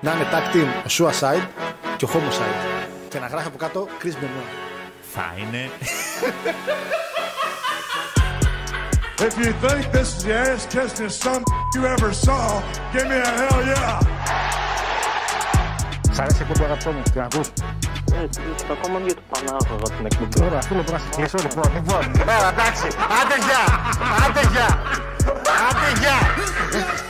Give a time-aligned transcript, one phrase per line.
[0.00, 1.46] να είναι tag team ο Suicide
[1.96, 2.86] και ο Homicide.
[3.08, 4.50] Και να γράφει από κάτω Chris Benoit.
[5.12, 5.70] Θα είναι.
[9.28, 11.42] If you think this is the ass kissing some
[11.74, 14.00] you ever saw, give me a hell yeah.
[16.12, 17.48] Σ' αρέσει η εκπομπή αγαπητό μου, την ακούς.
[18.72, 20.44] Ακόμα για το Πανάγωγο την εκπομπή.
[20.44, 21.72] Ωραία, θέλω να σε κλείσω λοιπόν.
[21.74, 22.86] Λοιπόν, έλα εντάξει,
[23.18, 23.64] άντε γεια,
[24.24, 24.68] άντε γεια,
[25.68, 27.07] άντε γεια.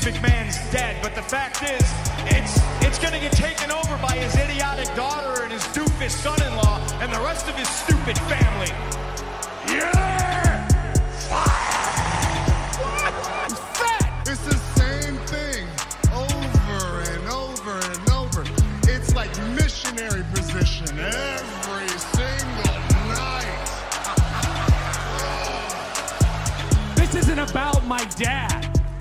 [0.00, 1.84] McMahon's dead, but the fact is,
[2.26, 7.12] it's it's gonna get taken over by his idiotic daughter and his doofus son-in-law and
[7.12, 8.70] the rest of his stupid family.
[9.68, 10.66] Yeah,
[14.26, 15.66] it's the same thing
[16.14, 18.44] over and over and over.
[18.88, 23.68] It's like missionary position every single night.
[26.96, 28.59] This isn't about my dad.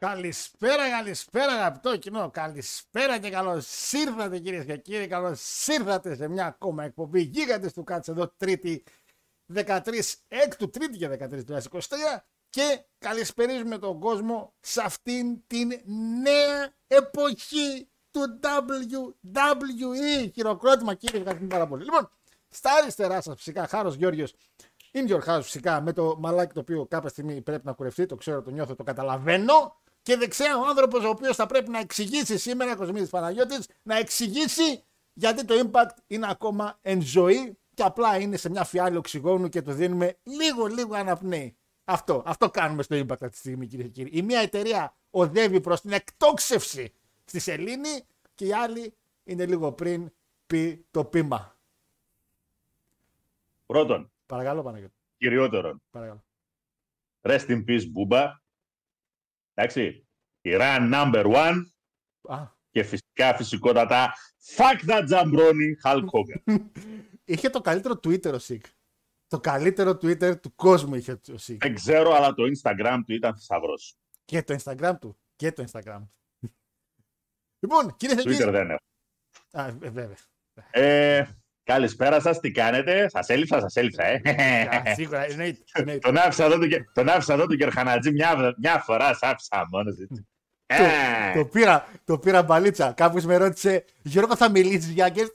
[0.00, 2.30] Καλησπέρα, καλησπέρα αγαπητό κοινό.
[2.30, 5.06] Καλησπέρα και καλώς ήρθατε κυρίες και κύριοι.
[5.06, 8.84] Καλώς ήρθατε σε μια ακόμα εκπομπή γίγαντες του Κάτσε εδώ, Τρίτη
[9.54, 9.78] 13
[10.28, 12.24] έκτου, Τρίτη και 13 του 2023.
[12.50, 15.68] Και καλησπερίζουμε τον κόσμο σε αυτήν την
[16.22, 20.30] νέα εποχή του WWE.
[20.34, 21.84] Χειροκρότημα κύριε, ευχαριστούμε πάρα πολύ.
[21.84, 22.10] Λοιπόν,
[22.48, 24.26] στα αριστερά σας φυσικά, Χάρος Γιώργιο
[24.92, 28.16] In your house φυσικά με το μαλάκι το οποίο κάποια στιγμή πρέπει να κουρευτεί, το
[28.16, 29.80] ξέρω, το νιώθω, το καταλαβαίνω.
[30.08, 34.84] Και δεξιά ο άνθρωπος ο οποίος θα πρέπει να εξηγήσει σήμερα, Κοσμίδης Παναγιώτης, να εξηγήσει
[35.12, 39.62] γιατί το impact είναι ακόμα εν ζωή και απλά είναι σε μια φιάλη οξυγόνου και
[39.62, 41.56] το δίνουμε λίγο λίγο αναπνέει.
[41.84, 44.10] Αυτό, αυτό κάνουμε στο impact αυτή τη στιγμή κυρίε και κύριοι.
[44.18, 46.92] Η μία εταιρεία οδεύει προς την εκτόξευση
[47.24, 48.94] στη σελήνη και η άλλη
[49.24, 50.12] είναι λίγο πριν
[50.46, 51.56] πει το πείμα.
[53.66, 54.94] Πρώτον, Παρακαλώ Παναγιώτη.
[55.18, 56.24] κυριότερον, Παρακαλώ.
[57.22, 58.46] rest in peace Μπούμπα.
[59.60, 60.06] Εντάξει,
[60.44, 61.62] Iran number one
[62.28, 64.14] Α, και φυσικά φυσικότατα
[64.56, 66.58] fuck that jabroni Hulk Hogan.
[67.24, 68.64] είχε το καλύτερο Twitter ο Sheik.
[69.26, 71.62] Το καλύτερο Twitter του κόσμου είχε ο Sheik.
[71.62, 73.98] Δεν ξέρω, αλλά το Instagram του ήταν θησαυρός.
[74.24, 75.18] Και το Instagram του.
[75.36, 76.50] Και το Instagram του.
[77.58, 78.50] λοιπόν, κύριε Twitter Θεκίδη.
[78.50, 78.84] δεν έχω.
[79.50, 80.16] Α, ε, βέβαια.
[80.70, 81.26] Ε,
[81.72, 84.20] καλησπέρα σας, τι κάνετε; Σας έλειψα, σας έλειψα, ε.
[84.90, 85.58] Α, Σίγουρα, εννοείται.
[85.78, 85.98] εννοείται.
[85.98, 89.66] τον, άφησα εδώ, του Γε- τον άφησα εδώ του Γερχανατζή μια, μια φορά, σ' άφησα
[89.70, 90.26] μόνος έτσι.
[90.70, 92.92] Ε, το, πήρα, το πήρα μπαλίτσα.
[92.92, 95.26] Κάποιος με ρώτησε, Γιώργο, θα μιλήσεις για Γκέντ.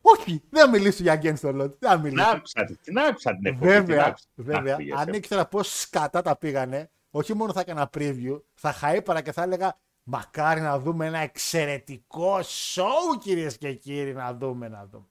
[0.00, 1.74] Όχι, δεν θα μιλήσω για Γκέντ στο Λότ.
[1.78, 2.28] Δεν θα την μιλήσω.
[2.28, 3.72] άκουσα, την- την άκουσα την εκπομπή.
[3.72, 4.24] την Βέβαια, άκουσα.
[4.36, 4.74] βέβαια.
[4.74, 5.16] Άκουγες, Αν ε.
[5.16, 9.78] ήξερα πώς σκατά τα πήγανε, όχι μόνο θα έκανα preview, θα χαΐπαρα και θα έλεγα
[10.06, 15.06] Μακάρι να δούμε ένα εξαιρετικό show, κυρίες και κύριοι, να δούμε, να δούμε.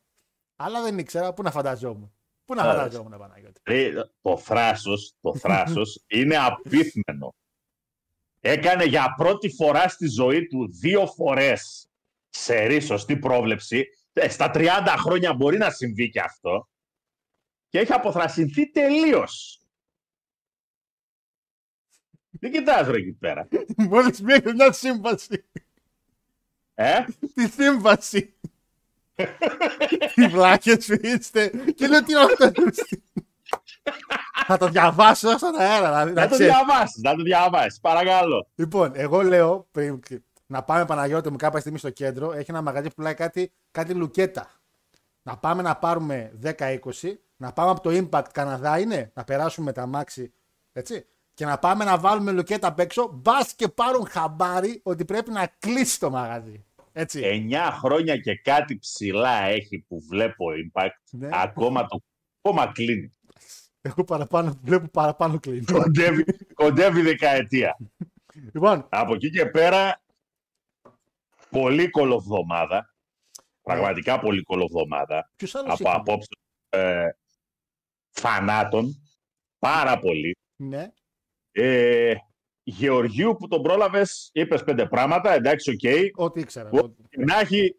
[0.63, 2.13] Αλλά δεν ήξερα, πού να φανταζόμουν.
[2.45, 2.73] Πού να Ωραία.
[2.75, 3.61] φανταζόμουν, Παναγιώτη.
[3.65, 3.91] Ρε,
[4.21, 7.35] το θράσος, το θράσος είναι απίθμενο.
[8.39, 11.89] Έκανε για πρώτη φορά στη ζωή του δύο φορές
[12.29, 13.85] σε σωστή πρόβλεψη.
[14.13, 16.69] Ε, Στα 30 χρόνια μπορεί να συμβεί και αυτό.
[17.69, 19.61] Και έχει αποθρασινθεί τελείως.
[22.39, 23.47] Τι κοιτάς ρε εκεί πέρα;
[23.89, 25.45] Μόλις μέχρι μια σύμβαση.
[26.73, 27.05] Ε;
[27.35, 28.35] Τη σύμβαση.
[30.15, 31.47] Τι βλάκες είστε.
[31.75, 32.51] Και λέω τι είναι αυτό.
[34.47, 35.89] Θα το διαβάσω στον αέρα.
[35.89, 36.53] Να, Να να το ξέρεις.
[36.53, 37.79] διαβάσεις, να το διαβάσεις.
[37.79, 38.47] Παρακαλώ.
[38.55, 39.99] Λοιπόν, εγώ λέω πριν,
[40.45, 42.31] να πάμε Παναγιώτη μου κάποια στιγμή στο κέντρο.
[42.31, 44.47] Έχει ένα μαγαζί που πουλάει κάτι, κάτι λουκέτα.
[45.23, 46.79] Να πάμε να πάρουμε 10-20.
[47.37, 49.11] Να πάμε από το Impact Καναδά είναι.
[49.13, 50.33] Να περάσουμε τα μάξι.
[50.73, 51.05] Έτσι.
[51.33, 53.09] Και να πάμε να βάλουμε λουκέτα απ' έξω.
[53.13, 56.65] Μπας και πάρουν χαμπάρι ότι πρέπει να κλείσει το μαγαζί.
[56.93, 57.47] Έτσι.
[57.51, 60.89] 9 χρόνια και κάτι ψηλά έχει που βλέπω Impact.
[61.11, 61.29] Ναι.
[61.31, 62.01] Ακόμα το
[62.41, 63.11] ακόμα κλείνει.
[63.81, 65.63] Εγώ παραπάνω, βλέπω παραπάνω κλείνει.
[65.65, 67.77] κοντεύει, κοντεύει δεκαετία.
[68.53, 70.03] λοιπόν, Από εκεί και πέρα
[71.49, 72.95] πολύ κολοβδομάδα.
[73.61, 75.31] Πραγματικά πολύ κολοβδομάδα.
[75.35, 76.29] Ποιος άλλος Από είχε; απόψε
[76.69, 77.09] ε,
[78.09, 79.01] φανάτων.
[79.59, 80.37] Πάρα πολύ.
[80.55, 80.91] Ναι.
[81.51, 82.15] Ε,
[82.63, 86.19] Γεωργίου που τον πρόλαβες, είπες πέντε πράγματα, εντάξει, οκ.
[86.19, 86.69] Ό,τι ήξερα.
[86.69, 87.75] Ό,τι Να έχει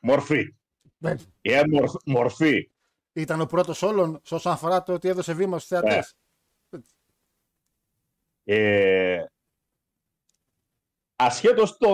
[0.00, 0.54] μορφή.
[0.98, 1.14] Ναι.
[1.40, 2.70] Ε, μορφ- μορφή.
[3.12, 6.16] Ήταν ο πρώτος όλων σε όσον αφορά το ότι έδωσε βήμα στους θεατές.
[8.44, 9.24] Ε,
[11.16, 11.88] ασχέτως το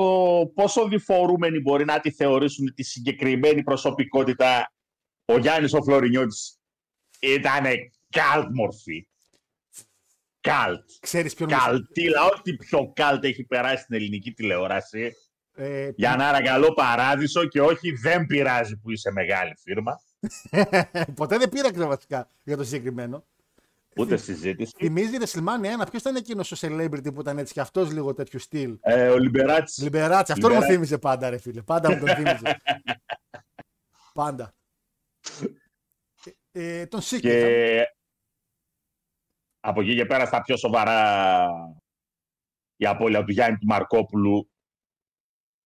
[0.55, 4.73] πόσο διφορούμενοι μπορεί να τη θεωρήσουν τη συγκεκριμένη προσωπικότητα,
[5.25, 6.59] ο Γιάννης ο Φλωρινιώτης
[7.21, 7.65] ήταν
[8.09, 9.09] καλτ μορφή.
[10.47, 10.91] Καλτ.
[11.01, 11.49] Ξέρεις ποιον.
[11.49, 15.13] Καλτήλα, ό,τι πιο καλτ έχει περάσει στην ελληνική τηλεόραση.
[15.55, 20.01] Ε, Για να καλό παράδεισο και όχι δεν πειράζει που είσαι μεγάλη φίρμα.
[21.15, 23.25] Ποτέ δεν πήραξε βασικά για το συγκεκριμένο.
[23.97, 24.73] Ούτε συζήτηση.
[24.77, 25.87] Θυμίζει WrestleMania 1.
[25.91, 29.19] Ποιος ήταν εκείνος ο celebrity που ήταν έτσι και αυτός λίγο τέτοιου στυλ; Ε, ο
[29.19, 29.79] Λιμπεράτης.
[29.79, 30.33] Λιμπεράτση.
[30.33, 30.73] Αυτό μου Λιμπεράτση.
[30.75, 31.63] θύμιζε πάντα, ρε φίλε.
[31.63, 32.61] Πάντα μου τον θύμιζε.
[34.15, 34.55] πάντα.
[36.53, 37.29] Ε, ε, τον Σίκη.
[37.29, 37.41] είχαμε.
[37.47, 37.96] Και
[39.69, 41.49] από εκεί και πέρα στα πιο σοβαρά
[42.77, 44.51] η απώλεια του Γιάννη του Μαρκόπουλου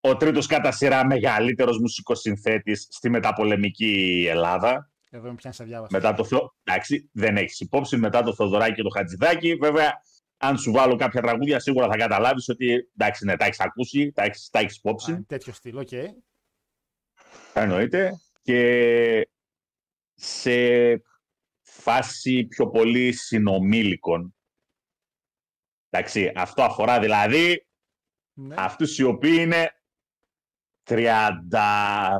[0.00, 4.90] ο τρίτος κατά σειρά μεγαλύτερος μουσικός συνθέτης στη μεταπολεμική Ελλάδα.
[5.10, 5.94] Εδώ με πιάνει σε διάβαση.
[5.94, 6.54] Μετά το Θεο...
[6.62, 7.96] Εντάξει, δεν έχεις υπόψη.
[7.96, 9.54] Μετά το Θοδωράκι και το Χατζηδάκι.
[9.54, 10.02] Βέβαια,
[10.36, 14.22] αν σου βάλω κάποια τραγούδια, σίγουρα θα καταλάβεις ότι εντάξει, ναι, τα έχεις ακούσει, τα
[14.22, 15.12] έχεις τα έχεις υπόψη.
[15.12, 15.92] Α, τέτοιο στυλ, οκ.
[17.54, 18.20] Εννοείται.
[18.42, 19.28] Και
[20.14, 20.50] σε
[21.80, 24.34] φάση πιο πολύ συνομήλικων.
[25.90, 27.66] Εντάξει, αυτό αφορά δηλαδή
[28.32, 28.54] Ναι.
[28.58, 29.70] αυτούς οι οποίοι είναι
[30.88, 32.18] 30...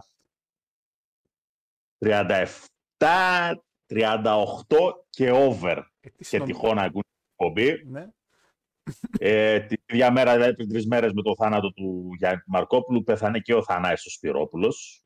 [1.99, 3.55] 37,
[3.87, 4.65] 38
[5.11, 7.85] και over Ε, τι και συνομι- τυχόν να ακούν την εκπομπή.
[7.91, 8.07] Ναι.
[9.19, 13.39] Ε, την ίδια μέρα, δηλαδή πριν τρεις μέρες με το θάνατο του Γιάννη Μαρκόπουλου, πέθανε
[13.39, 15.03] και ο Θανάης ο Σπυρόπουλος.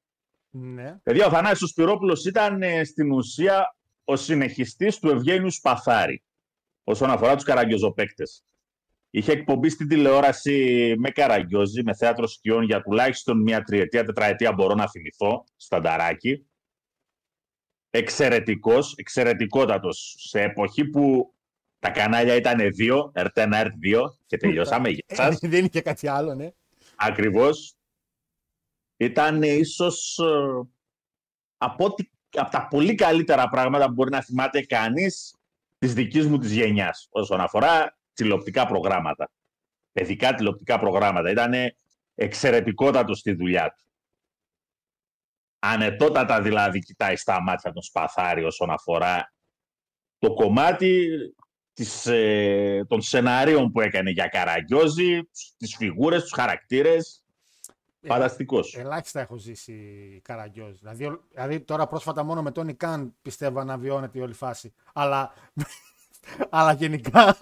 [0.50, 0.98] ναι.
[1.02, 6.22] Παιδιά, ο Θανάσης Σπυρόπουλος ήταν ε, στην ουσία ο συνεχιστής του Ευγένιου Σπαθάρη
[6.84, 8.44] όσον αφορά τους καραγκιόζοπαίκτες.
[9.10, 14.74] Είχε εκπομπή στην τηλεόραση με καραγκιόζη, με θέατρο σκιών για τουλάχιστον μια τριετία, τετραετία μπορώ
[14.74, 16.46] να θυμηθώ, στανταράκι.
[17.90, 21.34] Εξαιρετικός, εξαιρετικότατος, σε εποχή που
[21.78, 24.88] τα κανάλια ήταν δύο, RT1, RT2 και τελειώσαμε.
[24.88, 25.42] Γεια σας.
[25.42, 26.50] Ε, δεν είχε κάτι άλλο, ναι.
[26.96, 27.74] Ακριβώς.
[28.96, 30.68] Ήταν ίσως ε,
[31.56, 35.34] από, ό,τι- από τα πολύ καλύτερα πράγματα που μπορεί να θυμάται κανείς
[35.78, 39.30] της δικής μου της γενιάς όσον αφορά τηλεοπτικά προγράμματα.
[39.92, 41.30] Παιδικά τηλεοπτικά προγράμματα.
[41.30, 41.52] Ήταν
[42.14, 43.84] εξαιρετικότατο στη δουλειά του.
[45.58, 49.32] Ανετότατα δηλαδή κοιτάει στα μάτια τον Σπαθάρη όσον αφορά
[50.18, 51.08] το κομμάτι
[51.72, 55.20] της, ε, των σενάριων που έκανε για Καραγκιόζη,
[55.56, 57.23] τις φιγούρες, τους χαρακτήρες.
[58.04, 58.76] Ε, Φανταστικός.
[58.76, 59.74] Ελάχιστα έχω ζήσει
[60.24, 60.78] καραγκιόζη.
[60.80, 64.72] Δηλαδή, ο- δηλαδή τώρα πρόσφατα μόνο με τον Ικάν πιστεύω να βιώνεται η όλη φάση.
[64.92, 65.32] Αλλά,
[66.50, 67.36] αλλά γενικά,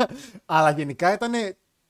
[0.44, 1.32] αλλά γενικά ήταν.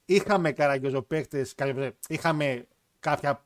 [0.04, 2.66] Είχαμε καραγκιόζοπαίκτες, κα- είχαμε
[3.00, 3.44] κάποια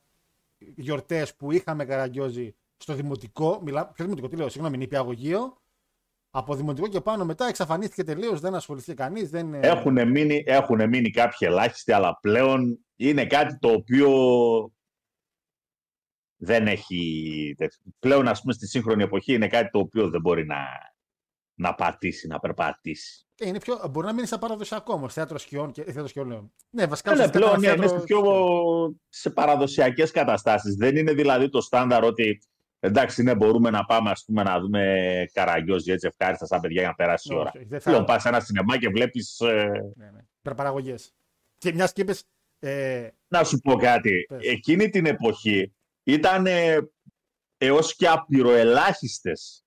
[0.58, 3.60] γιορτές που είχαμε καραγκιόζη στο δημοτικό.
[3.64, 5.60] Μιλά, ποιος δημοτικό, τι λέω, συγγνώμη, νηπιαγωγείο.
[6.30, 9.30] Από δημοτικό και πάνω μετά εξαφανίστηκε τελείως, δεν ασχοληθεί κανείς.
[9.30, 9.54] Δεν...
[9.54, 14.10] ε, Έχουν μείνει, έχουν μείνει κάποιοι ελάχιστοι, αλλά πλέον είναι κάτι το οποίο
[16.36, 17.54] δεν έχει...
[17.56, 17.78] τέτοιο.
[17.98, 20.56] Πλέον, ας πούμε, στη σύγχρονη εποχή είναι κάτι το οποίο δεν μπορεί να,
[21.54, 23.26] να πατήσει, να περπατήσει.
[23.38, 25.12] Ε, είναι πιο, μπορεί να μείνει σαν παραδοσιακό όμως.
[25.12, 25.80] Θέατρο σκιών και.
[25.80, 26.52] ε, Θέατρο σκιών λέω.
[26.70, 29.00] Ναι, βασικά Αλλά ουσιαστικά πλέον ήταν είναι θέατρο σε, πιο, σκιών.
[29.08, 30.74] σε παραδοσιακές καταστάσεις.
[30.74, 32.38] Δεν είναι δηλαδή το στάνταρ ότι
[32.80, 36.88] εντάξει, ναι, μπορούμε να πάμε ας πούμε, να δούμε καραγκιόζι έτσι ευχάριστα σαν παιδιά για
[36.88, 37.52] να περάσει η Όχι, ώρα.
[37.56, 39.40] όχι, δεν θα- Πλέον πας σε ένα σινεμά και βλέπεις...
[39.40, 40.20] ε, Ναι, ναι.
[40.38, 41.14] Υπερπαραγωγές.
[41.58, 42.24] Και μιας και είπες.
[42.58, 44.24] Ε, Να σου πω κάτι.
[44.28, 44.46] Πες.
[44.46, 45.74] Εκείνη την εποχή
[46.06, 46.78] ήταν ε,
[47.56, 49.64] έως και απειροελάχιστες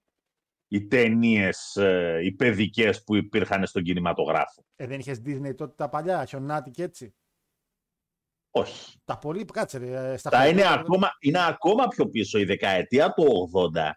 [0.67, 1.77] οι ταινίες
[2.23, 4.65] οι παιδικές που υπήρχαν στον κινηματογράφο.
[4.75, 7.15] ε, δεν είχες Disney τότε τα παλιά, χιονάτι και έτσι;
[8.51, 8.97] Όχι.
[9.05, 10.11] Τα πολύ, κάτσε ρε.
[10.11, 12.39] ε, Στα Τα χωριά, είναι, ακόμα, είναι ακόμα πιο πίσω.
[12.39, 13.91] Η δεκαετία του 80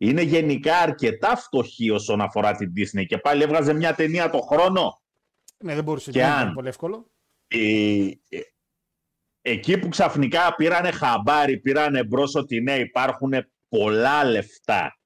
[0.00, 5.02] είναι γενικά αρκετά φτωχή όσον αφορά την Disney και πάλι έβγαζε μια ταινία το χρόνο.
[5.64, 7.10] Ναι, δεν μπορούσε Και να αν- είναι πολύ εύκολο.
[7.48, 7.58] Ε,
[8.28, 8.40] ε,
[9.48, 13.32] εκεί που ξαφνικά πήρανε χαμπάρι, πήρανε μπρος ότι ναι, υπάρχουν
[13.68, 14.98] πολλά λεφτά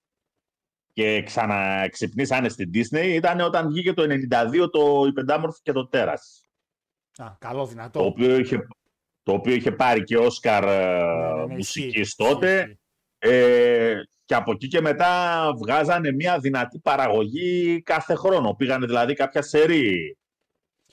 [0.92, 6.46] και ξαναξυπνήσανε στην Disney ήταν όταν βγήκε το 92 το «Η Πεντάμορφη και το Τέρας.
[7.16, 7.99] Α, καλό, δυνατό.
[8.00, 8.66] Το οποίο είχε,
[9.22, 12.58] το οποίο είχε πάρει και Όσκαρ ε, Ναι, ναι, ναι, μουσικής ισχύει, τότε.
[12.58, 12.78] ισχύει.
[13.18, 18.54] Ε, και από εκεί και μετά βγάζανε μια δυνατή παραγωγή κάθε χρόνο.
[18.54, 20.16] Πήγανε δηλαδή κάποια σερή.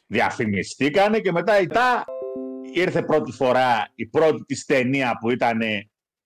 [0.08, 2.06] Διαφημιστήκανε και μετά η, τα,
[2.74, 5.62] ήρθε πρώτη φορά η πρώτη της ταινία που ήταν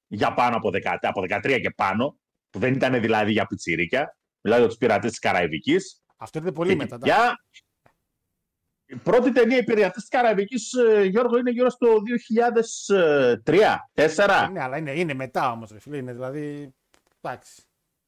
[0.08, 2.20] για πάνω από, 10, από 13 και πάνω,
[2.50, 6.04] που δεν ήταν δηλαδή για πιτσιρίκια, δηλαδή για τους πειρατές της Καραϊβικής.
[6.18, 6.98] Αυτό είναι πολύ Και μετά.
[7.04, 7.36] Για...
[8.86, 11.88] Η πρώτη ταινία «Οι πειρατές της Καραϊβικής», ε, Γιώργο, είναι γύρω στο
[13.96, 14.50] 2003-2004.
[14.52, 15.98] Ναι, αλλά είναι, είναι μετά όμως, ρε φίλε.
[15.98, 16.76] Είναι δηλαδή.
[17.22, 17.64] Εντάξει.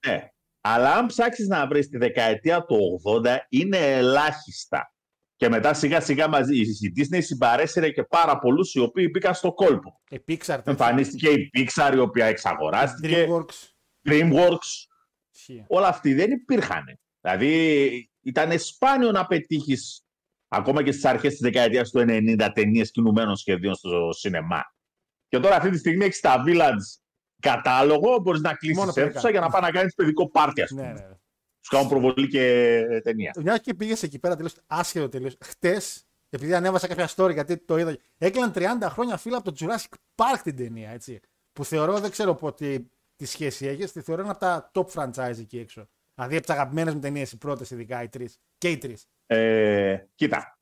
[0.08, 0.30] Ναι.
[0.62, 4.95] Αλλά αν ψάξεις να βρεις τη δεκαετία του 80, είναι ελάχιστα.
[5.38, 9.54] Και μετά σιγά σιγά μαζί η Disney συμπαρέσυρε και πάρα πολλούς οι οποίοι μπήκαν στο
[9.54, 10.02] κόλπο.
[10.10, 10.60] Η Pixar.
[10.64, 13.70] Εμφανίστηκε η Pixar η οποία εξαγοράστηκε, DreamWorks.
[14.10, 14.70] DreamWorks,
[15.34, 15.66] Ισχύει.
[15.68, 16.84] όλα αυτοί δεν υπήρχαν.
[17.22, 20.06] Δηλαδή ήταν σπάνιο να πετύχεις
[20.48, 24.62] ακόμα και στις αρχές της δεκαετίας του 90 ταινίες κινουμένων σχεδίων στο σινεμά.
[25.28, 27.00] Και τώρα αυτή τη στιγμή έχεις τα Village
[27.42, 29.12] κατάλογο, μπορείς να κλείσεις Μόνο παιδικά.
[29.12, 30.82] αίθουσα για να πάει να κάνεις παιδικό πάρτι, ας πούμε.
[30.82, 31.08] Ναι, ναι.
[31.66, 31.80] Ναι.
[31.80, 33.34] Σου κάνουν προβολή και ταινία.
[33.42, 35.38] Μια και πήγες εκεί πέρα τελείως άσχετο τελείως.
[35.44, 37.98] Χτες, επειδή ανέβασα κάποια story γιατί το είδα.
[38.18, 41.20] Έκλειναν 30 χρόνια φίλα από το Jurassic Park την ταινία, έτσι.
[41.54, 45.38] Που θεωρώ, δεν ξέρω πότε τι σχέση έχεις, τη θεωρώ ένα από τα top franchise
[45.40, 45.88] εκεί έξω.
[46.16, 48.38] Δηλαδή από τις αγαπημένες μου ταινίες, οι πρώτες ειδικά, οι τρεις.
[48.58, 49.06] Και οι τρεις.
[49.26, 50.60] Ε, κοίτα,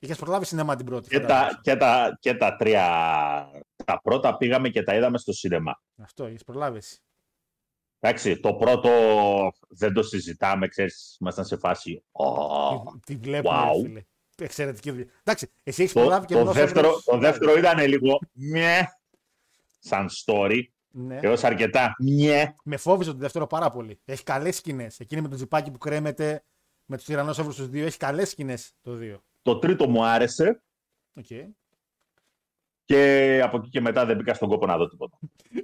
[0.00, 1.08] Είχες προλάβει σινεμά την πρώτη.
[1.08, 1.50] και φαντάζομαι.
[1.52, 2.84] τα, και, τα, και τα τρία,
[3.84, 5.82] τα πρώτα πήγαμε και τα είδαμε στο σινεμά.
[5.96, 6.76] Αυτό, έχει προλάβει.
[6.76, 6.98] εσύ.
[8.00, 8.90] Εντάξει, το πρώτο
[9.68, 12.02] δεν το συζητάμε, ξέρεις, ήμασταν σε φάση.
[12.12, 12.26] «Ω,
[13.06, 13.72] Τι, τι βλέπουμε, wow.
[13.76, 14.02] ρε φίλε.
[14.40, 15.06] Εξαιρετική δουλειά.
[15.22, 18.82] Εντάξει, εσύ έχεις Το, προλάβει και το, ενώ δεύτερο, Σόβρος- το δεύτερο ήταν λίγο μιε,
[19.78, 21.18] σαν story, Ναι.
[21.22, 22.54] έως αρκετά μιε.
[22.64, 24.00] Με φόβιζε το δεύτερο πάρα πολύ.
[24.04, 25.00] Έχει καλές σκηνές.
[25.00, 26.44] Εκείνη με το τζιπάκι που κρέμεται,
[26.84, 27.86] με τους τυρανόσαυρου τους δύο.
[27.86, 29.22] Έχει καλές σκηνές το δύο.
[29.42, 30.62] Το τρίτο μου άρεσε
[31.28, 31.46] Okay.
[32.88, 35.18] Και από εκεί και μετά δεν μπήκα στον κόπο να δω τίποτα.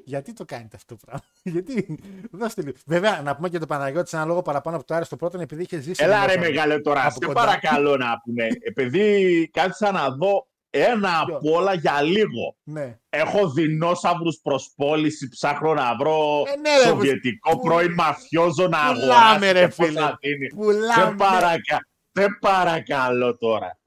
[0.05, 1.99] Γιατί το κάνετε αυτό το πράγμα; Γιατί.
[2.33, 2.77] Δώστε λίγο.
[2.87, 5.35] Βέβαια, να πούμε και το Παναγιώτη σε ένα λόγο παραπάνω από το άρεσε το πρώτο,
[5.35, 6.05] είναι επειδή είχε ζήσει.
[6.05, 7.41] Έλα λίγο ρε από- μεγάλε τώρα, από σε κοντά.
[7.45, 8.47] παρακαλώ να πούμε.
[8.61, 12.57] Επειδή κάθισα να δω ένα Ποιο; από όλα για λίγο.
[12.63, 12.99] Ναι.
[13.11, 18.79] Έχω δεινόσαυρους προς πώληση, ψάχνω να βρω Ε, ναι, ρε, σοβιετικό που- πρώην μαφιόζο να
[18.93, 20.01] Πουλάμε, αγοράσει ρε, και πώς φίλε.
[20.01, 20.49] θα δίνει.
[20.51, 21.15] Σε, Πουλάμε.
[21.17, 21.89] παρακα...
[22.13, 23.79] σε παρακαλώ τώρα.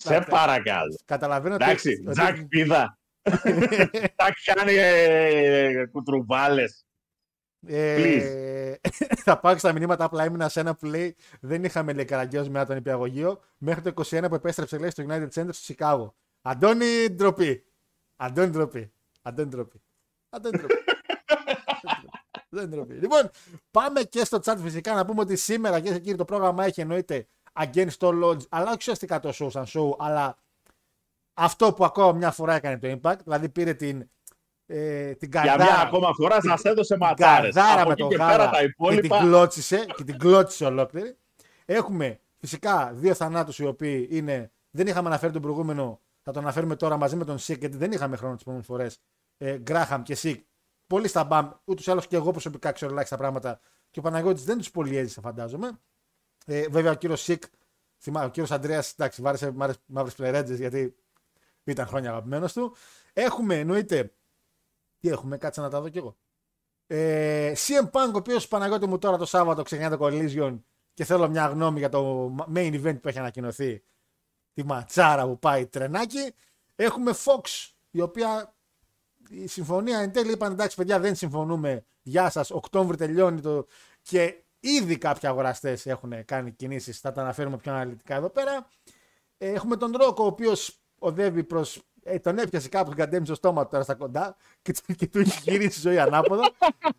[0.00, 0.30] Σε Εντάξει.
[0.30, 0.98] παρακαλώ.
[1.04, 2.98] Καταλαβαίνω ότι- Εντάξει, ότι- Τζακ πίδα.
[4.16, 6.86] Τα κάνει ε, κουτρουβάλες.
[7.66, 8.74] Ε,
[9.24, 10.04] θα πάω και στα μηνύματα.
[10.04, 14.02] Απλά ήμουν σε ένα που λέει Δεν είχαμε λέει καραγκιόζ μετά τον υπηαγωγείο μέχρι το
[14.04, 16.14] 21 που επέστρεψε λέει στο United Center στο Σικάγο.
[16.42, 17.64] Αντώνη ντροπή.
[18.16, 18.92] Αντώνη ντροπή.
[19.22, 19.82] Αντώνη ντροπή.
[20.28, 20.74] Αντώνη ντροπή.
[22.50, 22.94] Δεν ντροπή.
[22.94, 23.30] Λοιπόν,
[23.70, 27.26] πάμε και στο chat φυσικά να πούμε ότι σήμερα και κύριοι το πρόγραμμα έχει εννοείται
[27.52, 30.38] Against All Odds, αλλά όχι ουσιαστικά το show σαν show, αλλά
[31.34, 34.10] αυτό που ακόμα μια φορά έκανε το Impact, δηλαδή πήρε την,
[34.66, 37.54] ε, την Για καρδάρα μια ακόμα φορά σας έδωσε ματάρες.
[37.54, 39.00] Καρδάρα Από με εκεί το και γάλα πέρα τα και υπόλοιπα.
[39.00, 41.16] την κλώτσισε και την κλώτσισε ολόκληρη.
[41.64, 46.76] Έχουμε φυσικά δύο θανάτους οι οποίοι είναι, δεν είχαμε αναφέρει τον προηγούμενο, θα τον αναφέρουμε
[46.76, 49.00] τώρα μαζί με τον Σικ γιατί δεν είχαμε χρόνο τις προηγούμενες φορές.
[49.38, 50.44] Ε, Γκράχαμ και Σικ,
[50.86, 54.44] πολύ στα μπαμ, ούτως ή άλλως και εγώ προσωπικά ξέρω ελάχιστα πράγματα και ο Παναγιώτης
[54.44, 55.70] δεν τους πολύ έζησε φαντάζομαι.
[56.50, 57.42] Ε, βέβαια ο κύριος Σικ,
[57.98, 59.50] θυμάμαι, ο κύριος Αντρέας, εντάξει, βάρεσε
[59.86, 60.96] μαύρες πλερέτζες γιατί
[61.64, 62.76] ήταν χρόνια αγαπημένος του.
[63.12, 64.12] Έχουμε εννοείται,
[64.98, 66.16] τι έχουμε, κάτσε να τα δω κι εγώ.
[66.86, 70.58] Ε, CM Punk, ο οποίος Παναγιώτη μου τώρα το Σάββατο ξεκινάει το Collision
[70.94, 73.82] και θέλω μια γνώμη για το main event που έχει ανακοινωθεί.
[74.52, 76.34] Τη ματσάρα που πάει τρενάκι.
[76.74, 78.54] Έχουμε Fox, η οποία
[79.28, 81.84] η συμφωνία εν τέλει είπαν εντάξει παιδιά δεν συμφωνούμε.
[82.02, 83.66] Γεια σας, Οκτώβρη τελειώνει το...
[84.02, 88.68] Και ήδη κάποιοι αγοραστές έχουν κάνει κινήσεις, θα τα αναφέρουμε πιο αναλυτικά εδώ πέρα.
[89.38, 91.82] Ε, έχουμε τον Ρόκο, ο οποίος οδεύει προς.
[92.02, 95.06] Ε, τον έπιασε κάπου, τον κατέμισε στο στόμα του τώρα στα κοντά και, του- και
[95.06, 96.50] του έχει γυρίσει η ζωή ανάποδα.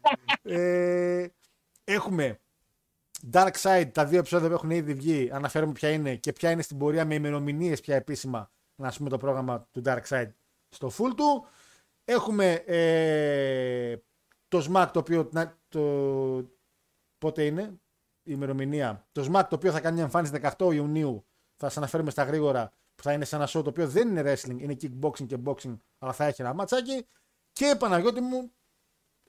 [0.43, 1.25] ε,
[1.83, 2.39] έχουμε
[3.31, 6.61] Dark Side, τα δύο επεισόδια που έχουν ήδη βγει, αναφέρουμε ποια είναι και ποια είναι
[6.61, 10.29] στην πορεία με ημερομηνίες πια επίσημα να πούμε το πρόγραμμα του Dark Side
[10.69, 11.45] στο full του.
[12.05, 13.97] Έχουμε ε,
[14.47, 15.79] το SMAC το οποίο να- το,
[17.19, 17.61] πότε είναι
[18.23, 19.07] η ημερομηνία.
[19.11, 21.25] Το SMAC το οποίο θα κάνει μια εμφάνιση 18 Ιουνίου.
[21.55, 24.21] Θα σας αναφέρουμε στα γρήγορα που θα είναι σε ένα show το οποίο δεν είναι
[24.21, 27.07] wrestling, είναι kickboxing και boxing, αλλά θα έχει ένα ματσάκι.
[27.51, 28.51] Και Παναγιώτη μου,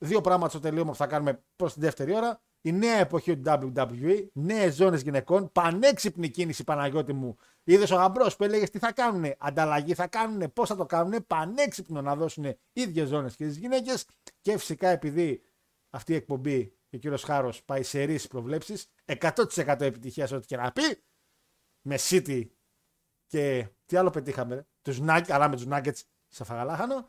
[0.00, 2.40] δύο πράγματα στο τελείωμα που θα κάνουμε προς την δεύτερη ώρα.
[2.62, 3.42] Η νέα εποχή του
[3.75, 7.37] WWE, νέες ζώνες γυναικών, πανέξυπνη κίνηση Παναγιώτη μου.
[7.64, 11.26] Είδες ο γαμπρός που έλεγες τι θα κάνουν, ανταλλαγή θα κάνουν, πώς θα το κάνουν,
[11.26, 14.06] πανέξυπνο να δώσουν ίδιες ζώνες και τις γυναίκες.
[14.40, 15.42] Και φυσικά επειδή
[15.90, 20.47] αυτή η εκπομπή και ο κύριος Χάρος πάει σε ρίσει προβλέψεις, 100% επιτυχία σε ό,τι
[20.47, 21.02] και να πει,
[21.82, 22.47] με City
[23.26, 27.09] και τι άλλο πετύχαμε, τους Nuggets, αλλά με τους Nuggets σε φαγαλάχανο.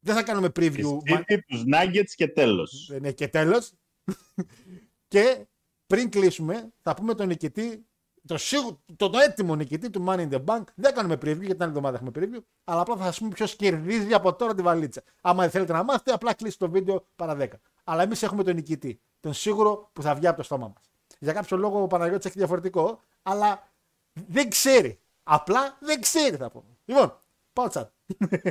[0.00, 0.98] Δεν θα κάνουμε preview.
[1.04, 2.92] Τη City, τους Nuggets και τέλος.
[3.00, 3.72] Ναι, και τέλος.
[5.08, 5.46] και
[5.86, 7.90] πριν κλείσουμε, θα πούμε τον νικητή
[8.26, 10.64] το, σίγου- το, το έτοιμο νικητή του Money in the Bank.
[10.74, 12.42] Δεν κάνουμε preview γιατί την άλλη εβδομάδα έχουμε preview.
[12.64, 15.02] Αλλά απλά θα σας πούμε ποιος κερδίζει από τώρα τη βαλίτσα.
[15.20, 17.48] Άμα δεν θέλετε να μάθετε, απλά κλείσει το βίντεο παρά 10.
[17.84, 19.00] Αλλά εμείς έχουμε τον νικητή.
[19.20, 20.90] Τον σίγουρο που θα βγει από το στόμα μας.
[21.18, 23.70] Για κάποιο λόγο ο Παναγιώτης έχει διαφορετικό, αλλά
[24.12, 25.00] δεν ξέρει.
[25.22, 26.76] Απλά δεν ξέρει θα πούμε.
[26.84, 27.16] Λοιπόν,
[27.52, 27.86] πάω chat.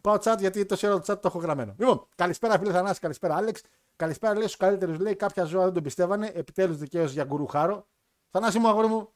[0.00, 1.74] πάω chat γιατί τόση ώρα το chat το έχω γραμμένο.
[1.78, 3.60] Λοιπόν, καλησπέρα φίλε Θανάση, καλησπέρα Άλεξ.
[3.96, 4.98] Καλησπέρα λέει στους καλύτερους.
[4.98, 6.26] Λέει κάποια ζώα δεν τον πιστεύανε.
[6.34, 7.86] Επιτέλους δικαίως για γκουρού χάρο.
[8.30, 9.12] Θανάση μου, αγόρι μου.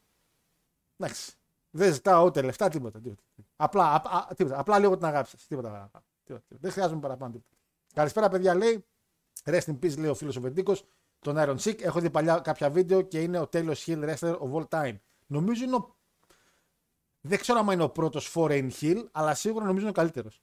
[0.97, 1.33] Εντάξει.
[1.71, 3.01] Δεν ζητάω ούτε λεφτά, τίποτα.
[3.01, 3.23] τίποτα.
[3.57, 4.59] Απλά, α, α, τίποτα.
[4.59, 5.47] Απλά λίγο την αγάπη σας.
[5.47, 6.05] Τίποτα, παραπάνω.
[6.25, 6.61] τίποτα, τίποτα.
[6.61, 7.33] Δεν χρειάζομαι παραπάνω.
[7.33, 7.57] Τίποτα.
[7.95, 8.55] Καλησπέρα, παιδιά.
[8.55, 8.87] Λέει
[9.45, 10.85] Rest in peace, λέει ο φίλος ο Βεντίκος.
[11.19, 11.83] Τον Iron Sheik.
[11.83, 14.97] Έχω δει παλιά κάποια βίντεο και είναι ο καλύτερος heel wrestler of all time.
[15.27, 15.97] Νομίζω είναι ο.
[17.21, 20.43] Δεν ξέρω αν είναι ο πρώτος foreign heel, αλλά σίγουρα νομίζω είναι ο καλύτερος.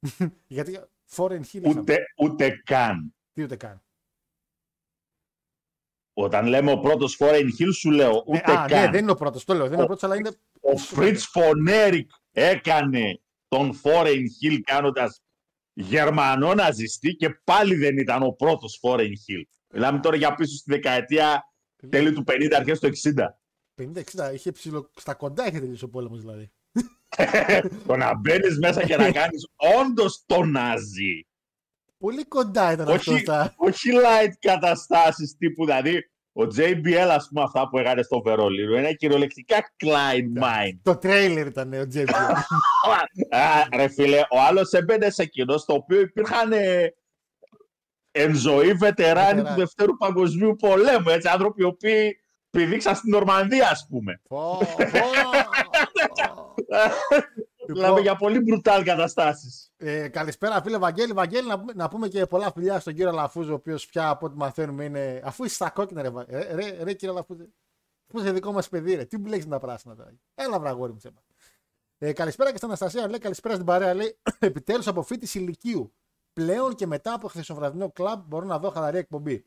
[0.46, 0.80] Γιατί
[1.16, 1.44] foreign heel.
[1.52, 1.80] είχαμε.
[1.80, 3.14] Ούτε, ούτε καν.
[3.32, 3.82] Τι ούτε καν.
[6.12, 8.80] Όταν λέμε ο πρώτος foreign heel, σου λέω ούτε Ε, α, καν.
[8.84, 9.44] ναι, δεν είναι ο πρώτος.
[9.44, 9.64] Το λέω.
[9.64, 10.30] Δεν είναι ο πρώτος, αλλά είναι.
[10.60, 15.22] Ο Φριτς Φον Έρικ έκανε τον Foreign Hill κάνοντας
[15.80, 19.42] Γερμανό ναζιστή και πάλι δεν ήταν ο πρώτος Foreign Hill.
[19.72, 21.44] Μιλάμε τώρα για πίσω στη δεκαετία
[21.88, 23.90] τέλη του 50, αρχές του 60.
[24.28, 24.34] 50-60.
[24.34, 24.90] Είχε ψηλο...
[24.96, 26.52] Στα κοντά είχε τελειώσει ο πόλεμος δηλαδή.
[27.86, 29.46] το να μπαίνεις μέσα και να κάνεις
[29.80, 31.26] όντως το ναζί.
[31.98, 33.12] Πολύ κοντά ήταν αυτό.
[33.12, 33.54] όχι, Στα...
[33.56, 38.92] όχι light καταστάσεις τύπου, δηλαδή ο JBL ας πούμε αυτά που έκανε στο Βερολίνο είναι
[38.92, 40.78] κυριολεκτικά Klein Mind.
[40.82, 42.12] Το τρέιλερ ήταν ο Τζέμπι.
[43.30, 46.94] Α, ρε φίλε, ο άλλος έμπαινε σε κοινό στο οποίο υπήρχαν ε,
[48.10, 49.60] εν ζωή βετεράνοι του Βετεράνοι.
[49.60, 51.08] Δευτέρου Παγκοσμίου Πολέμου.
[51.08, 52.16] Έτσι, άνθρωποι οι οποίοι
[52.50, 54.20] πηδήξαν στην Νορμανδία, ας πούμε.
[57.72, 59.72] Μιλάμε για πολύ μπρουτάλ καταστάσεις.
[59.76, 61.12] Ε, καλησπέρα, φίλε Βαγγέλη.
[61.12, 64.26] Βαγγέλη, να, πούμε- να πούμε και πολλά φιλιά στον κύριο Λαφούζο, ο οποίος πια από
[64.26, 65.20] ό,τι μαθαίνουμε είναι.
[65.24, 67.44] Αφού είσαι στα κόκκινα, ρε, Βα- ρε, ρε, ρε κύριε Λαφούζο.
[68.06, 69.04] Πού είσαι δικό μας παιδί, ρε.
[69.04, 70.12] Τι μπλέξει τα πράσινα τώρα.
[70.34, 71.22] Έλα, βραγόρι μου, τσέπα.
[71.98, 73.08] Ε, καλησπέρα και στην Αναστασία.
[73.08, 73.94] Λέει καλησπέρα στην παρέα.
[73.94, 75.94] Λέει επιτέλους από φοιτηση ηλικίου.
[76.32, 79.44] Πλέον και μετά από χθεσοβραδινό κλαμπ μπορώ να δω χαλαρή εκπομπή.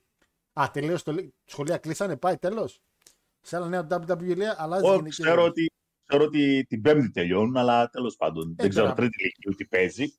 [0.54, 2.82] Α, τελείωσε το λέ- σχολεία κλείσανε, πάει τέλος.
[3.42, 5.46] Σε ένα νέο WWE λέει, αλλάζει Εγώ γενική ξέρω ροή.
[5.48, 5.72] ότι,
[6.06, 8.98] ξέρω ότι την Πέμπτη τελειώνουν, αλλά τέλος πάντων δεν ξέρω τώρα.
[8.98, 10.14] τρίτη ηλικίου τι παίζει.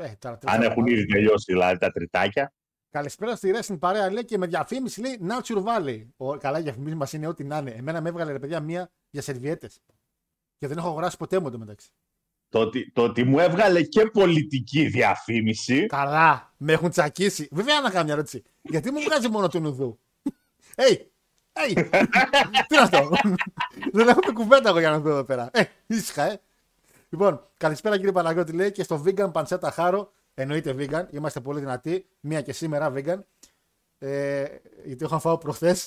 [0.00, 2.52] Ε, τώρα, Αν έχουν ήδη τελειώσει δηλαδή τα τριτάκια.
[2.90, 6.06] Καλησπέρα στη Wrestling παρέα λέει και με διαφήμιση λέει Nature Valley.
[6.16, 7.70] Ο, καλά, η διαφήμιση μας είναι ό,τι να είναι.
[7.70, 9.80] Εμένα με έβγαλε ρε παιδιά μία για σερβιέτες.
[10.58, 11.88] Και δεν έχω αγοράσει ποτέ μου εντωμεταξύ.
[12.48, 15.86] Το ότι, το ότι μου έβγαλε και πολιτική διαφήμιση.
[15.86, 17.48] Καλά, με έχουν τσακίσει.
[17.50, 18.42] Βέβαια να κάνω μια ερώτηση.
[18.62, 20.00] Γιατί μου βγάζει μόνο του νουδού;
[20.76, 20.96] Hey,
[21.66, 21.88] hey.
[22.68, 23.08] Τι είναι αυτό;
[23.92, 25.50] δεν έχω πει κουβέντα εγώ για να δω εδώ πέρα.
[25.52, 26.40] Ε, ήσυχα, ε.
[27.08, 30.12] Λοιπόν, καλησπέρα κύριε Παναγιώτη λέει και στο vegan παντσέτα χάρο.
[30.34, 32.06] Εννοείται vegan, είμαστε πολύ δυνατοί.
[32.20, 33.18] Μία και σήμερα vegan.
[33.98, 34.44] Ε,
[34.84, 35.86] γιατί έχω φάω προχθές.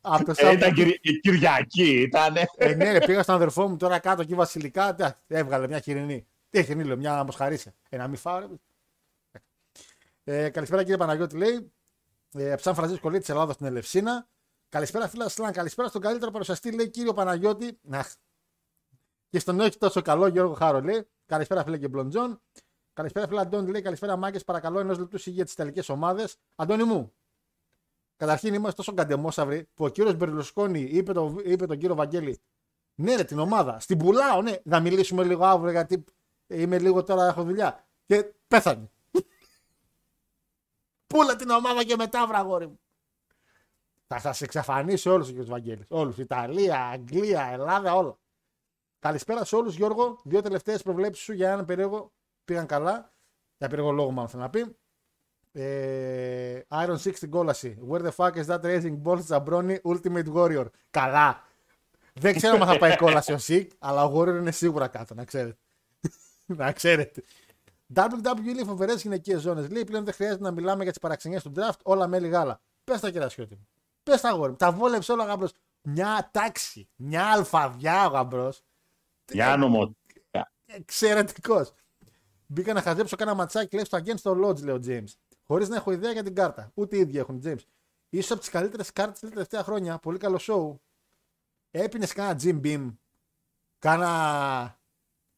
[0.00, 0.56] Από το Ε, Σάββατο.
[0.56, 2.34] ήταν Κυρι- η Κυριακή, ήταν.
[2.56, 4.94] Ε, ναι, ρε, πήγα στον αδερφό μου τώρα κάτω εκεί βασιλικά.
[4.94, 6.26] τε, Έβγαλε μια χοιρινή.
[6.50, 7.72] Τι χοιρινή, λέω, μια μοσχαρίσια.
[7.88, 8.46] Ε, να μην φάω, ρε.
[10.24, 11.72] Ε, καλησπέρα κύριε Παναγιώτη, λέει.
[12.36, 14.28] Ε, Ψαν Φρανσίσκο λέει της Ελλάδας στην Ελευσίνα.
[14.68, 17.80] Καλησπέρα φίλα Σλάν, καλησπέρα στον καλύτερο παρουσιαστή, λέει κύριο Παναγιώτη.
[17.90, 18.12] Αχ.
[19.28, 21.08] Και στον όχι τόσο καλό Γιώργο Χάρο, λέει.
[21.26, 22.40] Καλησπέρα φίλε και Μπλοντζόν.
[22.92, 23.82] Καλησπέρα φίλε Αντώνη, λέει.
[23.82, 26.36] Καλησπέρα μάγκες, παρακαλώ ενός λεπτού υγεία τις τελικές ομάδες.
[26.54, 27.12] Αντώνη μου,
[28.16, 32.40] Καταρχήν είμαστε τόσο καντεμόσαυροι που ο κύριος Μπερλουσκόνη είπε, το, είπε τον κύριο Βαγγέλη
[32.98, 33.80] ναι, ρε, την ομάδα.
[33.80, 34.56] Στην πουλάω, ναι.
[34.64, 36.04] Να μιλήσουμε λίγο αύριο γιατί
[36.46, 37.86] είμαι λίγο τώρα, έχω δουλειά.
[38.04, 38.90] Και πέθανε.
[41.06, 42.80] Πούλα την ομάδα και μετά, βραγόρι μου.
[44.06, 45.44] Θα σας εξαφανίσει όλους ο κ.
[45.44, 45.86] Βαγγέλης.
[45.88, 46.18] Όλους.
[46.18, 48.18] Ιταλία, Αγγλία, Ελλάδα, όλα.
[48.98, 50.20] Καλησπέρα σε όλους, Γιώργο.
[50.24, 52.12] Δύο τελευταίες προβλέψεις σου για έναν περίεργο
[52.44, 53.12] πήγαν καλά.
[53.58, 54.76] Για περίεργο λόγο, μάλλον θέλω να πει.
[55.52, 57.78] Ε, Iron 6 στην κόλαση.
[57.90, 61.44] Where the fuck is that raising balls Zabroni Ultimate Warrior; Καλά.
[62.12, 65.24] Δεν ξέρω αν θα πάει κόλαση ο Sick, αλλά ο Warrior είναι σίγουρα κάτω, να
[65.24, 65.58] ξέρετε.
[66.46, 67.22] να ξέρετε.
[67.94, 69.70] WWE λέει φοβερές γυναικείες ζώνες.
[69.70, 72.60] Λέει πλέον δεν χρειάζεται να μιλάμε για τις παραξενιές του draft, όλα μέλη γάλα.
[72.84, 73.68] Πες τα κερασιώτη μου.
[74.02, 74.56] Πες τα αγόρι μου.
[74.56, 75.52] Τα βόλεψε όλα γαμπρός.
[75.82, 76.88] Μια τάξη.
[76.96, 78.62] Μια αλφαβιά ο γαμπρός.
[79.32, 80.52] Για νομοτικά.
[80.66, 81.72] Εξαιρετικός.
[82.46, 85.12] Μπήκα να χαζέψω κάνα ματσάκι λέει στο Against the Lodge, λέει ο James.
[85.42, 86.70] Χωρίς να έχω ιδέα για την κάρτα.
[86.74, 87.60] Ούτε οι ίδιοι έχουν, James.
[88.22, 89.98] σω από τις καλύτερες κάρτες τα τελευταία χρόνια.
[89.98, 90.78] Πολύ καλό show.
[91.70, 92.94] Έπινες κάνα Jim Beam.
[93.78, 94.80] Κάνα.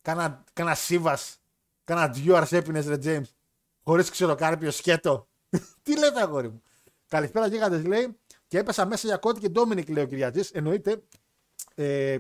[0.02, 1.18] Κάνα, κάνα Σίβα.
[1.88, 3.28] Κάνα Duars έπινε, ρε James.
[3.84, 5.28] Χωρίς ξεροκάρπιο σκέτο.
[5.82, 6.62] Τι λέτε, αγόρι μου.
[7.08, 8.18] Καλησπέρα, γίγαντες, λέει.
[8.46, 10.42] Και έπεσα μέσα για κότι και Ντόμινικ, λέει ο Κυριατζή.
[10.52, 11.02] Εννοείται.
[11.74, 12.18] Ε,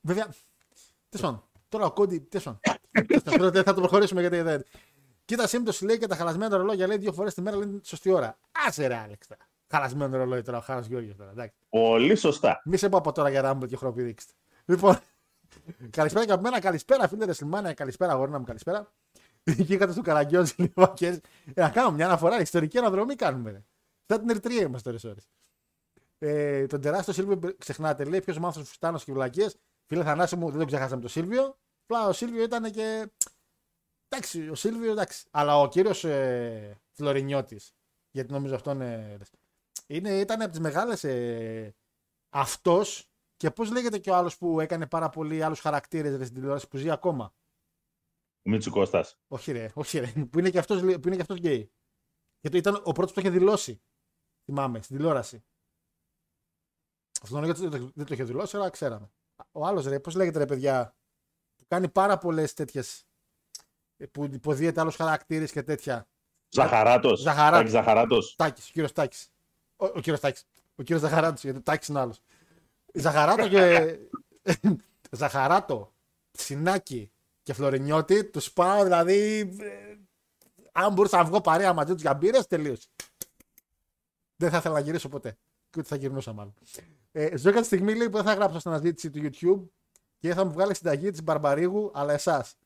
[0.00, 0.24] βέβαια.
[1.08, 1.44] Τέλος πάντων.
[1.68, 2.18] Τώρα ο Κόντι.
[2.18, 3.50] Τέλος πάντων.
[3.50, 4.64] Δεν θα το προχωρήσουμε γιατί δεν.
[5.24, 8.10] Κοίτα σύμπτωση λέει και τα χαλασμένα ρολόγια λέει δύο φορές τη μέρα λένε τη σωστή
[8.10, 8.38] ώρα.
[8.66, 9.26] Άσε ρε, Άλεξ.
[9.26, 9.40] τώρα.
[9.70, 11.30] Χαλασμένο ρολόι τώρα, ο Χάρο Γιώργιο τώρα.
[11.30, 11.56] Εντάξει.
[11.68, 12.62] Πολύ σωστά.
[12.64, 14.32] Μη σε πω από τώρα για Ράμπλ και χροπηδείξτε.
[14.64, 14.98] Λοιπόν,
[15.90, 18.92] καλησπέρα και από μένα, καλησπέρα φίλε Ρεσλιμάνια, καλησπέρα αγόρινα μου, καλησπέρα.
[19.44, 21.06] Βγήκατε στο Καραγκιόζη λίγο και
[21.54, 23.50] ε, να κάνω μια αναφορά, ιστορική αναδρομή κάνουμε.
[23.50, 23.62] Ρε.
[24.06, 25.28] Σαν την Ερτρία είμαστε ώρες ώρες.
[26.18, 29.48] Ε, τον τεράστιο Σίλβιο ξεχνάτε, λέει ποιος μάθος φουστάνο και βλακίε.
[29.86, 31.56] Φίλε Θανάση μου, δεν τον ξεχάσαμε τον Σίλβιο.
[31.82, 33.10] Απλά ο Σίλβιο ήταν και.
[34.08, 35.26] Εντάξει, ο Σίλβιο εντάξει.
[35.30, 37.74] Αλλά ο κύριος ε, Φλωρινιώτης,
[38.10, 38.80] γιατί νομίζω αυτόν.
[38.80, 39.18] Ε,
[39.86, 41.04] είναι, ήταν από τις μεγάλες.
[41.04, 41.74] Ε,
[42.30, 43.11] αυτός
[43.42, 46.76] και πώς λέγεται και ο άλλος που έκανε πάρα πολύ άλλους χαρακτήρες στην τηλεόραση που
[46.76, 47.34] ζει ακόμα;
[48.42, 49.18] Ο Μίτσου Κώστας.
[49.28, 50.12] Όχι ρε, όχι ρε.
[50.30, 51.72] Που είναι και αυτός, που είναι και αυτός γκέι.
[52.40, 53.82] Γιατί ήταν ο πρώτος που το είχε δηλώσει.
[54.44, 55.44] Θυμάμαι, στην τηλεόραση.
[57.22, 59.10] Αυτό δεν το, δεν το είχε δηλώσει, αλλά ξέραμε.
[59.52, 60.96] Ο άλλος ρε, πώς λέγεται ρε παιδιά,
[61.56, 63.06] που κάνει πάρα πολλές τέτοιες,
[64.10, 66.08] που υποδίεται άλλους χαρακτήρες και τέτοια.
[66.48, 67.20] Ζαχαράτος.
[67.20, 67.58] Ζαχαράτος.
[67.58, 68.36] Τάκης Ζαχαράτος.
[68.36, 69.28] Τάκης, ο κύριος Τάκης.
[69.76, 70.44] Ο, ο κύριος Τάκης.
[70.74, 72.20] Ο κύριος Ζαχαράτος, γιατί ο Τάκης είναι άλλος.
[72.92, 73.98] Ζαχαράτο και...
[75.10, 75.92] Ζαχαράτο,
[76.30, 77.10] Ψινάκι
[77.42, 79.38] και Φλωρινιώτη, τους πάω δηλαδή.
[79.60, 79.96] ε,
[80.72, 82.88] αν μπορούσα να βγω παρέα μαζί τους για μπύρες, τελείωσε.
[84.36, 85.36] Δεν θα ήθελα να γυρίσω ποτέ.
[85.70, 86.54] Και ούτε θα γυρνούσα μάλλον.
[87.12, 89.68] Ε, ζω τη στιγμή λέει, που δεν θα γράψω στην αναζήτηση του YouTube
[90.18, 92.56] και θα μου βγάλει συνταγή της Μπαρμπαρίγου, αλλά εσάς.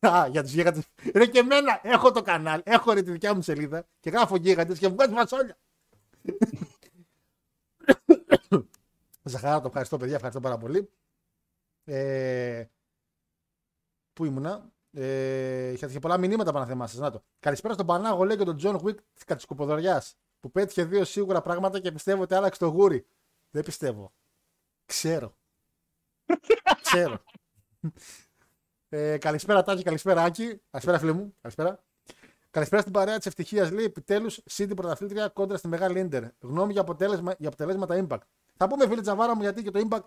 [0.00, 0.84] Α, για τους γίγαντες.
[1.14, 4.78] Ρε και εμένα έχω το κανάλι, έχω ρε τη δικιά μου σελίδα και γράφω γίγαντες
[4.78, 5.12] και βγάζει
[9.26, 9.40] μασόλια.
[9.40, 10.90] Ζαχαρά, το ευχαριστώ παιδιά, ευχαριστώ πάρα πολύ.
[11.84, 12.64] Ε,
[14.12, 16.98] πού ήμουνα; Ε, είχατε και πολλά μηνύματα πάνω θέμα σας.
[16.98, 17.24] Να το.
[17.38, 20.02] Καλησπέρα στον Πανάγο, λέει και τον Τζον Βουίκ της Κατσικοποδωριά.
[20.40, 23.06] Που πέτυχε δύο σίγουρα πράγματα και πιστεύω ότι άλλαξε το γούρι.
[23.50, 24.12] Δεν πιστεύω.
[24.86, 25.36] Ξέρω.
[26.82, 27.22] Ξέρω.
[28.88, 30.60] Ε, καλησπέρα Τάκη, καλησπέρα Άκη.
[30.70, 31.34] Καλησπέρα φίλε μου.
[31.40, 31.84] Καλησπέρα.
[32.50, 33.70] Καλησπέρα στην παρέα της ευτυχίας.
[33.70, 36.24] Λέει επιτέλους City πρωταθλήτρια κόντρα στη μεγάλη Ίντερ.
[36.40, 38.26] Γνώμη για, αποτέλεσμα, για αποτελέσματα Impact.
[38.56, 40.04] Θα πούμε φίλε Τζαβάρα μου γιατί και το Impact,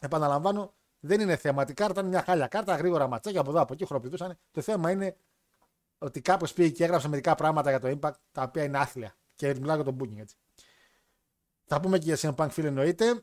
[0.00, 1.64] επαναλαμβάνω, δεν είναι θέμα.
[1.68, 4.38] Η κάρτα είναι μια χάλια κάρτα, γρήγορα ματσάκια από εδώ από εκεί χροπηδούσαν.
[4.50, 5.16] Το θέμα είναι
[5.98, 9.16] ότι κάπως πήγε και έγραψε μερικά πράγματα για το Impact τα οποία είναι άθλια.
[9.34, 10.36] Και μιλάω για το booking έτσι.
[11.64, 13.22] Θα πούμε και για CM Punk φίλε εννοείται.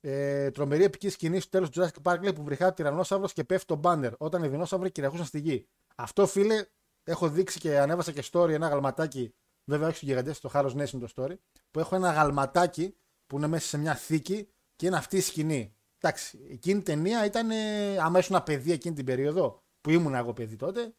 [0.00, 3.66] Ε, τρομερή επική σκηνή στο τέλος του Jurassic Park λέει, που βρυχά τυρανόσαυρο και πέφτει
[3.66, 5.68] το μπάνερ όταν οι δεινόσαυροι κυριαρχούσαν στη γη.
[5.94, 6.66] Αυτό φίλε
[7.04, 9.34] έχω δείξει και ανέβασα και story ένα γαλματάκι.
[9.64, 11.34] Βέβαια όχι στους γιγαντές, στο Harrow Nation το story.
[11.70, 12.96] Που έχω ένα γαλματάκι
[13.32, 15.74] που είναι μέσα σε μια θήκη και είναι αυτή η σκηνή.
[15.98, 17.50] Εντάξει, εκείνη η ταινία ήταν.
[17.50, 20.94] Ε, άμα ήσουν παιδί εκείνη την περίοδο που ήμουν εγώ παιδί τότε,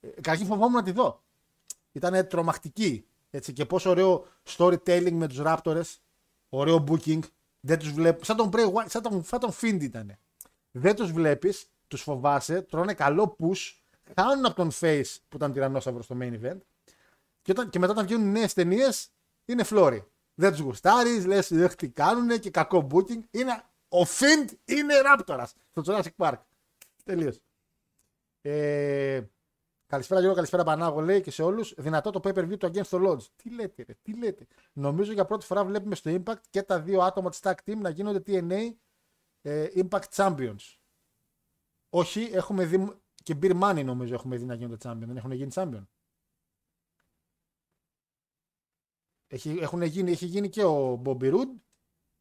[0.00, 1.22] ε, καταρχήν φοβόμουν να τη δω.
[1.92, 3.06] Ήταν τρομακτική.
[3.30, 5.96] Έτσι, και πόσο ωραίο storytelling με τους Raptors,
[6.48, 7.18] ωραίο booking.
[7.60, 8.24] Δεν τους βλέπω.
[8.24, 10.18] Σαν τον Bray Wyatt, σαν τον, σαν τον Fiend ήταν.
[10.70, 13.72] Δεν τους βλέπεις, τους φοβάσαι, τρώνε καλό push,
[14.16, 16.58] χάνουν από τον Face που ήταν τυρανόσαυρο στο main event.
[17.42, 19.08] Και, όταν, και μετά όταν βγαίνουν νέες ταινίες,
[19.44, 20.04] είναι φλόρι.
[20.34, 23.20] Δεν τους γουστάρεις, λες τι κάνουν και κακό booking.
[23.30, 26.38] Είναι, ο Fiend είναι Raptors στο Jurassic Park.
[27.04, 27.40] Τελείως.
[28.40, 29.22] Ε,
[29.86, 31.74] καλησπέρα Γιώργο, καλησπέρα Πανάγο λέει και σε όλους.
[31.76, 33.22] Δυνατό το pay per view του Against the Lodge.
[33.36, 34.46] Τι λέτε, ρε, τι λέτε.
[34.72, 37.88] Νομίζω για πρώτη φορά βλέπουμε στο Impact και τα δύο άτομα της tag team να
[37.88, 38.72] γίνονται TNA
[39.42, 40.78] ε, Impact Champions.
[41.90, 42.92] Όχι, έχουμε δει
[43.22, 45.06] και Beer Money νομίζω έχουμε δει να γίνονται champion.
[45.06, 45.84] Δεν έχουν γίνει champion.
[49.34, 51.54] Έχει, έχουν γίνει, έχει γίνει και ο Bobby Roode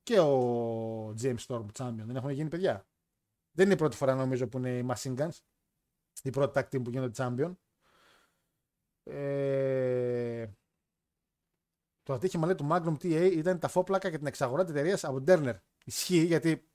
[0.04, 2.04] και ο James Storm champion.
[2.06, 2.88] Δεν έχουν γίνει παιδιά.
[3.52, 5.38] Δεν είναι η πρώτη φορά νομίζω που είναι οι Machine Guns.
[6.24, 7.56] Η πρώτη tag team που γίνονται champion.
[9.04, 10.48] Ε...
[12.04, 15.24] Το ατύχημα λέει του Magnum TA ήταν τα φόπλακα και την εξαγορά της εταιρείας από
[15.28, 15.56] Turner.
[15.86, 16.70] Ισχύει γιατί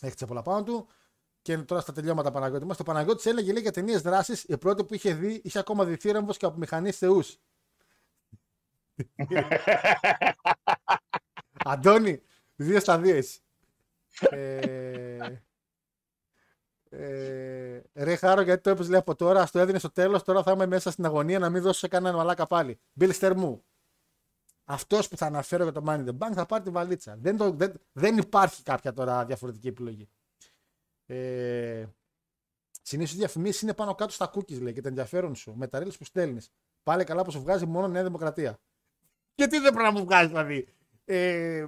[0.00, 0.88] έχει πολλά πάνω του.
[1.42, 2.76] Και τώρα στα τελειώματα Παναγιώτη μας.
[2.76, 4.44] Το Παναγιώτης έλεγε λέει, για ταινίες δράσης.
[4.44, 7.38] Η πρώτη που είχε δει είχε ακόμα δει θύραμβο και από μηχανή Θεούς.
[11.64, 12.22] Αντώνη,
[12.56, 13.40] δύο στα δύο εσύ.
[14.30, 15.42] ε,
[16.90, 20.22] ε, ρε Χάρο, γιατί το έπαιζε λέει από τώρα, στο έδινε στο τέλος.
[20.22, 22.80] Τώρα θα είμαι μέσα στην αγωνία να μην δώσω σε κανέναν μαλάκα πάλι.
[22.92, 23.64] Μπιλ Στερμού.
[24.64, 27.16] Αυτός που θα αναφέρω για το Money in the Bank θα πάρει τη βαλίτσα.
[27.20, 30.08] Δεν, το, δεν, δεν υπάρχει κάποια τώρα διαφορετική επιλογή.
[31.06, 31.86] Ε,
[32.82, 35.82] Συνήθως οι διαφημίσεις είναι πάνω κάτω στα cookies λέει και τα ενδιαφέρον σου με τα
[35.82, 36.50] reels που στέλνεις.
[36.82, 38.58] Πάλι καλά που σου βγάζει μόνο Νέα Δημοκρατία.
[39.38, 40.68] Γιατί δεν πρέπει να μου βγάζει δηλαδή.
[41.04, 41.66] Ε,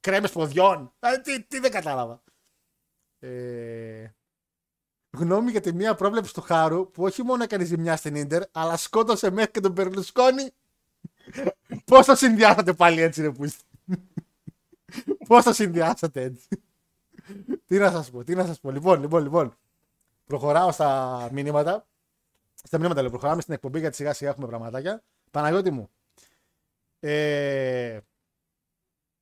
[0.00, 0.92] Κρέμες ποδιών.
[1.00, 2.22] Ε, τι, τι δεν κατάλαβα.
[3.18, 4.12] Ε,
[5.10, 8.76] γνώμη για τη μία πρόβλεψη του Χάρου που όχι μόνο έκανε ζημιά στην ντερ, αλλά
[8.76, 10.50] σκότωσε μέχρι και τον Περλουσκόνη.
[11.90, 13.64] Πώς το συνδυάσατε πάλι έτσι, ρε πούστη;
[15.28, 16.48] Πώς το συνδυάσατε έτσι;
[17.66, 18.70] τι να σας πω, τι να σας πω.
[18.70, 19.56] Λοιπόν, λοιπόν, λοιπόν.
[20.26, 21.86] Προχωράω στα μηνύματα.
[22.62, 25.02] Στα μηνύματα λέω, προχωράμε στην εκπομπή γιατί σιγά σιγά έχουμε πραγματάκια.
[25.30, 25.90] Παναγιώτη μου.
[27.00, 27.98] Ε,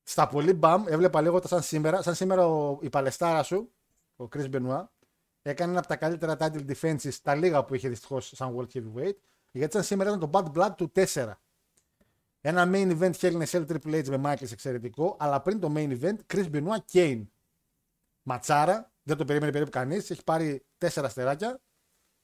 [0.03, 2.01] Στα πολύ μπαμ, έβλεπα λίγο τα σαν σήμερα.
[2.01, 3.71] Σαν σήμερα ο, η παλαιστάρα σου,
[4.15, 4.85] ο Chris Benoit,
[5.41, 9.15] έκανε ένα από τα καλύτερα title defenses, τα λίγα που είχε δυστυχώς σαν World Heavyweight.
[9.51, 11.31] Γιατί σαν σήμερα ήταν το Bad Blood του 4.
[12.41, 15.73] Ένα main event Hell in a Cell Triple H με Michaels εξαιρετικό, αλλά πριν το
[15.75, 17.23] main event Chris Benoit Kane.
[18.23, 21.61] Ματσάρα, δεν το περίμενε περίπου κανείς, έχει πάρει 4 αστεράκια.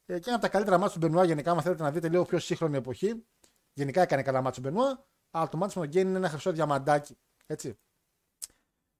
[0.05, 2.25] Ε, και ένα από τα καλύτερα μάτια του Benoit γενικά, αν θέλετε να δείτε λίγο
[2.25, 3.25] πιο σύγχρονη εποχή.
[3.73, 5.03] Γενικά έκανε καλά μάτια του Benoit,
[5.35, 7.17] αλλά το μάτι με τον Kane είναι ένα χρυσό διαμαντάκι.
[7.45, 7.77] Έτσι.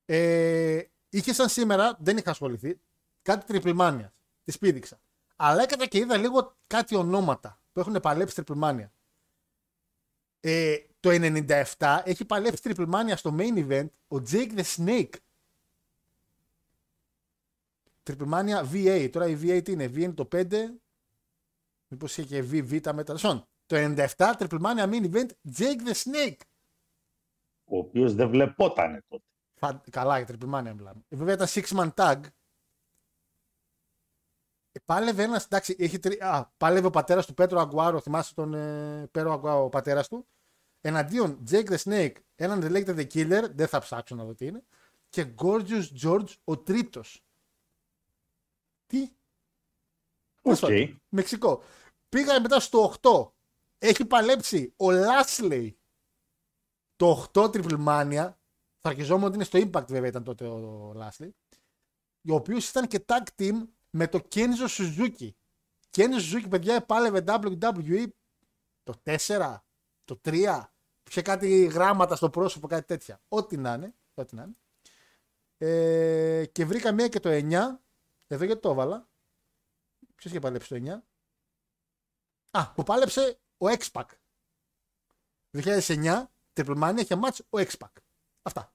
[0.06, 2.80] Ε, είχε σαν σήμερα, δεν είχα ασχοληθεί,
[3.22, 4.14] κάτι τριπλμάνια.
[4.44, 5.00] Τη πήδηξα.
[5.36, 8.92] Αλλά έκανα και είδα λίγο κάτι ονόματα που έχουν παλέψει τριπλμάνια.
[10.40, 11.10] Ε, το
[11.78, 15.14] 97 έχει παλέψει τριπλμάνια στο main event ο Jake the Snake.
[18.04, 19.10] Τριπλμάνια VA.
[19.12, 20.46] Τώρα η VA τι είναι, V είναι το 5.
[21.88, 23.44] Μήπως είχε και VV μετά.
[23.78, 23.96] Σον.
[23.96, 26.42] Το 97 τριπλμάνια main event Jake the Snake.
[27.66, 29.24] Ο οποίος δεν βλεπότανε τότε.
[29.54, 29.82] Φα...
[29.90, 31.02] Καλά, για τριπλμάνια μιλάμε.
[31.10, 32.22] Ε, βέβαια ήταν six man tag.
[34.72, 35.46] Ε, πάλευε ένας.
[35.46, 36.18] Εντάξει, έχει τρι...
[36.22, 38.02] Α, πάλευε ο πατέρας του Πέτρο Αγκουάρο.
[38.02, 40.28] Θυμάσαι τον ε, Πέτρο Αγκουάρο, ο πατέρας του.
[40.82, 43.50] Εναντίον Jake the Snake, έναν The Legend the Killer.
[43.52, 44.64] Δεν θα ψάξω να δω τι είναι.
[45.10, 47.26] Και Gorgeous George ο τρίτος.
[48.88, 49.10] Τι;
[50.44, 50.58] Οκ.
[50.62, 50.96] Okay.
[51.10, 51.64] Μεξικό.
[52.10, 53.33] Πήγαμε μετά στο 8.
[53.86, 55.80] Έχει παλέψει ο Λάσλεϊ
[56.96, 58.34] το 8 Triple Mania.
[58.80, 61.36] Θα αρχιζόμουν ότι είναι στο Impact βέβαια ήταν τότε ο Λάσλεϊ.
[62.30, 65.30] Ο οποίο ήταν και tag team με το Kenzo Suzuki.
[65.92, 68.08] Kenzo Suzuki, παιδιά, επάλευε WWE
[68.84, 69.58] το 4,
[70.04, 70.64] το 3.
[71.10, 73.22] Είχε κάτι γράμματα στο πρόσωπο, κάτι τέτοια.
[73.28, 73.96] Ό,τι να είναι.
[74.14, 74.56] Ό,τι να είναι.
[75.58, 77.80] Ε, και βρήκα μία και το 9.
[78.28, 79.10] Εδώ γιατί το έβαλα.
[80.16, 81.02] Ποιος είχε παλέψει το 9.
[82.52, 84.06] Α, που πάλεψε ο X-Pac.
[85.52, 86.24] 2009,
[86.54, 87.92] Triple Mania είχε match ο X-Pac.
[88.42, 88.74] Αυτά.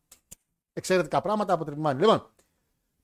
[0.72, 1.96] Εξαιρετικά πράγματα από Triple Mania.
[1.96, 2.31] Λοιπόν,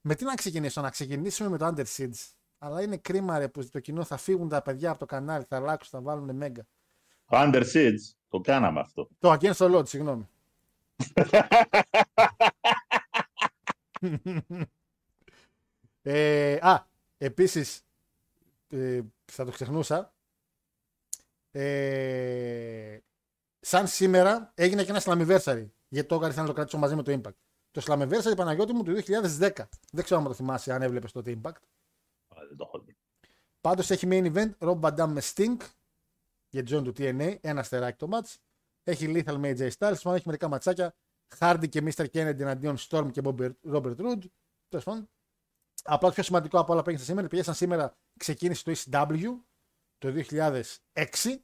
[0.00, 2.32] με τι να ξεκινήσω, να ξεκινήσουμε με το Under Siege.
[2.58, 5.56] Αλλά είναι κρίμα ρε, που το κοινό θα φύγουν τα παιδιά από το κανάλι, θα
[5.56, 6.66] αλλάξουν, θα βάλουν μέγα.
[7.26, 9.08] Το Under Siege, το κάναμε αυτό.
[9.18, 10.28] Το Against the Lord, συγγνώμη.
[16.02, 16.86] ε, α,
[17.18, 17.82] επίσης,
[18.68, 20.13] ε, θα το ξεχνούσα,
[21.60, 22.98] ε,
[23.60, 25.66] σαν σήμερα έγινε και ένα Slammiversary.
[25.88, 27.34] Γιατί το έκανε να το κρατήσω μαζί με το Impact.
[27.70, 29.50] Το Slammiversary Παναγιώτη μου του 2010.
[29.92, 31.48] Δεν ξέρω αν το θυμάσαι, αν έβλεπες τότε Impact.
[32.28, 32.96] Α, Δεν το έχω δει.
[33.60, 35.56] Πάντως έχει main event Rob Van Dam με Sting
[36.48, 37.36] για John του TNA.
[37.40, 38.34] Ένα στεράκι το match.
[38.84, 40.00] Έχει Lethal με AJ Styles.
[40.04, 40.94] Μόνο έχει μερικά ματσάκια.
[41.38, 42.04] Hardy και Mr.
[42.12, 44.24] Kennedy εναντίον Storm και Bobby- Robert Roode.
[44.68, 45.08] Τέλος πάντων.
[45.84, 49.26] Απλά το πιο σημαντικό από όλα που έγινε σήμερα, πήγε σαν σήμερα ξεκίνησε το ECW
[50.04, 50.24] το
[50.92, 51.36] 2006.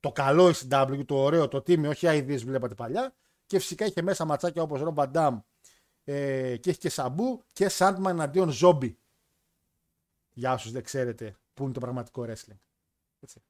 [0.00, 3.14] Το καλό ECW, το ωραίο, το τίμιο, όχι ideas που βλέπατε παλιά.
[3.46, 5.40] Και φυσικά είχε μέσα ματσάκια όπως Rob Van Dam
[6.04, 8.94] ε, και έχει και Σαμπού και Sandman εναντίον Zombie.
[10.30, 12.58] Για όσους δεν ξέρετε που είναι το πραγματικό wrestling.
[13.20, 13.42] Έτσι.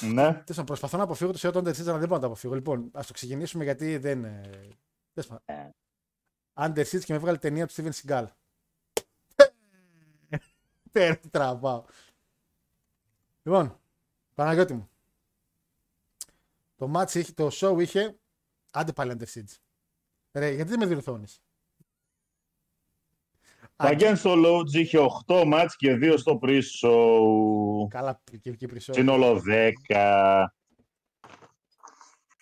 [0.00, 0.22] Ναι.
[0.22, 2.54] Τέλος πάντων, προσπαθώ να αποφύγω το σε όταν αλλά δεν μπορώ να το αποφύγω.
[2.54, 4.24] Λοιπόν, ας το ξεκινήσουμε γιατί δεν.
[4.24, 4.40] ε,
[5.12, 5.42] τέλος πάντων.
[5.44, 5.70] Ε.
[6.54, 8.26] Under Siege και με έβγαλε ταινία του Steven Seagal.
[10.92, 11.84] Πέρα τι τραβάω.
[13.42, 13.78] Λοιπόν,
[14.34, 14.88] Παναγιώτη μου.
[16.76, 18.16] Το match είχε, το show είχε.
[18.70, 19.56] Άντε πάλι Under Siege.
[20.32, 21.42] Ρε, γιατί δεν με διορθώνεις;
[23.76, 27.88] Το Against the Lodge είχε 8 μάτς και 2 στο pre-show.
[27.88, 28.92] Καλά, και, και πρισό.
[28.92, 29.72] Σύνολο 10.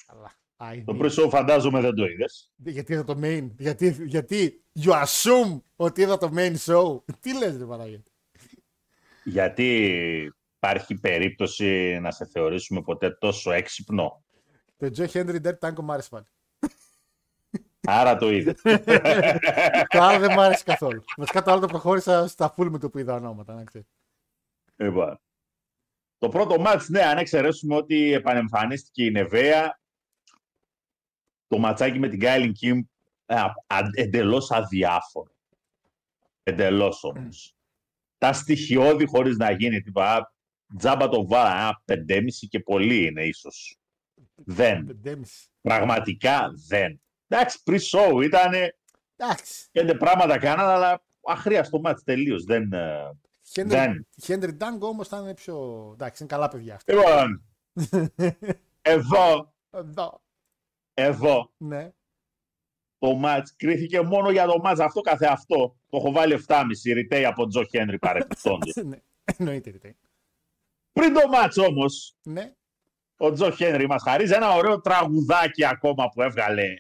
[0.07, 0.39] Καλά.
[0.57, 1.09] Άι, Το ναι.
[1.09, 2.53] pre-show φαντάζομαι δεν το είδες.
[2.57, 3.51] Γιατί είδα το main.
[3.59, 7.05] Γιατί, γιατί you assume ότι είδα το main show.
[7.21, 8.10] Τι λες ρε Παναγιώτη;
[9.31, 14.25] Γιατί υπάρχει περίπτωση να σε θεωρήσουμε ποτέ τόσο έξυπνο;
[14.77, 16.27] Το Joe Henry Dirt Tango μου άρεσε πάλι.
[17.87, 18.61] Άρα το είδες.
[19.93, 21.05] το άλλο δεν μου άρεσε καθόλου.
[21.17, 23.55] Βασικά το άλλο το προχώρησα στα full με το που είδα ονόματα.
[23.55, 23.89] Να ξέρεις.
[24.77, 25.21] λοιπόν.
[26.19, 29.81] Το πρώτο μάτς, ναι, αν εξαιρέσουμε ότι επανεμφανίστηκε η Νεβαία,
[31.47, 32.81] το ματσάκι με την Κάιλιν Κιμ
[33.95, 35.33] εντελώς αδιάφορο.
[36.43, 37.55] Εντελώς όμως.
[38.21, 40.33] Τα στοιχειώδη χωρίς να γίνει τίποτα.
[40.79, 43.79] Τζάμπα το βάλα, ένα πεντέμιση και πολύ είναι ίσως.
[44.35, 44.85] Δεν.
[44.87, 45.49] Πεντέμιση.
[45.61, 47.01] Πραγματικά δεν.
[47.29, 48.53] Εντάξει, pre-show ήταν
[49.17, 49.69] Εντάξει.
[49.73, 52.45] πέντε πράγματα κάναν, αλλά αχρίαστο μάτς τελείως.
[52.45, 53.19] Δεν, ε,
[53.65, 54.07] Δεν.
[54.27, 55.89] Henry Tango όμως ήταν πιο...
[55.93, 56.93] Εντάξει, είναι καλά παιδιά αυτά.
[56.93, 57.43] Λοιπόν,
[58.83, 60.23] εδώ, Εδώ.
[60.95, 61.91] εδώ, Ναι.
[63.01, 65.77] Το μάτς κρίθηκε μόνο για το μάτς αυτό καθε αυτό.
[65.89, 68.75] Το έχω βάλει 7,5 ρητέι από Τζο Χένρι παρεπιπτόντως.
[68.75, 68.99] ναι.
[69.39, 69.79] Εννοείται.
[69.83, 69.95] ρε.
[70.93, 72.55] Πριν το μάτς όμως, Ναι.
[73.17, 76.75] ο Τζο Χένρι μας χαρίζει ένα ωραίο τραγουδάκι ακόμα που έβγαλε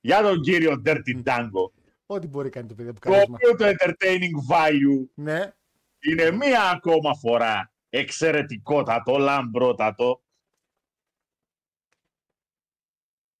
[0.00, 1.70] για τον κύριο Dirty Dango.
[2.06, 3.34] Ό,τι μπορεί κάνει το παιδί από Το καρίσμα.
[3.42, 5.52] οποίο το entertaining value Ναι.
[6.00, 10.22] είναι μία ακόμα φορά εξαιρετικότατο, λαμπρότατο.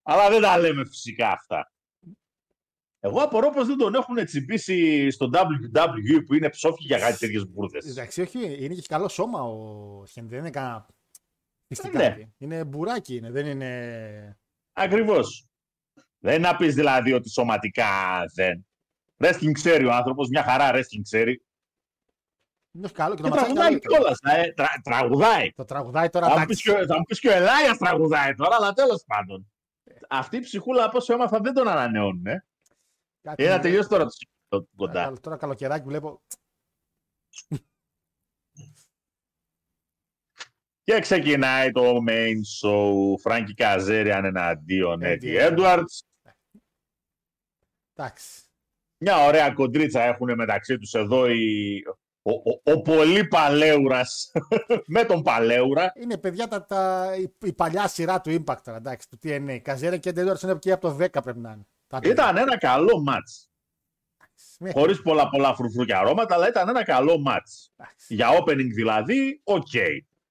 [0.02, 1.72] Αλλά δεν τα λέμε φυσικά αυτά.
[3.06, 7.46] Εγώ απορώ πως δεν τον έχουν τσιμπήσει στο WWE που είναι ψόφι για κάτι τέτοιες
[7.48, 7.86] μπουρδες.
[7.86, 10.28] Εντάξει, όχι, είναι και καλό σώμα ο Χένρι.
[10.28, 10.86] Δεν είναι κανένα.
[11.66, 12.08] μυστικά Ναι.
[12.08, 12.32] κάτι.
[12.38, 14.38] Είναι μπουράκι, είναι, δεν είναι.
[14.72, 15.46] Ακριβώς.
[16.18, 17.88] Δεν είναι να πεις δηλαδή ότι σωματικά
[18.34, 18.66] δεν.
[19.18, 21.44] Wrestling ξέρει ο άνθρωπος, μια χαρά wrestling ξέρει.
[22.72, 24.18] Είναι όχι καλό και το Και ματσάκι τραγουδάει καλό ήταν.
[24.20, 25.52] κιόλας, ε, τρα- τραγουδάει.
[25.52, 26.26] Το τραγουδάει τώρα.
[26.26, 26.62] Θα μου εντάξει.
[26.62, 29.50] πεις και, ο- θα μου πεις και ο Ελάιας τραγουδάει τώρα, αλλά τέλος πάντων.
[30.08, 32.26] Αυτή η ψυχούλα, από όσο έμαθα, δεν τον ανανεώνουν.
[32.26, 32.44] Ε.
[33.26, 33.62] Κάτι Είναι να είναι.
[33.68, 34.10] τελειώσει τώρα το
[34.48, 35.04] το Τώρα, κοντά.
[35.04, 36.22] καλο- Τώρα καλοκαιράκι βλέπω.
[40.82, 42.92] Και ξεκινάει το main show.
[43.20, 46.00] Φράγκη Καζέριαν εναντίον Eddie Eddie Edwards.
[47.94, 48.42] Εντάξει.
[48.98, 51.82] Μια ωραία κοντρίτσα έχουν μεταξύ τους εδώ οι...
[52.22, 54.32] ο, ο, ο πολύ παλέουρας
[54.94, 55.92] με τον παλέουρα.
[55.96, 59.58] Είναι παιδιά τα, τα, η, η παλιά σειρά του Impact τώρα, εντάξει, του TNA.
[59.62, 61.66] Καζέρα και Ντέντορ είναι και από το 10 πρέπει να είναι.
[62.00, 62.22] Τα παιδιά.
[62.24, 63.50] Ήταν ένα καλό ματς.
[64.58, 67.72] Μέχρι- Χωρίς πολλά πολλά φρουφρού και αρώματα, αλλά ήταν ένα καλό ματς.
[67.76, 68.14] εντάξει.
[68.14, 69.68] Για opening δηλαδή, οκ.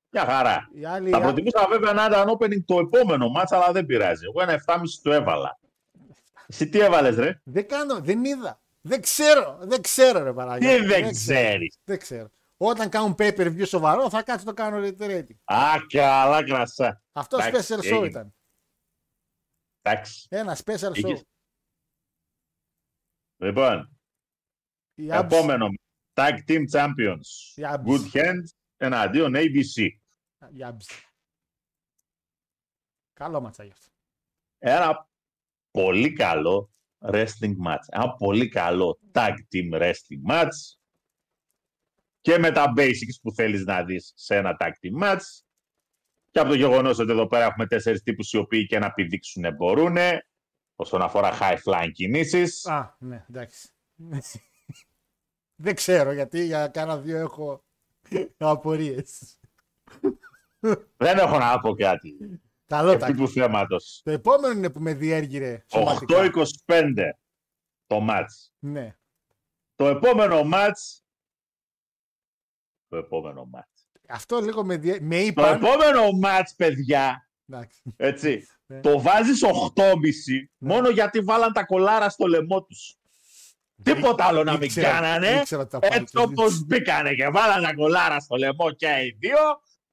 [0.09, 0.67] Μια χαρά.
[0.73, 4.25] Οι άλλοι, Θα προτιμούσα βέβαια να ήταν opening το επόμενο ματς, αλλά δεν πειράζει.
[4.25, 5.59] Εγώ ένα 7,5 το έβαλα.
[6.47, 8.61] Εσύ τι έβαλες ρε; δεν κάνω, δεν είδα.
[8.81, 10.77] Δεν ξέρω, δεν ξέρω ρε παράγκα.
[10.77, 11.77] Τι δεν ξέρεις.
[11.83, 12.29] Δεν ξέρω.
[12.57, 15.35] Όταν κάνουν pay per view σοβαρό θα κάτσω το κάνω rating.
[15.43, 17.01] Α, καλά κρασιά.
[17.11, 18.05] Αυτό Εντάξει, special show έγινε.
[18.05, 18.35] ήταν.
[19.81, 20.27] Εντάξει.
[20.29, 20.95] Ένα special show.
[20.95, 21.23] Είχες-
[23.45, 23.97] Λοιπόν,
[24.95, 25.67] Οι Abs- επόμενο.
[26.13, 27.55] Tag Team Champions.
[27.55, 28.43] οι Abs- Good Hands
[28.77, 29.81] εναντίον ABC.
[30.53, 31.03] οι Abs.
[33.13, 33.89] Καλό ματσα γι' αυτό.
[34.59, 35.09] Ένα
[35.71, 37.85] πολύ καλό wrestling match.
[37.87, 40.49] Ένα πολύ καλό tag team wrestling match.
[42.21, 45.21] Και με τα basics που θέλεις να δεις σε ένα tag team match.
[46.31, 49.55] Και από το γεγονός ότι εδώ πέρα έχουμε τέσσερις τύπους οι οποίοι και να πηδήξουν
[49.55, 49.95] μπορούν.
[50.75, 52.65] Όσον αφορά high flying κινήσεις.
[52.65, 53.69] Α, ναι, εντάξει.
[55.55, 57.63] δεν ξέρω γιατί για κάνα δύο έχω
[58.37, 59.39] απορίες.
[60.97, 62.17] Δεν έχω να πω κάτι.
[62.65, 63.13] Καλό Επί τάκι.
[63.13, 64.01] του θέματος.
[64.03, 66.31] Το επόμενο είναι που με διέργυρε σωματικά.
[66.65, 66.93] 8-25
[67.87, 68.49] το match.
[68.59, 68.95] Ναι.
[69.75, 70.99] Το επόμενο match.
[72.87, 73.83] Το επόμενο match.
[74.07, 74.97] Αυτό λίγο με, διέ...
[75.01, 75.63] με Το είπαν.
[75.63, 77.24] επόμενο match, παιδιά, Εντάξει.
[77.95, 78.79] Έτσι, Ναι.
[78.79, 79.93] το βάζεις 8,5
[80.57, 82.95] μόνο γιατί βάλαν τα κολάρα στο λαιμό τους.
[83.83, 85.27] Τίποτα άλλο να μην Ήξερα- κάνανε.
[85.39, 88.87] ήξερα ότι θα πάρει Έτσι και όπως μπήκανε και βάλαν τα κολάρα στο λαιμό και
[88.87, 89.37] οι δύο,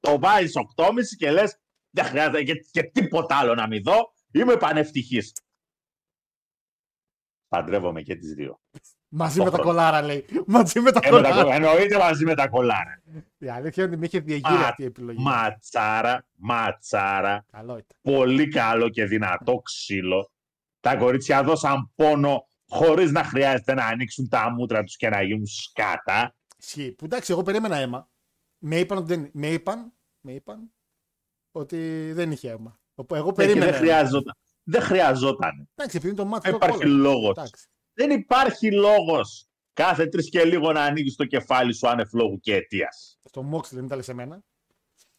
[0.01, 1.61] το βάζεις 8,5 και λες
[1.91, 4.13] δεν χρειάζεται και, και τίποτα άλλο να μην δω.
[4.33, 5.33] Είμαι πανευτυχής.
[7.49, 8.61] Παντρεύομαι και τις δύο.
[9.15, 9.71] Μαζί Το με τα χρόνο.
[9.71, 10.25] κολάρα λέει.
[10.47, 11.45] Μαζί με τα Ε, με τα κολάρα.
[11.45, 13.03] κο- εννοείται μαζί με τα κολάρα.
[13.39, 15.23] Η αλήθεια είναι ότι με είχε διεγείρει Μα- αυτή η επιλογή.
[15.23, 17.45] Ματσάρα, ματσάρα.
[17.53, 17.97] Καλό ήταν.
[18.19, 20.31] Πολύ καλό και δυνατό ξύλο.
[20.81, 25.47] Τα κορίτσια δώσαν πόνο χωρίς να χρειάζεται να ανοίξουν τα μούτρα τους και να γίνουν
[25.47, 26.35] σκάτα.
[26.59, 26.93] Ισχύει.
[26.93, 28.09] Που εντάξει, εγώ περίμενα αίμα.
[28.59, 30.73] Με είπαν ότι δεν, με είπαν, με είπαν
[31.53, 32.81] ότι δεν είχε αίμα.
[32.95, 33.65] Οπότε εγώ Ναι, και περίμενα.
[33.65, 33.85] δεν αίμα.
[33.95, 34.35] χρειαζόταν.
[34.63, 35.69] Δεν χρειαζόταν.
[35.75, 36.97] Εντάξει, επειδή το μάτι Δεν το υπάρχει κόλλο.
[36.97, 37.31] λόγος.
[37.31, 37.67] Εντάξει.
[37.95, 42.55] Δεν υπάρχει λόγος κάθε τρεις και λίγο να ανοίγεις το κεφάλι σου άνευ λόγου και
[42.55, 43.19] αιτίας.
[43.25, 44.43] Στο Mox δεν ήταν σε μένα.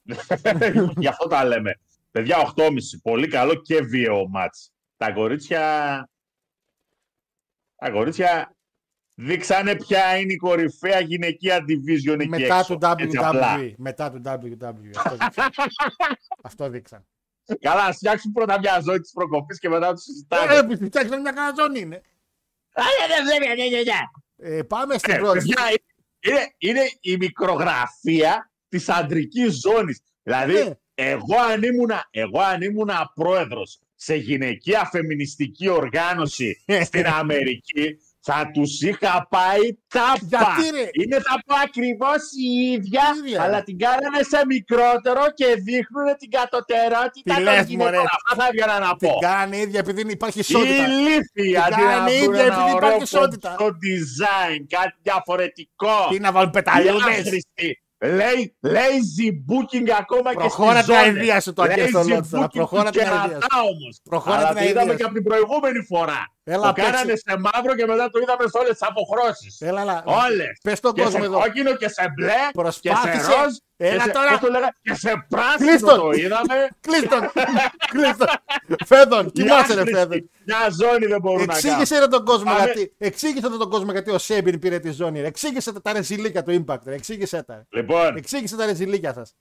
[0.98, 1.80] Γι' αυτό τα λέμε.
[2.12, 2.70] Παιδιά, 8,5.
[3.04, 4.72] Πολύ καλό και βίαιο μάτς.
[4.98, 5.62] Τα κορίτσια...
[7.76, 8.56] Τα κορίτσια
[9.16, 12.78] δείξανε ποια είναι η κορυφαία γυναικεία division εκεί Μετά έξω.
[12.78, 13.56] του Έτσι απλά.
[13.60, 13.74] WWE.
[13.78, 14.92] Μετά του WWE.
[14.96, 15.50] Αυτό δείξαν.
[16.44, 17.06] Αυτό δείξαν.
[17.60, 20.64] Καλά, ας φτιάξουν πρώτα μια ζωή της προκοπής και μετά τους Ε, συζητάμε.
[20.78, 22.02] που φτιάξαν μια καναζόνη είναι.
[24.38, 25.38] Ε, πάμε στην Ε, πρώτη.
[25.38, 25.70] παιδιά,
[26.20, 30.02] είναι, είναι η μικρογραφία της αντρικής ζώνης.
[30.24, 30.69] Δηλαδή, Ναι.
[30.94, 37.98] εγώ αν ήμουνα, εγώ αν ήμουνα πρόεδρος σε γυναικεία φεμινιστική οργάνωση στην Αμερική,
[38.28, 39.63] θα τους είχα πάει
[39.96, 40.15] τάπα.
[40.58, 43.42] Γιατί, ρε; Είναι θα πω ακριβώς η ίδια, ίδια.
[43.44, 47.94] αλλά την κάνανε σε μικρότερο και δείχνουν την κατωτερότητα Τι των λες, γυναικών.
[47.94, 49.10] μωρέ; Αυτά θα έβγαινα να πω.
[49.19, 50.84] Την κάνανε ίδια επειδή υπάρχει ισότητα.
[50.88, 53.50] Ηλίθεια, Την αντί να κάνει βρουν ίδια ένα επειδή ωραίο υπάρχει ισότητα.
[53.58, 55.96] κομψό design, κάτι διαφορετικό.
[56.10, 57.17] Τι να βάλουν Η πεταλιούδες.
[57.19, 57.78] άχρηστη.
[58.19, 61.15] Λέει lazy booking ακόμα Προχώρα και την στις ζώνες.
[61.17, 62.46] αηδία σου το Αγγέλ στο Lazy Λότς τώρα.
[62.46, 63.60] booking Προχώρα του την αηδία κερατά σου.
[63.71, 64.00] όμως.
[64.04, 65.06] Προχώρα Αλλά την το είδαμε αηδία και σου.
[65.06, 66.33] από την προηγούμενη φορά.
[66.46, 67.23] Έλα, το κάνανε παίξε.
[67.29, 69.62] σε μαύρο και μετά το είδαμε σε όλες τις αποχρώσεις.
[69.62, 70.04] Έλα, έλα.
[70.06, 70.60] Όλες.
[70.63, 71.39] Πες τον Και κόσμο σε εδώ.
[71.39, 73.17] κόκκινο και σε μπλε Προσπάθησε.
[73.17, 73.56] και σε ροζ.
[73.77, 74.29] Έλα και σε, τώρα.
[74.29, 76.00] πώς το λέγα, και σε πράσινο Κλείστον.
[76.00, 76.67] το είδαμε.
[76.81, 77.31] Κλείστον.
[77.89, 78.27] Κλείστον.
[78.85, 80.02] Φέδων, κοιμάσαι ρε Μια Φέδων.
[80.04, 81.69] άχρηστη, Μια ζώνη δεν μπορούν να κάνουν.
[81.69, 82.63] Εξήγησε ρε τον κόσμο Πάμε.
[82.63, 82.94] γιατί.
[82.98, 85.21] Εξήγησε τον κόσμο γιατί ο Σέμπιν πήρε τη ζώνη.
[85.21, 85.27] ρε.
[85.27, 86.79] Εξήγησε τα- τα ρεζιλίκια του Impact.
[86.85, 86.94] ρε.
[86.94, 87.65] Εξήγησε τα.
[87.69, 89.35] Λοιπόν, Εξήγησε τα ρεζιλίκια σας.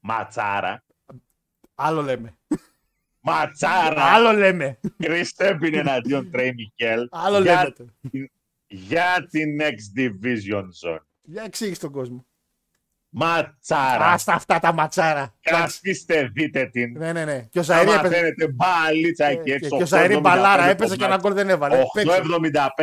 [0.00, 0.82] ματσάρα.
[1.74, 2.34] Άλλο λέμε.
[3.20, 4.02] Ματσάρα.
[4.02, 4.78] Άλλο λέμε.
[4.98, 7.08] Κριστέμπιν εναντίον Τρέι Μικέλ.
[7.10, 7.70] Άλλο για, λέμε.
[7.70, 7.84] το.
[8.66, 11.00] για την Next Division Zone.
[11.22, 12.24] Για εξήγησε τον κόσμο.
[13.12, 14.06] Ματσάρα.
[14.06, 15.34] Άστα αυτά τα ματσάρα.
[15.40, 16.98] Καθίστε, δείτε την.
[16.98, 17.40] Ναι, ναι, ναι.
[17.50, 18.02] Και ο Θα Ζαηρή έπαιζε.
[18.02, 19.76] μαθαίνετε μπαλίτσα Ε, εκεί Και, έξω.
[19.76, 21.22] και ο Ζαηρή μπαλάρα 8.75 έπαιζε το και ένα μάτς.
[21.22, 21.82] γκολ δεν έβαλε.
[21.92, 22.20] Παίξε.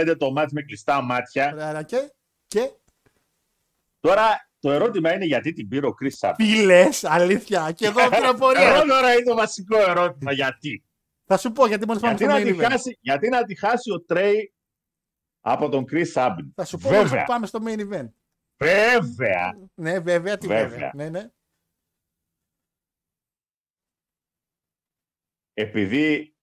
[0.04, 1.56] 8.75 το μάτς με κλειστά μάτια.
[1.60, 2.12] Άρα Και,
[2.48, 2.70] και
[4.00, 6.34] Τώρα το ερώτημα είναι γιατί την πήρε ο Chris Sabin.
[6.38, 7.72] τι λες, αλήθεια.
[7.72, 8.84] Και εδώ Εγώ πληροφορία.
[8.88, 10.32] τώρα είναι το βασικό ερώτημα.
[10.32, 10.84] Γιατί.
[11.26, 12.70] Θα σου πω γιατί μόλι πάμε Γιατί στο να, main τη event.
[12.72, 14.54] χάσει, γιατί να τη χάσει ο Τρέι
[15.40, 16.48] από τον Chris Sabin.
[16.56, 17.24] Θα σου πω μόλις Βέβαια.
[17.26, 18.10] πάμε στο main event.
[18.58, 19.70] Βέβαια.
[19.76, 20.68] Ναι, βέβαια, τι Βέβαια.
[20.70, 20.92] βέβαια.
[20.96, 21.30] Ναι, ναι.
[25.54, 26.36] Επειδή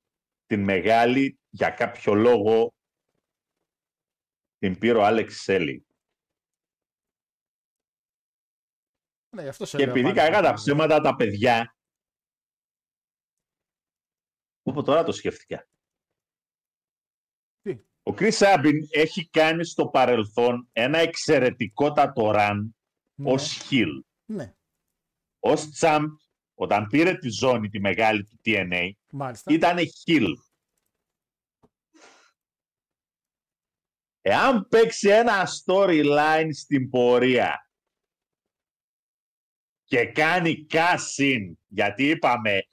[0.47, 2.75] την μεγάλη για κάποιο λόγο
[4.59, 5.87] την πήρε ο Άλεξ Σέλι.
[9.35, 10.31] Ναι γι' αυτό σε Και λέω επειδή πάλι.
[10.31, 11.77] κακά τα ψέματα τα παιδιά.
[14.63, 15.69] Όπω τώρα το σκέφτηκα.
[17.63, 17.71] Τι;
[18.03, 22.57] Ο Chris Sabin έχει κάνει στο παρελθόν ένα εξαιρετικότατο run
[23.15, 24.01] Ναι, ως heel.
[24.25, 24.55] Ναι,
[25.39, 26.07] Ως champ,
[26.55, 29.53] όταν πήρε τη ζώνη τη μεγάλη του TNA, μάλιστα.
[29.53, 30.33] ήταν heel.
[34.21, 37.69] Εάν παίξει ένα storyline στην πορεία
[39.85, 42.67] και κάνει cash-in, γιατί είπαμε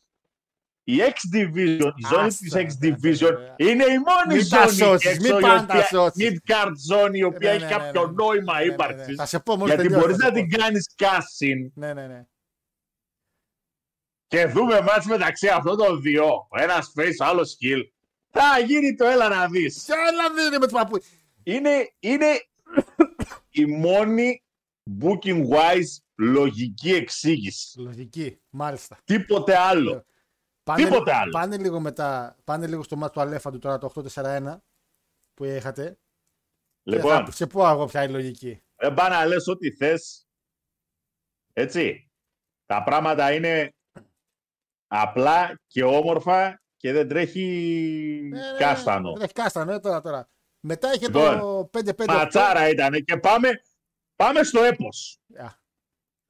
[0.84, 3.70] η X Division, η ζώνη Άστα, της ρε, X ρε, Division ρε.
[3.70, 6.30] είναι η μόνη Μην τα ζώνη σώσεις, εκεί μην έξω, η πάνε τα οποία- σώσεις.
[6.30, 8.12] mid-card zone η οποία Ναι, έχει ναι, ναι, κάποιο ναι.
[8.14, 8.74] νόημα Ναι, ναι, ναι.
[8.74, 9.16] ύπαρξης.
[9.16, 10.58] Θα σε πω μόλις Γιατί τελειώσει, μπορείς θα να σε την πω.
[10.64, 12.26] κάνεις cash-in Ναι, ναι, ναι.
[14.28, 17.82] και δούμε μάτς μεταξύ αυτών των δύο, ο ένας face, ο άλλος skill,
[18.30, 19.84] θα γίνει το έλα να δεις.
[19.86, 20.98] Ποια να δίνει με του παππού.
[21.44, 22.26] Είναι, είναι
[23.50, 24.44] η μόνη
[25.02, 27.80] booking wise λογική εξήγηση.
[27.80, 28.98] Λογική, μάλιστα.
[29.04, 30.06] Τίποτε άλλο.
[30.64, 31.32] Πάνε, Τίποτε άλλο.
[31.32, 34.58] Πάνε λίγο μετά, πάνε λίγο στο μάτι του Αλέφαντου τώρα το 8-4-1
[35.34, 36.00] που είχατε.
[36.84, 38.64] Λοιπόν, Θα σε πω εγώ ποια είναι η λογική.
[38.76, 40.28] δεν πά να λες ό,τι θες.
[41.54, 42.12] Έτσι.
[42.66, 43.74] Τα πράγματα είναι
[44.88, 47.46] απλά και όμορφα και δεν τρέχει
[48.32, 49.14] Ναι, ναι, ναι, κάστανο.
[49.14, 50.30] Δεν έχει κάστανο, ε, τώρα, τώρα.
[50.60, 52.06] Μετά είχε Λοιπόν, το 5-5.
[52.08, 53.50] Ματσάρα ήταν και πάμε,
[54.16, 55.20] πάμε στο έπος.
[55.38, 55.60] Α,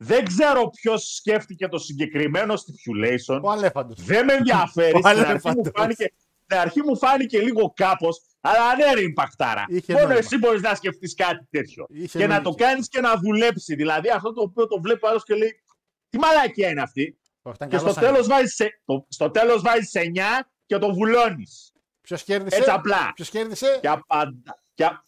[0.04, 3.40] Δεν ξέρω ποιος σκέφτηκε το συγκεκριμένο stipulation.
[3.44, 4.04] Ο Αλέφαντος.
[4.04, 4.94] Δεν με ενδιαφέρει.
[4.96, 5.72] Ο Στην αρχή, μου Αλέφαντος.
[5.76, 9.66] φάνηκε, στην αρχή μου φάνηκε λίγο κάπως, αλλά ναι ρε ιμπακτάρα.
[9.68, 10.20] Είχε Μόνο νόημα.
[10.20, 11.86] εσύ μπορείς να σκεφτείς κάτι τέτοιο.
[11.90, 12.58] Είχε και να λογική.
[12.58, 13.76] το κάνεις και να δουλέψει.
[13.76, 15.64] Δηλαδή αυτό το οποίο το βλέπει ο άλλος και λέει
[16.10, 17.18] τι μαλακία είναι αυτή.
[17.42, 20.94] Όχι, ήταν Και στο καλός τέλος, βάζεις, σε- το- στο τέλος βάζεις 9 και το
[20.94, 21.72] βουλώνεις.
[22.02, 23.12] Ποιος κέρδισε; Έτσι απλά.
[23.16, 24.64] Ποιος κέρδισε; Και απαντα...
[24.74, 24.86] Και...
[24.86, 25.06] α-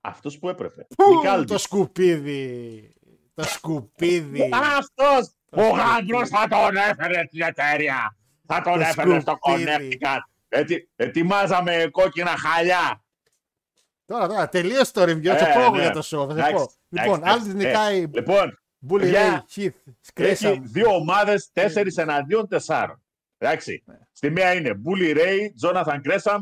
[0.00, 0.86] Αυτός που έπρεπε.
[0.96, 1.50] Πού, Μικάλντης.
[1.50, 2.92] το σκουπίδι.
[3.38, 4.50] Το σκουπίδι.
[4.52, 5.80] Αυτός ο σκουπίδι.
[5.80, 8.16] γάμπρος θα τον έφερε στην εταιρεία.
[8.46, 9.98] Θα τον Το έφερε στο σκουπίδι.
[10.00, 10.18] Connecticut.
[10.48, 13.04] Έτσι, ετοιμάζαμε κόκκινα χαλιά.
[14.04, 15.24] Τώρα, τώρα, τελείωσε το review.
[15.26, 15.80] Ε, Θα πω εγώ ναι.
[15.80, 16.26] για το show.
[16.28, 16.72] Θα σε Εντάξει, πω.
[16.88, 18.58] Λοιπόν, εντάξει, άλλη ε, νικάει Λοιπόν,
[18.90, 20.58] Bully παιδιά, Ray, Heath, έχει Gresham.
[20.62, 23.02] δύο ομάδες, τέσσερις εναντίον τεσσάρων.
[23.38, 23.82] Εντάξει.
[23.86, 23.98] Ναι.
[24.12, 26.38] Στη μία είναι Bully Ray, Jonathan Gresham,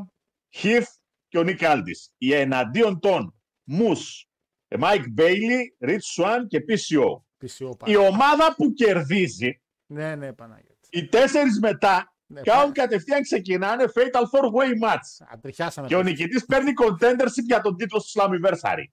[0.62, 0.86] Heath
[1.28, 2.10] και ο Nick Aldis.
[2.18, 3.34] Οι εναντίον των
[3.70, 4.25] Moose,
[4.68, 7.20] Mike Bailey, Rich Swan και PCO.
[7.40, 10.88] PCO Η ομάδα που κερδίζει, Ναι, ναι, Παναγιώτη.
[10.90, 12.72] οι τέσσερις μετά, Ναι, κάνουν πάνε.
[12.72, 15.26] κατευθείαν ξεκινάνε Fatal 4-Way match.
[15.28, 15.86] Αντριχιάσαμε.
[15.88, 18.84] Και ο νικητής παίρνει contendership για τον τίτλο στο Slammiversary.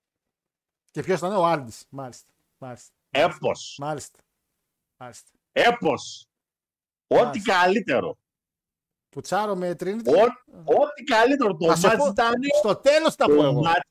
[0.92, 1.86] Και ποιος ήταν ο Άλντις.
[1.90, 2.34] Μάλιστα.
[2.58, 2.92] Μάλιστα.
[3.10, 3.76] Έπος.
[3.80, 4.20] Μάλιστα.
[4.98, 5.32] Μάλιστα.
[5.52, 6.28] Έπος.
[7.08, 7.54] Ό,τι Μάλιστα.
[7.62, 8.18] καλύτερο.
[9.10, 10.06] Πουτσάρο με Trinity.
[10.06, 11.56] Ό- Ό,τι καλύτερο.
[11.58, 12.32] Το Θα σε match πω- ήταν...
[12.60, 13.62] Στο τέλος τα πω Το εγώ.
[13.66, 13.82] match,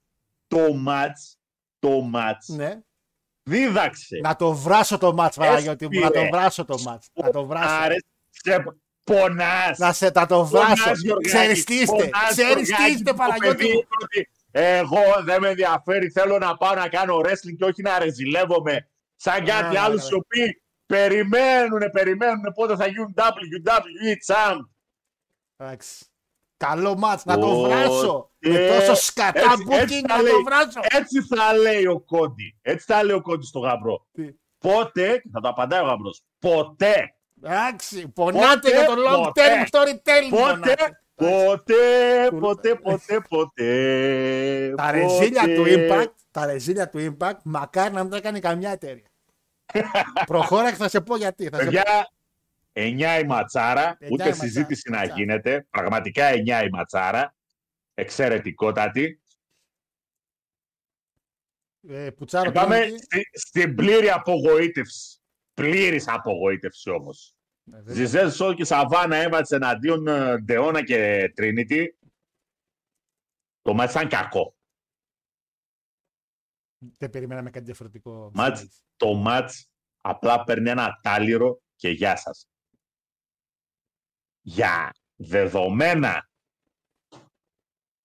[0.47, 1.35] το match,
[1.83, 2.81] το match Ναι.
[3.43, 4.19] δίδαξε.
[4.23, 6.01] Να το βράσω το μάτς, Παναγιώτη μου.
[6.01, 6.29] Να το Έσπηρε.
[6.39, 7.09] βράσω το μάτς.
[7.15, 7.69] Να το βράσω.
[7.85, 7.97] Άρε,
[8.31, 8.65] σε
[9.05, 9.79] πονάς.
[9.79, 10.83] Να σε τα το βράσω.
[10.83, 11.97] Πονάς, Γιωργάκη, Ξέρεις τι είστε.
[11.97, 13.79] πονάς, Ξέρεις τι Γιωργάκη, είστε, το Παναγιώτη παιδί μου.
[13.79, 17.99] είπε ότι Εγώ δεν με ενδιαφέρει, θέλω να πάω να κάνω wrestling και όχι να
[17.99, 20.09] ρεζιλεύομαι σαν κάτι ναι, άλλους ναι.
[20.11, 24.59] οι οποίοι περιμένουν, περιμένουν πότε θα γίνουν WWE Champ.
[25.57, 26.05] Εντάξει.
[26.67, 27.25] Καλό μάτς.
[27.25, 28.31] Να το Ω, βράσω.
[28.39, 30.33] ε, Με τόσο σκατά έτσι- booking έτσι θα να λέει.
[30.33, 30.81] το βράσω.
[30.91, 32.59] Έτσι θα λέει ο Κόντι.
[32.63, 34.07] Έτσι θα λέει ο Κόντι στο γαμπρό.
[34.13, 34.23] Τι;
[34.59, 38.09] Πότε, και θα το απαντάει ο γαμπρός, ποτέ, Εντάξει.
[38.09, 39.43] Πονάτε Πότε, για το long ποτέ.
[39.47, 40.31] term storytelling.
[40.31, 40.97] πότε πονάτε.
[41.15, 44.75] Ποτέ, ποτέ, ποτέ, ποτέ.
[44.77, 45.55] Τα ρεζίλια ποτέ.
[45.55, 49.07] του Impact, τα ρεζίλια του Impact, μακάρι να μην τα κάνει καμιά εταιρεία.
[50.27, 51.49] Προχώρα και θα σε πω γιατί.
[51.49, 51.71] Θα σε πω.
[51.71, 52.09] Παιδιά,
[52.73, 55.19] 9 η ματσάρα, Εννιά ούτε η ματσάρα, συζήτηση να ματσάρα.
[55.19, 55.67] γίνεται.
[55.71, 57.35] Πραγματικά 9 η ματσάρα.
[57.95, 59.23] Εξαιρετικότατη.
[61.89, 62.99] Ε, Πουτσάρο Και πάμε Trinity.
[63.03, 65.19] στη- στην πλήρη απογοήτευση.
[65.55, 67.35] Πλήρης απογοήτευση όμως.
[67.73, 67.95] Ε, βέβαια.
[67.95, 71.99] Ζιζέλ Σόλ και Σαβάνα έβατσε εναντίον ε, Ντεώνα και Τρινίτη.
[73.63, 74.57] Το μάτς ήταν κακό.
[76.99, 78.31] Δεν περιμέναμε κάτι διαφορετικό.
[78.35, 79.71] Μάτς, το μάτς
[80.03, 82.47] απλά παίρνει ένα τάλιρο και γεια σας.
[84.45, 86.31] Για δεδομένα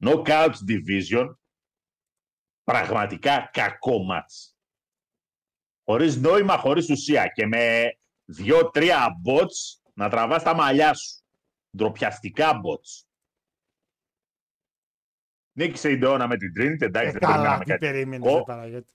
[0.05, 1.35] Knockouts Division
[2.63, 4.57] πραγματικά κακό μάτς.
[5.83, 7.91] Χωρίς νόημα, χωρίς ουσία και με
[8.25, 11.21] δύο-τρία bots να τραβάς τα μαλλιά σου.
[11.77, 13.05] Ντροπιαστικά bots.
[15.57, 17.85] Νίκησε η Ντεώνα με την Trinity, εντάξει, Ε, δεν καλά, περιμέναμε τι κάτι.
[17.85, 18.37] περίμενες, κακό.
[18.37, 18.93] ρε Παναγιώτη.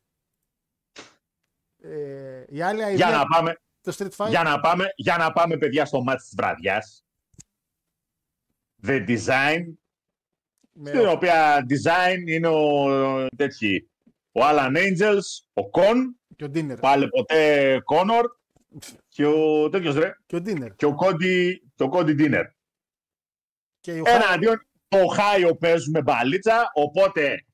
[1.83, 4.29] Ε, η άλλη Για ιδέα, να πάμε, το Street Fight.
[4.29, 7.05] Για να πάμε, για να πάμε παιδιά στο μάτι της βραδιάς.
[8.87, 9.63] The Design,
[10.73, 13.91] με- στην οποία design είναι ο, τέτοιοι,
[14.33, 15.23] ο Alan Angels,
[15.53, 15.97] ο Con,
[16.37, 16.79] Και ο Ντίνερ.
[16.79, 18.23] πάλι ποτέ Connor
[19.09, 20.75] και ο τέτοιος ρε, Και ο Ντίνερ.
[20.75, 22.45] και ο Cody, και ο Cody Dinner.
[23.81, 27.45] Και ο Χάι- Εναντίον το Χάιο παίζουμε μπαλίτσα, οπότε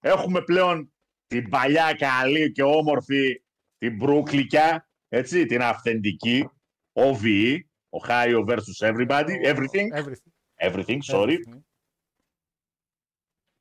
[0.00, 0.92] έχουμε πλέον
[1.26, 3.42] την παλιά καλή και όμορφη
[3.78, 6.48] την Μπρούκλικια, έτσι, την αυθεντική,
[6.92, 7.58] OVE,
[7.88, 10.32] ο Χάιο versus everybody, everything, Everything.
[10.70, 11.32] Everything, sorry.
[11.32, 11.60] Everything.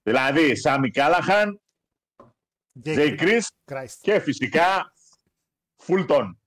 [0.04, 1.62] Δηλαδή, Σάμι Κάλαχαν,
[2.84, 3.42] Jake Jay Chris
[3.72, 3.98] Christ.
[4.02, 4.94] και φυσικά
[5.76, 6.42] Φούλτον.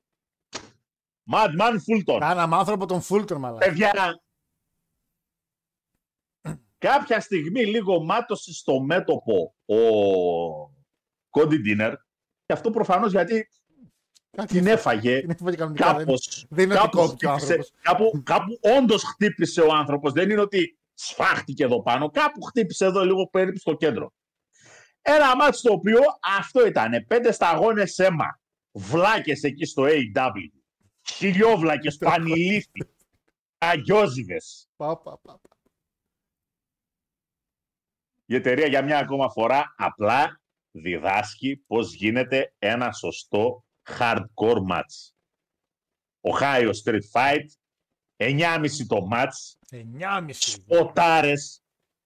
[1.32, 2.20] Madman Φούλτον.
[2.20, 3.66] Κάναμε άνθρωπο τον Φούλτον, μαλάκα.
[3.66, 4.20] Παιδιά,
[6.78, 9.76] κάποια στιγμή λίγο μάτωσε στο μέτωπο ο
[11.30, 11.94] Κόντι Ντίνερ
[12.46, 13.48] και αυτό προφανώς γιατί Κάτι
[14.45, 17.80] την έφαγε την έφαγε κανονικά, δεν- κάπως, δεν είναι ότι κάπως κόπηκε ο χτύπησε- άνθρωπος.
[17.82, 20.12] κάπου, κάπου όντως χτύπησε ο άνθρωπος.
[20.12, 22.11] Δεν είναι ότι σφάχτηκε εδώ πάνω.
[22.11, 24.12] Κάπου χτύπησε εδώ λίγο περίπου στο κέντρο.
[25.03, 25.99] Ένα μάτι το οποίο
[26.39, 27.05] αυτό ήταν.
[27.07, 28.41] Πέντε σταγόνες αίμα.
[28.72, 30.51] Βλάκες εκεί στο AW.
[31.12, 32.91] Χιλιόβλακες, πανηλήθη.
[33.59, 34.68] Αγιόζιδες.
[34.76, 35.57] Πα, πα, πα, πα.
[38.26, 45.12] Η εταιρεία για μια ακόμα φορά απλά διδάσκει πώς γίνεται ένα σωστό hardcore match.
[46.20, 47.47] Ohio Street Fight,
[48.16, 50.26] 9,5 το match, 9,5.
[50.30, 51.62] σποτάρες,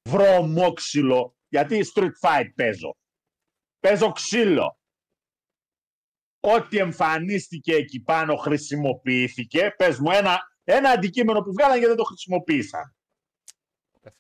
[0.09, 2.97] βρωμόξυλο, γιατί street fight παίζω.
[3.81, 4.79] Παίζω ξύλο.
[6.41, 9.75] Ό,τι εμφανίστηκε εκεί πάνω χρησιμοποιήθηκε.
[9.77, 12.95] Πες μου ένα, ένα αντικείμενο που βγάλαν και δεν το χρησιμοποίησαν.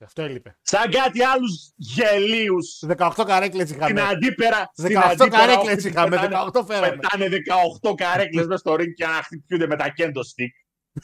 [0.01, 0.57] Αυτό έλειπε.
[0.63, 4.01] Σαν κάτι άλλους γελίους 18 καρέκλες στην είχαμε.
[4.03, 4.71] αντίπερα.
[4.73, 6.09] στην 18 αντίπερα καρέκλες όποιοι είχαμε.
[6.17, 6.97] πετάνε- 18 φέραμε.
[6.97, 11.01] Πετάνε 18 καρέκλες μέσα στο ring και να χτυπιούνται με τα κέντο stick.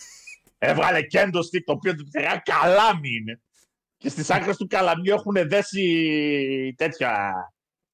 [0.59, 3.41] Έβγαλε κέντο stick το οποίο του ένα καλάμι είναι.
[3.97, 7.35] Και στις άκρες του καλαμιού έχουν δέσει τέτοια,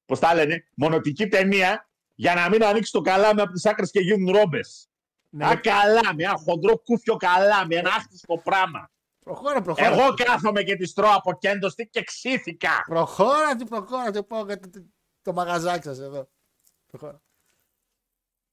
[0.05, 3.99] πώς τα λένε, μονοτική ταινία για να μην ανοίξει το καλάμι από τις άκρες και
[3.99, 4.87] γίνουν ρόμπες.
[5.29, 8.91] Ναι, Ένα καλάμι, ένα χοντρό κούφιο καλάμι, ένα άχτιστο πράγμα.
[9.23, 9.87] Προχώρα, προχώρα.
[9.87, 12.83] Εγώ κάθομαι και τη τρώω από κέντο stick και ξύθηκα.
[12.85, 14.85] Προχώρα, τι προχώρα, τι πάω για το, το,
[15.21, 16.29] το μαγαζάκι σας εδώ.
[16.87, 17.21] Προχώρα.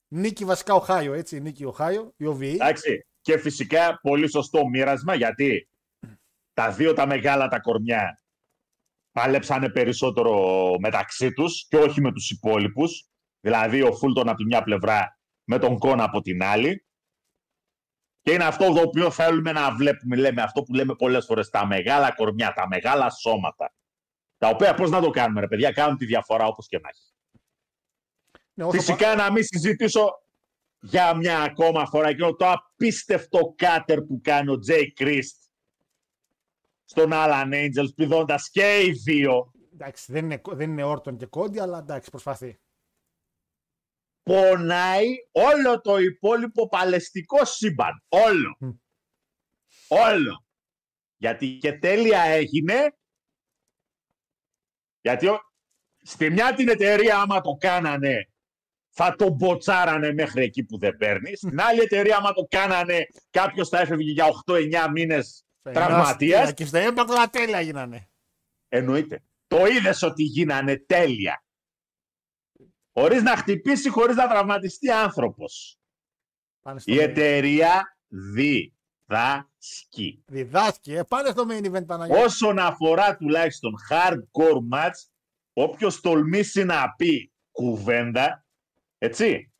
[0.07, 2.53] Νίκη βασικά Οχάιο, έτσι, νίκη Οχάιο, η OVE.
[2.53, 3.05] Εντάξει.
[3.21, 5.69] Και φυσικά πολύ σωστό μοίρασμα γιατί
[6.53, 8.21] τα δύο τα μεγάλα τα κορμιά
[9.11, 13.09] πάλεψανε περισσότερο μεταξύ τους και όχι με τους υπόλοιπους.
[13.39, 16.85] Δηλαδή ο Φούλτον από τη μια πλευρά με τον Κόνα από την άλλη.
[18.21, 21.65] Και είναι αυτό το οποίο θέλουμε να βλέπουμε, λέμε αυτό που λέμε πολλές φορές, τα
[21.65, 23.73] μεγάλα κορμιά, τα μεγάλα σώματα.
[24.37, 27.01] Τα οποία πώς να το κάνουμε ρε παιδιά, κάνουν τη διαφορά όπως και να έχει.
[28.53, 30.09] Ναι, όσο Φυσικά να μην συζητήσω
[30.79, 35.35] για μια ακόμα φορά εκείνο το απίστευτο κάτερ που κάνει ο Τζέι Κρίστ
[36.85, 41.25] στον Alan Angels πηδώντας και οι δύο πα- Εντάξει, δεν είναι, δεν είναι Όρτον και
[41.25, 42.59] Κόντι, αλλά εντάξει, προσπαθεί.
[44.23, 48.03] Πονάει όλο το υπόλοιπο παλαιστικό σύμπαν.
[48.07, 48.55] Όλο.
[48.59, 48.69] Μμ.
[49.87, 50.45] Όλο.
[51.17, 52.95] Γιατί και τέλεια έγινε.
[55.01, 55.39] Γιατί ο-
[56.01, 58.25] στη μια την εταιρεία άμα το κάνανε
[58.93, 61.37] θα το μποτσάρανε μέχρι εκεί που δεν παίρνεις.
[61.39, 66.53] Στην άλλη εταιρεία άμα το κάνανε κάποιος θα έφευγε για 8-9 μήνες τραυματίας.
[66.53, 68.09] Και στο Impact όλα τέλεια γίνανε.
[68.69, 69.23] Εννοείται.
[69.47, 71.43] Το είδες ότι γίνανε τέλεια.
[72.93, 75.79] Χωρίς να χτυπήσει, χωρίς να τραυματιστεί άνθρωπος.
[76.61, 78.73] Πάνε στο Η εταιρεία δει
[79.05, 80.23] Διδάσκει.
[80.27, 80.93] Διδάσκει.
[80.93, 82.21] Ε, πάνε στο main event Παναγιώτη.
[82.23, 85.09] Όσον αφορά τουλάχιστον hardcore match,
[85.53, 88.45] όποιος τολμήσει να πει κουβέντα,
[88.97, 89.51] έτσι,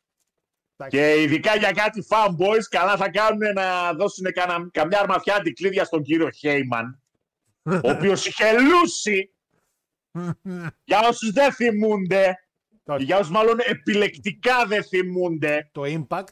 [0.76, 0.96] Εντάξει.
[0.98, 6.02] και ειδικά για κάτι fanboys, καλά θα κάνουν να δώσουν κανα, καμιά αρμαθιά αντικλείδια στον
[6.02, 7.02] κύριο Χέιμαν,
[7.62, 9.34] ο οποίος είχε λούσει,
[10.84, 12.41] για όσους δεν θυμούνται, Το-
[12.98, 16.26] για όσους μάλλον επιλεκτικά δεν θυμούνται, Το impact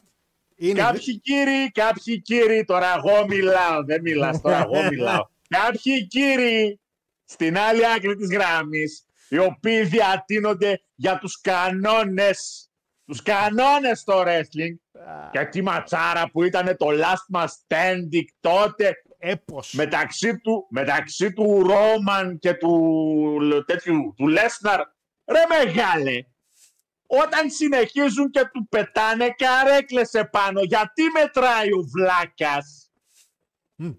[0.55, 0.81] είναι.
[0.81, 5.25] Κάποιοι κύριοι, κάποιοι κύριοι, τώρα εγώ μιλάω, δεν μιλάς, τώρα εγώ μιλάω.
[5.47, 6.79] Κάποιοι κύριοι
[7.25, 12.69] στην άλλη άκρη της γράμμης, οι οποίοι διατείνονται για τους κανόνες,
[13.05, 14.75] τους κανόνες στο wrestling,
[15.31, 19.73] και τη ματσάρα που ήταν το last man standing τότε, Έπος.
[19.73, 24.79] μεταξύ του, μεταξύ του Ρόμαν και του τέτοιου, του Λέσναρ,
[25.25, 26.23] ρε μεγάλε,
[27.13, 32.91] όταν συνεχίζουν και του πετάνε καρέκλες επάνω, γιατί μετράει ο βλάκας;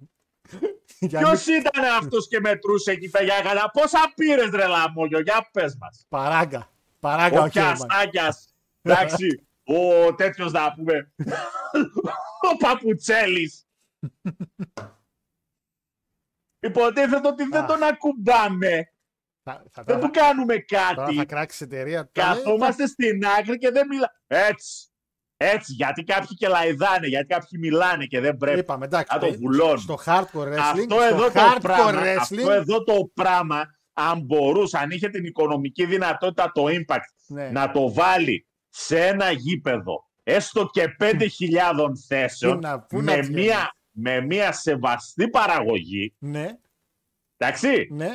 [1.01, 5.77] Για Ποιος ήταν αυτός και μετρούσε εκεί πέρα, καλά, πόσα πήρες ρε λαμόγιο, για πες
[5.81, 6.07] μας.
[6.09, 6.71] Παράγκα.
[7.01, 7.73] Παράγκα Ο ο Χέιμαν.
[7.73, 11.13] Πιαστάκιας, εντάξει, ο τέτοιος να πούμε,
[12.53, 13.67] ο Παπουτσέλης.
[16.61, 17.67] Υποτίθεται ότι δεν Α.
[17.67, 18.92] τον ακουμπάμε,
[19.45, 21.27] Θα, θα, δεν τώρα, του κάνουμε τώρα θα κάτι.
[21.27, 22.11] κράξει εταιρεία.
[22.13, 24.13] Το λέει, Καθόμαστε στην άκρη και δεν μιλάμε.
[24.27, 24.87] Έτσι.
[25.37, 28.59] Έτσι, γιατί κάποιοι και λαϊδάνε, γιατί κάποιοι μιλάνε και δεν θα- πρέπει.
[28.59, 29.17] Είπαμε, εντάξει.
[29.17, 29.79] Α, το ε, βουλώνουν.
[29.79, 30.57] Στο hardcore wrestling.
[30.59, 32.17] Αυτό στο εδώ, το hardcore πράγμα, wrestling.
[32.17, 37.51] αυτό εδώ το πράγμα, αν μπορούσε, αν είχε την οικονομική δυνατότητα το impact ναι.
[37.51, 41.29] να το βάλει σε ένα γήπεδο, έστω και 5.000
[42.09, 43.45] θέσεων, Πού να- πού να με, φτιάχνεις.
[43.45, 46.51] μια, με μια σεβαστή παραγωγή, ναι,
[47.37, 48.09] εντάξει, ναι.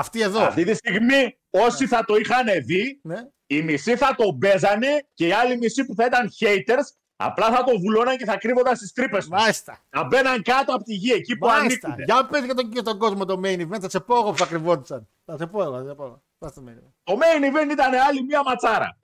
[0.00, 0.40] Αυτή εδώ.
[0.40, 3.16] αυτή τη στιγμή όσοι θα το είχαν δει, Ναι.
[3.46, 6.86] οι μισοί θα το μπέζανε και οι άλλοι μισοί που θα ήταν haters,
[7.16, 9.28] απλά θα το βουλώναν και θα κρύβονταν στις τρύπες τους.
[9.28, 9.84] Μάλιστα.
[9.88, 11.86] Θα μπαίναν κάτω από τη γη, εκεί που Μάλιστα.
[11.86, 12.04] ανήκουν.
[12.04, 13.80] Για πες για τον, για τον κόσμο το main event.
[13.80, 15.08] Θα σε πω εγώ που θα κρυβόντουσαν.
[15.24, 15.78] Θα σε πω εγώ.
[15.82, 16.22] Θα σε πω εγώ.
[16.38, 16.92] Πας στο main event.
[17.02, 18.98] Το main event ήταν άλλη μια ματσάρα.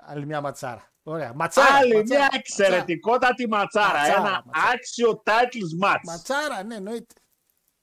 [0.00, 0.92] Άλλη μια ματσάρα.
[1.02, 1.32] Ωραία.
[1.34, 1.74] Ματσάρα.
[1.74, 3.86] άλλη ματσάρα, μια εξαιρετικότατη ματσάρα.
[3.98, 4.72] Ματσάρα, ένα ματσάρα.
[4.74, 6.00] άξιο titles match.
[6.04, 7.14] Ματσάρα, ναι, εννοείται.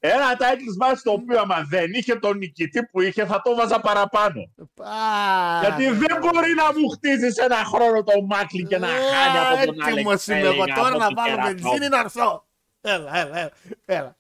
[0.02, 3.80] Ένα titles match το οποίο άμα δεν είχε τον νικητή που είχε θα το βάζα
[3.80, 4.42] παραπάνω.
[4.78, 5.92] Α, Γιατί ναι.
[5.92, 9.88] δεν μπορεί να μου χτίζεις ένα χρόνο το Μάκλι και να χάνει από τον Άλεξ
[9.88, 11.52] Έτοιμος είμαι εγώ Σέλινγκ, τώρα από να την βάλω Κερατό.
[11.62, 12.46] βενζίνη να έρθω.
[12.82, 13.52] Έλα, έλα, έλα.
[13.86, 14.18] έλα.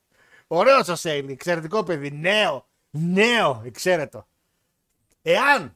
[0.47, 4.27] Ωραίος ο Σέιλι, εξαιρετικό παιδί, νέο, νέο, εξαίρετο.
[5.21, 5.75] Εάν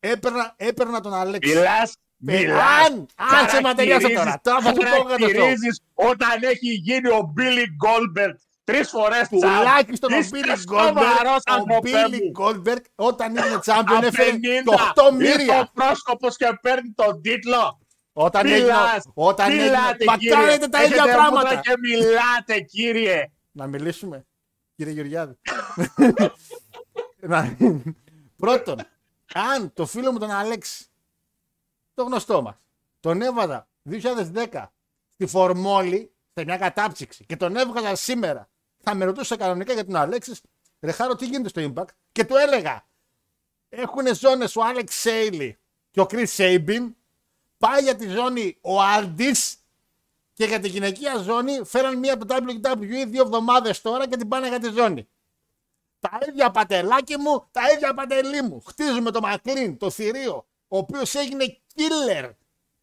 [0.00, 1.54] έπαιρνα, έπαιρνα τον Αλέξη.
[1.54, 5.18] Μιλάς, Ε, μιλάς, αν- αν σε ματαιριάσω τώρα, τώρα θα σου πω εγώ το show.
[5.18, 8.34] χαρακτηρίζεις όταν έχει γίνει ο Billy Goldberg
[8.72, 12.32] τρεις φορές Τουλάχιστον ο Είστε Billy σοβαρός, Goldberg, ο ανθρωπέ Billy μου.
[12.44, 14.72] Goldberg όταν έγινε champion Από έφερε 50 το
[15.08, 15.60] 8 ήρθε μύρια.
[15.60, 17.80] ο πρόσκοπος και παίρνει τον τίτλο.
[18.12, 20.34] Όταν έγινε, Μιλάς, όταν έγινε, μιλάτε μα κύριε.
[20.34, 21.40] κάνετε τα ίδια Έχετε πράγματα.
[21.46, 23.30] μούτρα και μιλάτε κύριε.
[23.52, 24.26] Να μιλήσουμε,
[24.76, 25.38] κύριε Γεωργιάδη.
[27.20, 27.56] Να-
[28.36, 28.76] Πρώτον,
[29.34, 30.84] αν το φίλο μου τον Αλέξη,
[31.94, 32.54] το γνωστό μας,
[33.00, 34.72] τον έβαζα 2010
[35.12, 38.48] στη Φορμόλη, σε μια κατάψυξη και τον έβγαζα σήμερα,
[38.82, 40.40] θα με ρωτούσε κανονικά για τον Αλέξης,
[40.80, 42.86] ρε Χάρο, τι γίνεται στο Impact; Και του έλεγα,
[43.68, 45.58] έχουν ζώνες ο Alex Shelley
[45.90, 46.92] και ο Chris Sabin,
[47.58, 49.56] πάει για τη ζώνη ο Aldis
[50.32, 54.28] και για τη γυναικεία ζώνη φέραν μία από το WWE δύο εβδομάδες τώρα και την
[54.28, 55.08] πάνε για τη ζώνη.
[56.00, 58.62] Τα ίδια Παντελάκη μου, τα ίδια Παντελή μου.
[58.66, 62.30] Χτίζουμε το Maclin, το θηρίο, ο οποίος έγινε killer.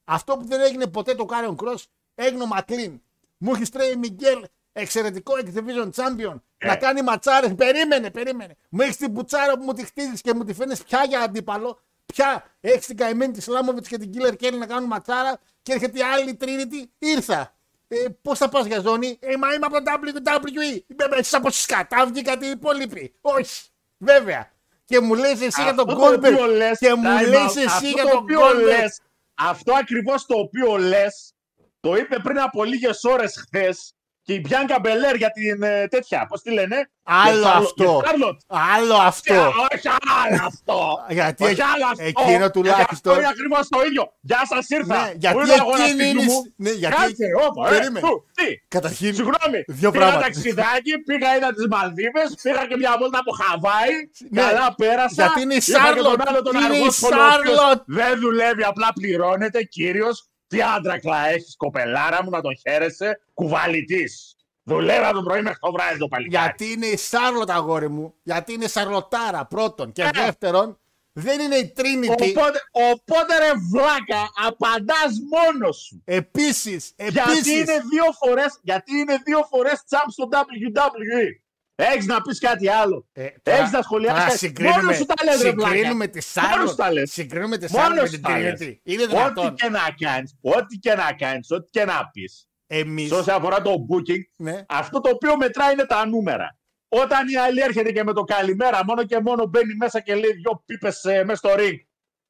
[0.03, 1.83] Αυτό που δεν έγινε ποτέ το Karrion Kross
[2.15, 3.01] έγινε ο Maclin.
[3.37, 4.45] Μου έχει τρέει Μιγγέλ,
[4.79, 7.53] εξαιρετικό X Division Champion, να κάνει ματσάρες.
[7.55, 8.55] Περίμενε, περίμενε.
[8.69, 11.79] Μου έχεις την πουτσάρα που μου τη χτίζεις και μου τη φέρνει πια για αντίπαλο.
[12.05, 15.97] Πια έχεις την καημένη τη Σλάμοβιτς και την Killer Kelly να κάνουν ματσάρα και έρχεται
[15.99, 16.87] η άλλη Trinity.
[16.99, 17.53] Ήρθα.
[17.87, 20.79] Ε, Πώς θα πας για ζώνη, ε, μα είμαι από το WWE.
[20.87, 23.13] Είμαι εσύ από σκατά, βγήκατε οι υπόλοιποι.
[23.21, 23.61] Όχι,
[23.97, 24.51] βέβαια.
[24.85, 26.55] Και μου λες εσύ για τον Αυτό το οποίο Goldberg.
[26.55, 28.63] λες, Και μου time λες out, εσύ αυτό για το τον οποίο Goldberg.
[28.63, 28.99] λες,
[29.33, 31.33] Αυτό ακριβώς το οποίο λες,
[31.79, 33.93] το είπε πριν από λίγες ώρες χθες
[34.29, 37.83] και η Μπιάνκα Μπελέρ για την ε, τέτοια, πώς τη λένε; Άλλο για Charlotte- αυτό.
[37.83, 38.39] για Charlotte.
[38.75, 39.33] Άλλο Και αυτό.
[39.73, 39.87] Όχι
[40.21, 40.79] άλλο αυτό.
[41.17, 42.03] Γιατί όχι εκεί- άλλο αυτό.
[42.11, 44.03] εκείνο Γιατί τουλάχιστον- Αυτό είναι ακριβώς το ίδιο.
[44.29, 44.95] Γεια σας ήρθα.
[45.01, 47.99] Ναι, γιατί Πού είναι ο εκείνη αγοραστής είναι- μου; ναι, γιατί- Κάτσε, όπα, ε, Περίμενε.
[48.05, 50.25] πού, τι; Καταρχήν, Συγγνώμη, δύο πήγα πράγματα.
[50.25, 53.93] ταξιδάκι, πήγα είδα τις Μαλδίβες, πήγα και μια βόλτα από Χαβάη,
[54.29, 55.19] Ναι, καλά πέρασα.
[55.23, 57.81] γιατί είναι η Είχα και τον Charlotte, άλλο τον είναι η αργόσπονο, ο οποίος Charlotte.
[57.99, 60.15] Δεν δουλεύει, απλά πληρώνεται, κύριος.
[60.49, 64.33] Τι άντρακλα έχεις, κοπελάρα μου, να τον χαίρεσαι, κουβαλητής.
[64.63, 66.45] Δουλεύα το πρωί μέχρι το βράδυ το παλικάρι.
[66.45, 68.13] γιατί είναι η Σάρλοτ αγόρι μου.
[68.23, 69.91] Γιατί είναι Σαρλοτάρα πρώτον.
[69.91, 70.09] Και Ε.
[70.13, 70.79] δεύτερον,
[71.13, 72.09] Δεν είναι η Trinity.
[72.09, 76.01] Οπότε, οπότε ρε βλάκα, απαντάς μόνος σου.
[76.05, 77.53] Επίσης, Γιατί επίσης.
[77.53, 81.41] είναι δύο φορές, γιατί είναι δύο φορές champ στο WWE.
[81.81, 83.07] Έχεις να πεις κάτι άλλο.
[83.13, 84.37] Ε, τώρα- Έχεις να σχολιάσεις τώρα κάτι.
[84.37, 85.69] συγκρίνουμε- Μόνος σου τα λες ρε βλάκα.
[85.75, 86.67] Συγκρίνουμε τη Μόνος Σάρλο.
[86.69, 87.11] σου τα λες.
[87.11, 88.59] Συγκρίνουμε τη Μόνος Σάρλο με σου την τα λες.
[88.61, 88.79] Trinity.
[88.83, 89.55] Είναι Ό,τι δυνατόν.
[89.55, 92.47] και να κάνεις, ό,τι και να κάνεις, ό,τι και να πεις.
[92.67, 93.07] Εμείς.
[93.07, 94.63] Σε όσον αφορά το booking, Ναι.
[94.67, 96.57] αυτό το οποίο μετράει είναι τα νούμερα.
[96.87, 100.31] Όταν η άλλη έρχεται και με το καλημέρα, μόνο και μόνο μπαίνει μέσα και λέει
[100.33, 101.77] δυο πίπες ε, μέσα στο ring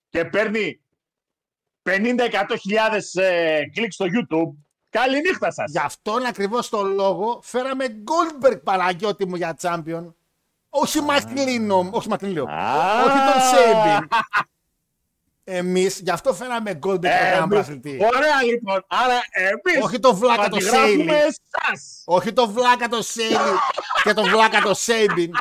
[0.09, 0.81] και παίρνει
[1.89, 5.71] 50-100 χιλιάδες ε, κλικ στο YouTube, καληνύχτα σας.
[5.71, 10.13] Γι' αυτόν ακριβώς το λόγο φέραμε Goldberg Παναγιώτη μου για champion.
[10.69, 13.03] Όχι Maclin, όχι Maclin, Α.
[13.03, 14.07] όχι τον Sabin.
[15.43, 17.99] Εμείς, γι' αυτό φέραμε Goldberg να Ε, κάνουμε εμείς- πρωταθλητή.
[18.15, 21.09] Ωραία λοιπόν, άρα εμείς Όχι το βλάκα θα το τη γράφουμε Shelley.
[21.11, 22.01] εσάς.
[22.05, 23.35] Όχι το βλάκα το Shelley
[24.03, 25.31] και το βλάκα το Σέιμπιν.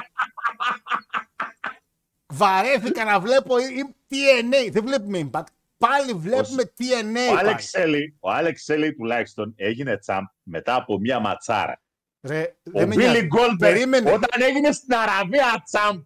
[2.26, 4.70] Βαρέθηκα να βλέπω η- η TNA.
[4.72, 5.42] Δεν βλέπουμε Impact.
[5.78, 7.30] Πάλι βλέπουμε TNA.
[7.30, 7.38] Ο πάλι.
[7.48, 11.80] Άλεξ Σέλι, ο Άλεξ Σέλι τουλάχιστον έγινε τσάμπ μετά από μια ματσάρα.
[12.22, 13.12] Ρε, Ο δεν με νοιάζει.
[13.12, 14.10] Μπίλι Γκόλμπερ Περίμενε.
[14.12, 16.00] όταν έγινε στην Αραβία τσάμπ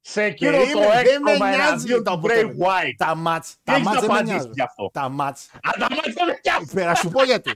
[0.00, 2.66] σε εκείνο το Περίμενε, δεν με 6,1 νοιάζει το του Bray αποτέλεσμα.
[2.66, 2.94] White.
[2.96, 4.52] Τα μάτς, Τι τα έχεις μάτς να δεν με απαντήσεις νοιάζουν.
[4.54, 4.90] γι' αυτό.
[4.92, 5.46] Τα μάτς.
[5.54, 6.68] Α, τα μάτια δεν πιάσουν.
[6.74, 7.50] Πέρα σου πω γιατί.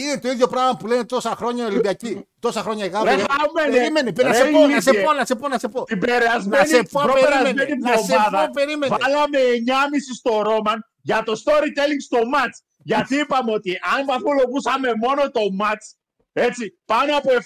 [0.00, 2.26] Είναι το ίδιο πράγμα που λένε τόσα χρόνια οι Ολυμπιακοί.
[2.40, 3.10] Τόσα χρόνια οι Γάβροι.
[3.10, 3.76] Ρε, χαμένε.
[3.78, 5.02] Περίμενε, πέρα, να Ρε, σε πω, να σε ηλίθιε.
[5.04, 5.84] πω, να σε πω, να σε πω.
[5.84, 7.90] Την Να περασμένη, σε την πω, προπερασμένη περίμενε.
[7.90, 8.96] Να σε εβδομάδα πω, περίμενε.
[9.00, 10.78] βάλαμε 9,5 στο Ρόμαν
[11.08, 12.56] για το storytelling στο match.
[12.90, 15.84] Γιατί είπαμε ότι αν βαθμολογούσαμε μόνο το match,
[16.32, 17.40] έτσι, πάνω από 7-7,5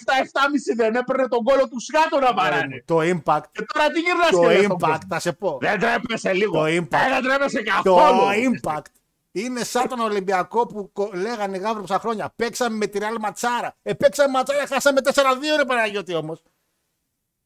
[0.81, 2.77] δεν έπαιρνε τον κόλλο του σκάτω να βαράνε.
[2.91, 3.45] Το impact.
[3.55, 5.07] Και τώρα τι γυρνάς Το και λες στον impact, κόσμο.
[5.09, 5.57] θα σε πω.
[5.61, 6.51] Δεν τρέπεσαι λίγο.
[6.59, 7.01] Το impact.
[7.05, 8.21] Ε, δεν τρέπεσαι Το καθόλου.
[8.49, 8.91] impact
[9.31, 12.33] είναι σαν τον Ολυμπιακό που κο- λέγανε οι Γάβροι τόσα χρόνια.
[12.35, 13.75] Παίξαμε με τη Real Ματσάρα.
[13.83, 16.41] Ε, παίξαμε ματσάρα, χάσαμε 4-2 ρε Παναγιώτη όμως.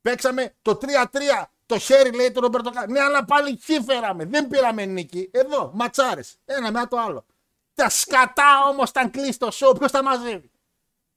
[0.01, 1.51] Παίξαμε το 3-3.
[1.65, 4.25] Το χέρι λέει το Ρομπέρτο Κα- Ναι, αλλά πάλι χι φέραμε.
[4.25, 5.29] Δεν πήραμε νίκη.
[5.33, 6.35] Εδώ, ματσάρες.
[6.45, 7.25] Ένα μετά το άλλο.
[7.73, 9.75] Τα σκατά όμως ήταν κλείσει το show.
[9.79, 10.51] Ποιος τα μαζεύει.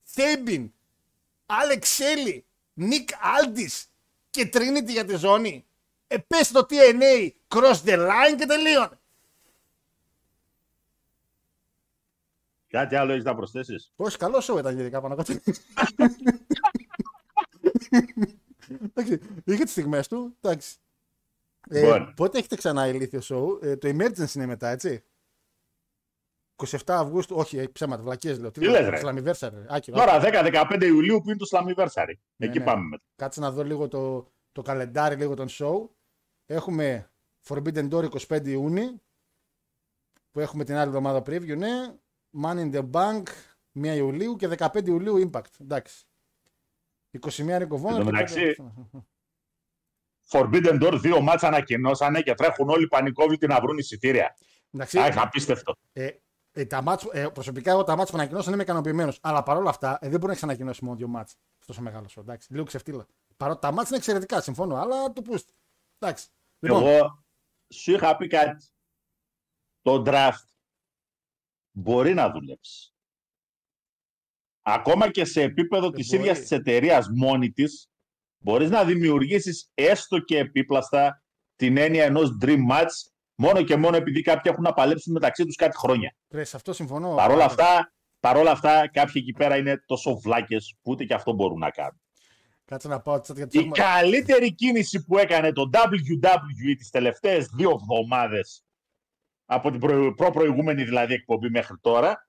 [0.03, 0.73] Θέμπιν,
[1.47, 2.45] Άλεξ Σέλι,
[2.75, 3.71] Νικ Άλντι
[4.31, 5.67] και Trinity για τη ζώνη.
[6.07, 8.96] Ε, πες το TNA, cross the line και τελείωνε.
[12.77, 15.33] Κάτι άλλο έχεις να προσθέσεις; Όχι, καλό show ήταν γενικά πάνω κάτω.
[18.95, 20.37] Εντάξει, είχε τις στιγμές του.
[20.41, 20.77] Εντάξει.
[21.71, 22.13] Ε, Λοιπόν.
[22.17, 25.05] πότε έχετε ξανά ηλίθιο show; Ε, το Emergency είναι μετά, έτσι.
[26.65, 28.51] 27 Αυγούστου, όχι, ε, ψέματα, βλακίες λέω.
[28.51, 29.01] Τι λες, ρε.
[29.03, 29.67] Slammiversary, ρε.
[29.69, 32.15] Άκυρο, Τώρα 10-15 Ιουλίου που είναι το Slammiversary.
[32.37, 32.65] Ναι, Εκεί ναι.
[32.65, 33.03] πάμε μετά.
[33.17, 35.89] Κάτσε να δω λίγο το, το καλεντάρι λίγο των show.
[36.47, 37.11] Έχουμε
[37.49, 39.03] Forbidden Door 25 Ιούνιου,
[40.31, 41.95] που έχουμε την άλλη εβδομάδα preview, ναι.
[42.43, 43.23] Man in the Bank
[43.73, 45.61] 1 Ιουλίου και 15 Ιουλίου Impact.
[45.61, 46.05] Εντάξει.
[47.21, 47.97] 21 Ring of Honor.
[47.97, 49.05] Εν τω και μεταξύ, πέντε-
[50.29, 54.37] Forbidden Door δύο μάτς ανακοινώσανε και τρέχουν όλοι πανικόβλητοι να βρουν εισιτήρια.
[54.71, 55.77] Εντάξει, Αχ, απίστευτο.
[55.93, 56.11] ε,
[56.53, 59.19] ε, τα μάτς, ε, προσωπικά εγώ τα μάτς που ανακοινώσαν είμαι ικανοποιημένος.
[59.23, 61.33] Αλλά παρόλα αυτά ε, δεν μπορεί να ξανακοινώσει μόνο δύο μάτς.
[61.51, 62.23] Αυτός τόσο μεγάλος show.
[62.23, 63.07] Εντάξει, λίγο ξεφτύλα.
[63.37, 65.53] Παρότι τα μάτς είναι εξαιρετικά, συμφωνώ, αλλά το πούστε.
[65.99, 66.29] Εντάξει.
[66.59, 67.25] Λοιπόν, Εγώ
[67.75, 68.65] σου είχα πει κάτι.
[69.83, 70.45] Το draft
[71.77, 72.91] μπορεί να δουλέψει.
[74.63, 76.21] Ακόμα και σε επίπεδο της μπορεί.
[76.23, 77.89] ίδιας της εταιρείας μόνη της,
[78.39, 81.23] μπορείς να δημιουργήσεις έστω και επίπλαστα
[81.57, 82.91] την έννοια ενός dream match,
[83.35, 86.17] μόνο και μόνο επειδή κάποιοι έχουν να παλέψουν μεταξύ τους κάτι χρόνια.
[86.31, 87.15] ρε, σε αυτό συμφωνώ.
[87.15, 91.33] Παρ' όλα αυτά, παρόλα αυτά, κάποιοι εκεί πέρα είναι τόσο βλάκες που ούτε και αυτό
[91.33, 92.01] μπορούν να κάνουν.
[92.65, 97.47] Κάτσε να πάω chat γιατί Η έχουμε- καλύτερη κίνηση που έκανε το WWE τις τελευταίες
[97.57, 98.65] δύο εβδομάδες
[99.47, 100.15] από την προ...
[100.15, 102.29] προπροηγούμενη δηλαδή εκπομπή μέχρι τώρα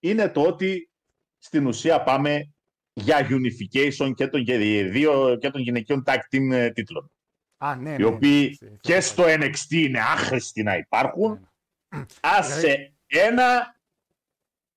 [0.00, 0.90] είναι το ότι
[1.38, 2.50] στην ουσία πάμε
[2.92, 7.10] για unification και των, και δύο, και των γυναικείων tag team ε, τίτλων.
[7.56, 9.00] Α, ναι, οι ναι, οποίοι ναι, ναι, και ναι.
[9.00, 11.48] στο NXT είναι άχρηστοι να υπάρχουν,
[11.96, 13.76] Ναι, άσε ένα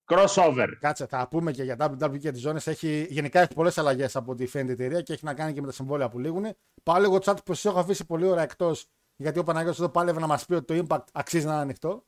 [0.06, 0.68] crossover.
[0.80, 2.68] Κάτσε, θα πούμε και για WWE και τις ζώνες.
[2.68, 5.62] Έχει, γενικά έχει πολλές αλλαγές από ό,τι φαίνεται η εταιρεία και έχει να κάνει και
[5.62, 6.46] με τα συμβόλαια που λήγουν.
[6.84, 8.86] Πάω λίγο chat που σα έχω αφήσει πολύ ώρα εκτός,
[9.22, 12.06] γιατί ο Παναγιώτης εδώ πάλευε να μας πει ότι το impact αξίζει να είναι ανοιχτό.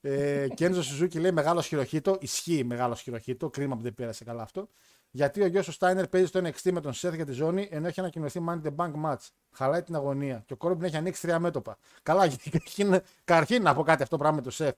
[0.00, 2.16] Ε, και Ένζο Σουζούκη λέει μεγάλο χειροχήτο.
[2.20, 3.50] Ισχύει μεγάλο χειροχήτο.
[3.50, 4.68] Κρίμα που δεν πέρασε καλά αυτό.
[5.10, 8.00] Γιατί ο Γιώσο Στάινερ παίζει στο NXT με τον Σεθ για τη ζώνη, ενώ έχει
[8.00, 9.28] ανακοινωθεί Money the Bank match.
[9.52, 10.42] Χαλάει την αγωνία.
[10.46, 11.78] Και ο Κόρμπιν έχει ανοίξει τρία μέτωπα.
[12.02, 14.74] Καλά, γιατί- καταρχήν να πω κάτι αυτό πράγμα με τον Σεθ.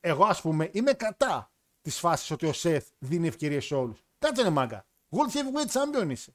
[0.00, 1.50] Εγώ, ας πούμε, είμαι κατά
[1.82, 4.04] της φάσης ότι ο Σεθ δίνει ευκαιρίες σε όλους.
[4.18, 4.84] Κάτσε είναι μάγκα.
[5.10, 6.34] World Heavyweight Champion είσαι.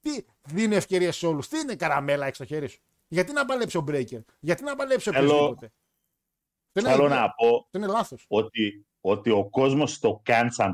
[0.00, 1.48] Τι δίνει ευκαιρίες σε όλους.
[1.48, 2.80] Τι είναι καραμέλα έχει στο χέρι σου.
[3.08, 4.24] Γιατί να παλέψει ο Breaker.
[4.40, 5.72] Γιατί να παλέψει Θέλω- οποιοδήποτε.
[6.72, 8.24] Δεν Θέλω είναι, να πω δεν είναι λάθος.
[8.28, 10.72] ότι, ότι ο κόσμος στο Kansas,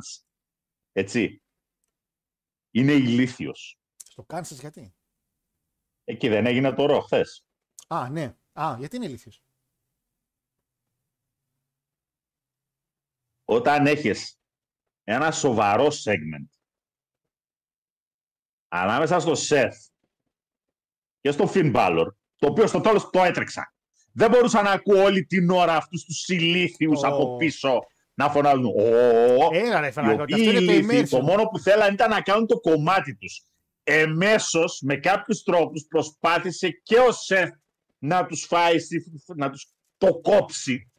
[0.93, 1.43] έτσι,
[2.71, 3.79] είναι ηλίθιος.
[4.05, 4.95] Στο Kansas γιατί;
[6.05, 7.45] Εκεί δεν έγινε το ρο χθες.
[7.89, 8.37] Α, ναι.
[8.53, 9.43] Α, γιατί είναι ηλίθιος;
[13.45, 14.41] Όταν έχεις
[15.05, 16.49] ένα σοβαρό segment
[18.69, 19.89] ανάμεσα στο Seth
[21.21, 22.07] και στο Finn Balor,
[22.41, 23.73] το οποίο στο τέλος το έτρεξα.
[24.13, 27.07] Δεν μπορούσα να ακούω όλη την ώρα αυτούς τους ηλίθιους Ω.
[27.07, 27.79] από πίσω
[28.15, 29.49] να φωνάζουν «Ω».
[29.53, 31.09] Έλα ρε Οι φανάκο, οποίοι αυτό είναι το ηλίθιοι, immersion.
[31.09, 33.43] το μόνο που θέλαν ήταν να κάνουν το κομμάτι τους.
[33.85, 37.51] Εμέσως, με κάποιους τρόπους, προσπάθησε και ο Σεφ
[37.99, 39.67] να τους φάει, στη- να τους
[39.99, 40.91] το κόψει.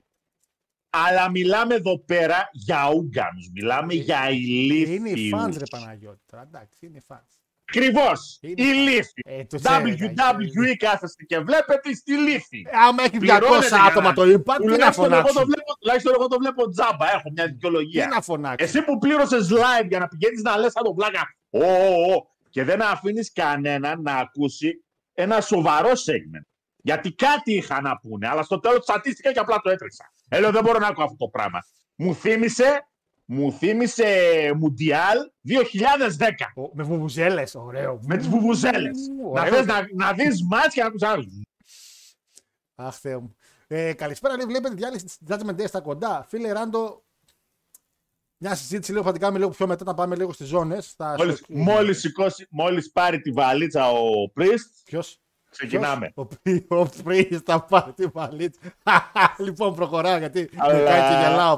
[0.89, 4.89] Αλλά μιλάμε εδώ πέρα για ούγκανους, μιλάμε για ηλίθιους.
[4.89, 6.21] Ε, Είναι οι fans ρε Παναγιώτη.
[6.31, 7.40] τώρα, Εντάξει, είναι οι fans.
[7.75, 9.23] Ακριβώς, Είναι- ηλίθιοι.
[9.25, 12.61] Ε, τους έλεγα, WWE κάθεστε και βλέπετε στη λύθη.
[12.71, 15.27] Ε, Άμα έχει 200 Πληρώνετε άτομα για το να- impact, τι να Τουλάχιστον εγώ, το
[15.27, 15.45] φωνάξουν.
[15.45, 18.07] βλέπω, τουλάχιστον εγώ το βλέπω τζάμπα, έχω μια Τι δικαιολογία.
[18.07, 18.67] να φωνάξουν.
[18.67, 21.21] Εσύ που πλήρωσες live για να πηγαίνεις να λες σαν τον πλάκα.
[21.49, 26.45] Ω, ω, ω, και δεν αφήνεις κανέναν να ακούσει ένα σοβαρό segment.
[26.83, 30.13] Γιατί κάτι είχα να πούνε, αλλά στο τέλος τσατίστηκα και απλά το έτρεξα.
[30.29, 31.59] Ε, λέω δεν μπορώ να ακούω αυτό το πράγμα.
[31.95, 32.87] Μου θύμισε,
[33.33, 34.05] μου θύμισε
[34.57, 37.99] Μουντιάλ 2010 Ο- Με βουβουζέλες, ωραίο.
[38.07, 38.97] με τις βουβουζέλες.
[39.23, 39.53] Ου, να ωραίο.
[39.53, 41.27] θες να, να δεις μάτια και να ακούς άλλους.
[42.75, 43.35] Αχ, Θεέ μου.
[43.67, 46.25] Ε, καλησπέρα, λέει, βλέπετε διάλυση τη Judgment Day στα κοντά.
[46.29, 47.03] Φίλε Ράντο,
[48.37, 50.95] μια συζήτηση λίγο θα την κάνουμε λίγο πιο μετά να πάμε λίγο στις ζώνες.
[51.17, 55.19] Μόλις, μόλις, σηκώσει, μόλις πάρει τη βαλίτσα ο Priest, Ποιος;
[55.49, 56.11] ξεκινάμε.
[56.15, 58.59] Ο Prie- Ο Priest θα πάρει τη βαλίτσα.
[59.45, 61.57] λοιπόν, προχωράω γιατί Αλλά- με κάνει και γελάω ο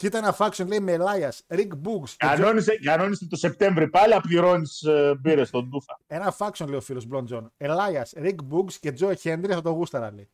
[0.00, 0.06] Παναγιώτη.
[0.06, 2.08] Κοίτα ένα faction λέει με Elias, Rick Boogs.
[2.08, 6.00] και Joe- Κανόνισε, κανόνισε το Σεπτέμβρη πάλι, να πληρώνεις ε, μπύρες στον Τούφα.
[6.06, 7.52] Ένα faction λέει ο φίλος Μπλον Τζον.
[7.58, 10.30] Elias, Rick Boogs και Joe Hendry θα το γούσταρα λέει.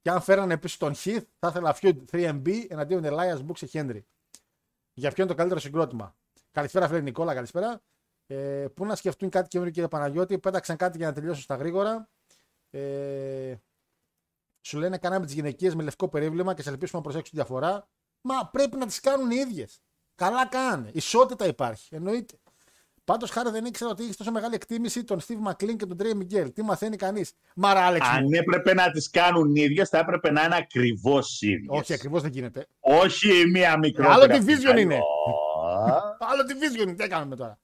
[0.00, 4.00] Και αν φέρανε πίσω τον Heath, θα ήθελα feud 3MB εναντίον Elias, Boogs και Henry.
[4.92, 6.16] Για ποιο είναι το καλύτερο συγκρότημα.
[6.50, 7.82] Καλησπέρα, φίλε Νικόλα, καλησπέρα.
[8.26, 12.08] Ε, πού να σκεφτούν κάτι καινούργιο, κύριε Παναγιώτη; Πέταξαν κάτι για να τελειώσω στα γρήγορα.
[12.70, 13.54] Ε,
[14.60, 17.88] σου λένε κάναμε τις γυναικείες με λευκό περίβλημα και σε ελπίσουμε να προσέξουν τη διαφορά.
[18.22, 19.80] Μα πρέπει να τις κάνουν οι ίδιες.
[20.14, 20.90] Καλά κάνανε.
[20.92, 21.94] Ισότητα υπάρχει.
[21.94, 22.36] Εννοείται.
[23.04, 26.22] Πάντως, χάρη δεν ήξερα ότι έχεις τόσο μεγάλη εκτίμηση τον Steve McLean και τον Trey
[26.22, 26.54] Miguel.
[26.54, 28.08] Τι μαθαίνει κανείς; Μάρα, Άλεξ.
[28.08, 28.16] μου.
[28.16, 31.66] Αν έπρεπε να τις κάνουν ίδιες, θα έπρεπε να είναι ακριβώς ίδιες.
[31.68, 32.66] Όχι, ακριβώς δεν γίνεται.
[32.80, 34.14] Όχι η μία μικρότερη.
[34.14, 34.80] Άλλο από την division άλλη.
[34.80, 34.94] είναι.
[34.94, 35.00] Ω.
[36.18, 36.94] Άλλο division είναι.
[36.94, 37.58] Τι έκαναμε τώρα;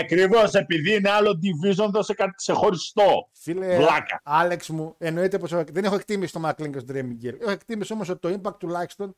[0.00, 3.28] Ακριβώς, επειδή είναι άλλο division, δώσε κάτι ξεχωριστό.
[3.32, 4.20] Φίλε, Βλάκα.
[4.24, 7.40] Άλεξ μου, εννοείται πως δεν έχω εκτίμηση το McLean και τον Trey Miguel.
[7.40, 9.16] Έχω εκτίμηση όμως ότι το impact τουλάχιστον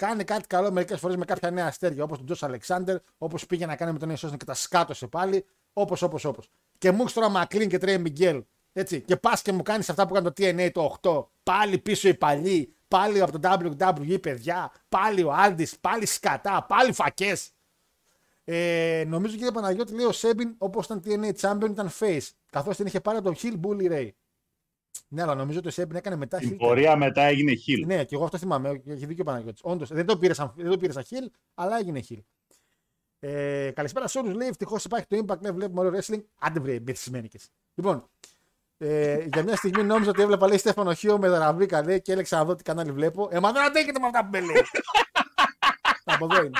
[0.00, 2.02] κάνει κάτι καλό μερικές φορές με κάποια νέα αστέρια.
[2.04, 5.06] Όπως τον Τζος Αλεξάνδρ, όπως πήγε να κάνει με τον Ace Austin και τα σκάτωσε
[5.06, 5.44] πάλι.
[5.72, 6.50] Όπως, όπως, όπως.
[6.78, 8.42] Και μου έχεις τώρα Maclin και Trey Miguel.
[8.72, 9.00] Έτσι.
[9.00, 11.26] Και πας και μου κάνεις αυτά που έκανε το TNA το 8.
[11.42, 12.74] Πάλι πίσω οι παλιοί.
[12.88, 14.72] Πάλι από το WWE παιδιά.
[14.88, 15.68] Πάλι ο Άλντι.
[15.80, 16.64] Πάλι σκατά.
[16.68, 17.50] Πάλι φακές.
[18.44, 22.28] Ε, νομίζω κύριε Παναγιώτη λέει ο Sabin όπως ήταν TNA Champion ήταν face.
[22.50, 24.08] Καθώς την είχε πάρει από τον heel Bully Ray.
[25.12, 26.56] Ναι, αλλά νομίζω ότι ο Sabin έκανε μετά Την heel.
[26.58, 27.86] πορεία μετά έγινε heel.
[27.86, 28.82] Ναι, και εγώ αυτό θυμάμαι.
[28.86, 29.60] Έχει δίκιο ο Παναγιώτης.
[29.64, 32.18] Όντως δεν το πήρες σαν, δεν το πήρες σαν heel, αλλά έγινε Hill.
[33.18, 34.34] Ε, καλησπέρα σε όλους.
[34.34, 35.38] Λέει ευτυχώς υπάρχει το impact.
[35.40, 36.20] Ναι, βλέπουμε ωραίο wrestling.
[36.38, 37.38] Άντε βρε, μπετσισμένικε.
[37.74, 38.08] Λοιπόν,
[38.78, 42.36] ε, για μια στιγμή νόμιζα ότι έβλεπα λέει Στέφανο Χίο με δραβίκα λέει και έλεξα
[42.36, 43.28] να δω τι κανάλι βλέπω.
[43.32, 44.62] Ε, μα δεν αντέχετε με αυτά που με λέει.
[46.04, 46.58] Από εδώ είναι.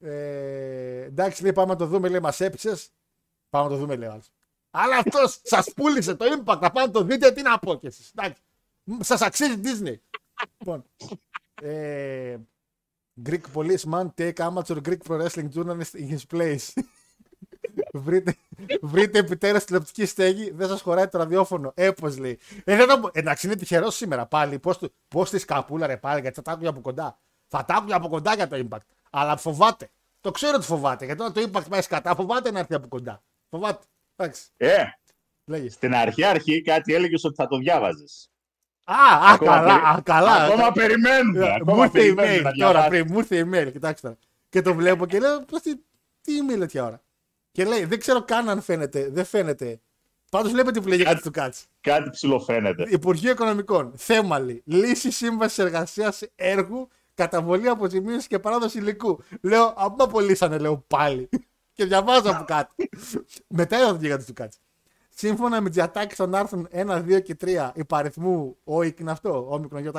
[0.00, 2.76] Ε, εντάξει, λέει, πάμε να το δούμε, λέει, μας έπεισε.
[3.50, 4.30] Πάμε να το δούμε, λέει ο άλλος.
[4.74, 6.58] Αλλά αυτός σας πούλησε το impact.
[6.60, 8.12] Να πάμε να το δείτε, τι να πω κι εσείς.
[9.00, 9.94] Σας αξίζει Disney.
[10.58, 10.84] λοιπόν.
[11.62, 12.36] Ε,
[13.26, 16.82] Greek policeman take amateur Greek pro wrestling journalist in his place.
[17.92, 18.36] βρείτε,
[18.80, 21.72] βρείτε επιτέλους τηλεοπτική στέγη, δεν σας χωράει το ραδιόφωνο.
[21.74, 22.38] Έπω λέει.
[22.64, 23.10] Ε, δεν το...
[23.12, 24.58] Εντάξει, είναι τυχερός σήμερα πάλι.
[24.58, 27.18] Πώς πώς της σκαπούλα ρε πάλι, γιατί θα τα άκουγε από κοντά.
[27.48, 28.86] Θα τα άκουγε από κοντά για το impact.
[29.10, 29.90] Αλλά φοβάται.
[30.20, 31.04] Το ξέρω ότι φοβάται.
[31.04, 33.22] Γιατί όταν το impact πάει σκατά, φοβάται να έρθει από κοντά.
[33.48, 33.84] Φοβάται.
[34.16, 34.76] Εντάξει, Ε,
[35.44, 35.70] λέγε.
[35.70, 38.30] στην αρχή αρχή κάτι έλεγες ότι θα το διάβαζες.
[38.84, 40.32] Α, α, Ακόμα καλά, περι- α, καλά.
[40.44, 41.46] Ακόμα περιμένουμε.
[41.46, 42.88] Ε, ακόμα Μου ήρθε περιμένουμε email να τώρα διαβάσεις.
[42.88, 43.06] πριν.
[43.12, 44.18] Μου ήρθε email, κοιτάξτε τώρα.
[44.48, 45.74] Και το βλέπω και λέω, «Πώς τι,
[46.22, 47.02] τι email τέτοια ώρα.
[47.52, 49.80] Και λέει, δεν ξέρω καν αν φαίνεται, δεν φαίνεται.
[50.30, 51.64] Πάντως βλέπετε που λέγει κάτι του κάτσε.
[51.80, 52.86] Κάτι ψηλοφαίνεται.
[52.88, 53.92] Υπουργείο Οικονομικών.
[53.96, 54.62] Θέμα λέει.
[54.64, 59.22] Λύση σύμβασης εργασίας έργου, καταβολή αποζημίωσης και παράδοση υλικού.
[59.40, 61.28] Λέω, από πού απολύσανε, λέω πάλι.
[61.82, 62.74] Και διαβάζω από κάτω.
[63.58, 64.58] Μετά είδα το κάτι του κάτσε.
[65.08, 69.84] Σύμφωνα με τις διατάξει των άρθρων 1, 2 και 3 υπαριθμού ΟΙΚ είναι αυτό, όμικρον
[69.84, 69.96] ΙΚ.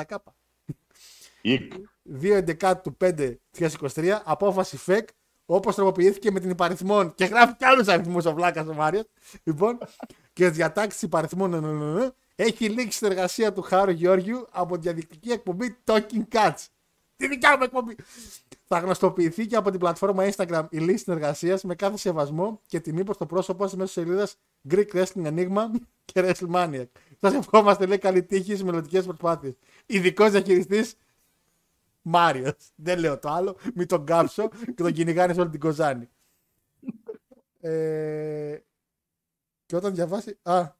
[1.42, 1.86] Ή-
[2.22, 5.08] 2 του 5 2023, απόφαση ΦΕΚ,
[5.46, 7.14] όπως τροποποιήθηκε με την υπαριθμών.
[7.14, 9.04] Και γράφει κι άλλους αριθμούς ο Βλάκας ο Μάριος.
[9.42, 9.78] Λοιπόν,
[10.32, 11.50] και διατάξεις υπαριθμών.
[11.50, 15.76] νο, νο, νο, νο, Έχει λήξει στην εργασία του Χάρου Γεώργιου από τη διαδικτυακή εκπομπή
[15.84, 16.66] Talking Cats.
[17.16, 17.96] Τη δικιά μου εκπομπή.
[18.66, 23.04] Θα γνωστοποιηθεί και από την πλατφόρμα Instagram η λύση συνεργασίας με κάθε σεβασμό και τιμή
[23.04, 24.36] προς το πρόσωπό σας μέσω σελίδας
[24.70, 25.66] Greek Wrestling Enigma
[26.04, 26.84] και WrestleMania.
[27.20, 29.54] Σας ευχόμαστε λέει καλή τύχη στις μελλοντικές προσπάθειες.
[29.86, 30.96] Ειδικός διαχειριστής
[32.06, 32.54] Μάριος.
[32.74, 33.56] Δεν λέω το άλλο.
[33.74, 36.08] Μην τον κάψω και τον κυνηγάνε σε όλη την Κοζάνη.
[37.60, 38.58] Ε,
[39.66, 40.38] και όταν διαβάσει.
[40.42, 40.72] Α,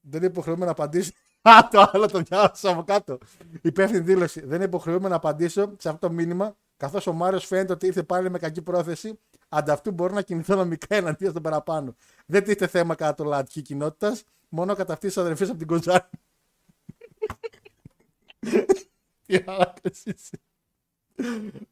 [0.00, 1.12] δεν είναι υποχρεωμένο να απαντήσω.
[1.42, 3.18] Α, το άλλο το διάβασα από κάτω.
[3.62, 4.40] Υπεύθυνη δήλωση.
[4.40, 8.02] Δεν είναι υποχρεωμένο να απαντήσω σε αυτό το μήνυμα, καθώς ο Μάριος φαίνεται ότι ήρθε
[8.02, 9.18] πάλι με κακή πρόθεση.
[9.48, 11.94] Ανταυτού μπορώ να κινηθώ νομικά εναντίον στον παραπάνω.
[12.26, 16.08] Δεν τίθεται θέμα κατά το λατική κοινότητας, μόνο κατά αυτής της αδερφής από την Κοζάνη.
[19.26, 20.40] Τι άλακας είσαι.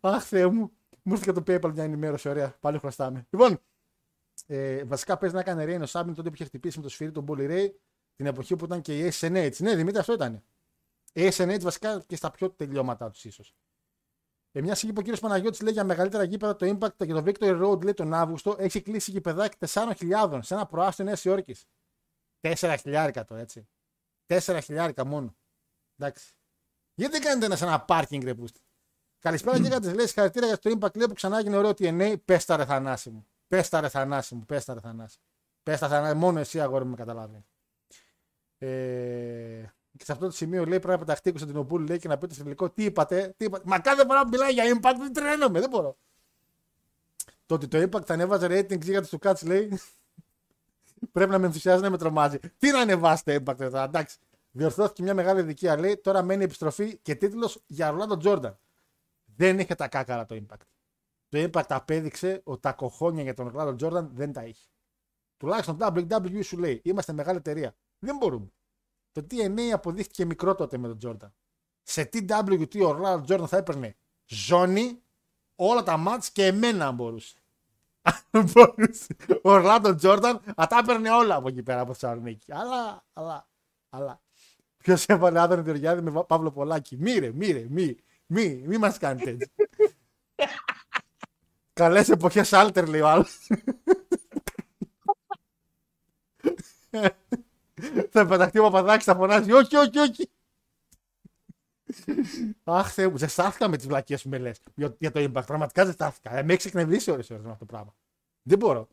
[0.01, 0.73] Αχ, Θεέ μου.
[1.03, 2.29] Μου ήρθε και το PayPal μια ενημέρωση.
[2.29, 2.57] Ωραία.
[2.61, 3.27] Πάλι χρωστάμε.
[3.31, 3.61] Λοιπόν,
[4.47, 7.11] ε, βασικά παίζει να έκανε Ρέιν ο Σάμπιν τότε που είχε χτυπήσει με το σφυρί
[7.11, 7.69] τον Bully Ray
[8.17, 9.57] την εποχή που ήταν και η SNH.
[9.59, 10.43] Ναι, Δημήτρη, αυτό ήταν.
[11.13, 13.55] Η SNH βασικά και στα πιο τελειώματά τους ίσως.
[14.53, 17.23] Ε, μια στιγμή που ο κύριος Παναγιώτης λέει για μεγαλύτερα γήπεδα το Impact και το
[17.27, 21.65] Victory Road λέει τον Αύγουστο έχει κλείσει γηπεδάκι 4.000 σε ένα προάστιο Νέας Υόρκης.
[22.41, 23.69] 4.000 το έτσι.
[24.27, 25.37] 4.000 μόνο.
[25.97, 26.33] Εντάξει.
[26.95, 28.61] Γιατί δεν κάνετε ένα σε ένα πάρκινγκ ρε πούστη;
[29.19, 32.17] Καλησπέρα και κάτι λέει συγχαρητήρια για το Impact λέει που ξανά έγινε ωραίο TNA.
[32.25, 33.27] Πες τα ρε θανάση μου.
[33.49, 34.45] Πες τα ρε θανάση μου.
[34.47, 35.19] Πες τα ρε θανάση.
[35.63, 36.15] Πες τα θανάση.
[36.15, 37.45] Μόνο εσύ αγόρι μου με καταλάβει.
[38.59, 39.65] Ε,
[39.97, 42.35] και σε αυτό το σημείο λέει πρέπει να πεταχτεί ο Κωνσταντινοπούλου λέει και να πει
[42.35, 43.65] στο τελικό τι είπατε, τι είπατε.
[43.67, 45.97] Μα κάθε φορά που μιλάει για impact δεν τρελαίνομαι, δεν μπορώ.
[47.47, 49.79] Το ότι το impact θα ανέβαζε ratings για του Cats λέει
[51.13, 52.39] πρέπει να με ενθουσιάζει να με τρομάζει.
[52.59, 54.19] Τι να ανεβάσετε impact εδώ, εντάξει.
[54.51, 58.59] Διορθώθηκε μια μεγάλη δικία λέει τώρα μένει επιστροφή και τίτλος για Ρολάντο Τζόρνταν.
[59.37, 60.67] Δεν είχε τα κάκαρα το impact.
[61.29, 64.69] Το impact απέδειξε ότι τα κοχόνια για τον Ρολάντο Τζόρνταν δεν τα είχε.
[65.37, 67.75] Τουλάχιστον WWE σου λέει είμαστε μεγάλη εταιρεία.
[67.99, 68.53] Δεν μπορούμε.
[69.13, 71.35] Το TNA αποδείχθηκε μικρό τότε με τον Τζόρνταν.
[71.83, 73.97] Σε TWT ο Ρολάντο Τζόρνταν θα έπαιρνε
[74.27, 75.03] ζώνη,
[75.55, 77.35] όλα τα μάτς και εμένα αν μπορούσε.
[78.31, 79.17] Αν μπορούσε.
[79.43, 82.53] Ο Ρολάντο Τζόρνταν θα τα έπαιρνε όλα από εκεί πέρα από Θεσσαλονίκη.
[82.53, 83.49] Αλλά, αλλά,
[83.89, 84.21] αλλά.
[84.77, 87.97] Ποιος έβαλε Άδωνη Γεωργιάδη με Παύλο Πολάκη; Μύρε, μύρε, μη,
[88.27, 89.51] μη, μη μας κάνετε έτσι.
[91.73, 93.49] Καλές εποχές Άλτερ λέει ο άλλος.
[98.11, 99.53] θα πεταχτεί ο Παπαδάκης, θα φωνάζει.
[99.53, 100.31] Όχι, όχι, όχι.
[102.65, 105.47] Αχ, Θεέ μου, ζεστάθηκα με τις βλακίες που με λες για, για, το impact.
[105.47, 106.37] Πραγματικά ζεστάθηκα.
[106.37, 107.95] Ε, με έχει εκνευρίσει ώρε ώρε αυτό το πράγμα.
[108.43, 108.89] Δεν μπορώ.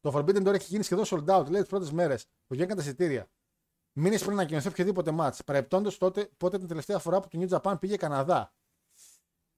[0.00, 1.46] Το Forbidden τώρα έχει γίνει σχεδόν sold out.
[1.50, 3.28] Λέει τις πρώτες μέρες που βγήκαν τα εισιτήρια.
[3.92, 5.38] Μήνες πριν να ανακοινωθεί οποιοδήποτε match.
[5.46, 8.52] Παρεπτόντως τότε, πότε την τελευταία φορά που το New Japan πήγε Καναδά.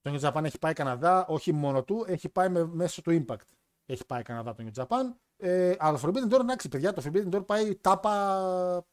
[0.01, 3.47] Το New Japan έχει πάει Καναδά, όχι μόνο του, έχει πάει με, μέσω του Impact.
[3.87, 5.03] Έχει πάει Καναδά το New Japan.
[5.45, 8.87] Ε, αλλά το Forbidden Door, εντάξει, παιδιά, το Forbidden Door πάει τάπα.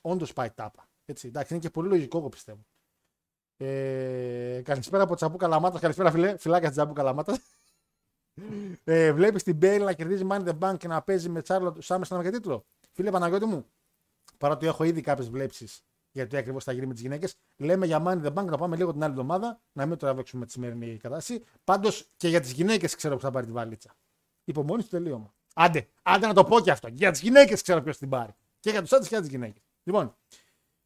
[0.00, 0.88] Όντως πάει τάπα.
[1.04, 2.66] Έτσι, εντάξει, είναι και πολύ λογικό, εγώ πιστεύω.
[3.56, 5.80] Ε, καλησπέρα από Τσαμπού Καλαμάτας.
[5.80, 6.36] Καλησπέρα, φιλέ.
[6.36, 7.38] Φυλάκια Τσαμπού Καλαμάτας.
[8.84, 12.20] Ε, Βλέπεις την Μπέιλ να κερδίζει Money the Bank και να παίζει με Τσάρλο Σάμερ
[12.20, 13.66] για τίτλο; Φίλε Παναγιώτη μου,
[14.38, 18.02] παρότι έχω ήδη κάποιες βλέψεις για το ακριβώς θα γίνει με τις γυναίκες, λέμε για
[18.06, 20.52] Money the Bank να πάμε λίγο την άλλη εβδομάδα, να μην το τραβήξουμε με τη
[20.52, 21.44] σημερινή κατάσταση.
[21.64, 23.96] Πάντως και για τις γυναίκες ξέρω που θα πάρει τη βαλίτσα.
[24.44, 25.35] Υπομονή στο τελείωμα.
[25.58, 26.88] Άντε, άντε να το πω και αυτό.
[26.88, 28.34] Και για τις γυναίκες ξέρω ποιος την πάρει.
[28.60, 29.62] Και για τους άντρες και για τις γυναίκες.
[29.82, 30.16] Λοιπόν,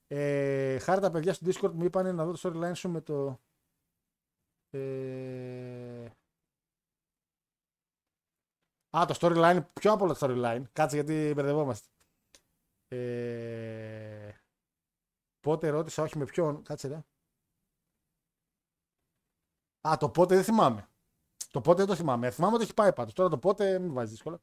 [0.06, 3.40] ε, χάρη τα παιδιά στο Discord μου είπαν να δω το storyline σου με το.
[4.70, 6.10] Ε...
[8.96, 10.62] Α, το storyline, πιο από το storyline.
[10.72, 11.88] Κάτσε γιατί μπερδευόμαστε.
[12.88, 14.32] Ε...
[15.40, 16.62] Πότε ρώτησα, όχι με ποιον.
[16.62, 17.04] Κάτσε ρε.
[19.88, 20.88] Α, το πότε δεν θυμάμαι.
[21.50, 22.30] Το πότε δεν το θυμάμαι.
[22.30, 23.12] Θυμάμαι ότι έχει πάει πάντως.
[23.12, 24.40] Τώρα το πότε μην βάζεις δύσκολα.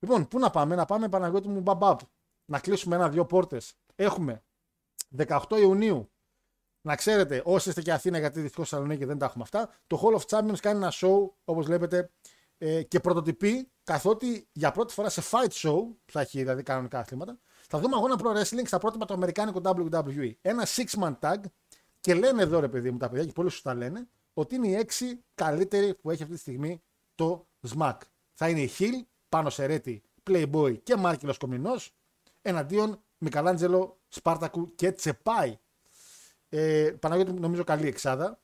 [0.00, 2.00] Λοιπόν, πού να πάμε, να πάμε Παναγιώτη μου μπαμπάπ.
[2.44, 3.74] Να κλείσουμε ένα-δύο πόρτες.
[3.94, 4.42] Έχουμε
[5.16, 6.10] 18 Ιουνίου.
[6.82, 10.20] Να ξέρετε, όσοι είστε και Αθήνα, γιατί δυστυχώς Θεσσαλονίκη δεν τα έχουμε αυτά, το Hall
[10.20, 12.10] of Champions κάνει ένα show, όπως βλέπετε,
[12.58, 17.38] ε, και πρωτοτυπεί, καθότι για πρώτη φορά σε fight show, θα έχει δηλαδή κανονικά αθλήματα,
[17.68, 20.32] θα δούμε αγώνα pro wrestling στα πρότυπα του Αμερικάνικου WWE.
[20.40, 21.38] Ένα six-man tag
[22.00, 24.74] και λένε εδώ, ρε παιδί μου, τα παιδιά, και πολύ σωστά λένε, ότι είναι οι
[24.74, 26.82] έξι καλύτεροι που έχει αυτή τη στιγμή
[27.14, 27.96] το SMAC.
[28.34, 31.94] Θα είναι η Hill, πάνω σε Ρέτη, Playboy και Μάρκυλος Κομινός,
[32.42, 35.58] εναντίον Μικαλάντζελο, Σπάρτακου και Τσεπάη.
[36.48, 38.40] Ε, Παναγιώτη, νομίζω καλή εξάδα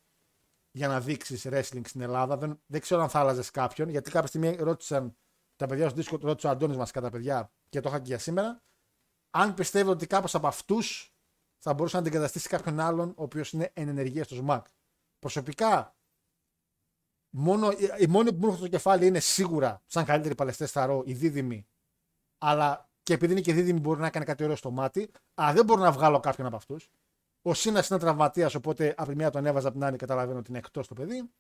[0.71, 2.37] για να δείξεις wrestling στην Ελλάδα.
[2.37, 5.17] Δεν, δεν ξέρω αν θα άλλαζες κάποιον, γιατί κάποια στιγμή ρώτησαν
[5.57, 8.19] τα παιδιά στο Discord, ρώτησε ο Αντώνης μας κατά παιδιά και το είχα και για
[8.19, 8.63] σήμερα.
[9.31, 11.15] Αν πιστεύω ότι κάποιο από αυτούς
[11.59, 14.67] θα μπορούσε να αντικαταστήσει κάποιον άλλον ο οποίος είναι εν ενεργεία στο ΣΜΑΚ.
[15.19, 15.96] Προσωπικά,
[17.39, 21.03] μόνο, η μόνη που μου έρχεται στο κεφάλι είναι σίγουρα σαν καλύτερη παλαιστές στα ρο,
[21.07, 21.67] η δίδυμη.
[22.39, 25.11] Αλλά και επειδή είναι και δίδυμη, μπορεί να κάνει κάτι ωραίο στο μάτι.
[25.35, 26.91] Αλλά δεν μπορώ να βγάλω κάποιον από αυτούς.
[27.43, 30.49] Ο Σίνας είναι τραυματίας, οπότε από τη μία τον έβαζα, από την άλλη καταλαβαίνω ότι
[30.51, 31.31] είναι εκτός το παιδί.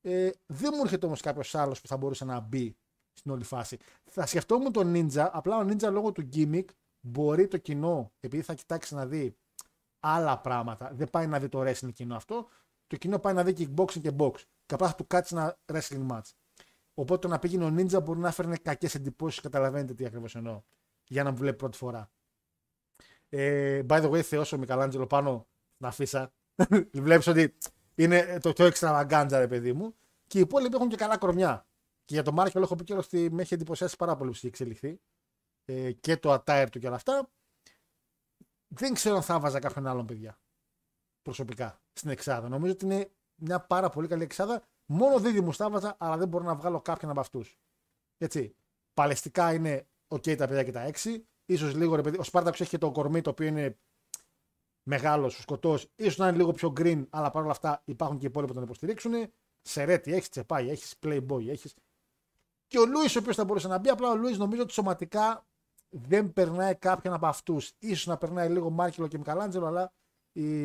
[0.00, 2.76] Ε, δεν μου έρχεται όμως κάποιος άλλος που θα μπορούσε να μπει
[3.12, 3.78] στην όλη φάση.
[4.04, 6.64] Θα σκεφτόμουν τον Ninja, απλά ο Ninja λόγω του gimmick
[7.00, 9.36] μπορεί το κοινό, επειδή θα κοιτάξει να δει
[10.00, 12.48] άλλα πράγματα, δεν πάει να δει το wrestling κοινό αυτό,
[12.86, 14.34] το κοινό πάει να δει kickboxing και box.
[14.70, 16.30] Και απλά θα του κάτσει ένα wrestling match.
[16.94, 20.62] Οπότε το να πήγαινε ο Ninja μπορεί να φέρνει κακές εντυπώσεις, καταλαβαίνετε τι ακριβώς εννοώ.
[21.06, 22.10] Για να μου βλέπει πρώτη φορά.
[23.28, 26.32] Ε, by the way, θεός ο Μικαλάντζελο πάνω να αφήσα.
[26.92, 27.56] Βλέπεις ότι
[27.94, 29.94] είναι το πιο extravaganza, ρε παιδί μου.
[30.26, 31.66] Και οι υπόλοιποι έχουν και καλά κορμιά.
[32.04, 34.46] Και για τον Μάρκελ έχω πει κιόλα ότι με έχει εντυπωσιάσει πάρα πολύ που έχει
[34.46, 35.00] εξελιχθεί.
[35.64, 37.30] Ε, και το attire του και όλα αυτά.
[38.68, 40.38] Δεν ξέρω αν θα βάζα κάποιον άλλον παιδιά.
[41.22, 42.48] Προσωπικά στην Εξάδα.
[42.48, 43.10] Νομίζω ότι είναι
[43.40, 44.62] μια πάρα πολύ καλή Εξάδα.
[44.86, 47.58] Μόνο δίδυμου θα βάζα, αλλά δεν μπορώ να βγάλω κάποιον από αυτούς.
[48.18, 48.54] Έτσι.
[48.94, 51.24] Παλαιστικά είναι OK τα παιδιά και τα 6.
[51.56, 52.18] σω λίγο ρε παιδί.
[52.18, 53.78] Ο Σπάρταξ έχει και το κορμί το οποίο είναι
[54.82, 55.90] μεγάλος, σκοτός.
[56.10, 58.66] σω να είναι λίγο πιο green, αλλά παρόλα αυτά υπάρχουν και οι υπόλοιποι που τον
[58.68, 59.12] υποστηρίξουν.
[59.62, 61.74] Σερέτη, έχεις τσεπάει, έχεις playboy, έχεις.
[62.66, 65.46] Και ο Λούι, ο οποίος θα μπορούσε να μπει, απλά ο Λούι νομίζω ότι σωματικά
[65.88, 67.72] δεν περνάει κάποιον από αυτούς.
[67.94, 69.92] σω να περνάει λίγο Μάρκελο και Μικαλάντζελο, αλλά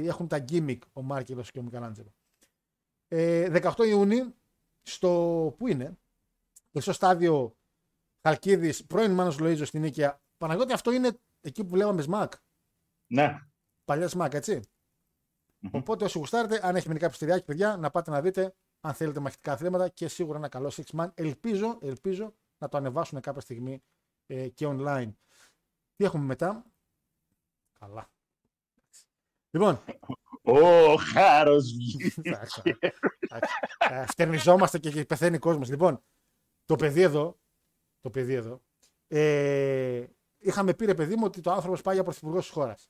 [0.05, 2.13] έχουν τα gimmick ο Μάρκελος και ο Μικαλάντζελο.
[3.17, 4.35] Ε, 18 Ιούνιου,
[4.81, 5.09] στο
[5.57, 5.97] που είναι,
[6.73, 7.57] στο στάδιο
[8.21, 10.21] Χαλκίδης, πρώην Μάνος Λοίζος στην Νίκαια.
[10.37, 12.33] Παναγιώτη, αυτό είναι εκεί που λέγαμε Σμακ.
[13.07, 13.39] Ναι.
[13.85, 14.59] Παλιά Σμακ, έτσι.
[14.61, 15.69] Mm-hmm.
[15.71, 19.51] Οπότε όσοι γουστάρετε, αν έχει μερικά πιστηριάκι, παιδιά, να πάτε να δείτε αν θέλετε μαχητικά
[19.51, 21.09] αθλήματα και σίγουρα ένα καλό six man.
[21.13, 23.83] Ελπίζω, ελπίζω να το ανεβάσουν κάποια στιγμή
[24.25, 25.13] ε, και online.
[25.95, 26.65] Τι έχουμε μετά;
[27.79, 28.09] Καλά.
[29.49, 29.79] Λοιπόν.
[30.45, 31.73] Ο χάρος
[34.07, 35.69] Φτερνιζόμαστε και πεθαίνει ο κόσμος.
[35.69, 36.03] Λοιπόν,
[36.65, 37.39] το παιδί εδώ.
[38.01, 38.61] Το παιδί εδώ.
[39.07, 40.03] Ε,
[40.37, 42.89] είχαμε πει ρε παιδί μου ότι το άνθρωπος πάει για πρωθυπουργός της χώρας.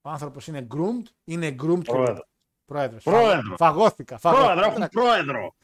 [0.00, 1.84] Ο άνθρωπος είναι groomed, είναι groomed.
[1.84, 2.28] Πρόεδρο.
[2.64, 3.02] Πρόεδρος.
[3.02, 3.56] Πρόεδρο.
[3.56, 4.18] Φαγώθηκα.
[4.18, 4.52] φαγώθηκα.
[4.52, 5.54] Πρόεδρο, έχουν πρόεδρο.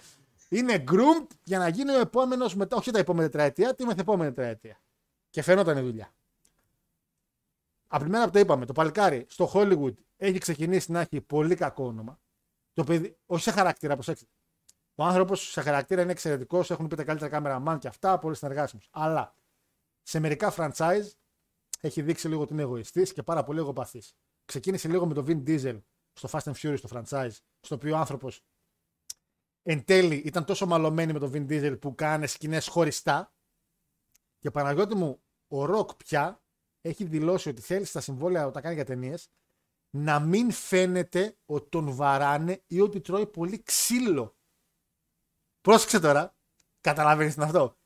[0.49, 4.81] Είναι groomed για να γίνει ο επόμενος μετά, όχι τα επόμενα τετραετία, τη μεθεπόμενη τετραετία.
[5.31, 6.15] Και φαίνονταν η δουλειά.
[7.87, 11.55] Από τη μέρα που το είπαμε, το παλικάρι στο Hollywood έχει ξεκινήσει να έχει πολύ
[11.55, 12.21] κακό όνομα.
[12.73, 14.27] Το παιδί, όχι σε χαρακτήρα, προσέξτε.
[14.95, 18.37] Ο άνθρωπος σε χαρακτήρα είναι εξαιρετικός, έχουν πει τα καλύτερα κάμερα man και αυτά, πολύ
[18.37, 18.89] συνεργάσιμος.
[18.93, 19.35] Αλλά
[20.03, 21.11] σε μερικά franchise
[21.81, 24.17] έχει δείξει λίγο ότι είναι εγωιστής και πάρα πολύ εγωπαθής.
[24.45, 25.81] Ξεκίνησε λίγο με το Vin Diesel
[26.13, 28.45] στο Fast and Furious, στο franchise, στο οποίο ο άνθρωπος
[29.63, 33.33] εν τέλει ήταν τόσο μαλωμένοι με το Vin Diesel που κάνει σκηνές χωριστά.
[34.39, 36.43] Και Παναγιώτη μου, ο Ροκ πια
[36.87, 39.29] έχει δηλώσει ότι θέλει στα συμβόλαια όταν κάνει για ταινίες
[39.91, 44.37] να μην φαίνεται ότι τον βαράνε ή ότι τρώει πολύ ξύλο.
[45.61, 46.37] Πρόσεξε τώρα,
[46.81, 47.77] καταλαβαίνεις αυτό.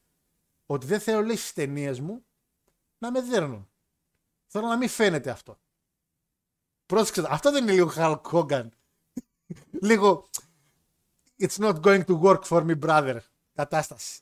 [0.66, 2.26] Ότι δεν θέλω λέει στις ταινίες μου
[2.98, 3.70] να με δέρνουν.
[4.46, 5.61] Θέλω να μην φαίνεται αυτό.
[6.86, 8.68] Πρόσεξε, αυτό δεν είναι λίγο Hulk Hogan.
[9.88, 10.30] λίγο
[11.42, 13.18] It's not going to work for me, brother.
[13.55, 14.20] Κατάσταση.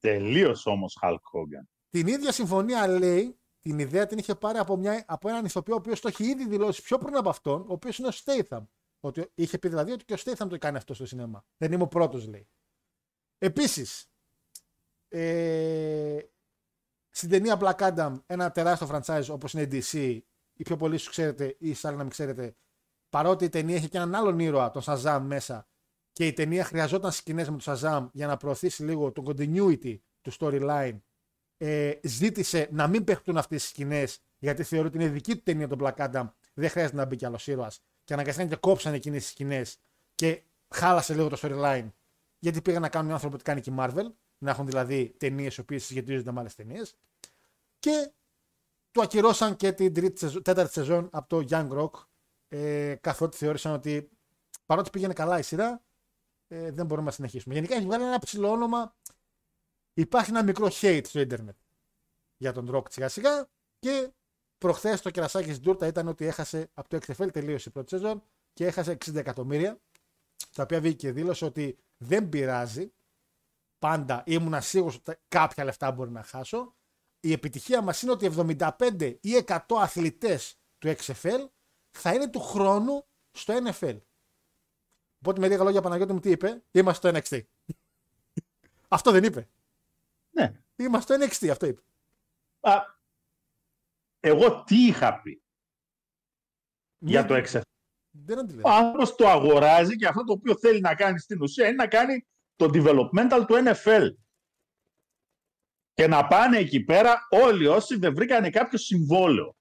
[0.00, 1.66] Τελείως όμως Hulk Hogan.
[1.90, 5.76] Την ίδια συμφωνία λέει, την ιδέα την είχε πάρει από, μια, από έναν ηθοποιό ο
[5.76, 8.66] οποίος το έχει ήδη δηλώσει πιο πριν από αυτόν, ο οποίος είναι ο Statham.
[9.00, 11.44] Ότι είχε πει δηλαδή ότι και ο Statham το κάνει αυτό στο σινέμα.
[11.56, 12.48] Δεν είμαι ο πρώτος, λέει.
[13.38, 14.10] Επίσης,
[15.08, 16.18] ε,
[17.10, 20.20] στην ταινία Black Adam, ένα τεράστιο franchise όπως είναι η DC,
[20.52, 22.56] ή πιο πολλοί σου ξέρετε, ή σαν να μην ξέρετε,
[23.08, 25.68] παρότι η ταινία έχει και έναν άλλον ήρωα, τον Shazam μέσα,
[26.12, 30.32] και η ταινία χρειαζόταν σκηνές με τον Shazam για να προωθήσει λίγο το continuity του
[30.38, 31.00] storyline,
[31.56, 35.68] ε, ζήτησε να μην παιχτούν αυτές τι σκηνές, γιατί θεωρεί ότι είναι δική του ταινία
[35.68, 37.80] τον Black Adam, δεν χρειάζεται να μπει κι άλλος ήρωας.
[38.04, 39.78] Και αναγκαστήκαν και κόψαν εκείνες τις σκηνές
[40.14, 41.90] και χάλασε λίγο το storyline.
[42.38, 44.06] Γιατί πήγαν να κάνουν άνθρωπο που κάνει και η Marvel,
[44.38, 46.94] να έχουν δηλαδή ταινίες οι οποίες σχετίζονται με άλλες ταινίες.
[47.78, 48.10] Και
[48.90, 51.90] του ακυρώσαν και την τρίτη, τέταρτη σεζόν από το Young Rock,
[52.48, 54.10] ε, καθότι θεώρησαν ότι
[54.66, 55.82] παρότι πήγαινε καλά η σειρά,
[56.48, 57.54] ε, δεν μπορούμε να συνεχίσουμε.
[57.54, 58.94] Γενικά έχει βγάλει ένα ψηλό όνομα.
[59.96, 61.56] Υπάρχει ένα μικρό hate στο ίντερνετ
[62.36, 63.48] για τον Rock σιγά σιγά
[63.78, 64.10] και
[64.58, 68.22] προχθές το κερασάκι στην τούρτα ήταν ότι έχασε από το XFL τελείωσε η πρώτη σεζόν
[68.52, 69.80] και έχασε 60 εκατομμύρια.
[70.52, 72.92] Τα οποία βγήκε και δήλωσε ότι δεν πειράζει.
[73.78, 76.74] Πάντα ήμουν σίγουρος ότι κάποια λεφτά μπορεί να χάσω
[77.20, 81.48] η επιτυχία μας είναι ότι 75 ή 100 αθλητές του XFL
[81.90, 83.98] θα είναι του χρόνου στο NFL.
[85.18, 87.40] Οπότε με λίγα λόγια Παναγιώτη μου τι είπε, είμαστε στο NXT.
[88.88, 89.48] αυτό δεν είπε.
[90.36, 90.52] Ναι.
[90.76, 91.80] Είμαστε στο NXT, αυτό είπε.
[92.60, 92.80] Α,
[94.20, 95.42] εγώ τι είχα πει
[96.98, 97.60] για το XFL.
[98.10, 101.76] Δεν Ο άνθρωπος το αγοράζει και αυτό το οποίο θέλει να κάνει στην ουσία είναι
[101.76, 102.26] να κάνει
[102.56, 104.10] το developmental του NFL
[105.92, 109.56] και να πάνε εκεί πέρα όλοι όσοι δεν βρήκανε κάποιο συμβόλαιο.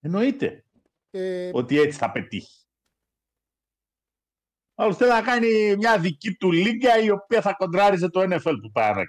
[0.00, 0.64] Εννοείται
[1.10, 1.50] ε...
[1.54, 2.65] ότι έτσι θα πετύχει.
[4.78, 8.70] Άλλος θέλει να κάνει μια δική του λίγκα η οποία θα κοντράριζε το NFL που
[8.72, 9.04] πάει να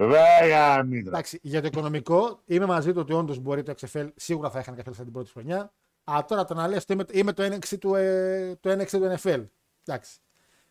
[0.00, 1.10] Βέβαια, μήτρα.
[1.10, 4.74] Εντάξει, για το οικονομικό είμαι μαζί του ότι όντως μπορεί το XFL σίγουρα θα είχαν
[4.74, 5.72] κάποια λεφτά την πρώτη χρονιά.
[6.04, 9.46] Αλλά τώρα το να λες είμαι, είμαι το NXT του, ε, το NXT του NFL.
[9.84, 10.18] Εντάξει.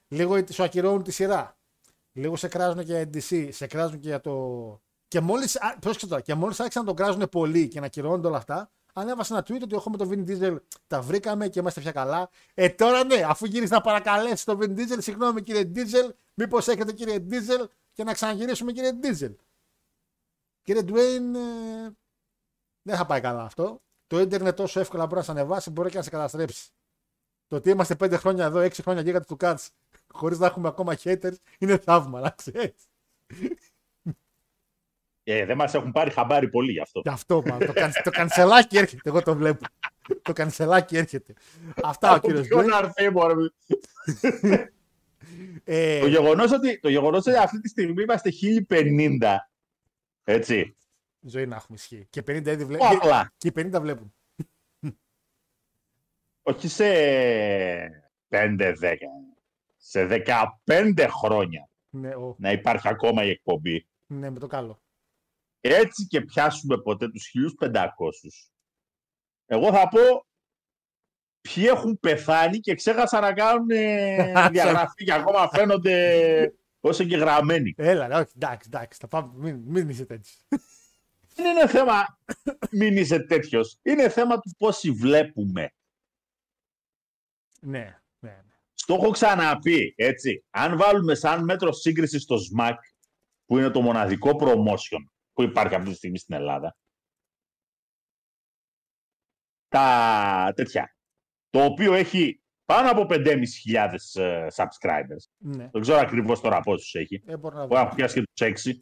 [0.07, 1.57] Λίγο σου ακυρώνουν τη σειρά.
[2.11, 4.33] Λίγο σε κράζουν και για NDC, σε κράζουν και για το.
[5.07, 5.57] Και μόλις.
[5.79, 9.33] Πρόσεξε τώρα, και μόλις άρχισαν να τον κράζουν πολύ και να ακυρώνονται όλα αυτά, ανέβασε
[9.33, 10.57] ένα tweet ότι εγώ με τον Vin Diesel
[10.87, 12.29] τα βρήκαμε και είμαστε πια καλά.
[12.53, 16.93] Ε, τώρα ναι, αφού γυρίσει να παρακαλέσει τον Vin Diesel, συγγνώμη κύριε Diesel, μήπως έχετε
[16.93, 19.35] κύριε Diesel και να ξαναγυρίσουμε κύριε Diesel.
[20.61, 21.89] Κύριε Dwayne, ε,
[22.81, 23.81] δεν θα πάει καλά αυτό.
[24.07, 26.71] Το ίντερνετ τόσο εύκολα μπορεί να σε ανεβάσει, μπορεί και να σε καταστρέψει.
[27.47, 29.67] Το ότι είμαστε 5 χρόνια εδώ, 6 χρόνια γίγαντε του Cats,
[30.07, 32.87] χωρίς να έχουμε ακόμα haters, είναι θαύμα, να ξέρεις.
[35.29, 37.01] Ε, δεν μας έχουν πάρει χαμπάρι πολύ γι' αυτό.
[37.03, 39.65] Γι' αυτό, μα, το, καν, το κανσελάκι έρχεται, εγώ το βλέπω.
[40.21, 41.33] το κανσελάκι έρχεται.
[41.83, 43.33] Αυτά ο κύριος Ποιο να έρθει, μωρέ.
[45.63, 48.29] Ε, Το γεγονός ότι, το γεγονός ότι αυτή τη στιγμή είμαστε
[48.69, 49.35] 1050,
[50.23, 50.75] έτσι,
[51.19, 52.07] ζωή να έχουμε ισχύει.
[52.09, 52.87] Και 50 ήδη βλέπουν.
[52.95, 53.33] Όπλα.
[53.37, 54.13] Και οι 50 βλέπουν.
[56.41, 56.85] όχι σε
[58.29, 58.73] 5-10,
[59.77, 60.07] σε
[60.65, 63.87] 15 χρόνια Ναι, ο, να υπάρχει ακόμα η εκπομπή.
[64.07, 64.81] ναι, με το καλό.
[65.61, 67.31] Έτσι και πιάσουμε ποτέ τους
[67.61, 67.69] 1500.
[69.45, 70.25] Εγώ θα πω
[71.41, 77.73] ποιοι έχουν πεθάνει και ξέχασαν να κάνουν ε, διαγραφή και ακόμα φαίνονται ως εγγεγραμμένοι.
[77.77, 80.37] Έλα, ρε, όχι, εντάξει, εντάξει, θα πάμε, μην, μην είσαι έτσι.
[81.35, 82.19] Δεν είναι θέμα
[82.71, 83.77] μην είσαι τέτοιος.
[83.81, 85.73] Είναι θέμα του πόσοι βλέπουμε.
[87.59, 88.41] ναι, ναι, ναι.
[88.73, 90.45] Στο έχω ξαναπεί, έτσι.
[90.49, 92.75] Αν βάλουμε σαν μέτρο σύγκριση στο SMAC,
[93.45, 96.77] που είναι το μοναδικό promotion που υπάρχει αυτή τη στιγμή στην Ελλάδα,
[99.67, 100.95] τα τέτοια,
[101.49, 105.23] το οποίο έχει πάνω από 5.500 ε, subscribers.
[105.37, 105.69] ναι.
[105.71, 107.23] Δεν ξέρω ακριβώς τώρα πόσους έχει.
[107.25, 108.73] Ε, μπορώ να που έχουν πιάσει και τους 6.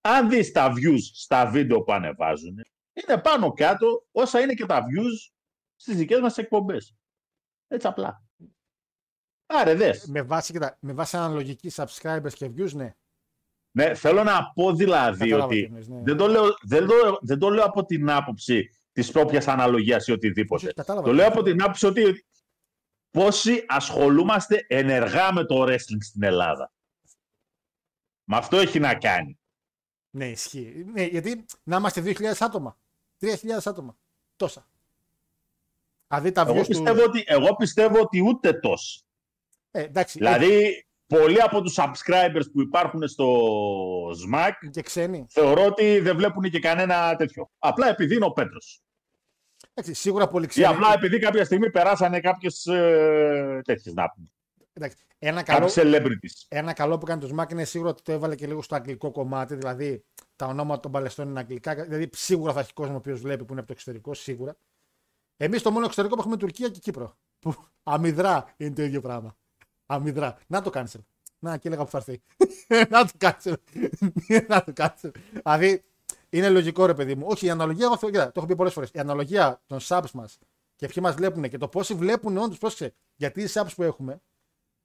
[0.00, 2.60] Αν δεις τα views στα βίντεο που ανεβάζουν,
[2.92, 5.32] είναι πάνω κάτω όσα είναι και τα views
[5.76, 6.96] στις δικές μας εκπομπές.
[7.68, 8.24] Έτσι απλά.
[9.46, 10.06] Άρε δες.
[10.06, 12.94] Με βάση, κοίτα, με βάση αναλογική subscribers και views, ναι.
[13.74, 16.02] Ναι, θέλω να πω δηλαδή Κατάλαβα τι ότι εννοείς, ναι.
[16.02, 20.12] δεν, το λέω, δεν, το, δεν το λέω από την άποψη της όποιας αναλογίας ή
[20.12, 20.64] οτιδήποτε.
[20.66, 21.40] Όχι, κατάλαβα Το τι λέω εννοείς.
[21.40, 22.26] από την άποψη ότι
[23.10, 26.72] πόσοι ασχολούμαστε ενεργά με το wrestling στην Ελλάδα.
[28.24, 29.38] Με αυτό έχει να κάνει.
[30.10, 30.84] Ναι, ισχύει.
[30.92, 32.78] Ναι, γιατί να είμαστε 2.000 άτομα.
[33.20, 33.30] 3.000
[33.64, 33.96] άτομα.
[34.36, 34.66] Τόσα.
[36.08, 36.68] Δηλαδή τα Εγώ views του...
[36.68, 39.02] πιστεύω, ότι, εγώ πιστεύω ότι ούτε τόσο.
[39.70, 40.86] Ε, εντάξει, Δηλαδή,
[41.18, 43.26] πολλοί από τους subscribers που υπάρχουν στο
[44.08, 45.26] SMAC ε, και ξένοι.
[45.28, 47.50] θεωρώ ότι δεν βλέπουν και κανένα τέτοιο.
[47.58, 48.82] Απλά επειδή είναι ο Πέτρος.
[49.74, 50.66] Εντάξει, σίγουρα πολύ Ή ξένοι.
[50.66, 54.26] απλά επειδή κάποια στιγμή περάσανε κάποιες ε, τέτοιες να πούμε.
[54.72, 56.44] Εντάξει, ένα, καλό, Κάποιοι celebrities.
[56.48, 59.10] ένα καλό που κάνει το Smack είναι σίγουρα ότι το έβαλε και λίγο στο αγγλικό
[59.10, 59.54] κομμάτι.
[59.54, 60.04] Δηλαδή
[60.36, 61.74] τα ονόματα των παλαιστών είναι αγγλικά.
[61.74, 64.14] Δηλαδή σίγουρα θα έχει κόσμο ο οποίος βλέπει που είναι από το εξωτερικό.
[64.14, 64.56] Σίγουρα.
[65.36, 67.16] Εμείς το μόνο εξωτερικό που έχουμε Τουρκία και Κύπρο.
[67.38, 69.36] Που αμυδρά είναι το ίδιο πράγμα.
[69.94, 70.38] Αμυδρά.
[70.46, 71.00] Να το cancel.
[71.38, 72.22] Να και έλεγα που θα έρθει.
[72.92, 73.54] να το cancel.
[74.48, 75.10] να το cancel.
[75.42, 75.84] Δηλαδή
[76.30, 77.26] είναι λογικό ρε παιδί μου.
[77.28, 78.90] Όχι, η αναλογία, εγώ θέλω, κοίτα, το έχω πει πολλές φορές.
[78.92, 80.38] Η αναλογία των subs μας
[80.76, 82.94] και ποιοι μας βλέπουν και το πόσοι βλέπουν όντως, πρόσεξε.
[83.16, 84.20] Γιατί οι subs που έχουμε,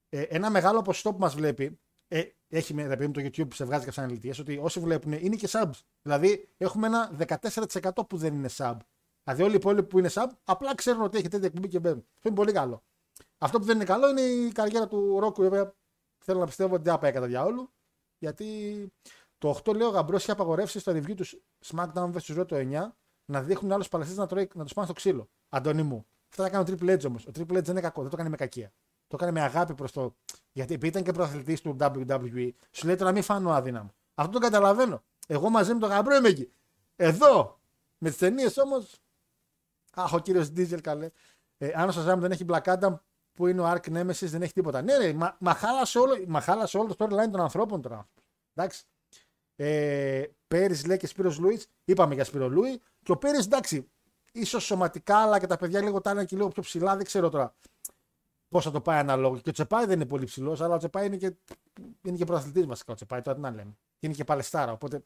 [0.09, 3.85] ε, ένα μεγάλο ποσοστό που μας βλέπει, ε, έχει με, επειδή το YouTube σε βγάζει
[3.85, 5.79] κάποιε αναλυτικέ, ότι όσοι βλέπουν είναι και subs.
[6.01, 8.77] Δηλαδή έχουμε ένα 14% που δεν είναι sub.
[9.23, 12.05] Δηλαδή όλοι οι υπόλοιποι που είναι sub απλά ξέρουν ότι έχει τέτοια εκπομπή και μπαίνουν.
[12.15, 12.83] Αυτό είναι πολύ καλό.
[13.37, 15.75] Αυτό που δεν είναι καλό είναι η καριέρα του Ρόκου, η οποία
[16.23, 17.71] θέλω να πιστεύω ότι δεν θα πάει κατά διαόλου.
[18.17, 18.87] Γιατί
[19.37, 22.39] το 8 λέω γαμπρός είχε απαγορεύσει στο review τους SmackDown vs.
[22.39, 22.87] Raw το 9
[23.25, 25.29] να δείχνουν άλλους παλαιστές να, τρώει- να τους πάνε στο ξύλο.
[25.49, 26.05] Αντώνη μου.
[26.29, 27.25] Αυτό θα κάνει ο Triple H όμως.
[27.25, 28.73] Ο Triple H δεν είναι κακό, δεν το κάνει με κακία.
[29.07, 30.15] Το έκανε με αγάπη προς το.
[30.51, 33.93] Γιατί επειδή ήταν και πρωταθλητή του WWE, σου λέει το να μην φάνω αδύναμο.
[34.15, 35.03] Αυτό το καταλαβαίνω.
[35.27, 36.51] Εγώ μαζί με τον γαμπρό είμαι εκεί.
[36.95, 37.59] Εδώ,
[37.97, 38.85] με τις ταινίες όμω.
[39.93, 41.09] Αχ, ο κύριος Ντίζελ καλέ.
[41.57, 42.95] Ε, αν ο Σαζάμ δεν έχει Black Adam
[43.37, 44.81] που είναι ο Ark Nemesis, δεν έχει τίποτα.
[44.81, 48.09] Ναι, ρε, μα, μα, χάλασε όλο, μα χάλασε όλο το storyline των ανθρώπων τώρα.
[48.53, 48.83] Εντάξει.
[49.55, 51.61] Ε, Πέρις λέει και Σπύρος Λούι.
[51.85, 52.81] Είπαμε για Σπύρο Λούι.
[53.03, 53.91] Και ο Πέρις εντάξει,
[54.31, 56.95] ίσως σωματικά, αλλά και τα παιδιά λίγο τα είναι και λίγο πιο ψηλά.
[56.95, 57.55] Δεν ξέρω τώρα
[58.49, 59.41] πώς θα το πάει αναλόγως.
[59.41, 61.33] Και ο Τσεπάη δεν είναι πολύ ψηλός, αλλά ο Τσεπάη είναι και,
[62.01, 62.91] είναι και πρωταθλητή βασικά.
[62.91, 63.77] Ο Τσεπάη τώρα τι να λέμε.
[63.97, 64.71] Και είναι και παλαιστάρα.
[64.71, 65.03] Οπότε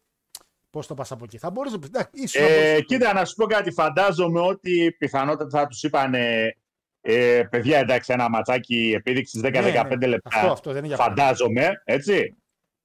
[0.70, 1.38] πώς το πας από εκεί.
[1.38, 1.76] Θα μπορούσε.
[1.86, 2.82] Εντάξει, ίσως να Ε, μπορούσε.
[2.82, 3.72] κοίτα, να σου πω κάτι.
[3.72, 6.14] Φαντάζομαι ότι πιθανότατα θα τους είπαν
[7.02, 9.52] ε, παιδιά, εντάξει, ένα ματσάκι επίδειξης 10-15
[9.88, 10.08] Ναι, ναι.
[10.08, 10.30] λεπτά.
[10.38, 12.36] Αυτό, αυτό δεν είναι για Φαντάζομαι, έτσι.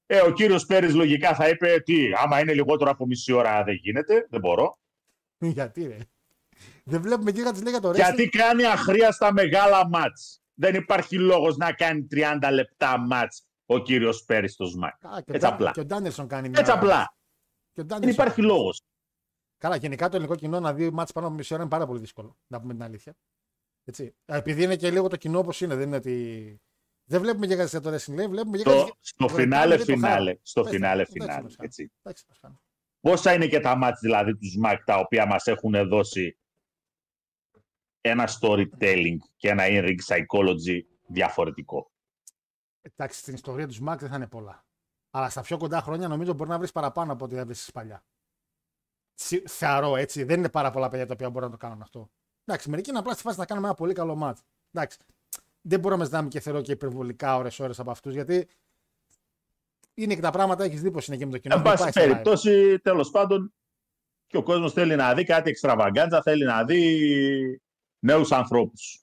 [0.06, 3.74] Ε, ο κύριος Πέρι λογικά θα είπε τι, άμα είναι λιγότερο από μισή ώρα δεν
[3.74, 4.78] γίνεται, δεν μπορώ.
[5.38, 5.96] Γιατί ρε.
[6.84, 7.94] Δεν βλέπουμε γίγαντε λέει για το wrestling.
[7.94, 10.40] Γιατί κάνει αχρίαστα μεγάλα μάτς.
[10.54, 15.04] Δεν υπάρχει λόγος να κάνει 30 λεπτά μάτς ο κύριος Πέρι στο ΣΜΑΚ.
[15.04, 15.70] Α, και, ο Έτσι Ντα- απλά.
[15.70, 16.60] και ο Ντάνιελσον κάνει μια.
[16.60, 17.14] Έτσι απλά.
[17.72, 18.82] Και ο Δεν Ντάνιελσον- υπάρχει λόγος.
[19.58, 22.00] Καλά, γενικά το ελληνικό κοινό να δει μάτς πάνω από μισή ώρα είναι πάρα πολύ
[22.00, 22.36] δύσκολο.
[22.46, 23.14] Να πούμε την αλήθεια.
[23.88, 24.14] Έτσι.
[24.24, 26.60] Επειδή είναι και λίγο το κοινό όπως είναι, δεν είναι ότι.
[27.08, 30.14] Δεν βλέπουμε για το wrestling, λέει, βλέπουμε για Στο, στο Βρετάνοι φινάλε, δεν το φινάλε.
[30.24, 30.40] χάρη.
[30.42, 31.42] Στο Πες, φινάλε, εντάξει, φινάλε.
[31.42, 31.92] μας Έτσι.
[32.02, 32.58] Εντάξει, μας κάνει.
[33.00, 36.38] Πόσα είναι και τα μάτς δηλαδή τους ΣΜΑΚ τα οποία μας έχουν δώσει
[38.00, 41.90] ένα storytelling και ένα in-ring psychology διαφορετικό;
[42.82, 44.64] Εντάξει, στην ιστορία τους Σμακ δεν θα είναι πολλά.
[45.10, 48.04] Αλλά στα πιο κοντά χρόνια νομίζω μπορεί να βρεις παραπάνω από ό,τι θα βρεις παλιά.
[49.14, 50.24] Συ- Θεωρώ έτσι.
[50.24, 52.10] Δεν είναι πάρα πολλά παιδιά τα οποία μπορούν να το κάνουν αυτό.
[52.48, 54.38] Εντάξει, μερικοί είναι απλά στη φάση να κάνουμε ένα πολύ καλό μάτ.
[54.72, 54.98] Εντάξει.
[55.60, 58.48] Δεν μπορούμε να ζητάμε και θεωρώ και υπερβολικά ώρε-ώρε από αυτούς γιατί
[59.94, 61.54] είναι και τα πράγματα, έχεις δει πώς είναι και με το κοινό.
[61.54, 62.06] Εν Δεν πάση πάει σε live.
[62.08, 63.52] περιπτώσει, τέλος πάντων,
[64.26, 67.60] και ο κόσμος θέλει να δει κάτι εξτραβαγκάντζα, θέλει να δει
[67.98, 69.00] νέους ανθρώπους.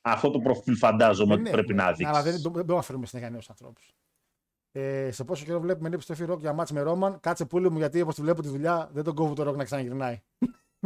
[0.00, 2.06] Αυτό το προφίλ φαντάζομαι Ε, ότι ναι, πρέπει ναι, να δείξεις.
[2.06, 3.94] Αλλά δεν, δεν μπορούμε να φέρουμε συνέχεια νέους ανθρώπους.
[4.72, 7.78] Ε, σε πόσο καιρό βλέπουμε την επιστροφή ροκ για μάτς με Ρόμαν, κάτσε πούλη μου
[7.78, 10.22] γιατί όπως τη βλέπω τη δουλειά δεν τον κόβω το ροκ να ξαναγυρνάει.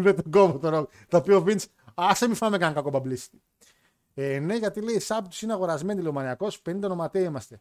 [0.02, 0.90] Δεν τον κόβω το ροκ.
[1.08, 1.60] Θα πει ο Βίντ,
[1.94, 3.38] άσε μη φάμε κανένα κακό publicity.
[4.14, 7.60] Ε, ναι, γιατί λέει σаб τους είναι αγορασμένοι λομανιακό, 50 ονοματέοι είμαστε.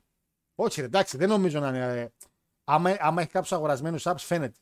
[0.56, 2.02] Όχι, ρε, εντάξει, δεν νομίζω να είναι.
[2.02, 2.08] ε,
[2.64, 4.60] άμα, άμα έχει κάποιους αγορασμένους subs, φαίνεται.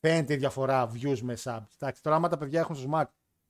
[0.00, 1.66] Φαίνεται η διαφορά views με subs.
[1.78, 3.04] Εντάξει, τώρα, άμα τα παιδιά έχουν στο Smack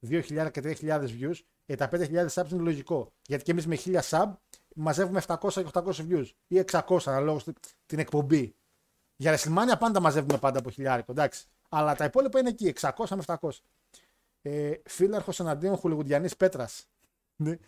[0.09, 1.35] 2.000 και 3.000 views,
[1.67, 3.13] ε, τα 5.000 subs είναι λογικό.
[3.27, 4.33] Γιατί και εμείς με 1.000 sub
[4.75, 7.45] μαζεύουμε 700 και 800 views ή 600 αναλόγως
[7.87, 8.57] την εκπομπή.
[9.17, 11.47] Για WrestleMania πάντα μαζεύουμε πάντα από χιλιάρικο, εντάξει.
[11.69, 13.49] Αλλά τα υπόλοιπα είναι εκεί, 600 με 700.
[14.43, 16.89] Ε, Φίλαρχος εναντίον Χουλιγουντιανής Πέτρας.
[17.37, 17.59] Ναι.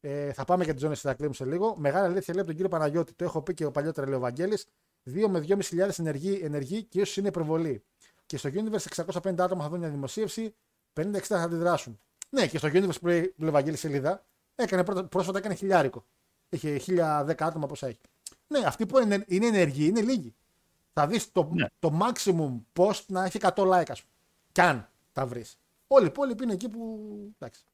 [0.00, 1.76] Ε, θα πάμε για τη ζώνη Ηρακλείου σε λίγο.
[1.76, 3.12] Μεγάλη αλήθεια λέει από τον κύριο Παναγιώτη.
[3.12, 4.66] Το έχω πει και ο παλιότερα λέει ο Βαγγέλης.
[5.04, 7.84] 2 με 2.500 ενεργοί, ενεργοί και ίσως είναι υπερβολή.
[8.26, 10.54] Και στο Universe 650 άτομα θα δουν μια δημοσίευση,
[11.00, 12.00] 50-60 θα αντιδράσουν.
[12.30, 16.04] Ναι, και στο Universe που λέει ο Βαγγέλης σελίδα, έκανε πρώτα, πρόσφατα έκανε χιλιάρικο.
[16.48, 18.00] Έχει 1010 άτομα πόσα έχει.
[18.46, 20.34] Ναι, αυτοί που είναι, είναι ενεργοί είναι λίγοι.
[20.92, 21.66] Θα δεις το, Ναι.
[21.78, 24.12] το maximum post να έχει 100 like, ας πούμε.
[24.52, 25.58] Κι αν τα βρεις.
[25.86, 27.00] Όλοι οι υπόλοιποι είναι εκεί που.
[27.38, 27.64] Εντάξει.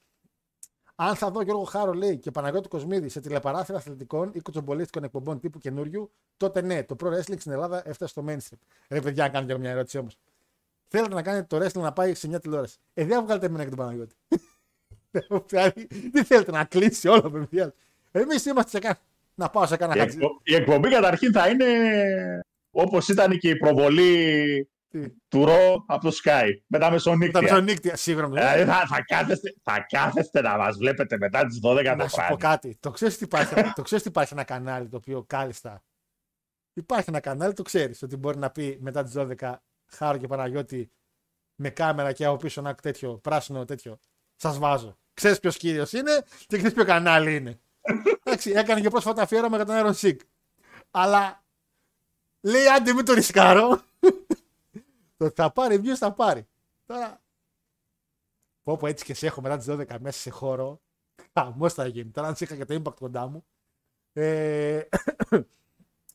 [1.00, 5.40] Αν θα δω Γιώργο Χάρο λέει και Παναγιώτη Κοσμίδη σε τηλεπαράθυρα αθλητικών ή κουτσομπολίστικων εκπομπών
[5.40, 8.58] τύπου καινούριου, τότε ναι, το pro wrestling στην Ελλάδα έφτασε στο mainstream.
[8.88, 10.18] Ρε παιδιά, να κάνω και μια ερώτηση όμως.
[10.88, 12.76] Θέλετε να κάνετε το wrestling να πάει σε μια τηλεόραση.
[12.94, 14.14] Ε, δεν βγάλετε εμένα και τον Παναγιώτη.
[15.48, 17.74] Δηλαδή, Τι θέλετε να κλείσει όλο, παιδιά.
[18.10, 18.98] Εμείς είμαστε σε κάνα.
[19.34, 20.16] Να πάω σε κάνα Η, χατζι.
[20.16, 21.66] εκπο- η εκπομπή καταρχήν θα είναι
[22.82, 27.40] όπως ήταν και η προβολή Τι; του Ρο από το Sky με τα Τα μεσονύκτια.
[27.42, 28.28] μεσονύκτια, σίγουρα.
[28.28, 32.16] Δηλαδή θα, θα, κάθεστε, θα κάθεστε να μας βλέπετε μετά τις 12 Να το σου
[32.16, 32.36] πω βράδυ.
[32.36, 32.76] κάτι.
[32.80, 35.82] Το ξέρεις τι υπάρχει, το ξέρεις τι υπάρχει ένα κανάλι το οποίο κάλλιστα.
[36.72, 39.54] Υπάρχει ένα κανάλι, το ξέρεις, ότι μπορεί να πει μετά τις 12
[39.86, 40.90] Χάρο και Παναγιώτη
[41.54, 43.98] με κάμερα και από πίσω ένα τέτοιο πράσινο τέτοιο.
[44.36, 44.98] Σας βάζω.
[45.14, 47.60] Ξέρεις ποιος κύριος είναι και ξέρεις ποιο κανάλι είναι.
[48.24, 50.16] Εντάξει, έκανε και πρόσφατα αφιέρωμα για τον Iron Sick.
[50.90, 51.44] Αλλά
[52.48, 53.82] λέει άντε μην το ρισκάρω.
[55.16, 56.46] το ότι θα πάρει views θα πάρει.
[56.86, 57.20] Τώρα.
[58.62, 60.80] Πω πω έτσι και σε έχω μετά τις 12 μέσα σε χώρο.
[61.32, 62.10] Χαμός θα γίνει.
[62.10, 63.44] Τώρα αν σε είχα και το impact κοντά μου.
[64.12, 64.82] Ε,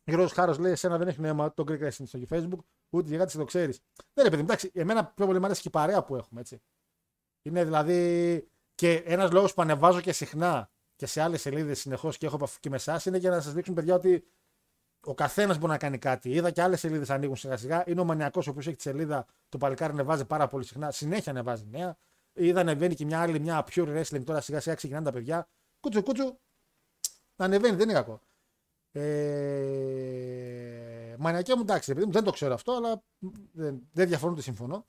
[0.05, 3.37] Γιώργο Χάρος λέει: Εσένα δεν έχει νόημα το Greek Wrestling στο Facebook, ούτε για κάτι
[3.37, 3.79] το ξέρεις.
[4.13, 6.39] Ναι, ρε παιδί μου, εντάξει, εμένα πιο πολύ μου αρέσει και η παρέα που έχουμε,
[6.39, 6.61] έτσι.
[7.41, 12.25] Είναι δηλαδή και ένας λόγος που ανεβάζω και συχνά και σε άλλες σελίδες συνεχώς και
[12.25, 14.25] έχω επαφή και με εσάς είναι για να σας δείξουν, παιδιά, ότι
[15.05, 16.29] ο καθένας μπορεί να κάνει κάτι.
[16.29, 17.83] Είδα και άλλες σελίδες ανοίγουν σιγά σιγά.
[17.87, 21.31] Είναι ο μανιακός ο οποίος έχει τη σελίδα, το παλικάρι ανεβάζει πάρα πολύ συχνά, συνέχεια
[21.31, 21.97] ανεβάζει νέα.
[22.33, 25.47] Είδα ανεβαίνει και μια άλλη, μια pure wrestling τώρα σιγά σιγά ξεκινάνε τα παιδιά.
[25.79, 26.37] Κούτσου κούτσου,
[27.35, 28.21] να ανεβαίνει, δεν είναι κακό.
[28.91, 29.01] Ε,
[31.17, 33.03] μανιακέ μου εντάξει, επειδή μου δεν το ξέρω αυτό, αλλά
[33.51, 34.85] δεν, δεν διαφωνώ, δεν συμφωνώ.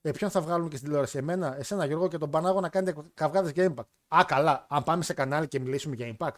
[0.00, 3.02] Ε, ποιον θα βγάλουν και στην τηλεόραση, εμένα, εσένα Γιώργο και τον Πανάγο να κάνετε
[3.14, 4.16] καυγάδες για impact.
[4.16, 6.34] Α, καλά, αν πάμε σε κανάλι και μιλήσουμε για impact.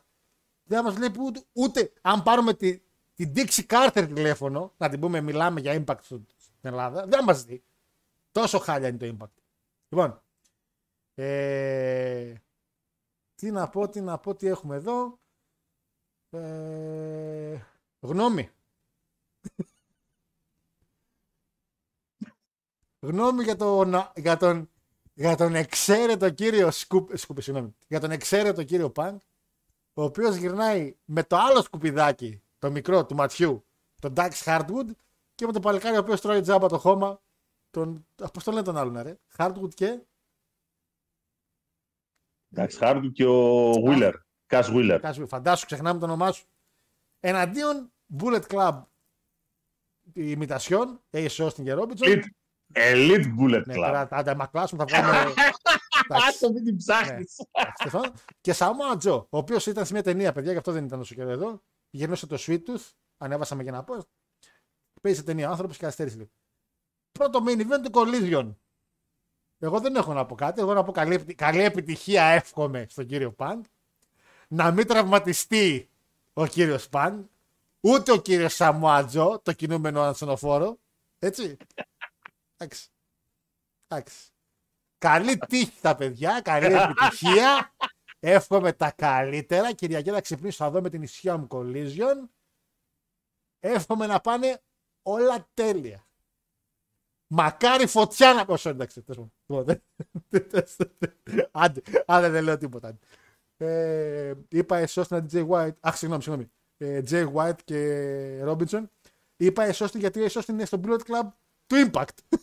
[0.62, 2.80] Δεν μας βλέπει ούτε, ούτε αν πάρουμε τη,
[3.18, 7.44] την Dixie Carter τηλέφωνο, να την πούμε μιλάμε για impact στο- στην Ελλάδα, δεν μας
[7.44, 7.62] δει.
[8.32, 9.42] Τόσο χάλια είναι το impact.
[9.88, 10.22] Λοιπόν,
[11.14, 12.34] ε,
[13.34, 15.18] τι να πω, τι να πω, τι έχουμε εδώ.
[16.30, 17.58] Ε,
[18.00, 18.50] γνώμη.
[23.00, 24.70] γνώμη για τον, για τον,
[25.14, 29.20] για τον εξαίρετο κύριο Σκούπ, Σκούπι, συγγνώμη, για τον εξαίρετο κύριο Πανκ,
[29.94, 33.66] ο οποίος γυρνάει με το άλλο σκουπιδάκι, το μικρό του ματιού,
[34.00, 34.86] τον Dax Hardwood
[35.34, 37.20] και με το παλικάρι ο οποίος τρώει τζάμπα το χώμα,
[37.70, 40.00] τον, πώς τον λένε τον άλλον, ρε, Hardwood και
[42.52, 44.12] Εντάξει, Χάρντου και ο Wheeler.
[44.46, 44.98] Κας Wheeler.
[45.02, 46.46] Κάτσε, φαντάσου, ξεχνάμε το όνομά σου.
[47.20, 48.82] Εναντίον Bullet Club
[50.04, 52.04] η ημιτασιόν, Ace Austin και Robinson.
[52.04, 52.22] Elite,
[52.72, 53.76] Elite Bullet Ναι, Club.
[53.76, 55.32] τώρα αν τα μακλάσουμε θα βγάλουμε.
[56.10, 57.36] Εντάξει, Άστο, μην την ψάχνεις.
[57.38, 58.12] εντάξει, τέλος πάντων.
[58.40, 61.14] και Samoa Joe, ο οποίος ήταν σε μια ταινία, παιδιά, γι' αυτό δεν ήταν όσο
[61.14, 61.62] καιρό εδώ.
[61.90, 62.80] Γυρνούσε το suite του,
[63.18, 64.06] ανέβασαμε και ένα post.
[65.00, 66.28] Παίζει ταινία ο άνθρωπος και καθυστέρησε λίγο.
[67.12, 68.54] Πρώτο main event του Collision.
[69.58, 70.60] Εγώ δεν έχω να πω κάτι.
[70.60, 73.64] Εγώ να πω καλή, επιτυ- καλή επιτυχία εύχομαι στον κύριο Παν.
[74.48, 75.90] Να μην τραυματιστεί
[76.32, 77.30] ο κύριος Παν.
[77.80, 80.78] Ούτε ο κύριος Σαμουάτζο, το κινούμενο ανασονοφόρο.
[81.18, 81.56] Έτσι.
[82.56, 82.88] Εντάξει.
[83.88, 84.16] Εντάξει.
[84.98, 87.74] Καλή τύχη τα παιδιά, καλή επιτυχία.
[88.20, 89.72] Εύχομαι τα καλύτερα.
[89.72, 92.28] Κυριακή θα ξυπνήσω, θα δω με την ισχύα μου collision.
[93.60, 94.60] Εύχομαι να πάνε
[95.02, 96.06] όλα τέλεια.
[97.26, 98.68] Μακάρι φωτιά να πω.
[98.68, 99.02] εντάξει.
[99.02, 99.82] τέλος πάντων.
[101.50, 102.98] Άντε, άντε, δεν λέω τίποτα.
[103.56, 105.74] Ε, είπα εσώστηνα Jay White.
[105.80, 106.50] Αχ, συγγνώμη, συγγνώμη.
[106.76, 108.84] Ε, Jay White και Robinson.
[109.36, 111.28] Είπα εσώστη γιατί εσώστη είναι στο Bullet Club
[111.66, 112.18] του Impact.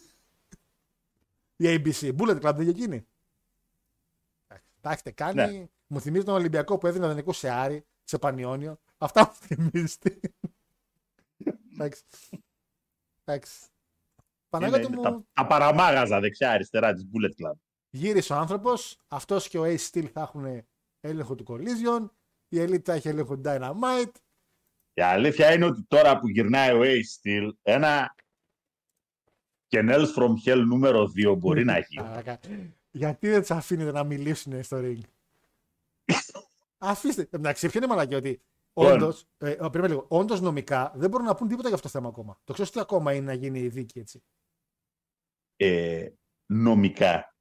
[1.55, 2.15] Η ABC.
[2.17, 3.07] Bullet Club δεν είναι εκείνη.
[4.85, 5.57] Εντάξει, Τα έχετε κάνει.
[5.57, 5.65] Ναι.
[5.87, 8.77] Μου θυμίζει τον Ολυμπιακό που έδινε δανεικού σε Άρη, σε Πανιόνιο.
[8.97, 10.19] Αυτά μου θυμίζετε.
[11.73, 12.03] Εντάξει.
[13.23, 13.65] Εντάξει.
[14.49, 17.55] Παναγιώτη Είναι μου, τα, τα παραμάγαζα δεξιά-αριστερά της Bullet Club.
[17.89, 18.97] γύρισε ο άνθρωπος.
[19.07, 20.65] Αυτός και ο Ace Steel θα έχουν
[20.99, 22.09] έλεγχο του Collision.
[22.47, 24.11] Η Elite θα έχει έλεγχο του Dynamite.
[24.93, 28.15] Η αλήθεια είναι ότι τώρα που γυρνάει ο Ace Steel, ένα
[29.69, 32.07] Kennels from Hell νούμερο 2 μπορεί να γίνει.
[32.95, 33.17] Μαλάκα.
[33.17, 34.99] Γιατί δεν του αφήνετε να μιλήσουν στο ring;
[36.77, 37.27] Αφήστε.
[37.31, 38.41] Εντάξει, ποιο είναι μαλακή ότι
[38.77, 38.93] Λοιπόν.
[38.93, 42.09] όντως, ε, περίμενε λίγο, όντως νομικά δεν μπορούν να πούν τίποτα για αυτό το θέμα
[42.09, 42.39] ακόμα.
[42.43, 44.23] Το ξέρω τι ακόμα είναι να γίνει η δίκη έτσι.
[45.55, 46.09] Ε,
[46.45, 47.35] νομικά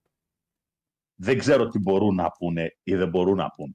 [1.14, 3.72] δεν ξέρω τι μπορούν να πούνε ή δεν μπορούν να πούνε.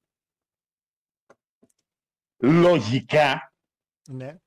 [2.38, 3.54] Λογικά
[4.10, 4.40] Ναι.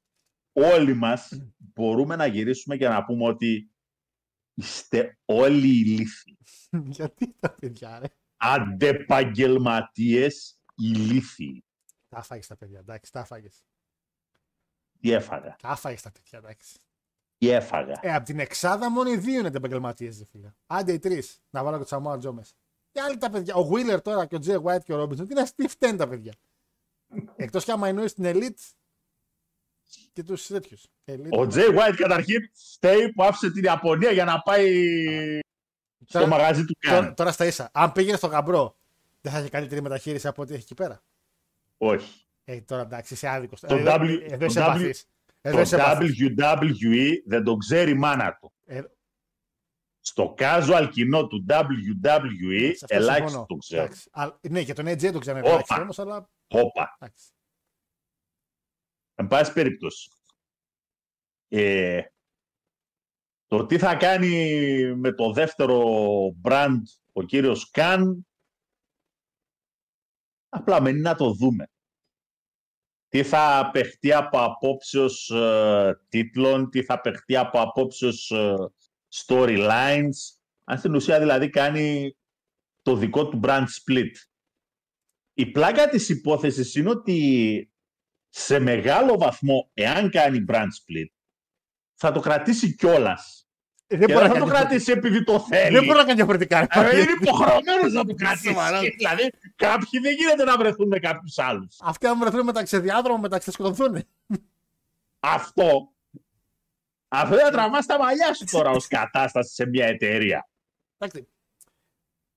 [0.53, 1.33] όλοι μας
[1.75, 3.72] μπορούμε να γυρίσουμε και να πούμε ότι
[4.55, 6.39] είστε όλοι ηλίθιοι.
[6.97, 8.07] Γιατί τα παιδιά, ρε.
[8.37, 11.65] Αντεπαγγελματίες ηλίθιοι.
[12.09, 13.49] Τα φάγε τα παιδιά, εντάξει, τα φάγε.
[15.01, 16.79] Τι έφαγα; Τα φάγε τα παιδιά, εντάξει.
[17.39, 20.53] Τι έφαγα; Ε, από την εξάδα μόνο οι δύο είναι επαγγελματίε, δε φίλε.
[20.67, 21.43] Άντε οι τρεις.
[21.51, 22.55] Να βάλω και το Σαμόα Τζο μέσα.
[22.91, 23.55] Και άλλοι τα παιδιά.
[23.55, 25.27] Ο Wheeler τώρα και ο Τζέι White και ο Ρόμπινσον.
[25.27, 26.33] Τι να τι φταίνουν τα παιδιά.
[27.37, 28.71] Εκτός κι άμα εννοείς την Elite
[30.13, 30.85] και του τέτοιους.
[31.31, 32.41] Ο Τζέι White καταρχήν
[32.75, 34.71] φταίει που άφησε την Ιαπωνία για να πάει
[36.07, 37.15] στο Τώρα- μαγαζί του Τώρα, Καν.
[37.15, 37.71] τώρα στα ίσα.
[37.73, 38.77] Αν πήγαινε στο γαμπρό,
[39.21, 41.03] δεν θα είχε καλύτερη μεταχείριση από ό,τι έχει εκεί πέρα.
[41.79, 42.25] Όχι.
[42.45, 43.61] Ε, τώρα εντάξει, είσαι άδικος.
[43.61, 45.05] Το εδώ, W- εδώ το είσαι W- επαφής.
[45.41, 46.17] Εδώ Το είσαι επαφής.
[46.39, 48.53] WWE δεν το ξέρει η μάνα του.
[48.65, 48.81] Ε,
[50.01, 53.47] Στο casual κοινό του WWE σε αυτό ελάχιστο συμφωνώ.
[53.47, 53.83] το ξέρω.
[53.83, 54.09] Εντάξει.
[54.13, 55.49] Α, ναι, και τον AJ το ξέρουν Όπα.
[55.51, 56.29] ελάχιστο όμω, αλλά.
[56.49, 56.97] Όπα.
[57.01, 57.25] εντάξει.
[59.15, 60.11] Εν πάση περιπτώσει.
[61.49, 62.03] Ε,
[63.47, 65.81] το τι θα κάνει με το δεύτερο
[66.43, 66.81] brand
[67.13, 68.27] ο κύριος Καν
[70.49, 71.67] απλά μένει να το δούμε.
[73.09, 78.55] Τι θα παιχτεί από απόψεως ε, τίτλων, τι θα παιχτεί από απόψεως ε,
[79.15, 80.37] storylines.
[80.65, 82.17] Αν στην ουσία δηλαδή κάνει
[82.83, 84.13] το δικό του brand split.
[85.33, 87.72] Η πλάκα της υπόθεσης είναι ότι
[88.35, 91.11] σε μεγάλο βαθμό, εάν κάνει brand split,
[91.95, 93.47] θα το κρατήσει κιόλας.
[93.87, 95.75] Ε, δεν Και μπορεί δεν να θα το κάνει κρατήσει επειδή το θέλει.
[95.75, 96.59] Δεν μπορεί να κάνει διαφορετικά.
[96.59, 97.01] ρε, Ε, πάλι.
[97.03, 98.47] είναι υποχρεωμένος να το κρατήσει.
[98.49, 98.81] Σοβαρά.
[98.81, 101.77] δηλαδή, κάποιοι δεν γίνεται να βρεθούν με κάποιους άλλους.
[101.81, 104.05] Αυτοί αν βρεθούν μεταξύ διάδρομο, μεταξύ θα σκοτωθούν.
[105.21, 105.93] Αυτό.
[107.09, 110.49] Αυτό δεν τραβάς τα μαλλιά σου τώρα ως κατάσταση σε μια εταιρεία.
[110.99, 111.29] Εντάξει.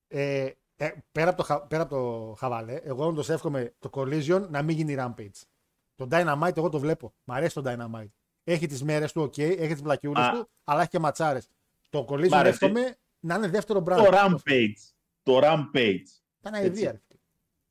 [0.07, 4.45] Ε, ε, πέρα, από το, χα- πέρα από το χαβαλέ, εγώ όντως εύχομαι το Collision
[4.49, 5.41] να μην γίνει Rampage.
[5.95, 7.13] Το Dynamite εγώ το βλέπω.
[7.23, 8.09] Μ' αρέσει το Dynamite.
[8.43, 10.31] Έχει τις μέρες του, OK, έχει τις βλακιούλες Α.
[10.31, 11.49] του, αλλά έχει και ματσάρες.
[11.89, 12.65] Το Μ' Collision αρέσει.
[12.65, 13.95] εύχομαι να είναι δεύτερο brand.
[13.97, 14.73] Το Rampage.
[15.23, 16.03] Το Rampage.
[16.39, 16.91] Ήταν αηδία.
[16.91, 16.99] ρε.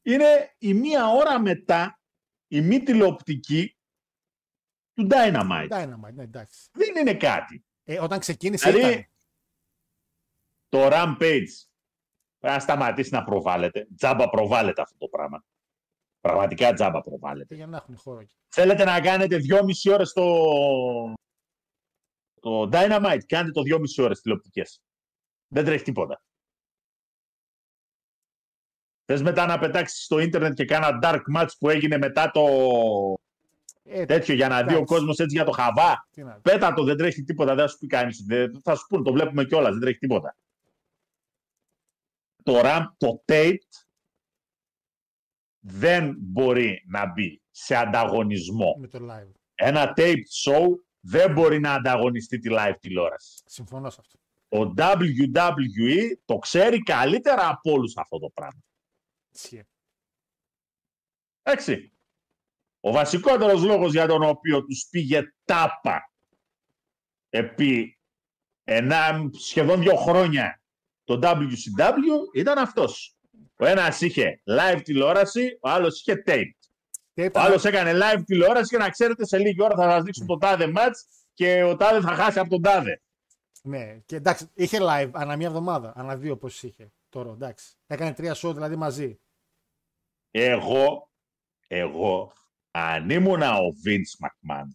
[0.02, 2.01] Είναι η μία ώρα μετά
[2.48, 3.76] η μη τηλεοπτική
[4.94, 5.68] του Dynamite.
[5.70, 6.68] Dynamite, ναι, εντάξει.
[6.72, 7.64] Δεν είναι κάτι.
[7.84, 9.06] Ε, όταν ξεκίνησε Δηλαδή, ήταν.
[10.68, 11.52] το Rampage
[12.38, 13.86] πρέπει να σταματήσει να προβάλλεται.
[13.96, 15.44] Τζάμπα προβάλλεται αυτό το πράγμα.
[16.28, 17.55] Πραγματικά τζάμπα προβάλλεται.
[17.55, 18.34] Για να έχουν χώρο εκεί.
[18.48, 20.24] Θέλετε να κάνετε δυόμιση ώρες το,
[22.40, 23.20] το Dynamite.
[23.26, 24.80] Κάντε το δυόμιση ώρες τηλεοπτικές.
[25.48, 26.22] Δεν τρέχει τίποτα.
[29.05, 32.44] Θες μετά να πετάξεις στο ίντερνετ και κάνα dark match που έγινε μετά το
[33.82, 34.84] Ε, τέτοιο για να δει ο εντάξει.
[34.94, 37.78] κόσμος έτσι για το χαβά; τι να- Πέτα το, δεν τρέχει τίποτα, δεν θα σου
[37.78, 38.24] πει κανείς.
[38.26, 40.36] Δεν, θα σου πούνε, το βλέπουμε κιόλας, δεν τρέχει τίποτα.
[42.42, 43.84] Το RAM, το taped,
[45.66, 48.76] δεν μπορεί να μπει σε ανταγωνισμό.
[48.78, 49.32] Με το live.
[49.54, 50.66] Ένα taped show
[51.00, 53.42] δεν μπορεί να ανταγωνιστεί τη live τηλεόραση.
[53.46, 54.18] Συμφωνώ σε αυτό.
[54.48, 58.60] Το WWE το ξέρει καλύτερα από όλους αυτό το πράγμα.
[59.30, 59.64] Ισχύει.
[61.42, 61.92] Εντάξει.
[62.80, 66.12] Ο βασικότερος λόγος για τον οποίο τους πήγε τάπα
[67.28, 67.98] επί
[68.64, 70.62] ένα, σχεδόν δύο χρόνια
[71.04, 73.16] το WCW ήταν αυτός.
[73.64, 76.50] Ο ένας είχε live τηλεόραση, ο άλλος είχε tape.
[77.14, 80.02] Και Ο ήταν- άλλος έκανε live τηλεόραση και να ξέρετε σε λίγη ώρα θα σας
[80.02, 80.92] δείξουν το τάδε match
[81.34, 83.02] και ο τάδε θα χάσει από τον τάδε.
[83.62, 87.30] Ναι, και εντάξει, είχε live ανά μία εβδομάδα, ανά δύο πώ είχε τώρα.
[87.30, 87.74] Εντάξει.
[87.86, 89.20] Έκανε τρία show δηλαδή μαζί.
[90.30, 91.10] Εγώ,
[91.66, 92.32] εγώ,
[92.70, 94.66] αν ήμουνα ο Vince McMahon,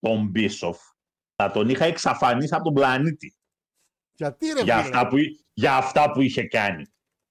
[0.00, 0.78] τον Μπίσοφ,
[1.36, 3.34] θα τον είχα εξαφανίσει από τον πλανήτη
[4.12, 5.16] Γιατί ρε για φίλε; αυτά, που,
[5.52, 6.84] για αυτά που είχε κάνει.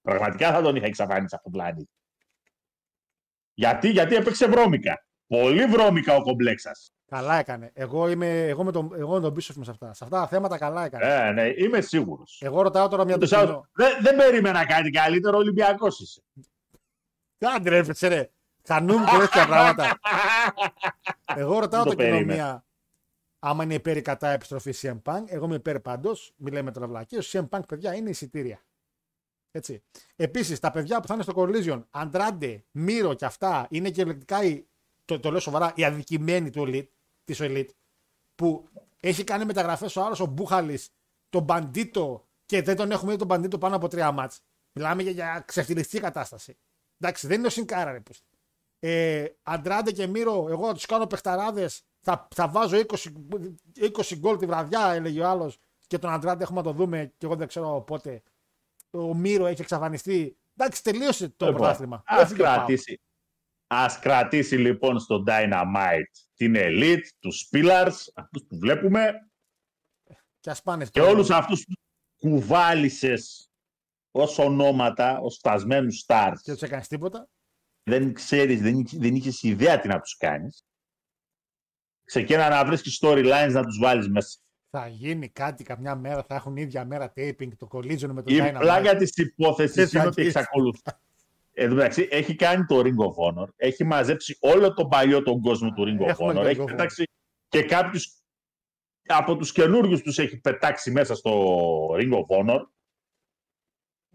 [0.04, 1.90] Πραγματικά θα τον είχα εξαφανίσει από τον πλανήτη.
[3.54, 5.06] Γιατί, γιατί έπαιξε βρώμικα.
[5.28, 6.94] Πολύ βρώμικα ο κομπλέξας.
[7.06, 7.72] Καλά έκανε.
[7.74, 9.94] Εγώ, είμαι, εγώ, με τον, εγώ με τον Bishop είμαι σε αυτά.
[9.94, 11.06] Σε αυτά τα θέματα καλά έκανε.
[11.06, 12.42] Ε, ναι, είμαι σίγουρος.
[12.44, 16.24] Εγώ ρωτάω τώρα μια Ούτως ή το άλλως, Δεν, δεν περίμενα κάτι καλύτερο, Ολυμπιακός είσαι.
[17.38, 18.30] Κάντε ρε, φετσέ, ρε.
[18.68, 20.00] Χανούμ και τέτοια πράγματα.
[21.42, 22.44] Εγώ ρωτάω Δεν το το κοινό περίμενα.
[22.44, 22.66] μία.
[23.40, 25.24] Άμα είναι υπέρ ή κατά επιστροφή CM Punk.
[25.26, 26.34] Εγώ είμαι υπέρ πάντως.
[26.36, 27.34] Μην λέμε τώρα βλακίες.
[27.36, 28.62] Ο CM Punk, παιδιά, είναι εισιτήρια.
[29.56, 29.84] Έτσι.
[30.16, 34.44] Επίσης, τα παιδιά που θα είναι στο Collision, Αντράντε, Μύρο και αυτά, είναι και ελεκτικά
[34.44, 34.66] οι,
[35.06, 36.88] το, το λέω σοβαρά, οι αδικημένοι του Elite,
[37.24, 37.70] της Elite,
[38.36, 38.70] που
[39.00, 40.80] έχει κάνει μεταγραφές ο άλλος ο Μπούχαλη,
[41.30, 44.42] τον Μπαντίτο, και δεν τον έχουμε δει τον Μπαντίτο πάνω από τρία μάτς.
[44.72, 46.58] Μιλάμε για, για ξεφτυλιστική κατάσταση.
[47.00, 48.26] Εντάξει, δεν είναι ο Σινκάρα, ρε πούστη.
[48.80, 51.82] Ε, Αντράντε και Μύρο, εγώ θα τους κάνω παιχταράδες.
[52.00, 52.82] Θα, θα βάζω 20,
[53.98, 55.60] 20 γκολ τη βραδιά, έλεγε ο άλλος.
[55.88, 58.24] Και τον Αντράντε έχουμε να το δούμε και εγώ δεν ξέρω πότε.
[58.94, 60.38] Ο Μύρο έχει εξαφανιστεί.
[60.58, 62.04] Εντάξει, τελείωσε το Λοιπόν, πρωτάθλημα.
[62.06, 62.56] Ας Έφυγε ο Πάο.
[62.56, 63.02] κρατήσει,
[63.68, 66.04] ας κρατήσει λοιπόν στο Dynamite
[66.34, 69.12] την Elite, τους Pillars, αυτούς που βλέπουμε
[70.40, 71.74] Και ας πάνε και όλους αυτούς που
[72.30, 73.48] κουβάλισες
[74.12, 76.36] ως ονόματα, ως φτασμένους stars.
[76.42, 77.28] Και τους έκανες τίποτα.
[77.84, 80.64] Δεν ξέρεις, δεν, είχες- δεν είχες ιδέα τι να τους κάνεις.
[82.04, 84.38] Ξεκίνα να βρίσκεις storylines να τους βάλεις μέσα.
[84.76, 88.38] Θα γίνει κάτι καμιά μέρα, θα έχουν ίδια μέρα taping το collision με το Η
[88.42, 88.56] Dynamite.
[88.60, 90.34] πλάκα της Τι υπόθεσης θα είναι ότι γίνει.
[90.36, 90.82] εξακολουθεί.
[91.54, 95.42] Εν τω μεταξύ, έχει κάνει το Ring of Honor, έχει μαζέψει όλο τον παλιό τον
[95.42, 96.68] κόσμο του Ring of Έχουμε Honor, το Ring έχει of Honor.
[96.68, 97.04] πετάξει
[97.48, 98.14] και κάποιους
[99.06, 101.32] από τους καινούριους τους έχει πετάξει μέσα στο
[101.94, 102.60] Ring of Honor,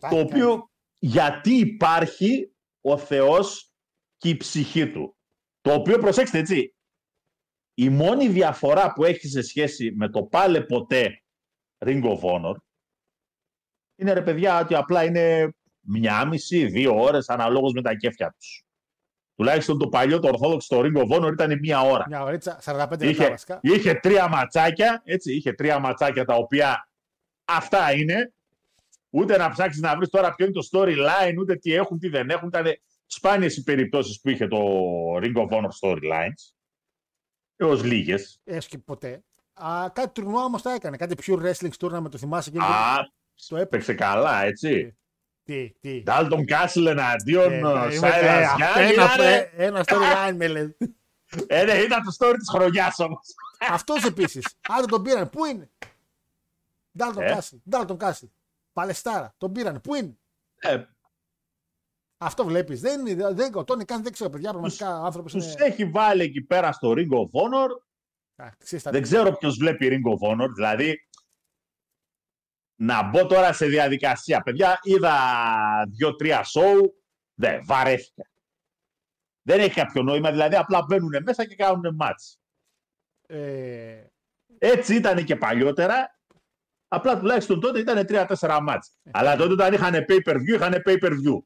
[0.01, 0.21] Θα το κάνει.
[0.21, 3.73] οποίο γιατί υπάρχει ο Θεός
[4.17, 5.17] και η ψυχή του.
[5.61, 6.75] Το οποίο, προσέξτε έτσι,
[7.81, 11.23] η μόνη διαφορά που έχει σε σχέση με το πάλε ποτέ
[11.87, 12.55] Ring of Honor
[13.97, 18.65] είναι ρε παιδιά ότι απλά είναι μια μισή, δύο ώρες αναλόγως με τα κέφια τους.
[19.35, 22.05] Τουλάχιστον το παλιό, το ορθόδοξο το Ring of Honor ήταν μία ώρα.
[22.09, 23.59] Μια ωρίτσα, 45 λεπτά Είχε, βασικά.
[23.63, 26.89] είχε τρία ματσάκια, έτσι, είχε τρία ματσάκια τα οποία
[27.45, 28.33] αυτά είναι.
[29.11, 32.31] Ούτε να ψάξεις να βρεις τώρα ποιο είναι το storyline, ούτε τι έχουν, τι δεν
[32.31, 32.49] έχουν.
[32.49, 32.67] Ήταν
[33.07, 34.59] σπάνιες οι περιπτώσεις που είχε το
[35.17, 36.58] Ring of Honor storylines.
[37.61, 38.41] Έως λίγες.
[38.45, 39.23] Έστω και ποτέ.
[39.55, 40.97] Α, κάτι τουρνουά όμως τα έκανε.
[40.97, 42.63] Κάτι pure wrestling tournament, το θυμάσαι και Α,
[43.49, 43.57] το έπαιξε.
[43.57, 44.97] έπαιξε καλά, έτσι.
[45.45, 46.03] Τι, τι.
[46.07, 48.77] Dalton Castle εναντίον Ε, ε, είμαι- Silas ε, Young.
[48.77, 50.69] ένα, ήτανε- ε, ένα storyline με λε.
[51.47, 53.21] Ε, ναι, ήταν το story της χρονιάς όμως.
[53.71, 54.47] Αυτός επίσης.
[54.69, 55.31] Άντε τον πήραν.
[55.31, 55.71] Πού είναι;
[56.99, 57.27] Ντάλτον Ε.
[57.33, 57.63] Κάσι.
[57.69, 58.31] Ντάλτον Κάσι.
[58.73, 59.35] Παλαιστάρα.
[59.39, 59.81] Τον πήραν.
[59.81, 60.19] Πού είναι;
[62.21, 62.81] Ε, Αυτό βλέπεις.
[62.81, 63.33] Δεν είναι.
[63.33, 64.51] Δεν, ο Τόνι Καν δεν ξέρω, παιδιά.
[64.51, 65.65] Πραγματικά άνθρωπος τους είναι.
[65.65, 67.69] έχει βάλει εκεί πέρα στο Ring of Honor
[68.37, 71.09] Α, ξέρεις τα- Δεν ξέρω ποιος βλέπει Ring of Honor, δηλαδή
[72.81, 74.41] να μπω τώρα σε διαδικασία.
[74.41, 75.15] Παιδιά, είδα
[75.89, 76.89] δύο-τρία show,
[77.35, 78.31] δεν, βαρέθηκα.
[79.43, 82.41] Δεν έχει κάποιο νόημα, δηλαδή απλά μπαίνουν μέσα και κάνουν μάτς.
[83.27, 84.05] Ε,
[84.59, 86.19] Έτσι ήταν και παλιότερα,
[86.89, 88.99] απλά τουλάχιστον τότε ήταν τρία-τέσσερα ματς.
[89.11, 91.39] Αλλά τότε όταν είχαν pay-per-view, είχαν pay-per-view.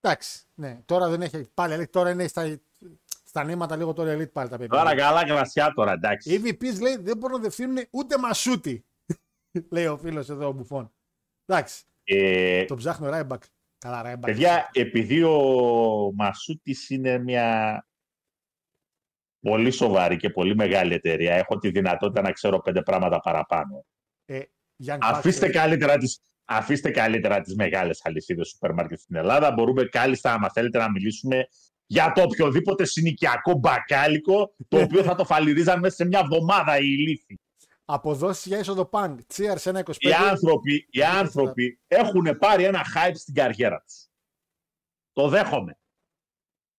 [0.00, 0.42] Εντάξει.
[0.54, 1.48] Ναι, τώρα δεν έχει.
[1.54, 2.60] Πάλι Elite, τώρα είναι στα,
[3.24, 4.78] στα νήματα λίγο τώρα Elite πάλι τα παιδιά.
[4.78, 6.34] Τώρα καλά κρασιά τώρα, εντάξει.
[6.34, 8.84] Οι EVPs λέει δεν μπορούν να διευθύνουν ούτε Μασούτη.
[9.70, 10.92] λέει ο φίλος εδώ ο Μπουφών.
[11.46, 11.84] Εντάξει.
[12.04, 13.42] Ε, Το ψάχνει ο Ryback.
[13.78, 14.30] Καλά, Ryback.
[14.30, 17.86] Παιδιά, επειδή ο Μασούτης είναι μια
[19.40, 23.84] πολύ σοβαρή και πολύ μεγάλη εταιρεία, έχω τη δυνατότητα να ξέρω πέντε πράγματα παραπάνω.
[24.24, 24.40] Ε,
[24.86, 26.20] Young Αφήστε Bucks, καλύτερα τις,
[26.50, 29.52] αφήστε καλύτερα τις μεγάλες αλυσίδες σούπερ μάρκετ στην Ελλάδα.
[29.52, 31.48] Μπορούμε κάλλιστα, άμα θέλετε, να μιλήσουμε
[31.86, 36.86] για το οποιοδήποτε συνοικιακό μπακάλικο, το οποίο θα το φαλυρίζαν μέσα σε μια εβδομάδα οι
[36.98, 37.40] ηλίθιοι.
[37.84, 39.16] Αποδόσει για είσοδο Punk.
[39.34, 39.94] Cheers 1,25.
[39.98, 44.06] Οι άνθρωποι, οι άνθρωποι έχουν πάρει ένα hype στην καριέρα τους.
[45.12, 45.78] Το δέχομαι.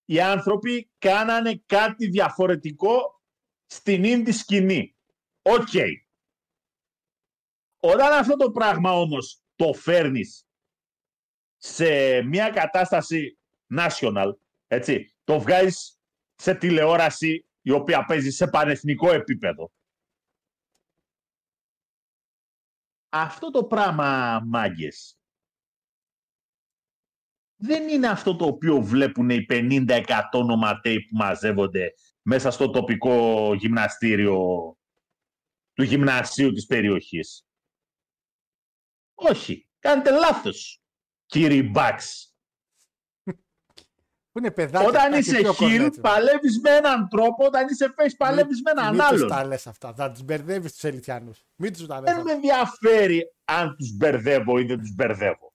[0.05, 3.21] Οι άνθρωποι κάνανε κάτι διαφορετικό
[3.65, 4.95] στην indie σκηνή.
[5.41, 5.73] Οκ.
[7.79, 10.47] Όταν αυτό το πράγμα όμως το φέρνεις
[11.57, 13.37] σε μια κατάσταση
[13.77, 14.33] national,
[14.67, 15.99] έτσι, το βγάζεις
[16.35, 19.71] σε τηλεόραση η οποία παίζει σε πανεθνικό επίπεδο.
[23.09, 25.19] Αυτό το πράγμα, μάγκες,
[27.55, 30.05] δεν είναι αυτό το οποίο βλέπουν οι 50-100
[30.45, 34.37] νοματέοι που μαζεύονται μέσα στο τοπικό γυμναστήριο
[35.73, 37.45] του γυμνασίου της περιοχής.
[39.29, 40.81] Όχι, κάνετε λάθος,
[41.25, 42.25] κύριοι Μπαξ.
[44.31, 44.87] Που είναι παιδάκια.
[44.87, 46.01] Όταν τα είσαι έχει πιο heel, κονέτσο.
[46.01, 49.27] παλεύεις με έναν τρόπο, όταν είσαι face, παλεύεις με έναν Μην τους άλλον.
[49.27, 49.93] τα λες αυτά.
[49.93, 51.45] Θα τους μπερδεύεις τους Ελιτιάνους.
[51.55, 52.23] Μην τους τα λες Δεν αυτά.
[52.23, 55.53] με ενδιαφέρει αν τους μπερδεύω ή δεν τους μπερδεύω.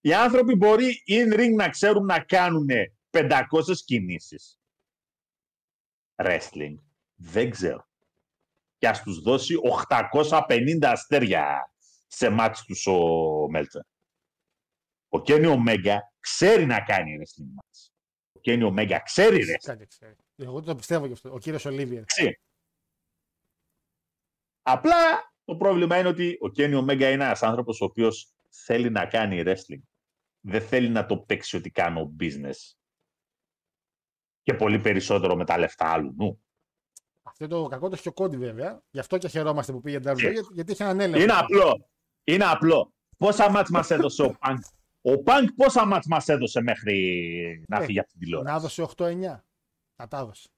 [0.00, 2.68] Οι άνθρωποι μπορεί in ring να ξέρουν να κάνουν
[3.10, 4.60] 500 κινήσεις.
[6.16, 6.78] Wrestling
[7.14, 7.87] δεν ξέρω.
[8.78, 11.72] Και ας τους δώσει 850 αστέρια
[12.06, 12.98] σε μάτς τους ο
[13.50, 13.86] Μέλτσα.
[15.08, 17.92] Ο Κένι Ομέγκα ξέρει να κάνει wrestling μάτς.
[18.32, 19.64] Ο Κένι Ομέγκα ξέρει wrestling.
[19.64, 20.16] Κάτι ξέρει.
[20.36, 21.32] Εγώ το πιστεύω γι' αυτό.
[21.32, 21.98] Ο κύριος Ολίβιερ.
[21.98, 22.40] Εντάξει.
[24.62, 29.06] Απλά το πρόβλημα είναι ότι ο Κένι Ομέγκα είναι ένας άνθρωπος ο οποίος θέλει να
[29.06, 29.82] κάνει wrestling.
[30.40, 32.74] Δεν θέλει να το παίξει ότι κάνω business.
[34.42, 36.42] Και πολύ περισσότερο με τα λεφτά άλλου νου.
[37.40, 38.82] Αυτό το κακό το έχει και ο Κόντι βέβαια.
[38.90, 41.22] Γι' αυτό και χαιρόμαστε που πήγε WWE, Και- γιατί, γιατί είχε έναν έλεγχο.
[41.22, 41.88] Είναι απλό.
[42.24, 42.92] Είναι απλό.
[43.16, 44.62] Πόσα μάτς μας έδωσε ο Πανκ;
[45.00, 48.82] Ο Πανκ πόσα μάτς μας έδωσε μέχρι να Ε, φύγει από την τηλεόραση; Να έδωσε
[48.82, 49.44] 8-9.
[49.96, 50.48] Θα τα έδωσε.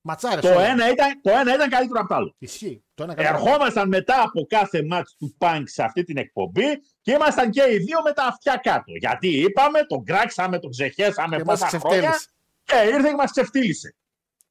[0.00, 0.40] Ματσάρες.
[0.40, 2.34] Το ένα, ήταν, το ένα ήταν καλύτερο από το άλλο.
[2.38, 2.84] Ισχύει.
[2.94, 3.38] Το ένα καλύτερο.
[3.44, 6.66] Ερχόμασταν μετά από κάθε μάτς του Πανκ σε αυτή την εκπομπή
[7.00, 8.92] και ήμασταν και οι δύο με τα αυτιά κάτω.
[9.00, 12.28] Γιατί είπαμε, τον κράξαμε, τον ξεχέσαμε Και μας πόσα χρόνια ξεφτέλησε.
[12.64, 13.96] και ήρθε και μας ξεφτύλισε.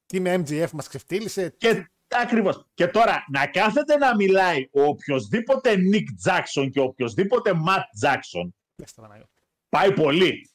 [0.06, 1.56] Τι με MGF μας ξεφτύλισε.
[1.58, 2.68] Και ακριβώς.
[2.74, 8.50] Και τώρα να κάθεται να μιλάει ο οποιοδήποτε Nick Jackson και ο οποιοδήποτε Matt Jackson
[8.76, 9.42] Πες τα, Παναγιώτη.
[9.70, 10.50] πάει πολύ.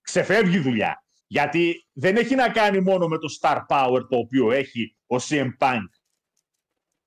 [0.00, 1.04] Ξεφεύγει η δουλειά.
[1.26, 5.48] Γιατί δεν έχει να κάνει μόνο με το star power το οποίο έχει ο CM
[5.58, 5.86] Punk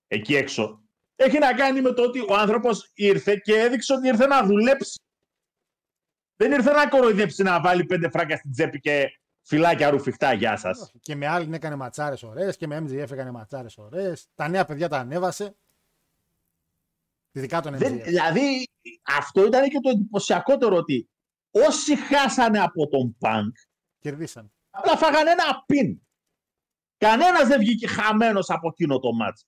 [0.07, 0.81] εκεί έξω.
[1.15, 5.01] Έχει να κάνει με το ότι ο άνθρωπος ήρθε και έδειξε ότι ήρθε να δουλέψει.
[6.35, 9.16] Δεν ήρθε να κοροϊδέψει να βάλει πέντε φράγκα στην τσέπη και
[9.47, 10.33] φυλάκια ρουφιχτά.
[10.33, 10.91] Γεια σας.
[10.99, 14.27] Και με άλλην έκανε ματσάρες ωραίες και με MGF έκανε ματσάρες ωραίες.
[14.35, 15.57] Τα νέα παιδιά τα ανέβασε.
[17.31, 17.77] Ειδικά τον MGF.
[17.77, 18.67] Δεν, δηλαδή
[19.03, 21.09] αυτό ήταν και το εντυπωσιακότερο ότι
[21.51, 23.51] όσοι χάσανε από τον Punk
[23.99, 24.51] Κερδίσαν.
[24.69, 26.01] Απλά φάγανε ένα πιν.
[26.97, 29.47] Κανένας δεν βγήκε χαμένος από εκείνο το μάτς.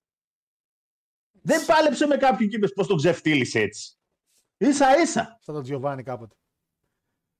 [1.42, 3.98] Δεν πάλεψε με κάποιον και είπες πώς τον ξεφτύλισε έτσι.
[4.58, 5.40] σα ίσα.
[5.42, 6.36] Σαν τον Τζιοβάνι κάποτε.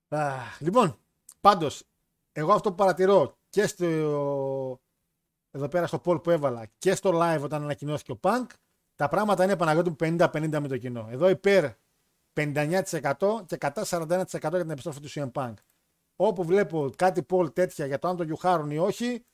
[0.08, 1.00] Α, λοιπόν,
[1.40, 1.89] πάντως,
[2.32, 3.86] εγώ αυτό που παρατηρώ και στο,
[5.50, 8.46] εδώ πέρα στο poll που έβαλα και στο live όταν ανακοινώθηκε ο Punk,
[8.94, 11.08] τα πράγματα είναι Παναγιώτη 50-50 με το κοινό.
[11.10, 11.70] Εδώ υπέρ
[12.32, 13.14] 59%
[13.46, 15.54] και κατά 41% για την επιστροφή του CM Punk.
[16.16, 19.24] Όπου βλέπω κάτι poll τέτοια για το αν τον γιουχάρουν ή όχι,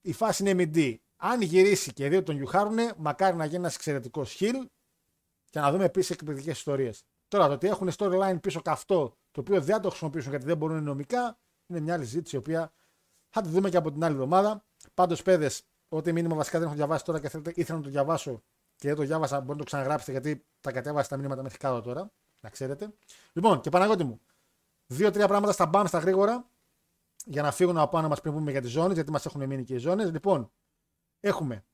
[0.00, 0.96] η φάση είναι MD.
[1.16, 4.68] Αν γυρίσει και δύο τον γιουχάρουν, μακάρι να γίνει ένας εξαιρετικός χιλ
[5.50, 7.04] και να δούμε επίσης εκπληκτικές ιστορίες.
[7.28, 10.56] Τώρα το ότι έχουν storyline πίσω καυτό, το οποίο δεν θα το χρησιμοποιήσουν γιατί δεν
[10.56, 11.38] μπορούν νομικά,
[11.70, 12.72] είναι μια άλλη ζήτηση η οποία
[13.28, 14.64] θα τη δούμε και από την άλλη εβδομάδα.
[14.94, 18.42] Πάντως, παιδες, ό,τι μήνυμα βασικά δεν έχω διαβάσει τώρα και θέλετε, ήθελα να το διαβάσω
[18.76, 21.80] και δεν το διάβασα, μπορείτε να το ξαναγράψετε γιατί τα κατέβασα τα μηνύματα μέχρι κάτω
[21.80, 22.10] τώρα.
[22.40, 22.92] Να ξέρετε.
[23.32, 24.20] Λοιπόν, και Παναγώτη μου,
[24.86, 26.50] δύο-τρία πράγματα στα μπαμ στα γρήγορα
[27.24, 29.64] για να φύγουν από πάνω μας πριν πούμε για τις ζώνες, γιατί μας έχουν μείνει
[29.64, 30.10] και οι ζώνες.
[30.10, 30.50] Λοιπόν,
[31.20, 31.64] έχουμε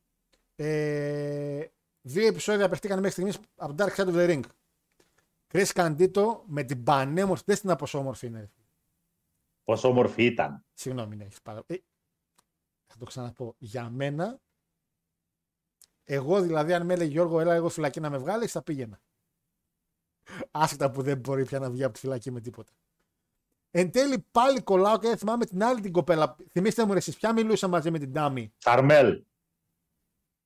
[0.57, 1.67] ε,
[2.01, 4.43] δύο επεισόδια παιχτήκαν μέχρι στιγμής από Dark Side of the Ring.
[5.53, 7.43] Chris Candido με την πανέμορφη.
[7.47, 8.51] Δεν στην πόσο όμορφη είναι.
[9.67, 10.65] Πόσο όμορφη ήταν.
[10.73, 11.63] Συγγνώμη, ναι, έχεις πάρα...
[11.67, 11.77] ε,
[12.87, 13.55] θα το ξαναπώ.
[13.59, 14.41] Για μένα,
[16.05, 19.01] εγώ δηλαδή, αν με έλεγε Γιώργο, έλα εγώ φυλακή να με βγάλεις, θα πήγαινα.
[20.51, 22.73] Άσχετα που δεν μπορεί πια να βγει από τη φυλακή με τίποτα.
[23.71, 26.37] Εν τέλει πάλι κολλάω και δεν θυμάμαι την άλλη την κοπέλα.
[26.51, 28.53] Θυμήστε μου, ρε, εσείς ποια μιλούσα μαζί με την Τάμι.
[28.57, 29.25] Σαρμέλ.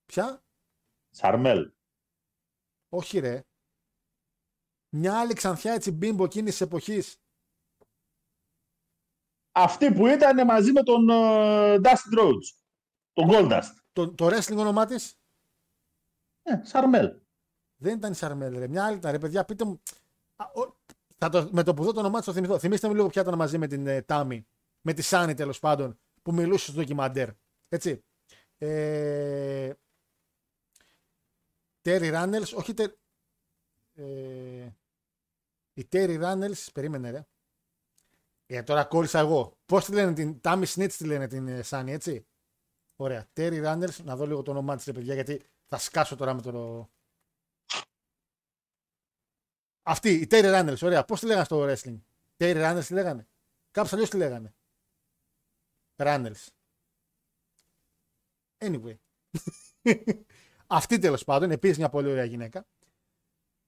[0.07, 0.45] Ποια;
[1.11, 1.73] Σαρμέλ.
[2.89, 3.45] Όχι, ρε.
[4.89, 7.21] Μια άλλη ξανθιά έτσι μπίμπο εκείνης της εποχής.
[9.53, 12.59] Αυτή που ήταν μαζί με τον uh, Dustin Rhodes.
[13.13, 13.71] Τον Goldust.
[13.93, 15.15] Το, το wrestling όνομά της;
[16.43, 17.17] Ε, Σαρμέλ.
[17.77, 18.69] δεν ήταν η Σαρμέλ, ρε.
[18.69, 19.83] Μια άλλη ήταν, ρε παιδιά, πείτε μου.
[20.37, 20.79] Α, ο-
[21.17, 22.59] θα το, με το που δω το όνομά της το θυμηθώ.
[22.59, 24.47] Θυμήστε μου λίγο ποια ήταν μαζί με την ε, Τάμι.
[24.81, 25.99] Με τη Σάνι τέλος πάντων.
[26.23, 27.29] Που μιλούσε στο ντοκιμαντέρ.
[27.69, 28.05] Έτσι.
[28.59, 29.73] Ε,
[31.81, 32.87] Τέρι Ράνελς, όχι τε,
[33.95, 34.69] ε,
[35.75, 37.27] η Τέρι Ράνελς, περίμενε ρε.
[38.53, 39.59] Ε, τώρα κόλλησα εγώ.
[39.67, 42.27] Πώς τη λένε την Τάμι Σνίτς τη λένε την ε, Σάνι, έτσι;
[42.97, 43.29] Ωραία.
[43.33, 46.43] Τέρι Ράνελς, να δω λίγο το όνομά της, ρε παιδιά, γιατί θα σκάσω τώρα με
[46.43, 46.91] το...
[49.83, 51.05] Αυτή, η Τέρι Ράνελς, ωραία.
[51.05, 52.01] Πώς τη λέγανε στο wrestling;
[52.37, 53.29] Τέρι Ράνελς τη λέγανε;
[53.71, 54.55] Κάπως αλλιώς τη λέγανε.
[55.97, 56.47] Runnels.
[58.59, 58.95] Anyway.
[60.67, 62.67] Αυτή τέλος πάντων, επίσης μια πολύ ωραία γυναίκα.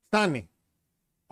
[0.07, 0.52] Φτάνει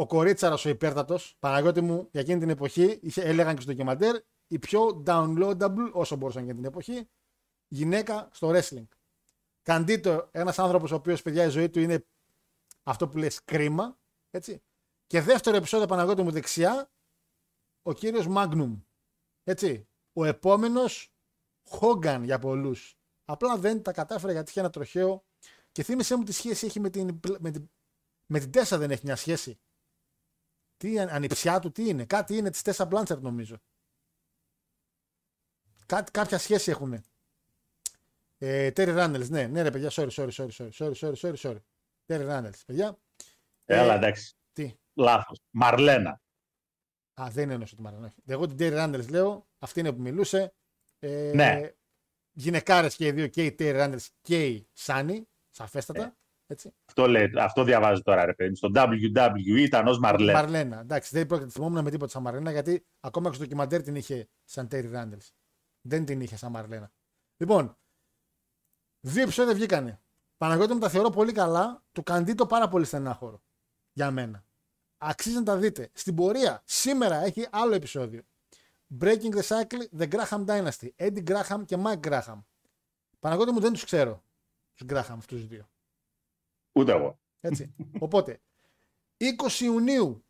[0.00, 4.16] ο κορίτσαρο ο υπέρτατος, Παναγιώτη μου, για εκείνη την εποχή, είχε, έλεγαν και στο ντοκιμαντέρ,
[4.46, 7.08] η πιο downloadable όσο μπορούσαν για την εποχή,
[7.68, 8.86] γυναίκα στο wrestling.
[9.62, 12.06] Καντήτο, ένας άνθρωπος ο οποίος παιδιά η ζωή του είναι
[12.82, 13.98] αυτό που λες κρίμα.
[14.30, 14.62] Έτσι.
[15.06, 16.90] Και δεύτερο επεισόδιο Παναγιώτη μου δεξιά,
[17.82, 18.80] ο κύριος Magnum.
[19.44, 19.88] Έτσι.
[20.12, 21.12] Ο επόμενος
[21.70, 22.98] Hogan για πολλούς.
[23.24, 25.24] Απλά δεν τα κατάφερε γιατί είχε ένα τροχαίο.
[25.72, 27.70] Και θύμισε μου τι σχέση έχει με την, με την,
[28.26, 29.60] με την Τέσσα δεν έχει μια σχέση.
[30.80, 32.04] Τι ανιψιά του, τι είναι.
[32.04, 33.56] Κάτι είναι της Τέσσα Μπλάντσερ νομίζω.
[35.86, 37.04] Κάτι, κάποια σχέση έχουν.
[38.38, 41.58] Ε, Terry Runnels, ναι, ναι ρε παιδιά, sorry, sorry, sorry, sorry, sorry, sorry, sorry, sorry.
[42.06, 42.98] Terry Runnels, παιδιά.
[43.64, 44.34] Έλα, εντάξει.
[44.52, 45.40] Τι; Λάθος.
[45.50, 46.20] Μαρλένα.
[47.20, 48.12] Α, δεν εννοούσα τη Μαρλένα.
[48.26, 50.54] Εγώ την Terry Runnels λέω, αυτή είναι που μιλούσε.
[50.98, 51.70] Ε, Ναι.
[52.32, 56.16] Γυναικάρες και οι δύο, και η Terry Runnels και η Σάνι, σαφέστατα.
[56.50, 56.72] Έτσι.
[56.84, 58.50] Αυτό, λέει, αυτό διαβάζω τώρα, ρε παιδί.
[58.50, 58.56] μου.
[58.56, 60.40] Στο WWE ήταν ως Μαρλένα.
[60.40, 60.80] Μαρλένα.
[60.80, 64.28] Εντάξει, δεν πρόκειται θυμόμουν με τίποτα σαν Μαρλένα γιατί ακόμα και στο ντοκιμαντέρ την είχε
[64.44, 65.28] σαν Terry Runnels.
[65.80, 66.92] Δεν την είχε σαν Μαρλένα.
[67.36, 67.76] Λοιπόν,
[69.00, 70.00] δύο επεισόδια βγήκανε.
[70.36, 71.82] Παναγιώτη μου τα θεωρώ πολύ καλά.
[71.92, 73.42] Του Καντήτο πάρα πολύ στενάχωρο.
[73.92, 74.44] Για μένα.
[74.98, 75.90] Αξίζει να τα δείτε.
[75.92, 78.22] Στην πορεία, σήμερα έχει άλλο επεισόδιο.
[79.00, 80.88] Breaking the Cycle, The Graham Dynasty.
[80.96, 82.44] Eddie Graham και Mike Graham.
[83.18, 84.24] Παναγιώτη μου δεν τους ξέρω.
[84.74, 85.69] Τους Graham αυτούς τους δύο.
[86.72, 87.20] Ούτε εγώ.
[87.40, 87.74] Έτσι.
[87.98, 88.40] Οπότε,
[89.16, 90.24] 20 Ιουνίου,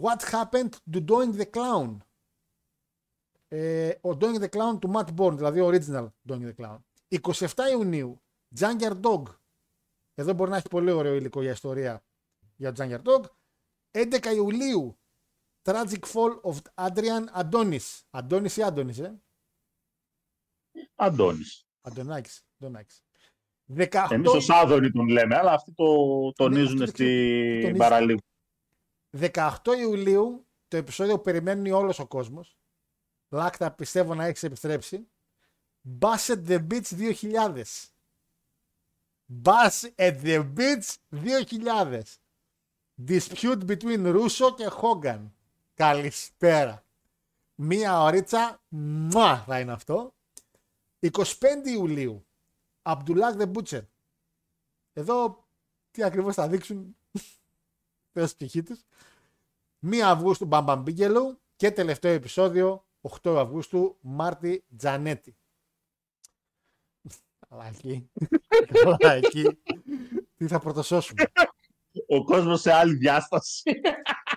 [0.00, 1.96] What Happened to Doing the Clown.
[3.48, 6.78] Ε, ο Doing the Clown του Matt Bourne, δηλαδή ο original Doing the Clown.
[7.08, 8.22] 27 Ιουνίου,
[8.58, 9.22] Jungle Dog.
[10.14, 12.04] Εδώ μπορεί να έχει πολύ ωραίο υλικό για ιστορία
[12.56, 13.24] για το Jungle Dog.
[13.90, 14.98] 11 Ιουλίου,
[15.62, 18.00] Tragic Fall of Adrian Adonis.
[18.10, 19.14] Adonis ή Adonis, ε?
[20.94, 21.66] Αντώνης.
[21.80, 22.46] Αντωνάκης.
[22.58, 23.03] Αντωνάκης.
[23.76, 24.06] 18...
[24.10, 25.84] Εμείς ως Άδωνη τον λέμε, αλλά αυτοί το
[26.32, 27.76] τονίζουν Ναι, αυτό το στην τονίζουν.
[27.76, 28.20] παραλίγο.
[29.20, 32.56] 18 Ιουλίου, το επεισόδιο που περιμένει όλος ο κόσμος.
[33.28, 35.08] Λάκτα, πιστεύω να έχεις επιστρέψει.
[36.00, 37.62] Bash at the Beach 2000.
[39.42, 42.00] Bass at the Beach 2000.
[43.08, 45.30] Dispute between Russo και Hogan.
[45.74, 46.84] Καλησπέρα.
[47.54, 50.14] Μία ωρίτσα, μουά θα είναι αυτό.
[51.00, 51.10] 25
[51.64, 52.26] Ιουλίου,
[52.84, 53.82] Abdullah the Butcher.
[54.92, 55.46] Εδώ
[55.90, 56.96] τι ακριβώς θα δείξουν
[58.12, 58.80] Θεός ψυχή τους.
[59.86, 62.86] 1 Αυγούστου Μπαμπαμ Μπίγκελου και τελευταίο επεισόδιο
[63.22, 65.36] 8 Αυγούστου Μάρτι Τζανέτη.
[67.48, 68.10] Καλά εκεί.
[68.72, 69.58] Καλά εκεί.
[70.36, 71.22] Τι θα πρωτοσώσουμε.
[72.06, 73.80] Ο κόσμος σε άλλη διάσταση.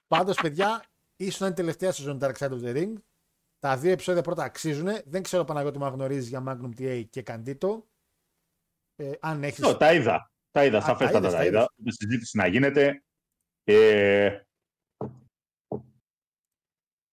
[0.08, 0.84] Πάντως παιδιά,
[1.16, 2.94] ίσως να είναι η τελευταία σεζόν Dark Side of the Ring.
[3.60, 4.88] Τα δύο επεισόδια πρώτα αξίζουν.
[5.06, 7.82] Δεν ξέρω Παναγιώτη μου γνωρίζεις για Magnum TA και Candito.
[9.00, 9.64] Ε, αν έχεις...
[9.64, 10.32] Ω, τα είδα.
[10.52, 11.58] Τα είδα, Α, σαφέστατα τα είδες, τα τα είδα.
[11.58, 11.68] είδες.
[11.76, 13.04] Με συζήτηση να γίνεται.
[13.64, 14.42] Ε,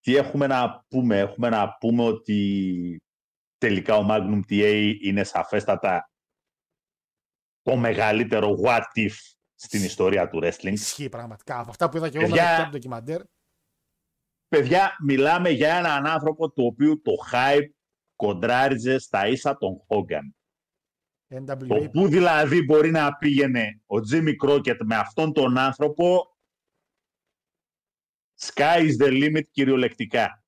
[0.00, 2.98] τι έχουμε να πούμε; Έχουμε να πούμε ότι
[3.58, 6.10] τελικά ο Magnum TA είναι σαφέστατα
[7.62, 9.14] το μεγαλύτερο what if
[9.54, 10.72] στην ιστορία του wrestling.
[10.72, 11.58] Ισχύει πραγματικά.
[11.58, 13.22] Από αυτά που είδα και εγώ Παιδιά, με το ντοκιμαντέρ.
[14.48, 17.68] Παιδιά, μιλάμε για έναν άνθρωπο το οποίο το hype
[18.16, 20.30] κοντράριζε στα ίσα τον Hogan.
[21.68, 21.90] Το NWA.
[21.92, 26.36] πού δηλαδή μπορεί να πήγαινε ο Jimmy Crockett με αυτόν τον άνθρωπο
[28.40, 30.44] sky is the limit κυριολεκτικά.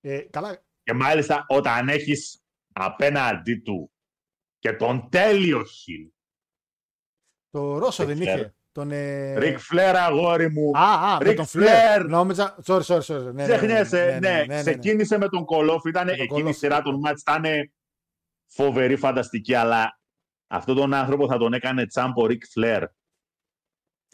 [0.00, 2.42] Ε, καλά, Και μάλιστα όταν έχεις
[2.72, 3.92] απέναντί του
[4.58, 6.08] και τον τέλειο χιλ.
[7.50, 8.26] το Ρώσο δεν Ric Flair.
[8.26, 8.54] είχε.
[8.72, 9.34] Τον, ε...
[9.38, 10.70] Ric Flair αγόρι μου.
[10.78, 12.02] Α, α, με Ric τον Φλερ.
[12.02, 12.08] Flair.
[12.08, 12.58] Νόμιζα.
[12.64, 13.22] Sorry, sorry, sorry.
[13.22, 14.60] Ναι, ναι, ναι, Ξεχνιέσαι, ναι, ναι, ναι, ναι, ναι.
[14.62, 16.56] ξεκίνησε με τον Κολόφ, ήταν Με τον εκείνη η Κολόφ.
[16.56, 17.44] σειρά των μάτς, ήταν
[18.54, 20.00] φοβερή, φανταστική, αλλά
[20.46, 22.84] αυτόν τον άνθρωπο θα τον έκανε τσάμπο Ric Flair.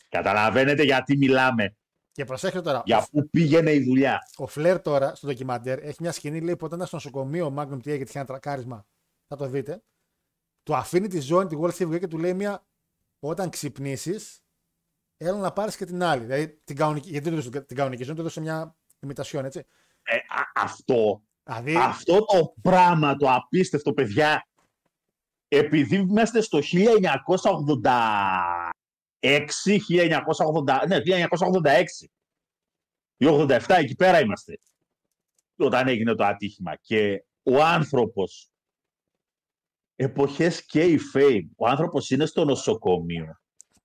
[0.08, 1.76] Καταλαβαίνετε γιατί μιλάμε,
[2.12, 2.82] Και προσέξτε τώρα.
[2.84, 4.18] για πού πήγαινε η δουλειά.
[4.36, 7.54] Ο Φλερ τώρα στο ντοκιμαντέρ έχει μια σκηνή λέει που όταν ήταν στο νοσοκομείο ο
[7.56, 8.86] Magnum TA γιατί είχε ένα τρακάρισμα.
[9.26, 9.82] Θα το δείτε.
[10.62, 12.64] Του αφήνει τη ζώνη, τη World Heavyweight και του λέει μια
[13.20, 14.42] όταν ξυπνήσεις,
[15.16, 16.22] έλα να πάρεις και την άλλη.
[16.24, 19.58] Δηλαδή την κανονική, γιατί δεν του έδωσε την κανονική ζώνη, του έδωσε μια ημιτασιόν, έτσι.
[20.02, 24.46] Ε, α- αυτό, Δηλαδή, αυτό το πράγμα, το απίστευτο, παιδιά,
[25.48, 26.70] επειδή είμαστε στο 1986,
[29.20, 32.08] 1980, ναι, 1986
[33.16, 34.58] ή 87, εκεί πέρα είμαστε,
[35.56, 36.76] όταν έγινε το ατύχημα.
[36.76, 38.50] Και ο άνθρωπος,
[39.96, 43.40] εποχές και η fame, ο άνθρωπος είναι στο νοσοκομείο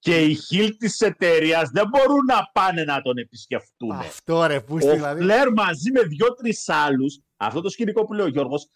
[0.05, 3.91] και οι χιλ της εταιρείας δεν μπορούν να πάνε να τον επισκεφτούν.
[3.91, 5.21] αυτό ρε, που Ο είστε δηλαδή.
[5.21, 8.67] Φλερ μαζί με δύο-τρει άλλους, αυτό το σκηνικό που λέει ο Γιώργος,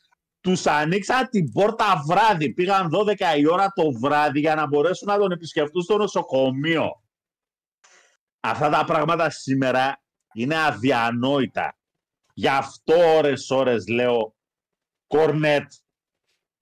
[0.41, 2.53] τους ανοίξαν την πόρτα βράδυ.
[2.53, 7.03] Πήγαν 12 η ώρα το βράδυ για να μπορέσουν να τον επισκεφτούν στο νοσοκομείο.
[8.39, 10.01] Αυτά τα πράγματα σήμερα
[10.33, 11.77] είναι αδιανόητα.
[12.33, 14.35] Γι' αυτό ώρες ώρες λέω
[15.07, 15.71] Κορνέτ,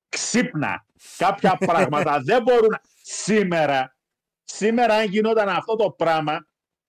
[0.10, 0.86] ξύπνα.
[1.18, 2.82] Κάποια πράγματα δεν μπορούν να...
[3.02, 3.98] Σήμερα,
[4.44, 6.48] σήμερα αν γινόταν αυτό το πράγμα,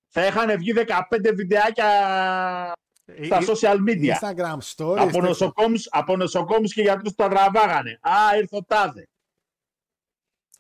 [0.09, 1.87] θα είχαν βγει 15 βιντεάκια
[3.25, 4.15] στα Ε, social media.
[4.21, 4.97] Instagram stories.
[4.97, 5.23] Από τέτοια.
[5.23, 7.99] νοσοκόμους, από νοσοκόμους και γιατρούς που τα τραβάγανε.
[8.03, 9.09] Α, ήρθε ο τάδε.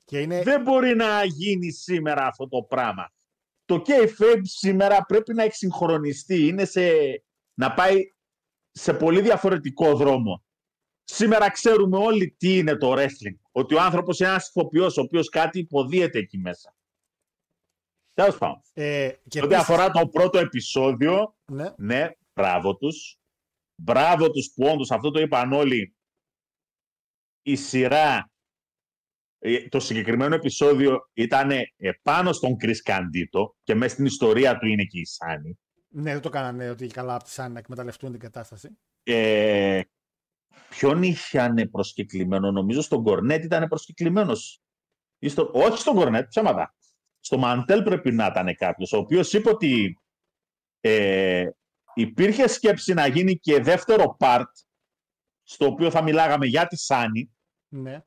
[0.04, 0.42] Και είναι...
[0.42, 3.10] Δεν μπορεί να γίνει σήμερα αυτό το πράγμα.
[3.64, 6.46] Το KFAB σήμερα πρέπει να εξυγχρονιστεί.
[6.46, 6.90] Είναι σε...
[7.54, 8.12] να πάει
[8.70, 10.42] σε πολύ διαφορετικό δρόμο.
[11.04, 13.36] Σήμερα ξέρουμε όλοι τι είναι το wrestling.
[13.52, 16.74] Ότι ο άνθρωπος είναι ένας ηθοποιός ο οποίος κάτι υποδίεται εκεί μέσα.
[18.14, 18.62] Τέλος πάντων.
[18.72, 21.72] Ε, και Ό,τι επίσης- αφορά το πρώτο επεισόδιο, Ναι.
[21.76, 22.08] ναι,
[22.38, 23.18] μπράβο τους.
[23.74, 25.96] Μπράβο τους που όντως, αυτό το είπαν όλοι,
[27.42, 28.30] η σειρά,
[29.38, 34.84] ε, το συγκεκριμένο επεισόδιο ήταν επάνω στον Chris Καντίτο και μέσα στην ιστορία του είναι
[34.84, 35.58] και η Σάνη.
[35.88, 38.78] Ναι, δεν το κάνανε ότι καλά από τη Σάνι να εκμεταλλευτούν την κατάσταση.
[39.02, 39.80] Ε,
[40.68, 44.62] ποιον είχαν προσκεκλημένο, νομίζω στον Κορνέτ ήταν προσκεκλημένος.
[45.18, 46.74] Ή στο, όχι στον Κορνέτ, ψέματα.
[47.20, 49.98] Στο Μαντέλ πρέπει να ήταν κάποιος, ο οποίος είπε ότι
[50.80, 51.50] ε,
[51.98, 54.44] υπήρχε σκέψη να γίνει και δεύτερο part,
[55.42, 57.30] στο οποίο θα μιλάγαμε για τη Σάνη,
[57.68, 58.02] Ναι.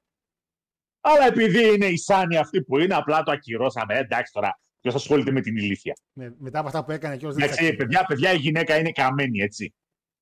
[1.01, 3.93] αλλά επειδή είναι η Σάνη αυτή που είναι, απλά το ακυρώσαμε.
[3.95, 5.93] Ε, εντάξει τώρα, ποιος ασχολείται με την ηλίθεια.
[6.13, 6.29] ναι.
[6.37, 9.63] Μετά από αυτά που έκανε και δεν Εντάξει, παιδιά, παιδιά, η γυναίκα είναι καμένη, έτσι.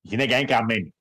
[0.00, 0.94] Η γυναίκα είναι καμένη.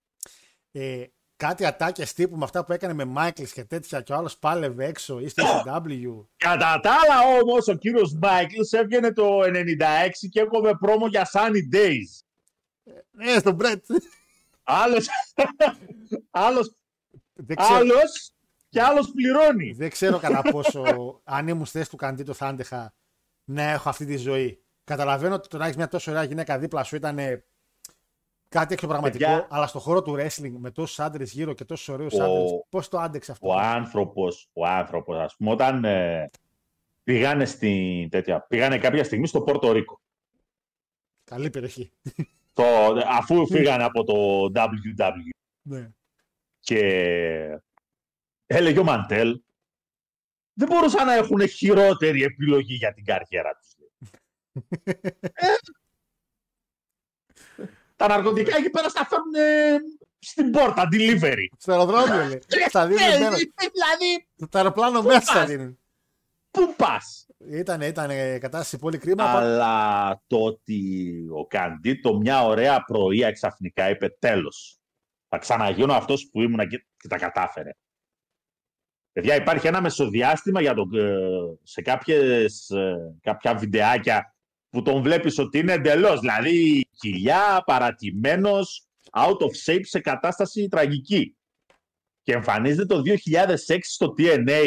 [0.71, 1.03] ε,
[1.35, 4.85] κάτι ατάκε τύπου με αυτά που έκανε με Μάικλς και τέτοια και ο άλλος πάλευε
[4.85, 6.25] έξω ή στο ECW.
[6.37, 11.75] Κατά τα άλλα όμως, ο κύριος Μάικλς έβγαινε το 96 και έκοβε πρόμο για Sunny
[11.75, 12.23] Days.
[13.11, 13.85] Ναι, στον Μπρέτ.
[14.63, 15.07] Άλλος,
[16.31, 16.75] άλλος,
[17.33, 18.31] δεν, ξέρω, άλλος
[18.69, 19.71] και άλλος πληρώνει.
[19.71, 20.83] δεν ξέρω κατά πόσο
[21.23, 22.93] αν ήμουν στη θέση του Καντήτο θα άντεχα
[23.43, 24.63] να έχω αυτή τη ζωή.
[24.83, 27.45] Καταλαβαίνω ότι το να έχεις μια τόσο ωραία γυναίκα δίπλα σου ήταν ε,
[28.49, 29.47] κάτι εξωπραγματικό, Παιδιά.
[29.49, 32.89] αλλά στο χώρο του wrestling με τόσους άντρες γύρω και τόσους ωραίους Ο- άντρες, πώς
[32.89, 36.29] το άντεξε αυτό; Ο άνθρωπος, ο άνθρωπος, ας πούμε, όταν ε,
[37.03, 40.01] πήγανε, στην, τέτοια, πήγανε κάποια στιγμή στο Πόρτο Ρίκο.
[41.23, 41.91] Καλή περιοχή.
[42.63, 44.13] Το, αφού φύγανε από το
[44.55, 45.29] WW
[45.61, 45.89] Ναι.
[46.59, 46.79] και
[48.45, 49.41] έλεγε ο Μαντέλ,
[50.53, 53.75] δεν μπορούσαν να έχουν χειρότερη επιλογή για την καριέρα τους.
[53.77, 53.89] λέει.
[55.33, 55.47] Ε,
[57.95, 59.77] τα ναρκωτικά εκεί πέρα στα φέρνουν ε,
[60.19, 61.45] στην πόρτα, delivery.
[61.57, 62.41] Στο αεροδρόμιο λέει.
[62.67, 63.35] Στα δίνουν Ε, μέρα.
[63.35, 65.79] δηλαδή, Το αεροπλάνο μέσα θα πας; δίνουν.
[66.51, 69.23] πού πας; Ήταν, ήταν ε, κατάσταση πολύ κρίμα.
[69.23, 74.79] πα- Αλλά το ότι ο Καντήτο μια ωραία πρωία ξαφνικά είπε τέλος.
[75.27, 77.69] Θα ξαναγίνω αυτός που ήμουνα και, και τα κατάφερε.
[79.11, 81.19] Παιδιά, υπάρχει ένα μεσοδιάστημα για τον, ε,
[81.63, 84.35] σε κάποιες, ε, κάποια βιντεάκια
[84.69, 86.19] που τον βλέπεις ότι είναι εντελώς.
[86.19, 91.37] Δηλαδή, κοιλιά, παρατημένος, out of shape σε κατάσταση τραγική.
[92.21, 94.63] Και εμφανίζεται το 2006 στο TNA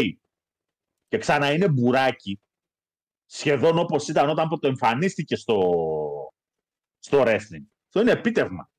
[1.09, 2.41] και ξανά είναι μπουράκι
[3.35, 5.59] σχεδόν όπως ήταν όταν το εμφανίστηκε στο,
[6.99, 7.65] στο wrestling.
[7.87, 8.71] Αυτό είναι επίτευγμα.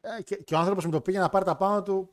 [0.00, 2.10] Ε, και, και ο άνθρωπος με το πήγε να πάρει τα πάνω του.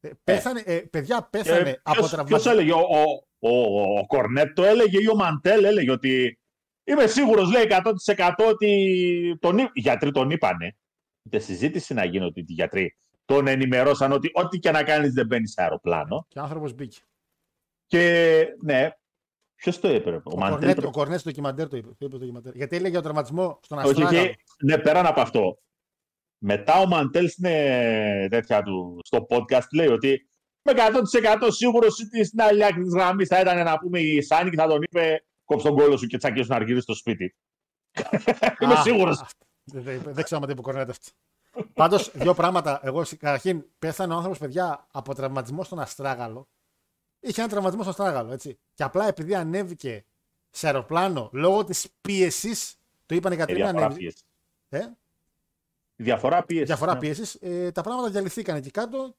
[0.00, 2.52] Ε, πέθανε, ε, παιδιά, πέθανε Και από ποιος, ποιος τραυματισμό.
[2.52, 2.78] έλεγε, ο,
[3.38, 6.38] ο, ο, ο Κορνέτ το έλεγε ή ο Μαντέλ έλεγε ότι
[6.84, 7.64] είμαι σίγουρος λέει
[8.16, 10.76] 100% ότι τον, εί- οι γιατροί τον είπανε.
[11.22, 15.26] Ούτε συζήτηση να γίνει ότι οι γιατροί τον ενημερώσαν ότι ό,τι και να κάνεις δεν
[15.26, 16.26] μπαίνεις σε αεροπλάνο.
[16.28, 16.98] Και ο άνθρωπος μπήκε.
[17.86, 18.90] Και ναι,
[19.56, 20.50] ποιος το είπε, ρε, ο, Ο, Μαντέλ.
[20.58, 21.86] Κορνέτ, πρέπει- ο Κορνέτ στο ντοκιμαντέρ το είπε.
[21.88, 22.54] Το είπε το ντοκιμαντέρ.
[22.54, 24.26] Γιατί έλεγε για τον τραυματισμό στον Όχι, Αστράγαλο.
[24.26, 25.58] και, ναι, πέραν από αυτό.
[26.38, 30.28] Μετά ο Μαντέλ στην ε, τέτοια του, στο podcast λέει ότι
[30.62, 34.50] με 100% σίγουρος ότι στην άλλη άκρη της γραμμής θα ήταν να πούμε η Σάνη
[34.50, 37.34] και θα τον είπε κόψε τον κόλο σου και τσακίσου να αργύρει στο σπίτι.
[38.62, 39.20] Είμαι Α, σίγουρος.
[39.20, 39.26] α,
[39.64, 41.10] Δεν, δεν, δεν ξέρω αν το είπε ο Κορνέτ αυτό.
[41.72, 42.80] Πάντως, δύο πράγματα.
[42.82, 46.48] Εγώ καταρχήν πέθανε ο άνθρωπος, παιδιά, από τραυματισμό στον Αστράγαλο.
[47.26, 48.58] Είχε ένα τραυματισμό στον Αστράγαλο, έτσι.
[48.74, 50.04] Και απλά επειδή ανέβηκε
[50.50, 52.76] σε αεροπλάνο λόγω της πίεσης,
[53.06, 54.00] το είπαν οι γιατροί να διαφορά ανέβει.
[54.00, 54.22] πίεσης.
[54.68, 54.78] Ε,
[55.96, 56.66] Η διαφορά πίεσης.
[56.66, 56.98] διαφορά ναι.
[56.98, 57.34] πίεσης.
[57.40, 59.14] Ε, τα πράγματα διαλυθήκαν εκεί κάτω.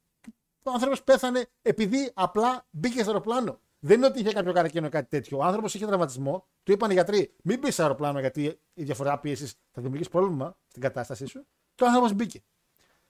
[0.64, 3.60] Ο άνθρωπος πέθανε επειδή απλά μπήκε στο αεροπλάνο.
[3.80, 5.38] Δεν είναι ότι είχε κάποιο καρκίνο ή κάτι τέτοιο.
[5.38, 6.48] Ο άνθρωπος είχε τραυματισμό.
[6.64, 10.58] Του είπαν οι γιατροί: Μην μπεις σε αεροπλάνο γιατί η διαφορά πίεσης θα δημιουργήσει πρόβλημα
[10.68, 11.46] στην κατάστασή σου.
[11.76, 12.44] Και ο άνθρωπος μπήκε.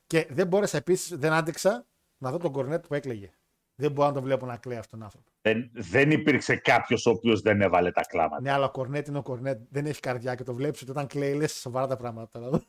[0.07, 1.85] Και δεν μπόρεσα επίσης, δεν άντεξα
[2.17, 3.36] να δω τον κορνέτ που έκλαιγε.
[3.79, 5.29] Δεν μπορώ να τον βλέπω να κλαίει αυτόν τον άνθρωπο.
[5.41, 8.41] Δεν, δεν υπήρξε κάποιος ο οποίος δεν έβαλε τα κλάματα.
[8.41, 9.59] Ναι, αλλά ο κορνέτ είναι ο κορνέτ.
[9.69, 12.39] Δεν έχει καρδιά και το βλέπεις ότι όταν κλαίει λες σοβαρά τα πράγματα.
[12.39, 12.61] τώρα.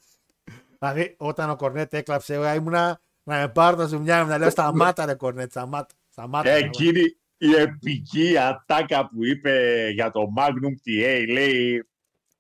[0.79, 4.51] δηλαδή, όταν ο κορνέτ έκλαψε, εγώ ήμουνα Να με πάρω τα ζουμιά μου να λέω
[4.51, 5.95] σταμάτα ρε κορνέτ, σταμάτα.
[6.11, 6.67] σταμάτα, Ε, σταμάτα.
[6.67, 7.01] Εκείνη
[7.37, 11.89] η επική ατάκα που είπε για το Magnum TA, λέει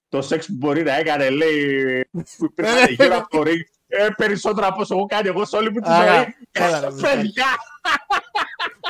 [0.08, 4.08] το σεξ που μπορεί να έκανε, λέει, που υπήρχαν Ε, γύρω από το ring, ε,
[4.16, 6.34] περισσότερα από όσο έχω κάνει εγώ σε όλη μου τη Άρα, ζωή.
[6.52, 7.46] έλα, ρε, Παιδιά,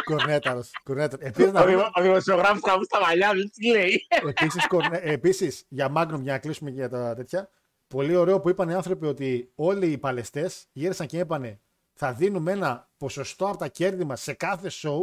[0.05, 1.27] Κορνέταρος, κορνέταρος.
[1.27, 4.07] Επίσης, να ο πούμε- δημο- ο δημοσιογράφος θα μου στα μαλλιά μου, τι λέει.
[4.29, 7.51] Επίσης, κορνέ- επίσης, για Magnum, για να κλείσουμε και για τα τέτοια,
[7.89, 11.61] πολύ ωραίο που είπαν οι άνθρωποι ότι όλοι οι παλαιστές γύρισαν και είπανε
[11.93, 15.01] θα δίνουμε ένα ποσοστό από τα κέρδη μας σε κάθε show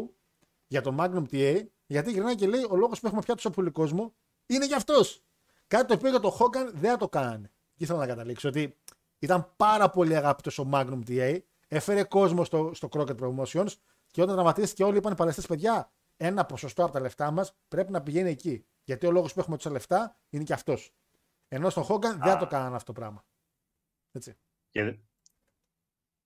[0.68, 3.70] για το Magnum TA, γιατί γυρνάει και λέει ο λόγος που έχουμε πια τόσο πολύ
[3.70, 4.14] κόσμο
[4.46, 5.22] είναι για αυτός.
[5.68, 7.52] Κάτι το οποίο για το Hogan δεν θα το κάνανε.
[7.78, 8.76] Και ήθελα να καταλήξω ότι
[9.26, 11.38] ήταν πάρα πολύ αγαπητός ο Magnum TA,
[11.68, 13.72] έφερε κόσμο στο, στο Crockett Promotions
[14.11, 17.91] και όταν τραυματίστηκε όλοι είπαν οι παλαιστές παιδιά, ένα ποσοστό από τα λεφτά μας πρέπει
[17.91, 18.65] να πηγαίνει εκεί.
[18.84, 20.93] Γιατί ο λόγος που έχουμε τόσα λεφτά είναι και αυτός.
[21.47, 23.26] Ενώ στον Hogan δεν θα το κάνανε αυτό το πράγμα.
[24.11, 24.35] Έτσι.
[24.69, 24.99] Και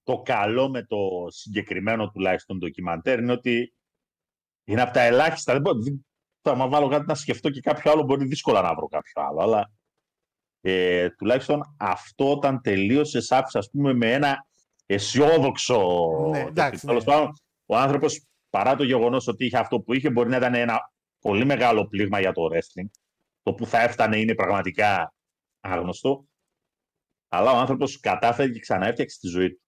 [0.03, 0.97] το καλό με το
[1.27, 3.73] συγκεκριμένο τουλάχιστον ντοκιμαντέρ είναι ότι
[4.63, 5.53] είναι από τα ελάχιστα.
[5.53, 6.05] Δεν μπορώ, δεν-
[6.41, 9.41] θα μα βάλω κάτι να σκεφτώ και κάποιο άλλο μπορεί δύσκολα να βρω κάποιο άλλο.
[9.41, 9.71] Αλλά
[10.61, 14.48] ε, τουλάχιστον αυτό όταν τελείωσες σ' άφησες ας πούμε με ένα
[14.86, 15.99] αισιόδοξο...
[16.31, 17.14] Ναι, εντάξει, Τέλος ναι.
[17.14, 17.34] πάντων,
[17.65, 21.45] ο άνθρωπος παρά το γεγονός ότι είχε αυτό που είχε μπορεί να ήταν ένα πολύ
[21.45, 22.90] μεγάλο πλήγμα για το wrestling.
[23.44, 25.14] Το που θα έφτανε είναι πραγματικά
[25.60, 26.26] άγνωστο.
[27.27, 29.61] Αλλά ο άνθρωπος κατάφερε και ξανά έφτιαξε τη ζωή του.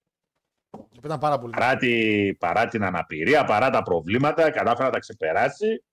[0.90, 1.52] Και ήταν πάρα πολύ.
[1.52, 5.84] Παρά, τη- παρά την αναπηρία, παρά τα προβλήματα, κατάφερε να τα ξεπεράσει.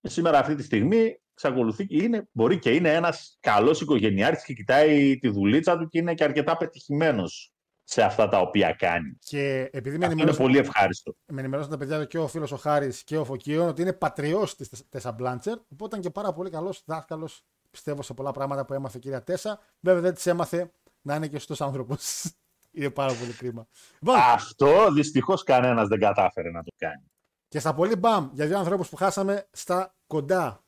[0.00, 4.52] Και σήμερα αυτή τη στιγμή εξακολουθεί και είναι, μπορεί και είναι ένας καλός οικογενειάρχης και
[4.52, 7.48] κοιτάει τη δουλίτσα του και είναι και αρκετά πετυχημένος
[7.86, 9.18] σε αυτά τα οποία κάνει.
[9.18, 11.14] Και επειδή με Αυτό είναι ενημερώσαν, πολύ ευχάριστο.
[11.26, 14.48] με ενημερώσαν τα παιδιά και ο φίλος ο Χάρης και ο Φωκίων ότι είναι πατριό
[14.56, 15.52] της Τέσσα Μπλάντσερ.
[15.54, 19.22] Οπότε ήταν και πάρα πολύ καλός δάσκαλος, πιστεύω, σε πολλά πράγματα που έμαθε η κυρία
[19.22, 19.60] Τέσσα.
[19.80, 22.24] Βέβαια δεν τη έμαθε να είναι και σωστό άνθρωπος.
[22.76, 23.66] είναι πάρα πολύ κρίμα.
[24.00, 27.10] Λοιπόν, Αυτό δυστυχώς κανένας δεν κατάφερε να το κάνει.
[27.48, 30.63] και στα πολύ μπαμ για δύο ανθρώπους που χάσαμε στα κοντά.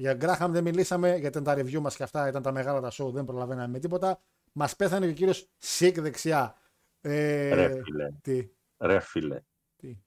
[0.00, 2.90] Για Γκράχαμ δεν μιλήσαμε, γιατί ήταν τα review μας και αυτά ήταν τα μεγάλα τα
[2.92, 4.22] show, δεν προλαβαίναμε με τίποτα.
[4.52, 6.56] Μας πέθανε και ο κύριος Σικ δεξιά.
[7.00, 8.48] Ε, Ρε φίλε, τι,
[8.78, 9.40] ρε φίλε.
[9.76, 9.98] Τι;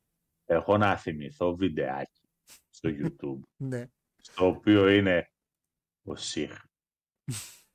[0.46, 2.30] Έχω να θυμηθώ βιντεάκι
[2.70, 3.40] στο YouTube
[3.70, 3.88] ναι.
[4.22, 5.32] στο οποίο είναι
[6.04, 6.64] ο Σιχ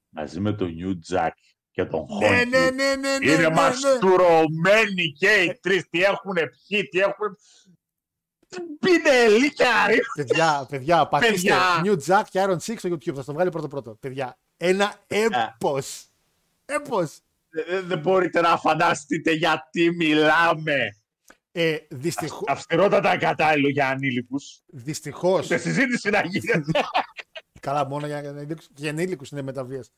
[0.09, 1.37] μαζί με τον Νιου Τζακ
[1.71, 2.49] και τον Ναι, Χόντι.
[2.49, 3.55] ναι, ναι, ναι, ναι, Είναι ναι, ναι.
[3.55, 5.89] μαστουρωμένοι και οι τρεις.
[5.89, 6.35] Τι έχουν
[6.67, 7.37] πιει, τι έχουν...
[8.81, 9.97] Πίνε ελίκια, ρε.
[10.15, 11.59] Παιδιά, παιδιά, πατήστε Παιδιά.
[11.85, 13.15] New Jack και Iron Six στο YouTube.
[13.15, 13.97] Θα στο βγάλει πρώτο πρώτο.
[14.01, 16.05] Παιδιά, ένα έπος.
[16.65, 17.19] Έπος.
[17.51, 20.75] Δεν- Δεν μπορείτε να φανταστείτε γιατί μιλάμε.
[21.53, 24.61] Ε, δυστυχώ, Αυστηρότατα κατάλληλο για ανήλικους.
[24.67, 26.65] δυστυχώς, Σε συζήτηση να γίνεται.
[27.61, 29.91] καλά μόνο για ενήλικους, για ενήλικους είναι μεταβίες.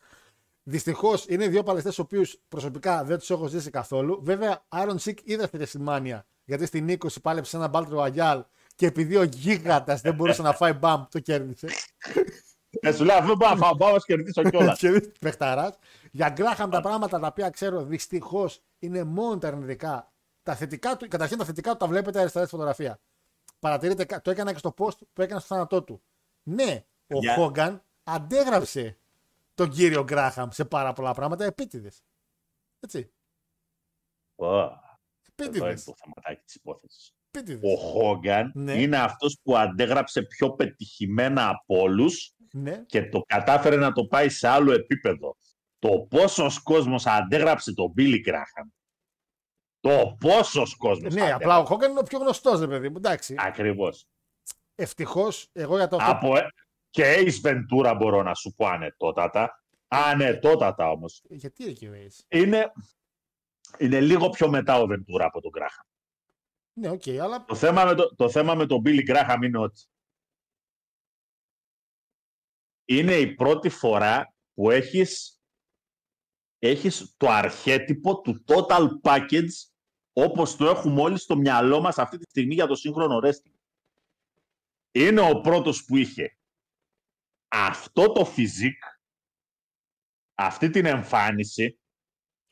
[0.62, 4.20] Δυστυχώς είναι δύο παλαιστές, του οποίους προσωπικά δεν τους έχω ζήσει καθόλου.
[4.22, 6.20] Βέβαια, Iron Sick είδα στη WrestleMania.
[6.50, 8.42] Γιατί στην 20 πάλεψε ένα Battle Royale
[8.74, 11.66] και επειδή ο γίγαντας δεν μπορούσε να φάει μπαμ, το κέρδισε.
[12.80, 14.78] Ε, σου λέω αυτό πάω, πάω, πάω, να σου κερδίσω κιόλας.
[14.80, 15.78] και παιχταράς.
[16.10, 20.12] Για Γκράχαμ τα πράγματα τα οποία ξέρω δυστυχώς είναι μόνο τα αρνητικά.
[20.42, 23.00] Τα θετικά του, καταρχήν τα θετικά του τα βλέπετε αριστερά στη φωτογραφία.
[23.58, 26.02] Παρατηρείτε, κα- το έκανα και στο post που έκανα στο θάνατό του.
[26.42, 28.96] Ναι, ο Για- Χόγκαν αντέγραψε
[29.54, 32.02] τον κύριο Γκράχαμ σε πάρα πολλά πράγματα επίτηδες.
[32.80, 33.10] Έτσι.
[34.36, 34.88] Ω,
[35.44, 35.82] Εδώ είναι Επίτηδε.
[35.84, 37.12] το θεματάκι της υπόθεσης.
[37.30, 37.72] Επίτηδε.
[37.72, 38.72] Ο Χόγκαν Ναι.
[38.80, 42.82] είναι αυτός που αντέγραψε πιο πετυχημένα από όλους Ναι.
[42.86, 45.36] και το κατάφερε να το πάει σε άλλο επίπεδο.
[45.78, 48.68] Το πόσος κόσμος αντέγραψε τον Billy Graham.
[49.80, 52.96] Το πόσος κόσμος Ναι, απλά ο Χόγκαν είναι ο πιο γνωστός, ρε παιδί μου.
[52.96, 53.34] Εντάξει.
[53.38, 54.06] Ακριβώς.
[54.74, 56.10] Ευτυχώς, εγώ για το αυτό.
[56.12, 56.36] Από...
[56.36, 56.46] ε,
[56.90, 59.62] Και Ace Ventura μπορώ να σου πω ανετότατα.
[59.88, 61.22] Ανετότατα όμως.
[61.28, 62.24] Γιατί εκεί ο Ace?
[62.28, 62.72] Είναι...
[63.78, 65.84] είναι λίγο πιο μετά ο Ventura από τον Graham.
[66.72, 69.82] Ναι, οκ, αλλά Το θέμα, με το, το θέμα με τον Billy Graham είναι ότι
[72.84, 75.40] είναι η πρώτη φορά που έχεις,
[76.58, 79.70] έχεις το αρχέτυπο του total package
[80.12, 83.58] όπως το έχουμε όλοι στο μυαλό μας αυτή τη στιγμή για το σύγχρονο wrestling.
[84.90, 86.38] Είναι ο πρώτος που είχε
[87.48, 88.98] αυτό το physique,
[90.34, 91.79] αυτή την εμφάνιση,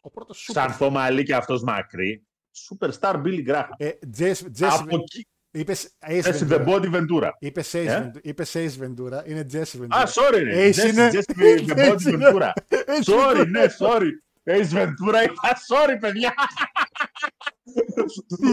[0.08, 0.90] ο πρώτος σαν σούπερ.
[0.90, 2.26] μαλλί και αυτός μακρύ,
[2.68, 3.68] superstar Billy Graham.
[3.76, 6.48] Ε, Jess, Jess, Από εκεί είπες Ace Jesse Ventura.
[6.48, 7.30] the Body Ventura.
[7.38, 8.20] Είπες Ace, Ε; Ventura.
[8.22, 9.28] Είπες Ace Ventura.
[9.28, 9.88] Είναι Jesse Ventura.
[9.96, 10.68] Α, sorry, ρε.
[10.68, 12.50] Ace Jesse- είναι- Jesse the Body Ace είναι- Ventura.
[12.68, 14.08] Ace Sorry, είναι- ναι, sorry.
[14.50, 16.34] Ace Ventura είπα, sorry, παιδιά.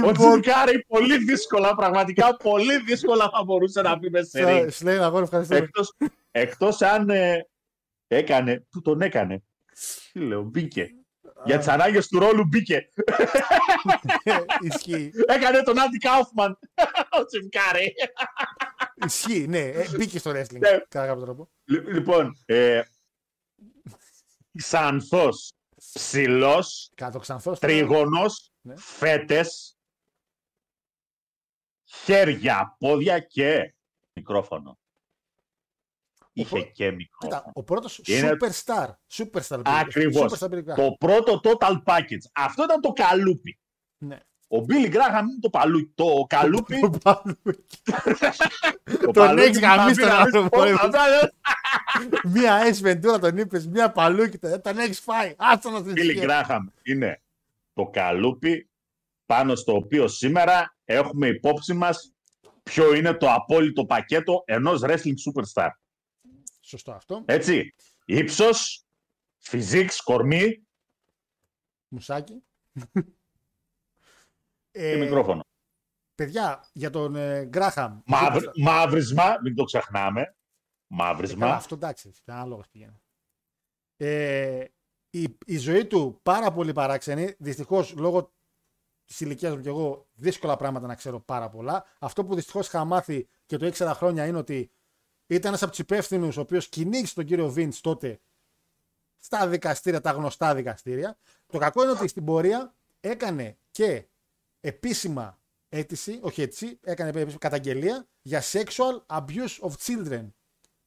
[0.06, 4.61] Ο Jim Carrey πολύ δύσκολα, πραγματικά πολύ δύσκολα θα μπορούσε να πει μέσα σε Σα-
[4.64, 4.72] ring.
[4.72, 5.56] Σου λέει αγόρι, ευχαριστώ.
[5.56, 5.94] Εκτός,
[6.32, 7.48] εκτός αν ε,
[8.07, 9.44] έκανε, που τον έκανε.
[10.11, 10.90] Τι λέω, μπήκε.
[11.45, 12.89] Για τις ανάγκες του ρόλου μπήκε.
[14.72, 15.11] Ισχύει.
[15.27, 16.59] Έκανε τον Άντι Κάουφμαν.
[17.19, 17.93] Ο Τσιμκάρη.
[19.05, 19.59] Ισχύει, ναι.
[19.59, 20.59] Ε, μπήκε στο wrestling.
[20.59, 20.69] Ναι.
[20.69, 21.49] Κατά κάποιο τρόπο.
[21.65, 22.81] Λι- Λοιπόν, ε,
[24.57, 25.53] ξανθός,
[25.93, 27.59] ψηλός, Κάτω ξανθός.
[27.59, 28.73] τρίγωνος, Ναι.
[28.77, 29.77] φέτες,
[31.84, 33.76] χέρια, πόδια και
[34.13, 34.77] μικρόφωνο.
[36.37, 37.51] Είχε πρω- και Κοίτα, μικρόφωνο.
[37.53, 38.87] ο πρώτος Είναι- superstar.
[39.13, 39.61] Superstar.
[39.65, 40.33] Ακριβώς.
[40.39, 40.75] Superstar Billy Graham.
[40.75, 42.25] Το πρώτο total package.
[42.33, 43.59] Αυτό ήταν το καλούπι.
[43.97, 44.17] Ναι.
[44.47, 45.91] Ο Billy Graham είναι το παλούκι.
[45.95, 46.79] Το καλούπι.
[46.79, 47.81] Το πάνω εκεί.
[48.83, 50.75] το Τον παλούκι έχεις που θα γαμίσει πει τον να δεις άνθρωπο, πώς ρε.
[50.75, 51.31] θα βγάλει.
[52.23, 54.37] Μία Ace Ventura τον είπες, μία παλούκι.
[54.37, 55.33] τον- Τον έχει φάει.
[55.37, 56.25] Άστο να την Billy ισχύει.
[56.27, 57.21] Graham είναι
[57.73, 58.69] το καλούπι
[59.25, 62.13] πάνω στο οποίο σήμερα έχουμε υπόψη μας
[62.63, 65.69] ποιο είναι το απόλυτο πακέτο ενός wrestling superstar.
[66.67, 67.23] Σωστό αυτό.
[67.27, 67.73] Έτσι,
[68.05, 68.85] ύψος,
[69.43, 70.67] physics, κορμί
[71.87, 72.43] Μουσάκι.
[74.71, 75.41] και Ε, μικρόφωνο.
[76.15, 77.99] παιδιά, για τον ε, Γκράχαμ.
[78.05, 80.21] Μαύρ, μαύρισμα, μην το ξεχνάμε.
[80.21, 80.35] Ε,
[80.87, 81.39] Μαύρισμα.
[81.45, 83.01] καλά, αυτό εντάξει, ανάλογα πηγαίνει.
[83.97, 84.65] Ε,
[85.09, 87.35] η, η ζωή του πάρα πολύ παράξενη.
[87.39, 88.33] Δυστυχώς λόγω
[89.05, 91.85] της ηλικίας μου και εγώ δύσκολα πράγματα να ξέρω πάρα πολλά.
[91.99, 94.71] Αυτό που δυστυχώς είχα μάθει και το ήξερα χρόνια είναι ότι
[95.27, 98.19] ήταν ένας από τους υπεύθυνους ο οποίος κυνήγησε τον κύριο Βίντς τότε
[99.18, 101.18] στα δικαστήρια, τα γνωστά δικαστήρια.
[101.47, 104.06] Το κακό είναι ότι στην πορεία έκανε και
[104.60, 105.39] επίσημα
[105.69, 110.27] αίτηση, όχι αίτηση, έκανε επίσημα καταγγελία για sexual abuse of children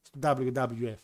[0.01, 0.95] στο WWF.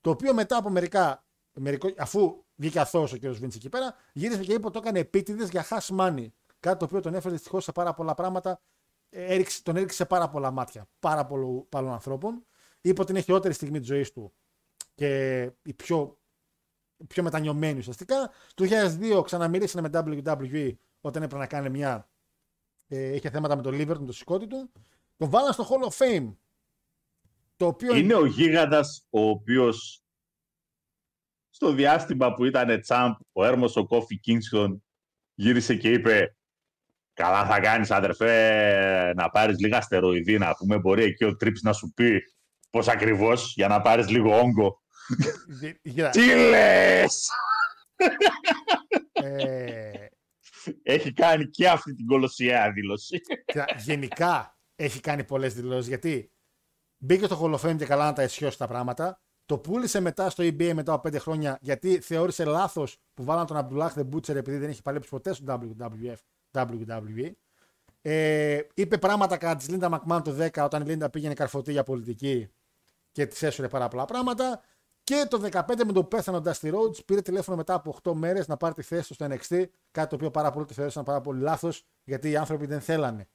[0.00, 3.26] Το οποίο μετά από μερικά, μερικό, αφού βγήκε αθώος ο κ.
[3.26, 6.26] Βίντς εκεί πέρα, γύρισε και είπε ότι το έκανε επίτηδες για hash money.
[6.60, 8.60] Κάτι το οποίο τον έφερε δυστυχώς σε πάρα πολλά πράγματα.
[9.10, 12.46] ε, Έριξε, τον έριξε σε πάρα πολλά μάτια πάρα πολλού- πολλών ανθρώπων.
[12.86, 14.34] Είπε ότι είναι η χειρότερη στιγμή της ζωής του
[14.94, 16.18] και η πιο,
[16.96, 18.30] η πιο μετανιωμένη ουσιαστικά.
[18.54, 18.64] Το
[19.18, 22.10] 2002 ξαναμίλησε με WWE όταν έπρεπε να κάνει μια.
[22.86, 24.72] Ε, είχε θέματα με το liver του, το σηκώτη του.
[25.16, 26.34] Τον βάλαν στο Hall of Fame.
[27.56, 30.02] Το οποίο Είναι ο γίγαντας ο οποίος
[31.50, 34.84] στο διάστημα που ήταν τσάμπ ο Έρμος ο Κόφι Κίνγκστον
[35.34, 36.36] γύρισε και είπε
[37.12, 41.72] Καλά θα κάνεις αδερφέ να πάρεις λίγα στεροειδή να πούμε μπορεί εκεί ο Τρίψ να
[41.72, 42.22] σου πει
[42.76, 44.82] πώς ακριβώς για να πάρεις λίγο όγκο.
[45.48, 47.28] Δι- κοίτα, Τι λες!
[49.12, 50.06] ε,
[50.82, 53.20] Έχει κάνει και αυτή την κολοσιαία δήλωση.
[53.44, 56.32] κοίτα, γενικά έχει κάνει πολλές δηλώσεις γιατί
[56.98, 59.20] μπήκε στο Hall of Fame και καλά να τα αισιώσει τα πράγματα.
[59.46, 63.56] Το πούλησε μετά στο eBay μετά από 5 χρόνια γιατί θεώρησε λάθος που βάλαν τον
[63.60, 65.44] Abdullah The Butcher επειδή δεν έχει παλέψει ποτέ στο
[65.78, 66.16] WWF,
[66.52, 67.30] WWE.
[68.02, 71.82] Ε, είπε πράγματα κατά της Λίντα Μακμάν το 10 όταν η Λίντα πήγαινε καρφωτή για
[71.82, 72.48] πολιτική
[73.16, 74.62] και τη έσουρε πάρα πολλά πράγματα.
[75.04, 78.12] Και το 15 με το που πέθανε ο Dusty Rhodes πήρε τηλέφωνο μετά από 8
[78.12, 79.64] μέρες να πάρει τη θέση του στο NXT.
[79.90, 83.28] Κάτι το οποίο πάρα πολλοί το θεώρησαν πάρα πολύ λάθος γιατί οι άνθρωποι δεν θέλανε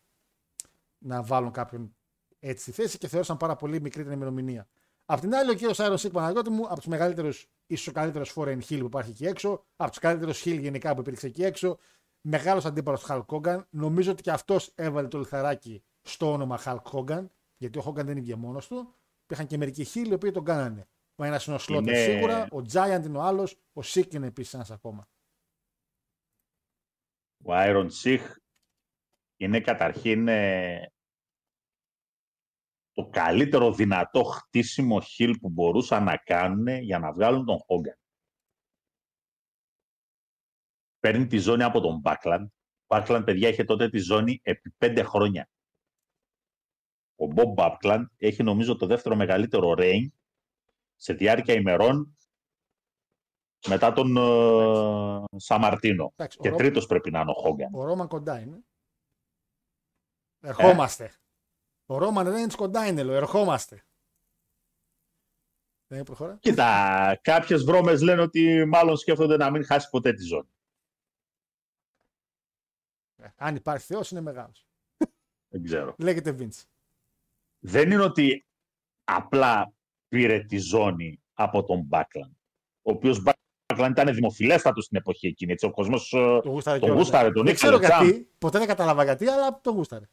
[0.97, 1.95] να βάλουν κάποιον
[2.39, 4.67] έτσι στη θέση και θεώρησαν πάρα πολύ μικρή την ημερομηνία.
[5.05, 8.33] Απ' την άλλη, ο κύριος Άιρον Σίκ Παναγιώτη μου, από τους μεγαλύτερους, ίσως ο καλύτερος
[8.35, 11.77] foreign heel που υπάρχει εκεί έξω, από τους καλύτερους heel γενικά που υπήρξε εκεί έξω,
[12.21, 13.63] μεγάλος αντίπαλος του Hulk Hogan.
[13.69, 17.25] Νομίζω ότι και αυτός έβαλε το λιθαράκι στο όνομα Hulk Hogan,
[17.57, 18.95] γιατί ο Hogan δεν είναι μόνος του.
[19.31, 20.87] Υπήρχαν και μερικοί heel οι οποίοι τον κάνανε.
[21.15, 24.27] Ο ένας είναι ο Slaughter Είναι- σίγουρα, ο Giant είναι ο άλλος, ο Σίκ είναι
[24.27, 25.07] επίσης ένας ακόμα.
[27.45, 28.35] Ο Άιρον Σιχ
[29.37, 30.91] είναι καταρχήν ε,
[32.91, 37.97] το καλύτερο δυνατό χτίσιμο χιλ που μπορούσαν να κάνουν για να βγάλουν τον Χόγκαν.
[40.99, 42.43] Παίρνει τη ζώνη από τον Μπάκλαν.
[42.87, 45.49] Ο Μπάκλαν, παιδιά, είχε τότε τη ζώνη επί πέντε χρόνια.
[47.21, 50.07] Ο Μπομπ Μπάκλαν έχει νομίζω το δεύτερο μεγαλύτερο reign
[50.95, 52.17] σε διάρκεια ημερών
[53.67, 56.11] μετά τον ε, Σαμαρτίνο.
[56.15, 57.69] Εντάξει, ο Και Ρο- τρίτος πρέπει να είναι ο Χόγκαν.
[57.73, 58.63] Ο Ρόμαν κοντά είναι.
[60.41, 61.13] Ερχόμαστε.
[61.85, 63.15] Ο Ρόμαν Ρέιντς κοντά είναι, λέω.
[63.15, 63.85] Ερχόμαστε.
[65.87, 66.37] Δεν προχωρά.
[66.41, 70.49] Κοίτα, κάποιες βρώμες λένε ότι μάλλον σκέφτονται να μην χάσει ποτέ τη ζώνη.
[73.15, 74.67] Ε, Αν υπάρχει Θεός είναι μεγάλος.
[75.47, 75.95] Δεν ξέρω.
[75.97, 76.63] Λέγεται Vince.
[77.63, 78.45] Δεν είναι ότι
[79.03, 79.73] απλά
[80.07, 82.37] πήρε τη ζώνη από τον Μπάκλαν.
[82.81, 85.51] Ο οποίος Μπάκλαν ήταν δημοφιλέστατος στην εποχή εκείνη.
[85.51, 87.31] Έτσι, ο κόσμος ε, Το γούσταρε τον κιόλας, γούσταρε, ε.
[87.31, 88.07] τον Δεν ξέρω ήξερε τσάμπ.
[88.07, 88.29] γιατί.
[88.37, 90.05] Ποτέ δεν κατάλαβα γιατί, αλλά το γούσταρε.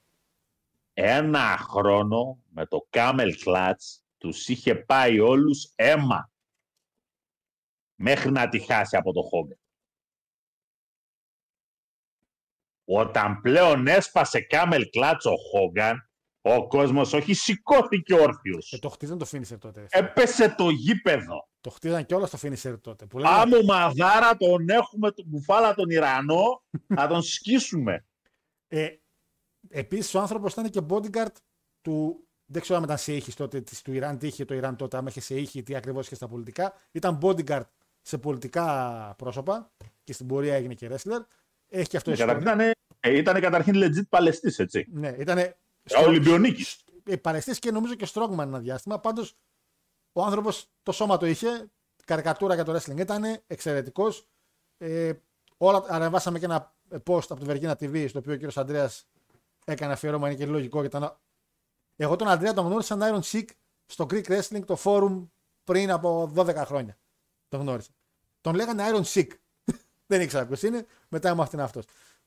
[0.92, 6.32] Ένα χρόνο με το Camel Clutch τους είχε πάει όλους αίμα.
[8.00, 9.58] Μέχρι να τη χάσει από το Χόγκαν.
[12.84, 16.07] Όταν πλέον έσπασε Camel Clutch ο Χόγκαν,
[16.56, 18.72] Ο κόσμος όχι σηκώθηκε όρθιος.
[18.72, 19.86] Ε, το χτίζαν το finisher τότε.
[19.90, 21.48] Έπεσε το γήπεδο.
[21.60, 23.06] Το χτίζαν και όλα στο finisher τότε.
[23.06, 26.62] Που λέγανε, Άμμο μαδάρα τον έχουμε, τον κουφάλα τον Ιρανό,
[26.94, 28.04] θα τον σκίσουμε.
[28.68, 28.88] Ε,
[29.68, 31.32] Επίσης, ο άνθρωπος ήταν και bodyguard
[31.80, 32.22] του.
[32.46, 34.96] Δεν ξέρω αν ήταν σε ήχη τότε της, του Ιράν, τι είχε το Ιράν τότε,
[34.96, 36.72] αν είχε σε ήχη, τι ακριβώς είχε στα πολιτικά.
[36.92, 37.64] Ήταν bodyguard
[38.02, 38.64] σε πολιτικά
[39.18, 39.70] πρόσωπα
[40.04, 41.20] και στην πορεία έγινε και wrestler.
[41.68, 42.54] Έχει και αυτό Καταρχήν ιστορία.
[42.54, 44.86] ήταν, ε, ήταν καταρχήν legit Παλαιστής, έτσι.
[44.92, 45.38] Ναι, ήταν.
[45.88, 46.84] Ε, Ολυμπιονίκης.
[47.20, 49.00] Παλαιστή και νομίζω και strongman ένα διάστημα.
[49.00, 49.36] Πάντως
[50.12, 51.70] ο άνθρωπος το σώμα το είχε.
[52.04, 54.28] Καρικατούρα για το wrestling ήταν εξαιρετικός.
[54.78, 55.12] Ε,
[55.56, 56.74] όλα, ανεβάσαμε και ένα
[57.04, 59.08] post από το Βεργίνα TV στο οποίο ο κύριος Αντρέας
[59.64, 60.28] έκανε αφιέρωμα.
[60.28, 60.80] Είναι και λογικό.
[60.80, 61.18] Γιατί ήταν...
[61.96, 63.46] Εγώ τον Αντρέα τον γνώρισα σαν Iron Sick
[63.86, 65.28] στο Greek Wrestling, το forum
[65.64, 66.98] πριν από 12 χρόνια.
[67.48, 67.90] Τον γνώρισα.
[68.40, 69.28] Τον λέγανε Iron Sick.
[70.06, 70.86] Δεν ήξερα ποιος είναι.
[71.08, 71.84] Μετά μου αυτήν αυτός.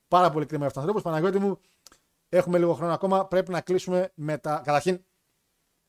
[0.08, 1.04] Πάρα πολύ κρίμα αυτός ο άνθρωπος.
[1.04, 1.60] Παναγιώτη μου,
[2.32, 3.28] έχουμε λίγο χρόνο ακόμα.
[3.28, 4.62] Πρέπει να κλείσουμε με τα.
[4.66, 5.06] Καταρχήν,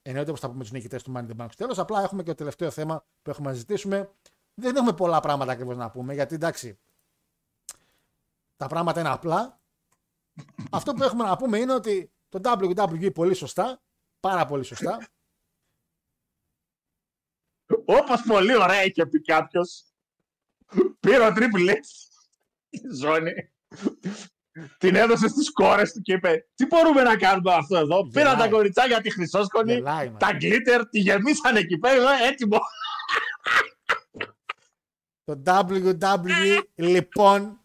[0.03, 1.79] εννοείται πως θα πούμε του νικητές του Money in the Bank στο τέλος.
[1.79, 4.15] Απλά έχουμε και το τελευταίο θέμα που έχουμε να ζητήσουμε.
[4.55, 6.15] Δεν έχουμε πολλά πράγματα ακριβώς να πούμε.
[6.15, 6.81] Γιατί εντάξει,
[8.57, 9.61] τα πράγματα είναι απλά.
[10.71, 13.83] Αυτό που έχουμε να πούμε είναι ότι το WWE πολύ σωστά,
[14.21, 14.99] πάρα πολύ σωστά,
[17.85, 19.85] Όπως πολύ ωραία είχε πει κάποιος.
[21.01, 21.79] Πήρε ο Triple H
[22.69, 23.53] τη ζώνη.
[24.79, 28.49] Την έδωσε στις κόρες του και είπε Τι μπορούμε να κάνουμε αυτό εδώ; Πήραν τα
[28.49, 30.17] κοριτσάκια τη χρυσόσκονη, Γελάει, μα.
[30.19, 32.59] τα γκλίτερ, τη γεμίσαν εκεί πέρα, έτοιμο.
[35.25, 37.61] Το WWE λοιπόν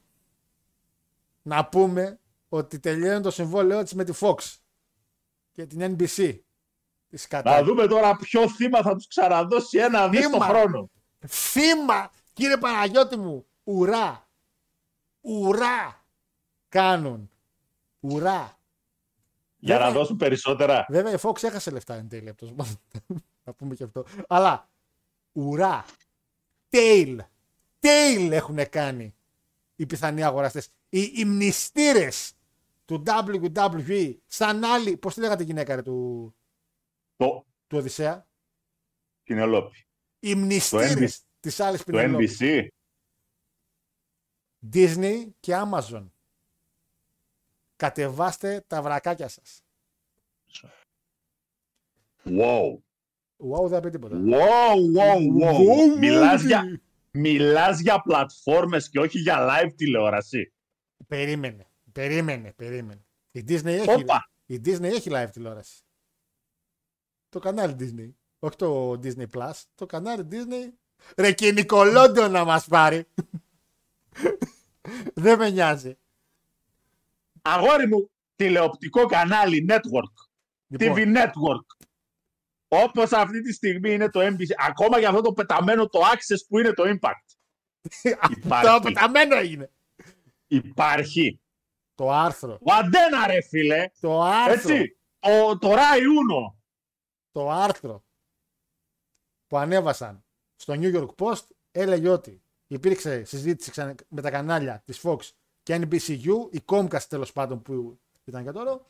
[1.42, 2.20] να πούμε
[2.50, 4.36] ότι τελειώνει το συμβόλαιό της με τη Fox
[5.52, 6.40] και την NBC
[7.10, 7.64] της Να Κατάρ.
[7.64, 10.46] δούμε τώρα ποιο θύμα θα τους ξαναδώσει ένα δις το Θύμα.
[10.46, 10.90] χρόνο.
[11.28, 12.12] Θύμα!
[12.34, 14.30] Κύριε Παναγιώτη μου, ουρά!
[15.22, 15.97] Ουρά!
[16.69, 17.30] Κάνουν.
[17.99, 18.60] Ουρά!
[19.60, 20.85] Για να Βέβαια- δώσουν περισσότερα.
[20.89, 22.65] Βέβαια η Fox έχασε λεφτά εν τέλει από το
[23.44, 24.06] Να πούμε και αυτό.
[24.27, 24.69] Αλλά
[25.31, 25.85] ουρά!
[26.69, 27.18] Tail!
[27.80, 29.15] Tail έχουν κάνει
[29.76, 30.69] οι πιθανοί αγοραστές.
[30.89, 32.34] Οι, οι μνηστήρες
[32.85, 36.35] του WWE σαν άλλη, πώς τη λέγατε γυναίκα ρε, του,
[37.15, 38.27] Το του Οδυσσέα,
[39.23, 39.88] Πινελόπη.
[40.19, 41.26] οι μνηστήρες NBC.
[41.39, 42.38] της άλλης Το Πινελόπης.
[42.41, 42.68] NBC.
[44.73, 46.07] Disney και Amazon.
[47.78, 49.62] Κατεβάστε τα βρακάκια σας.
[52.24, 52.78] Wow.
[53.38, 54.16] Wow, δεν θα πει τίποτα.
[54.26, 55.54] Wow, wow, wow.
[55.54, 56.45] Wow, Μιλάς wow.
[56.45, 56.82] για,
[57.12, 60.54] μιλάς για πλατφόρμες και όχι για live τηλεόραση.
[61.08, 63.06] Περίμενε, περίμενε, περίμενε.
[63.32, 64.30] Η Disney έχει, Όπα.
[64.45, 65.82] η Disney έχει live τηλεόραση.
[67.30, 68.12] Το κανάλι Disney.
[68.40, 69.62] Όχι το Disney Plus.
[69.76, 70.74] Το κανάλι Disney.
[71.18, 73.08] Ρε και η Νικολόντο να μας πάρει.
[75.14, 75.98] Δεν με νοιάζει.
[77.53, 80.14] Αγόρι μου, τηλεοπτικό κανάλι network.
[80.68, 81.86] Λοιπόν, TV network.
[82.68, 84.52] Όπως αυτή τη στιγμή είναι το NBC.
[84.68, 87.36] Ακόμα για αυτό το πεταμένο το access που είναι το impact.
[88.02, 88.80] το Υπάρχει.
[88.82, 89.72] πεταμένο έγινε.
[90.48, 91.41] Υπάρχει.
[91.95, 92.57] Το άρθρο.
[92.61, 93.90] Ο αντένα ρε φίλε.
[93.99, 94.74] Το άρθρο.
[94.76, 94.98] Έτσι.
[95.19, 96.56] Το, το Rai Uno.
[97.32, 98.06] το άρθρο
[99.48, 100.26] που ανέβασαν
[100.56, 105.18] στο New York Post έλεγε ότι υπήρξε συζήτηση ξανα- με τα κανάλια της Fox
[105.68, 108.81] και NBCU, η Comcast τέλος πάντων που ήταν και τώρα,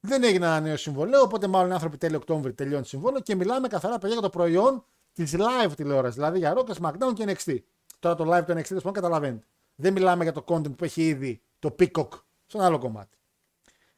[0.00, 3.34] δεν έγινε ένα νέο συμβολέο, οπότε μάλλον οι άνθρωποι τέλειο Οκτώβρη τελειώνει το συμβόλαιο και
[3.34, 7.58] μιλάμε καθαρά παιδιά για το προϊόν της live τηλεόρασης, δηλαδή για Rock, SmackDown και NXT.
[7.98, 9.46] Τώρα το live του NXT, τέλος πάντων, καταλαβαίνετε.
[9.74, 12.08] Δεν μιλάμε για το content που έχει ήδη το Peacock
[12.46, 13.18] στον άλλο κομμάτι.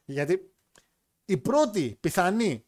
[0.05, 0.53] Γιατί
[1.25, 2.65] οι πρώτοι πιθανοί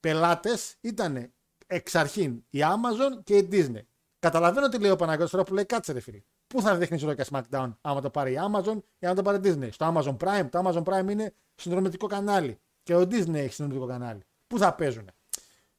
[0.00, 1.32] πελάτες ήταν
[1.66, 3.84] εξ αρχήν η Amazon και η Disney.
[4.18, 6.22] Καταλαβαίνω τι λέει ο Παναγιώτης τώρα που λέει κάτσε ρε φίλε.
[6.54, 9.48] Πού θα δείχνεις όλο και SmackDown άμα το πάρει η Amazon ή άμα το πάρει
[9.48, 9.68] η Disney.
[9.72, 10.48] Στο Amazon Prime.
[10.50, 12.58] Το Amazon Prime είναι συνδρομητικό κανάλι.
[12.82, 14.22] Και ο Disney έχει συνδρομητικό κανάλι.
[14.46, 15.10] Πού θα παίζουν.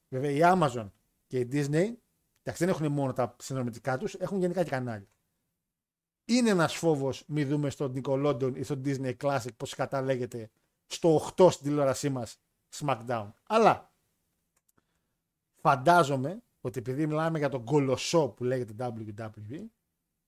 [0.08, 0.92] Βέβαια η Amazon
[1.28, 1.94] και η Disney
[2.42, 5.08] εντάξει, δεν έχουν μόνο τα συνδρομητικά τους, έχουν γενικά και κανάλια.
[6.26, 10.50] Είναι ένας φόβος, μη δούμε στο Nickelodeon ή στο Disney Classic, πώς κατά λέγεται,
[10.88, 12.38] στο 8 στην τηλεόρασή μας
[12.80, 13.28] SmackDown.
[13.48, 13.92] Αλλά
[15.56, 19.66] φαντάζομαι ότι επειδή μιλάμε για τον κολοσσό που λέγεται WWE,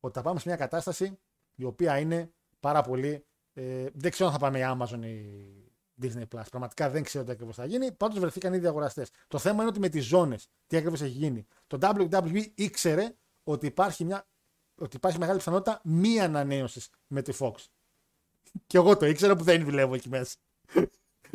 [0.08, 1.20] ότι θα πάμε σε μια κατάσταση
[1.56, 3.26] η οποία είναι πάρα πολύ.
[3.54, 5.72] Ε, δεν ξέρω αν θα πάμε η Amazon ή η
[6.02, 6.44] Disney Plus.
[6.50, 7.92] Πραγματικά δεν ξέρω τι ακριβώς θα γίνει.
[7.92, 9.10] Πάντως βρεθήκαν ήδη αγοραστές.
[9.28, 11.48] Το θέμα είναι ότι με τις ζώνες, τι ακριβώς έχει γίνει.
[11.68, 14.28] Το WWE ήξερε ότι υπάρχει, μια,
[14.76, 17.54] ότι υπάρχει μεγάλη πιθανότητα μη ανανέωσης με τη Fox.
[18.68, 20.36] Και εγώ το ήξερα που δεν δουλεύω εκεί μέσα.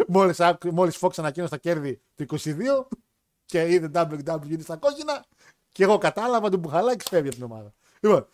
[0.08, 2.86] μόλις, άκου- μόλις Fox ανακοίνωσε τα κέρδη του 22
[3.44, 5.24] και είδε WWE στα κόκκινα
[5.72, 7.74] και εγώ κατάλαβα ότι ο Μπουχαλάκης φεύγει από την ομάδα.
[8.00, 8.28] Λοιπόν,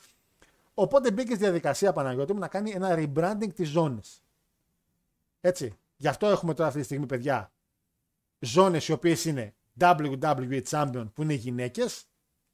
[0.83, 4.23] οπότε μπήκε στη διαδικασία Παναγιώτη μου να κάνει ένα rebranding της ζώνης.
[5.41, 5.79] Έτσι.
[5.97, 7.53] Γι' αυτό έχουμε τώρα αυτή τη στιγμή, παιδιά,
[8.39, 12.05] ζώνες οι οποίες είναι WWE Champion που είναι οι γυναίκες,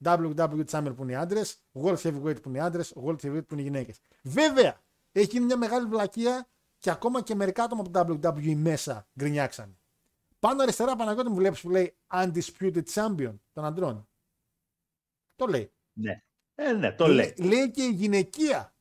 [0.05, 3.53] WWE Champion που είναι οι άντρες, World Heavyweight που είναι οι άντρες, World Heavyweight που
[3.55, 4.01] είναι οι γυναίκες.
[4.23, 4.81] Βέβαια,
[5.13, 6.49] έχει γίνει μια μεγάλη βλακεία
[6.79, 9.79] και ακόμα και μερικά άτομα από το WWE μέσα γκρινιάξαν.
[10.39, 14.09] Πάνω αριστερά Παναγιώτη μου βλέπεις που λέει Undisputed Champion των αντρών.
[15.37, 15.73] Το λέει.
[15.93, 16.24] Ναι.
[16.55, 17.35] Ε, ναι, το λέει.
[17.39, 18.75] Λέει και η γυναικεία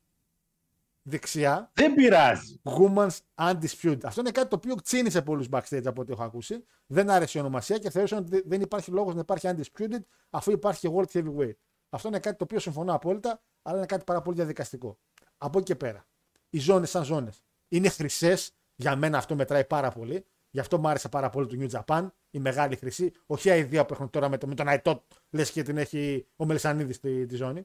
[1.04, 2.62] δεξιά Δεν πειράζει.
[2.64, 4.00] Women's Undisputed.
[4.04, 6.64] Αυτό είναι κάτι το οποίο τσίνησε πολλούς backstage από ό,τι έχω ακούσει.
[6.86, 10.88] Δεν άρεσε η ονομασία και θεωρούσαν ότι δεν υπάρχει λόγος να υπάρχει Undisputed αφού υπάρχει
[10.88, 11.56] και World Heavyweight.
[11.90, 15.00] Αυτό είναι κάτι το οποίο συμφωνώ απόλυτα, αλλά είναι κάτι πάρα πολύ διαδικαστικό.
[15.38, 16.08] Από εκεί και πέρα.
[16.50, 18.52] Οι ζώνες σαν ζώνες είναι χρυσές.
[18.76, 20.26] Για μένα αυτό μετράει πάρα πολύ.
[20.54, 23.12] Γι' αυτό μου άρεσε πάρα πολύ το New Japan, η μεγάλη χρυσή.
[23.26, 26.28] Όχι η ιδέα που έχουν τώρα με, το, με τον Αϊτό, λες και την έχει
[26.36, 27.64] ο Μελισανίδης στη τη ζώνη.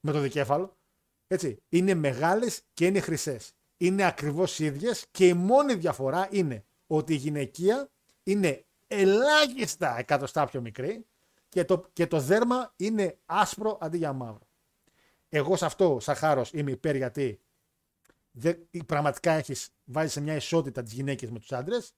[0.00, 0.76] Με το δικέφαλο.
[1.26, 1.62] Έτσι.
[1.68, 3.52] Είναι μεγάλες και είναι χρυσές.
[3.76, 7.88] Είναι ακριβώς ίδιες και η μόνη διαφορά είναι ότι η γυναικεία
[8.22, 11.06] είναι ελάχιστα εκατοστά πιο μικρή
[11.48, 14.48] και το, και το δέρμα είναι άσπρο αντί για μαύρο.
[15.28, 17.40] Εγώ σε αυτό, σαν χάρο, είμαι υπέρ γιατί
[18.30, 21.94] δεν, πραγματικά έχεις βάζει σε μια ισότητα τις γυναίκες με τους άντρες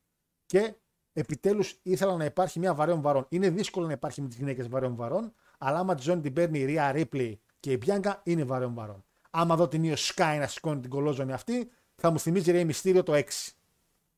[0.48, 0.74] και
[1.12, 3.26] επιτέλους ήθελα να υπάρχει μια βαρέων βαρών.
[3.28, 6.58] Είναι δύσκολο να υπάρχει με τις γυναίκες βαρέων βαρών, αλλά άμα τη ζώνη την παίρνει
[6.58, 9.04] η Ρία Ρίπλι και η Μπιάνκα, είναι βαρέων βαρών.
[9.30, 13.02] Άμα δω την Io Sky να σηκώνει την κολόζωνη αυτή, θα μου θυμίζει Ρέι Μυστήριο
[13.02, 13.24] το 6.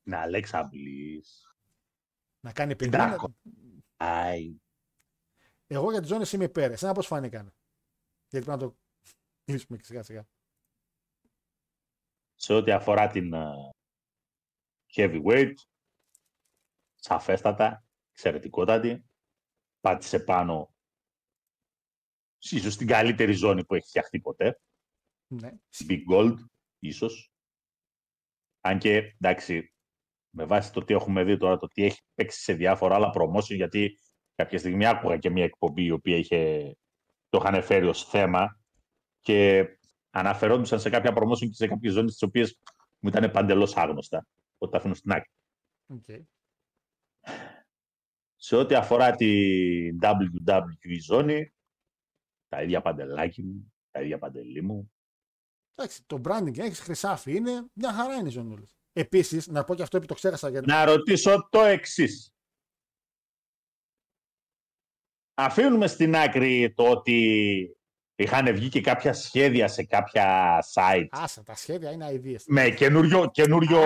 [0.03, 1.55] Να Αλέξα Μπλής.
[2.41, 2.91] Να κάνει παιδί.
[2.91, 3.35] Ντάκο.
[3.97, 4.61] Άι.
[5.67, 6.71] Εγώ για τι ζώνε είμαι υπέρ.
[6.71, 7.55] Εσένα πώς φάνηκαν.
[8.29, 8.77] Γιατί πρέπει να το
[9.45, 10.27] κλείσουμε και σιγά σιγά.
[12.35, 13.71] Σε ό,τι αφορά την uh,
[14.95, 15.55] heavyweight,
[17.01, 19.05] σαφέστατα, εξαιρετικότατη.
[19.81, 20.75] Πάτησε πάνω
[22.39, 24.61] ίσως στην καλύτερη ζώνη που έχει φτιαχτεί ποτέ.
[25.27, 25.51] Ναι.
[25.89, 26.35] Big Gold,
[26.79, 27.33] ίσως.
[28.61, 29.75] Αν και, εντάξει,
[30.31, 33.55] με βάση το τι έχουμε δει τώρα, το τι έχει παίξει σε διάφορα άλλα promotion,
[33.57, 33.99] γιατί
[34.35, 36.73] κάποια στιγμή άκουγα και μια εκπομπή η οποία είχε,
[37.29, 38.61] το είχαν φέρει ως θέμα
[39.21, 39.67] και
[40.11, 42.61] αναφερόντουσαν σε κάποια promotion και σε κάποιες ζώνες τις οποίες
[42.99, 44.27] μου ήταν παντελώς άγνωστα.
[44.59, 45.31] Ότι τα αφήνω στην άκρη.
[45.89, 46.23] Okay.
[48.37, 51.55] Σε ό,τι αφορά την WWE ζώνη,
[52.49, 54.93] τα ίδια παντελάκι μου, τα ίδια παντελή μου.
[55.75, 58.67] Εντάξει, το branding έχεις χρυσάφι είναι μια χαρά είναι οι ζωνούλε.
[58.93, 60.49] Επίσης, να πω και αυτό που το ξέχασα.
[60.49, 60.67] Γιατί...
[60.67, 62.35] Να ρωτήσω το εξής.
[65.35, 67.80] Αφήνουμε στην άκρη το ότι
[68.23, 71.07] είχαν βγει και κάποια σχέδια σε κάποια site.
[71.11, 72.43] Άσα, τα σχέδια είναι ideas.
[72.47, 73.81] Με καινούριο, καινούριο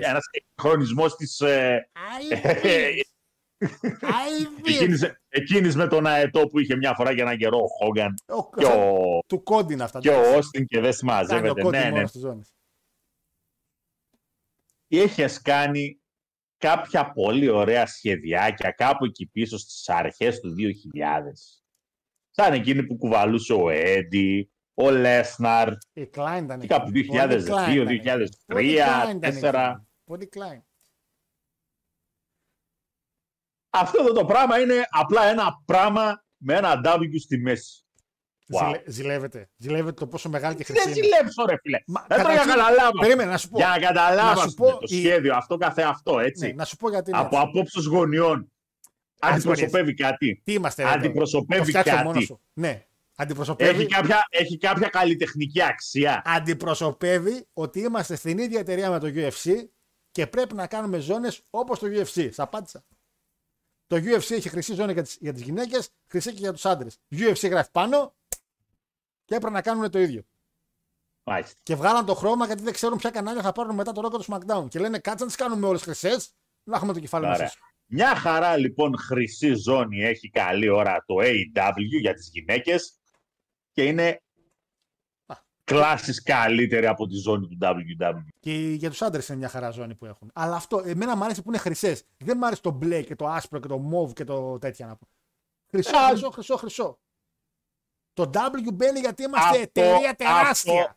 [0.00, 0.24] ένας
[0.60, 1.40] χρονισμός της...
[1.40, 1.88] ε,
[4.62, 8.48] εκείνης, εκείνης με τον αετό που είχε μια φορά για έναν καιρό ο Χόγκαν Ο-
[8.56, 9.98] και ο, Του κόντιν αυτά.
[10.00, 11.62] και ο Όστιν και δεν Κάνει ο συμμαζεύεται.
[11.62, 11.90] κόντιν Ναι, ναι.
[11.90, 12.54] μόνος στις ζώνες.
[14.88, 16.00] Είχες κάνει
[16.56, 21.65] κάποια πολύ ωραία σχεδιάκια κάπου εκεί πίσω στις αρχές του 2000.
[22.38, 26.66] Σαν εκείνη που κουβαλούσε ο Έντι, ο Λέσναρ, Η Klein ήταν και εκεί.
[26.66, 28.36] κάπου Πολύ Klein 2002, ήταν εκεί.
[28.46, 29.70] Πολύ 2003, Klein ήταν 2004.
[29.70, 29.86] εκεί.
[30.04, 30.60] Πολύ Klein.
[33.70, 37.80] Αυτό εδώ το πράγμα είναι απλά ένα πράγμα με ένα W στη μέση.
[38.52, 38.64] Wow.
[38.66, 39.50] Ζηλε- Ζηλεύεται.
[39.56, 41.02] Ζηλεύεται το πόσο μεγάλη και χρυσή Δεν είναι.
[41.06, 41.78] ζηλέψω ρε φίλε.
[41.86, 42.98] Μα, Δεν το για καταρχήν, καταλάβω.
[42.98, 43.58] Περίμενε να σου πω.
[43.58, 46.46] Για να καταλάβω Να σου πω, το η- σχέδιο αυτό καθε αυτό, έτσι.
[46.46, 47.48] Ναι, να σου πω γιατί είναι από έτσι.
[47.48, 48.38] απόψεις γωνιών.
[48.40, 48.55] Ας
[49.20, 50.40] Αντιπροσωπεύει κάτι.
[50.44, 51.00] Τι είμαστε, ρε, τώρα.
[51.00, 52.24] Αντιπροσωπεύει Το φτιάξω μόνος κάτι.
[52.24, 52.40] σου.
[52.52, 52.86] Ναι.
[53.18, 56.22] Αντιπροσωπεύει, Έχει κάποια, έχει κάποια καλλιτεχνική αξία.
[56.24, 59.64] αντιπροσωπεύει ότι είμαστε στην ίδια εταιρεία με το UFC
[60.10, 62.28] και πρέπει να κάνουμε ζώνες όπως το UFC.
[62.32, 62.84] Σ' απάντησα.
[63.86, 66.98] Το UFC έχει χρυσή ζώνη για τις, για τις γυναίκες, χρυσή και για τους άντρες.
[67.12, 68.14] UFC γράφει πάνω
[69.24, 70.22] και έπρεπε να κάνουν το ίδιο.
[71.22, 71.54] Μάλιστα.
[71.62, 74.24] Και βγάλαν το χρώμα γιατί δεν ξέρουν ποια κανάλια θα πάρουν μετά το ρόκο του
[74.28, 74.68] SmackDown.
[74.68, 76.30] Και λένε κάτσε να τις κάνουμε όλες χρυσές,
[76.64, 77.52] να έχουμε το κεφάλι Ωραία.
[77.88, 78.00] Μας.
[78.00, 82.98] Μια χαρά λοιπόν χρυσή ζώνη έχει καλή ώρα το AEW για τις γυναίκες
[83.72, 84.20] και είναι
[85.64, 88.24] κλάσεις καλύτερη από τη ζώνη του WWE.
[88.40, 90.30] Και για τους άντρες είναι μια χαρά ζώνη που έχουν.
[90.34, 92.04] Αλλά αυτό, εμένα μου αρέσει που είναι χρυσές.
[92.18, 94.96] Δεν μου αρέσει το μπλε και το άσπρο και το μοβ και το τέτοια να
[94.96, 95.08] πω.
[95.70, 96.98] Χρυσό, Α, χρυσό, χρυσό, χρυσό.
[98.12, 100.80] Το W μπαίνει γιατί είμαστε Αυτό- εταιρεία τεράστια.
[100.82, 100.96] αυτό-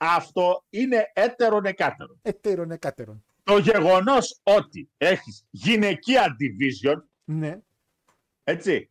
[0.00, 2.18] Αυτό είναι έτερον εκάτερον.
[2.22, 3.24] Εταίρων εκάτερων.
[3.48, 7.58] Το γεγονός ότι έχεις γυναικεία division, Ναι.
[8.44, 8.90] έτσι,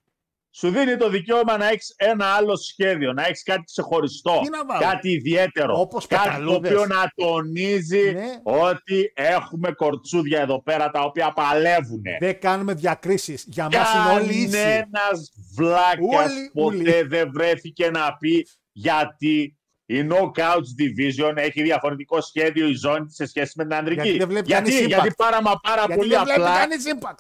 [0.52, 4.66] σου δίνει το δικαίωμα να έχεις ένα άλλο σχέδιο, να έχεις κάτι ξεχωριστό, Τι να
[4.66, 6.72] βάλω; κάτι ιδιαίτερο, Όπως κάτι το πεταλούδες.
[6.72, 8.40] οποίο να τονίζει Ναι.
[8.44, 12.02] ότι έχουμε κορτσούδια εδώ πέρα τα οποία παλεύουν.
[12.20, 13.46] Δεν κάνουμε διακρίσεις.
[13.48, 14.50] Για μας είναι όλοι ίσοι.
[14.52, 17.02] Κανένας βλάκιας Όλοι, ποτέ όλοι.
[17.02, 19.58] δεν βρέθηκε να πει γιατί
[19.90, 24.02] η Knockouts Division έχει διαφορετικό σχέδιο η ζώνη σε σχέση με την ανδρική.
[24.02, 25.16] Γιατί δεν βλέπει γιατί, κανείς γιατί impact.
[25.18, 26.58] πάρα μα πάρα Γιατί πολύ δεν βλέπει απλά.
[26.58, 27.18] κανείς impact.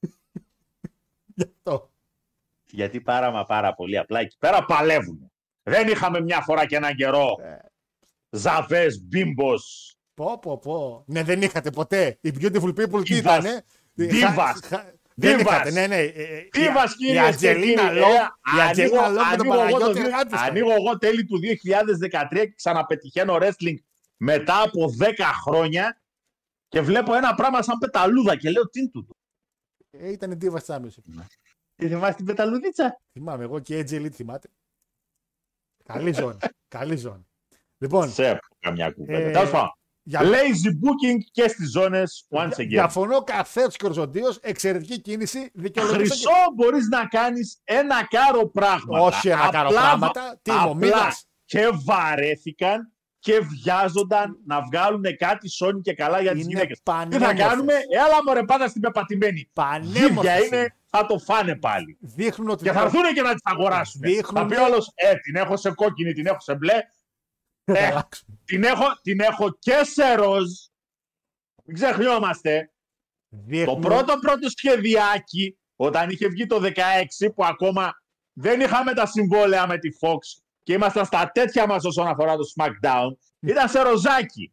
[1.34, 1.90] Γι' αυτό.
[2.70, 5.30] Γιατί πάρα μα πάρα πολύ απλά εκεί πέρα παλεύουν.
[5.62, 7.56] Δεν είχαμε μια φορά και έναν καιρό Ε.
[8.30, 11.04] Ζαβές, Μπίμπος, Πω, πω, πω.
[11.06, 12.18] Ναι, δεν είχατε ποτέ.
[12.20, 13.18] Οι beautiful people τι Divas.
[13.18, 13.64] ήτανε.
[15.20, 15.26] Divas.
[15.26, 15.40] Χα- χα- Δεν Divas.
[15.40, 15.96] είχατε, ναι, ναι.
[15.96, 17.98] Ε, ε, Divas, η- κυρίες Η και Αντζελίνα κύριοι.
[17.98, 20.40] Λόγκ, Ε, η Αντζελίνα ανοίγω- Λόγκ με τον ανοίγω εγώ Παναγιώτη το- εργάτης.
[20.40, 23.74] Ανοίγω εγώ τέλη του 2013 και ξαναπετυχαίνω wrestling
[24.16, 26.00] μετά από 10 χρόνια
[26.68, 29.14] και βλέπω ένα πράγμα σαν πεταλούδα και λέω τι είναι τούτο;
[29.90, 31.22] Ε, Ήταν η Divas Championship.
[31.74, 33.00] Τι θυμάσαι την πεταλουδίτσα.
[33.12, 34.48] Θυμάμαι, εγώ και η Edge Elite θυμάται.
[35.84, 36.36] Καλή ζώνη.
[36.68, 37.26] Καλή ζώνη.
[37.78, 39.28] Λοιπόν, Σε καμιά κουβέντα.
[39.28, 39.77] Ε, Τέλος πάντων.
[40.08, 42.66] Για- Lazy booking και στις ζώνες once again.
[42.68, 49.00] διαφωνώ καθέτος και οριζοντίως, εξαιρετική κίνηση, δικαιολογήσα και- Χρυσό μπορείς να κάνεις ένα κάρο πράγματα.
[49.04, 50.38] Όχι ένα κάρο Απλά- πράγματα.
[50.42, 51.24] Τι μου, απλά μήνας.
[51.44, 56.76] και βαρέθηκαν και βιάζονταν να βγάλουν κάτι σόνι και καλά για τις Είναι γυναίκες.
[56.76, 57.38] Τι θα πανέμορφες.
[57.46, 57.72] κάνουμε,
[58.06, 59.50] έλα μωρέ πάντα στην πεπατημένη.
[59.52, 60.74] Πανέμορφες Γύρια είναι, είναι.
[60.90, 61.98] θα το φάνε πάλι.
[62.00, 64.00] Δείχνουν ότι Και θα έρθουν και να τις αγοράσουν.
[64.00, 66.82] Δείχνουν- Θα πει όλος, ε, την έχω σε κόκκινη, την έχω σε μπλε, θα
[67.74, 68.40] ε, αλλάξουν.
[68.44, 70.44] την έχω, την έχω και σε ροζ.
[71.64, 72.72] Μην ξεχνιόμαστε.
[73.30, 77.92] Το Δείχνουν- πρώτο πρώτο σχεδιάκι, όταν είχε βγει το 16, που ακόμα
[78.32, 80.18] δεν είχαμε τα συμβόλαια με τη Fox
[80.62, 84.52] και ήμασταν στα τέτοια μας όσον αφορά το SmackDown, ήταν σε ροζάκι.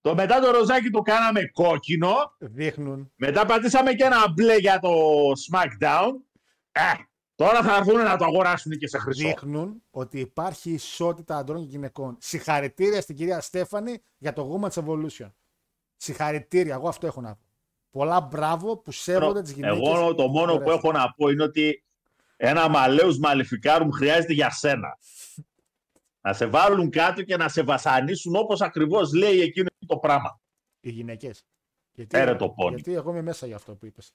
[0.00, 3.12] Το μετά το ροζάκι το κάναμε κόκκινο, Δείχνουν.
[3.16, 4.90] μετά πατήσαμε και ένα μπλε για το
[5.50, 6.10] SmackDown.
[6.72, 6.80] Ε,
[7.36, 9.26] τώρα θα έρθουν να το αγοράσουν και σε χρυσό.
[9.26, 12.16] δείχνουν ότι υπάρχει ισότητα ανδρών και γυναικών.
[12.20, 15.30] Συγχαρητήρια στην κυρία Στέφανη για το Women's Evolution.
[15.96, 17.40] Συγχαρητήρια, εγώ αυτό έχω να πω.
[17.90, 19.78] Πολλά μπράβο που σέβονται τις γυναίκες.
[19.78, 21.84] Εγώ το μόνο που έχω να πω είναι ότι
[22.36, 24.98] ένα μαλέους μαλιφικάρουμ χρειάζεται για σένα.
[26.20, 30.40] Να σε βάλουν κάτω και να σε βασανίσουν όπως ακριβώς λέει εκείνο το πράγμα.
[30.80, 31.44] Οι γυναίκες.
[31.92, 32.74] Γιατί, Έρε το πόνι.
[32.74, 34.14] γιατί εγώ είμαι μέσα για αυτό που είπες.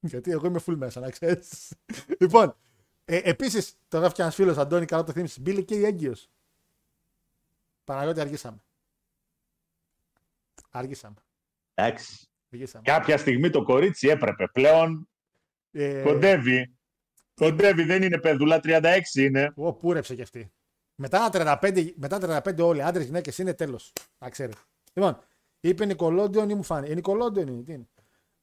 [0.00, 1.72] Γιατί εγώ είμαι full μέσα, να ξέρεις.
[2.20, 2.56] λοιπόν,
[3.04, 5.40] ε, επίσης, το γράφει και ένας φίλος Αντώνη, καλά το θύμισες.
[5.40, 6.30] Μπήλε και η έγκυος.
[7.84, 8.62] Παναγιώτη, αργήσαμε.
[10.70, 11.16] Αργήσαμε.
[11.74, 12.28] Εντάξει.
[12.52, 12.84] αργήσαμε.
[12.84, 14.46] Κάποια στιγμή το κορίτσι έπρεπε.
[14.46, 15.08] Πλέον
[15.70, 16.76] Ε, κοντεύει.
[17.34, 19.52] Κοντεύει, δεν είναι παιδούλα, 36 είναι.
[19.56, 20.52] Ω, πούρεψε κι αυτή.
[20.94, 23.92] Μετά τα 35, μετά τα 35 όλοι, άντρες, γυναίκες είναι τέλος.
[24.18, 24.58] Να ξέρετε.
[24.92, 25.18] Λοιπόν,
[25.60, 26.92] είπε Νικολόντιον ή μου φάνηκε.
[26.92, 27.62] Ε, Νικολόντιον είναι.
[27.62, 27.88] Τι είναι.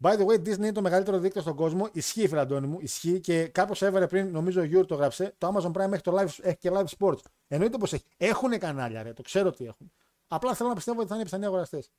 [0.04, 1.88] By the way, Disney είναι το μεγαλύτερο δίκτυο στον κόσμο.
[1.92, 2.78] Ισχύει, φίλε Αντώνη μου.
[2.82, 5.34] Ισχύει και κάποιο έβαλε πριν, νομίζω ο Γιούρι το 'γραψε.
[5.38, 7.20] Το Amazon Prime έχει, το live, έχει και live sports.
[7.48, 8.04] Εννοείται πως έχει.
[8.18, 9.14] Έχουν κανάλια, ρε.
[9.14, 9.92] Το ξέρω ότι έχουν.
[10.28, 11.90] Απλά θέλω να πιστεύω ότι θα είναι πιθανοί αγοραστές.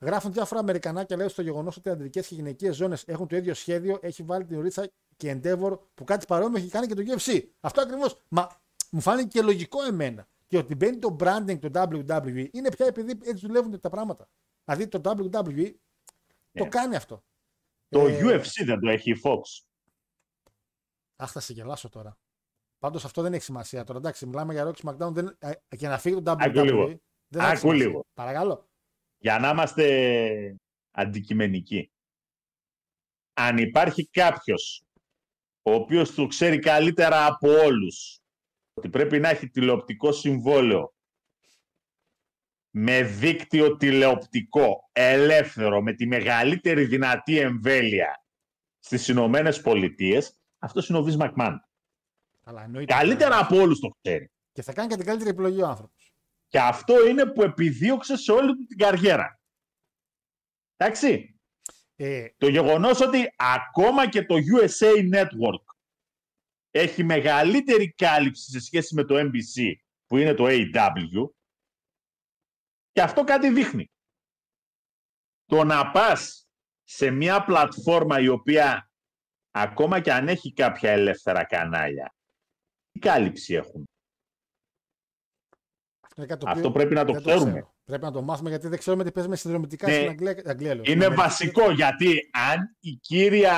[0.00, 3.54] Γράφουν διάφορα Αμερικανάκια λέω στο γεγονός ότι οι αντρικές και γυναικείες ζώνες έχουν το ίδιο
[3.54, 3.98] σχέδιο.
[4.02, 7.40] Έχει βάλει την Ρίτσα και Endeavor που κάτι παρόμοιο έχει κάνει και το UFC.
[7.60, 8.16] Αυτό ακριβώς.
[8.28, 8.48] Μα
[8.90, 10.26] μου φάνηκε και λογικό εμένα.
[10.46, 14.28] Και ότι μπαίνει το branding του WWE είναι πια επειδή έτσι δουλεύουν τα πράγματα.
[14.64, 15.72] Δηλαδή το WWE
[16.52, 16.68] το Ναι.
[16.68, 17.22] κάνει αυτό.
[17.90, 19.40] Το Ε, UFC δεν το έχει η Fox.
[21.16, 22.18] Αχ, θα σε γελάσω τώρα.
[22.78, 23.98] Πάντως αυτό δεν έχει σημασία τώρα.
[23.98, 25.12] Εντάξει, μιλάμε για Rock SmackDown.
[25.12, 26.36] Δεν, ε, και να φύγει το WWE.
[26.40, 26.86] Άκου λίγο.
[27.28, 27.86] Δεν έχει Άκου σημασία.
[27.86, 28.04] λίγο.
[28.14, 28.68] Παρακαλώ.
[29.18, 30.56] Για να είμαστε
[30.90, 31.90] αντικειμενικοί.
[33.34, 34.82] Αν υπάρχει κάποιος
[35.62, 38.18] ο οποίος το ξέρει καλύτερα από όλους
[38.74, 40.94] ότι πρέπει να έχει τηλεοπτικό συμβόλαιο
[42.70, 48.24] με δίκτυο τηλεοπτικό ελεύθερο με τη μεγαλύτερη δυνατή εμβέλεια
[48.78, 51.68] στις Ηνωμένες Πολιτείες αυτός είναι ο Βις Μακμάν.
[52.44, 52.94] Αλλά εννοείται.
[52.94, 54.30] Καλύτερα από όλους το ξέρει.
[54.52, 56.14] Και θα κάνει και την καλύτερη επιλογή ο άνθρωπος.
[56.48, 59.40] Και αυτό είναι που επιδίωξε σε όλη του την καριέρα.
[60.76, 61.34] Εντάξει.
[61.96, 65.64] Ε, Το γεγονός ότι ακόμα και το USA Network
[66.70, 69.72] έχει μεγαλύτερη κάλυψη σε σχέση με το NBC
[70.06, 71.30] που είναι το AW
[72.92, 73.90] και αυτό κάτι δείχνει.
[75.46, 76.48] Το να πας
[76.84, 78.90] σε μια πλατφόρμα η οποία
[79.50, 82.14] ακόμα και αν έχει κάποια ελεύθερα κανάλια
[82.92, 83.84] τι κάλυψη έχουν;
[86.00, 87.50] αυτό είναι κάτι το Αυτό οποίο πρέπει να το δεν ξέρουμε.
[87.50, 87.74] ξέρω.
[87.84, 89.94] Πρέπει να το μάθουμε γιατί δεν ξέρουμε τι παίζουμε συνδρομητικά Ναι.
[89.94, 90.42] στην Αγγλία.
[90.46, 90.82] Αγγλία λέω.
[90.84, 91.20] Είναι Στην Αμερική.
[91.22, 93.56] βασικό γιατί αν η κύρια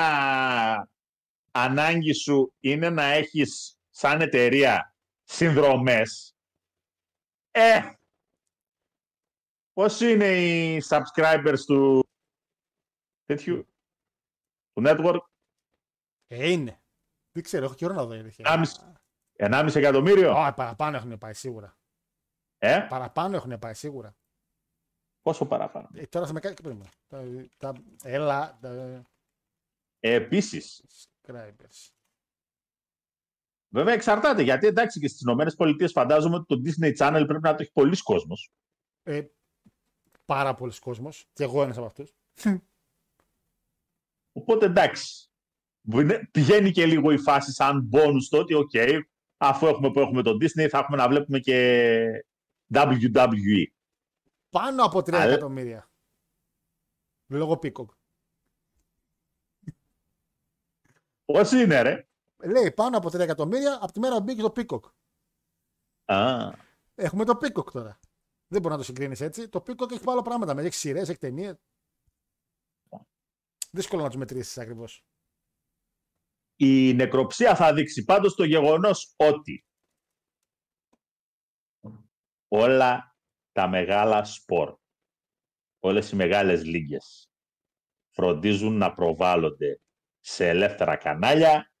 [1.51, 6.35] ανάγκη σου είναι να έχεις σαν εταιρεία συνδρομές,
[7.51, 7.79] ε,
[9.73, 12.03] πώς είναι οι subscribers του
[13.25, 13.67] τέτοιου,
[14.73, 15.19] του network,
[16.27, 16.81] Ε, είναι.
[17.31, 18.15] Δεν ξέρω, έχω καιρό να δω.
[18.15, 18.45] η αλήθεια.
[18.47, 18.93] 1,5
[19.35, 21.77] 1,5 εκατομμύριο, Ω, παραπάνω έχουν πάει σίγουρα.
[22.57, 24.15] ε, Παραπάνω έχουν πάει σίγουρα.
[25.21, 26.83] πόσο παραπάνω; Ε, τώρα θα με κάνει και πριν.
[27.07, 27.23] Τα,
[27.57, 27.73] τα,
[28.03, 28.69] έλα, τα
[29.99, 31.91] Ε, επίσης, subscribers.
[33.69, 37.61] Βέβαια εξαρτάται, γιατί εντάξει και στις ΗΠΑ φαντάζομαι ότι το Disney Channel πρέπει να το
[37.61, 38.51] έχει πολλοί κόσμος.
[39.03, 39.21] Ε,
[40.25, 41.25] πάρα πολλοί κόσμος.
[41.33, 42.13] Και εγώ ένας από αυτούς.
[44.39, 45.27] Οπότε εντάξει.
[45.81, 48.71] Είναι- Πηγαίνει και λίγο η φάση σαν bonus το ότι, οκ,
[49.37, 52.25] αφού έχουμε που έχουμε το Disney, θα έχουμε να βλέπουμε και
[52.73, 53.65] WWE.
[54.49, 55.91] Πάνω από 3 Αλλά- εκατομμύρια.
[57.27, 57.85] Λόγω Peacock.
[61.25, 62.07] Πώς είναι, ρε.
[62.45, 64.91] Λέει πάνω από 3 εκατομμύρια από τη μέρα που μπήκε το Peacock.
[66.05, 66.51] Α,
[66.95, 67.99] Έχουμε το Peacock τώρα.
[68.47, 69.49] Δεν μπορεί να το συγκρίνεις έτσι.
[69.49, 70.61] Το Peacock έχει πολλά πράγματα.
[70.61, 71.53] Έχει σειρές, έχει ταινίε.
[73.71, 75.05] Δύσκολο να τους μετρήσεις ακριβώς.
[76.55, 79.65] η νεκροψία θα δείξει πάντως το γεγονός ότι
[82.47, 83.17] όλα
[83.51, 84.77] τα μεγάλα σπορ,
[85.79, 87.31] όλες οι μεγάλες λίγες
[88.09, 89.81] φροντίζουν να προβάλλονται
[90.19, 91.71] σε ελεύθερα κανάλια,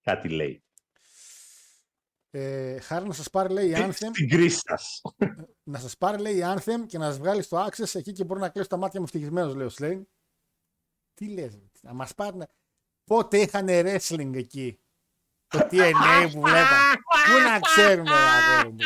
[0.00, 0.64] κάτι λέει.
[2.30, 5.00] Ε, χάρη να σας πάρει, λέει η Anthem, Στην κρίση σας.
[5.64, 8.40] Να σας πάρει, λέει η Anthem και να σας βγάλει στο Access εκεί και μπορεί
[8.40, 10.06] να κλείσει τα μάτια μου ευτυχισμένος, λέει ο Σλέιν.
[11.14, 12.36] Τι λες, να μας πάρει.
[12.36, 12.48] να-
[13.04, 14.80] Πότε είχαν wrestling εκεί;
[15.46, 16.92] Το TNA που βλέπαμε.
[17.26, 18.76] Πού να ξέρουμε, ρε αγόρι μου.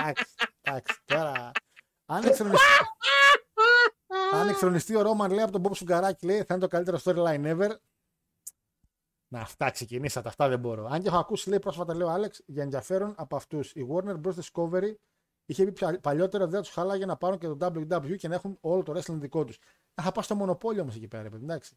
[0.00, 0.24] Εντάξει,
[0.60, 1.50] εντάξει, τώρα.
[2.06, 2.66] Αν εξρονιστεί,
[4.32, 7.56] αν εξρονιστεί ο Ρόμαν, λέει από τον Bob Σουγκαράκη, λέει θα είναι το καλύτερο storyline
[7.56, 7.70] ever.
[9.28, 10.86] Να, αυτά ξεκινήσατε, αυτά δεν μπορώ.
[10.86, 13.72] Αν και έχω ακούσει, λέει πρόσφατα, λέει ο Άλεξ, για ενδιαφέρον από αυτούς.
[13.72, 14.34] Η Warner Bros.
[14.34, 14.94] Discovery
[15.46, 18.34] είχε πει πια- παλιότερα ότι δεν τους χαλάγε να πάρουν και το WWE και να
[18.34, 19.58] έχουν όλο το wrestling δικό τους.
[20.02, 21.76] Θα πάω στο μονοπόλιο όμως εκεί πέρα, ρε παιδί, εντάξει.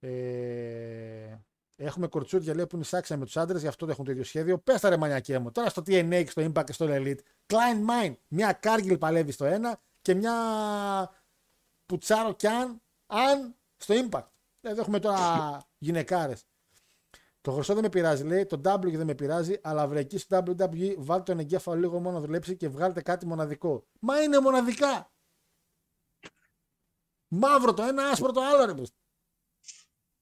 [0.00, 1.36] Ε,
[1.76, 4.58] έχουμε κορτσούδια λέει που είναι σάξια με τους άντρες, γι' αυτό έχουν το ίδιο σχέδιο.
[4.58, 5.52] Πες τα ρε μανιακέ μου.
[5.52, 7.18] Τώρα στο TNA και στο Impact και στο Elite.
[7.46, 8.14] Klein Mine.
[8.28, 10.32] Μια Κάργκιλ παλεύει στο ένα και μια
[11.86, 14.26] Πουτσάρο κι αν, αν στο Impact.
[14.60, 15.18] Δηλαδή έχουμε τώρα
[15.78, 16.44] γυναικάρες.
[17.46, 18.46] Το χρυσό δεν με πειράζει, λέει.
[18.46, 22.24] Το W δεν με πειράζει, αλλά βρεκεί στο WWE βάλτε τον εγκέφαλο λίγο μόνο να
[22.24, 23.86] δουλέψει και βγάλετε κάτι μοναδικό.
[24.00, 25.12] Μα είναι μοναδικά.
[27.28, 28.88] Μαύρο το ένα, άσπρο το άλλο, ρε παιδί.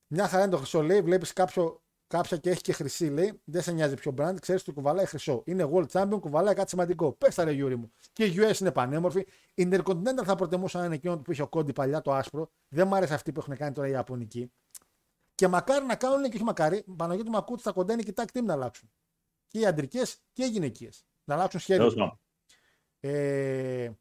[0.06, 1.00] Μια χαρά είναι το χρυσό, λέει.
[1.00, 3.40] Βλέπεις κάποια και έχει και χρυσή, λέει.
[3.44, 5.42] Δεν σε νοιάζει ποιο brand, ξέρεις ότι κουβαλάει χρυσό.
[5.46, 7.12] Είναι World Champion, κουβαλάει κάτι σημαντικό.
[7.12, 7.92] Πες τα ρε Γιούρι μου.
[8.12, 9.26] Και η US είναι πανέμορφη.
[9.54, 12.50] Η Intercontinental θα προτιμούσα να είναι εκείνο που είχε ο Κόντι παλιά το άσπρο.
[12.68, 14.52] Δεν μου αρέσει αυτή που έχουν κάνει τώρα οι Ιαπωνικοί.
[15.34, 18.24] Και μακάρι να κάνουν και όχι μακάρι, Παναγιώτη μου ακούτε στα κοντά είναι και τα
[18.32, 18.92] team να αλλάξουν.
[19.46, 21.06] Και οι αντρικές και οι γυναικείες.
[21.24, 22.06] Να αλλάξουν Τέλος σχέδιο.
[22.06, 22.20] πάντων.
[23.00, 23.92] Ε,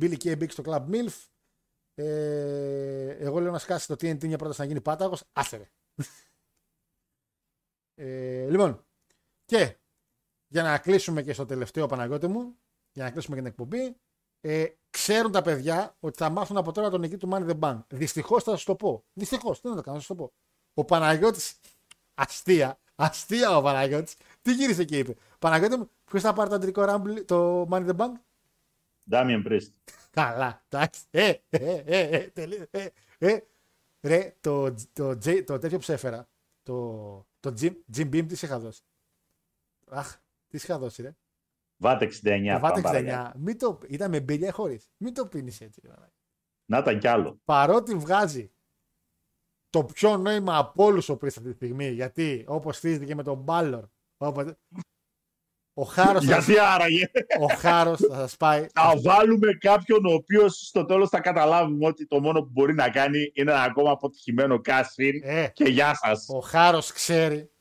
[0.00, 1.28] Billy Kay μπήκε στο Club MILF.
[1.94, 5.24] Ε, εγώ λέω να σκάσει το TNT μια πρόταση να γίνει πάταγος.
[5.32, 5.70] Άστερε.
[7.94, 8.86] ε, λοιπόν,
[9.44, 9.76] και
[10.46, 12.58] για να κλείσουμε και στο τελευταίο Παναγιώτη μου,
[12.92, 14.00] για να κλείσουμε και την εκπομπή,
[14.46, 17.78] ε, ξέρουν τα παιδιά ότι θα μάθουν από τώρα τον νικητή του Money the Bank.
[17.88, 19.04] Δυστυχώς θα σας το πω.
[19.12, 20.32] Δυστυχώς, δεν θα το κάνω, θα σας το πω.
[20.74, 21.60] Ο Παναγιώτης,
[22.14, 25.14] αστεία, αστεία ο Παναγιώτης, τι γύρισε και είπε.
[25.38, 28.12] Παναγιώτη μου, ποιος θα πάρει το αντρικό Rumble, το Money the Bank;
[29.10, 29.68] Damien Priest.
[30.10, 31.02] Καλά, εντάξει.
[31.10, 32.86] Ε, ε, ε, ε, τελείως, ε,
[33.18, 33.40] ε.
[34.00, 36.28] Ρε, το, το, το, το τέτοιο που σε έφερα,
[36.62, 38.82] το, το Jim, Jim Beam, τι σε είχα δώσει;
[39.88, 40.16] Αχ,
[40.48, 41.14] τι σε είχα δώσει, ρε.
[41.84, 42.10] Βάτε 69.
[42.10, 43.38] Το πάμε Βάτε παρακάτω.
[43.38, 43.40] 69.
[43.40, 44.90] Μην το, ήταν με μπύλια χωρίς.
[44.96, 45.80] Μην το πίνεις έτσι.
[45.84, 45.94] ρε.
[46.70, 47.40] Να ήταν κι άλλο.
[47.44, 48.52] Παρότι βγάζει
[49.70, 53.38] το πιο νόημα από όλους ο Priest αυτή τη στιγμή, γιατί όπως στήθηκε με τον
[53.38, 53.84] Μπάλλορ,
[54.16, 54.52] όπως...
[55.74, 58.66] ο Χάρος Γιατί άραγε ο Χάρος θα σας πάει.
[58.74, 62.90] να βάλουμε κάποιον ο οποίος στο τέλος θα καταλάβουμε ότι το μόνο που μπορεί να
[62.90, 66.26] κάνει είναι ένα ακόμα αποτυχημένο casting Ε, και γεια σας.
[66.28, 67.53] Ο Χάρος ξέρει.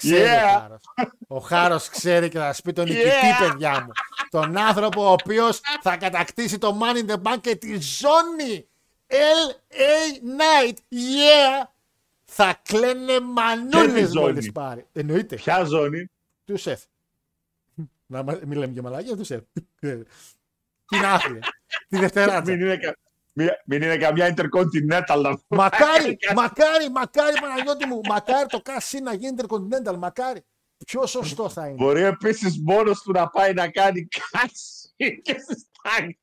[0.00, 0.56] Ξέρει Yeah.
[0.56, 0.80] ο Χάρος.
[1.26, 3.48] Ο Χάρος ξέρει και θα σας πει τον νικητή, Yeah.
[3.48, 3.90] παιδιά μου.
[4.30, 8.68] Τον άνθρωπο ο οποίος θα κατακτήσει το Money in the Bank και τη ζώνη
[9.08, 10.74] LA Night.
[10.90, 11.66] Yeah!
[12.24, 14.86] Θα κλαίνε μανούλες ζώνη; μόλις πάρει.
[14.92, 15.36] Εννοείται.
[15.36, 16.10] Ποια ζώνη;
[16.44, 16.80] Του σεφ.
[18.06, 19.42] Να μα- μην λέμε και μαλάκια, του σεφ.
[20.88, 21.40] Την άθλια.
[21.88, 22.52] Τη Δευτεράτσα.
[22.52, 22.96] Μην είναι, κα-
[23.38, 29.14] μια- μην είναι καμιά Intercontinental να Μακάρι, μακάρι, μακάρι Παναγιώτη μου, μακάρι το Cassin να
[29.14, 30.40] γίνει Intercontinental, μακάρι.
[30.86, 31.74] Πιο σωστό θα είναι.
[31.74, 36.18] Μπορεί επίσης μόνος του να πάει να κάνει κάτι και στη στάξη.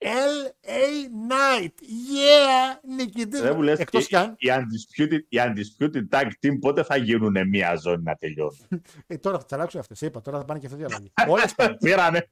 [0.00, 3.40] LA Night, yeah, νικητής.
[3.40, 7.48] Δεν μου λες, Εκτός κι αν, οι undisputed, οι undisputed tag team πότε θα γίνουν
[7.48, 8.58] μια ζώνη να τελειώνουν.
[9.06, 11.10] ε, τώρα θα τι αλλάξουν αυτές, είπα, τώρα θα πάνε και αυτές οι αλλαγές.
[11.34, 11.76] Όλες πάνε.
[11.76, 12.28] Πήρανε.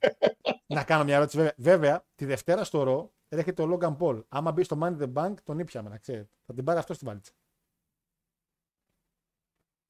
[0.66, 1.54] να κάνω μια ερώτηση βέβαια.
[1.56, 4.22] Βέβαια, τη Δευτέρα στο ρο έρχεται ο Logan Paul.
[4.28, 6.30] Άμα μπει στο Money in the Bank, τον ήπιαμε, να ξέρετε.
[6.46, 7.32] Θα την πάρει αυτό στη βαλίτσα.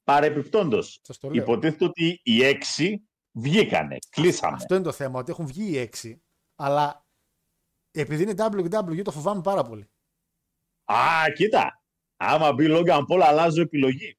[0.05, 1.43] Παρεπιπτόντως, Σας το λέω.
[1.43, 3.97] υποτίθεται ότι οι έξι βγήκανε.
[4.11, 4.57] Κλείσαμε.
[4.57, 6.23] Αυτό είναι το θέμα, ότι έχουν βγει οι έξι,
[6.55, 7.06] αλλά
[8.01, 9.89] επειδή είναι WWE το φοβάμαι πάρα πολύ.
[10.85, 10.97] Α,
[11.35, 11.81] κοίτα.
[12.17, 14.19] Άμα μπει Logan Paul, αλλάζω επιλογή.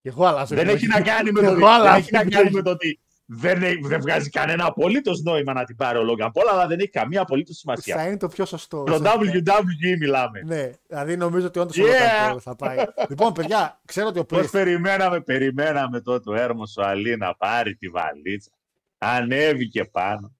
[0.00, 0.54] Και εγώ αλλάζω.
[0.54, 2.54] Δεν έχει να κάνει με Και το, εγώ δεν αλλάζω έχει να κάνει επιλογή.
[2.54, 6.30] με το ότι δεν, έχει- δεν βγάζει κανένα απολύτως νόημα να την πάρει ο Λόγκαν
[6.30, 7.96] Πολ, αλλά δεν έχει καμία απολύτως σημασία.
[7.96, 8.82] Θα είναι το πιο σωστό.
[8.84, 10.42] Το WWE μιλάμε.
[10.44, 12.36] Ναι, δηλαδή νομίζω ότι όντως Yeah!
[12.40, 12.76] θα πάει.
[13.08, 17.34] λοιπόν, παιδιά, ξέρω ότι ο Πώς Priest περιμέναμε, περιμέναμε τότε ο Έρμος ο Αλή να
[17.34, 18.50] πάρει τη βαλίτσα.
[18.98, 20.36] Ανέβηκε πάνω.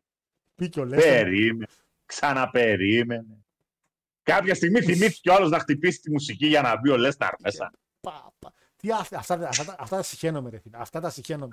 [0.54, 1.22] πήγε ο Λέστερ.
[1.24, 1.66] Περίμενε.
[2.16, 3.44] Ξαναπερίμενε.
[4.22, 7.70] Κάποια στιγμή θυμήθηκε ο άλλος να χτυπήσει τη μουσική για να μπει ο Λέσταρ μέσα.
[8.00, 8.52] Πα, πα.
[8.76, 10.76] Τι αυτά, αυτά, αυτά, τα- αυτά τα συχαίνομαι, ρε φίλε.
[10.80, 11.48] Αυτά τα συχαίνομαι.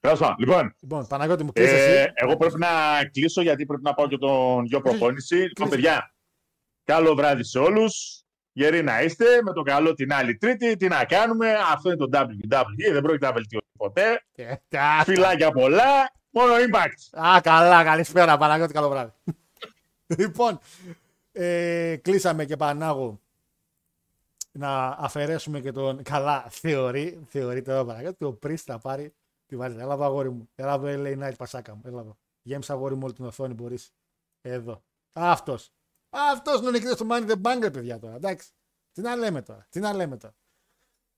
[0.00, 2.12] Τέλος πάντων, Λοιπόν, Λοιπόν, Παναγιώτη μου κλείσει ε, εσύ.
[2.14, 2.68] εγώ πρέπει να
[3.12, 5.34] κλείσω γιατί πρέπει να πάω και τον γιο προπόνηση.
[5.36, 6.14] Λοιπόν, παιδιά,
[6.84, 8.18] καλό βράδυ σε όλους.
[8.52, 10.76] Γεροί να είστε, με το καλό την άλλη Τρίτη.
[10.76, 14.24] Τι να κάνουμε, αυτό είναι το WWE, δεν πρόκειται να βελτιωθεί ποτέ.
[14.34, 17.24] Ε, τα- Φιλάκια πολλά, μόνο impact.
[17.26, 19.10] Α, καλά, καλησπέρα, Παναγιώτη, καλό βράδυ.
[20.18, 20.58] λοιπόν,
[21.32, 23.20] ε, κλείσαμε και Πανάγο
[24.52, 26.02] να αφαιρέσουμε και τον.
[26.02, 29.14] Καλά, θεωρεί, θεωρείται εδώ Παναγιώτη, ο Πρίστα θα πάρει
[29.46, 29.76] τη βάζει.
[29.76, 30.48] Έλα εδώ, αγόρι μου.
[30.54, 31.82] Έλα εδώ, LA Night, πασάκα μου.
[31.84, 32.18] Έλα εδώ.
[32.42, 33.94] Γέμισα αγόρι μου όλη την οθόνη, μπορείς.
[34.40, 34.84] Εδώ.
[35.12, 35.72] Αυτός.
[36.10, 38.14] Αυτός είναι ο νικητής του Money the Bank, ρε παιδιά τώρα.
[38.14, 38.50] Εντάξει.
[38.92, 39.66] Τι να λέμε τώρα.
[39.70, 40.34] Τι να λέμε τώρα.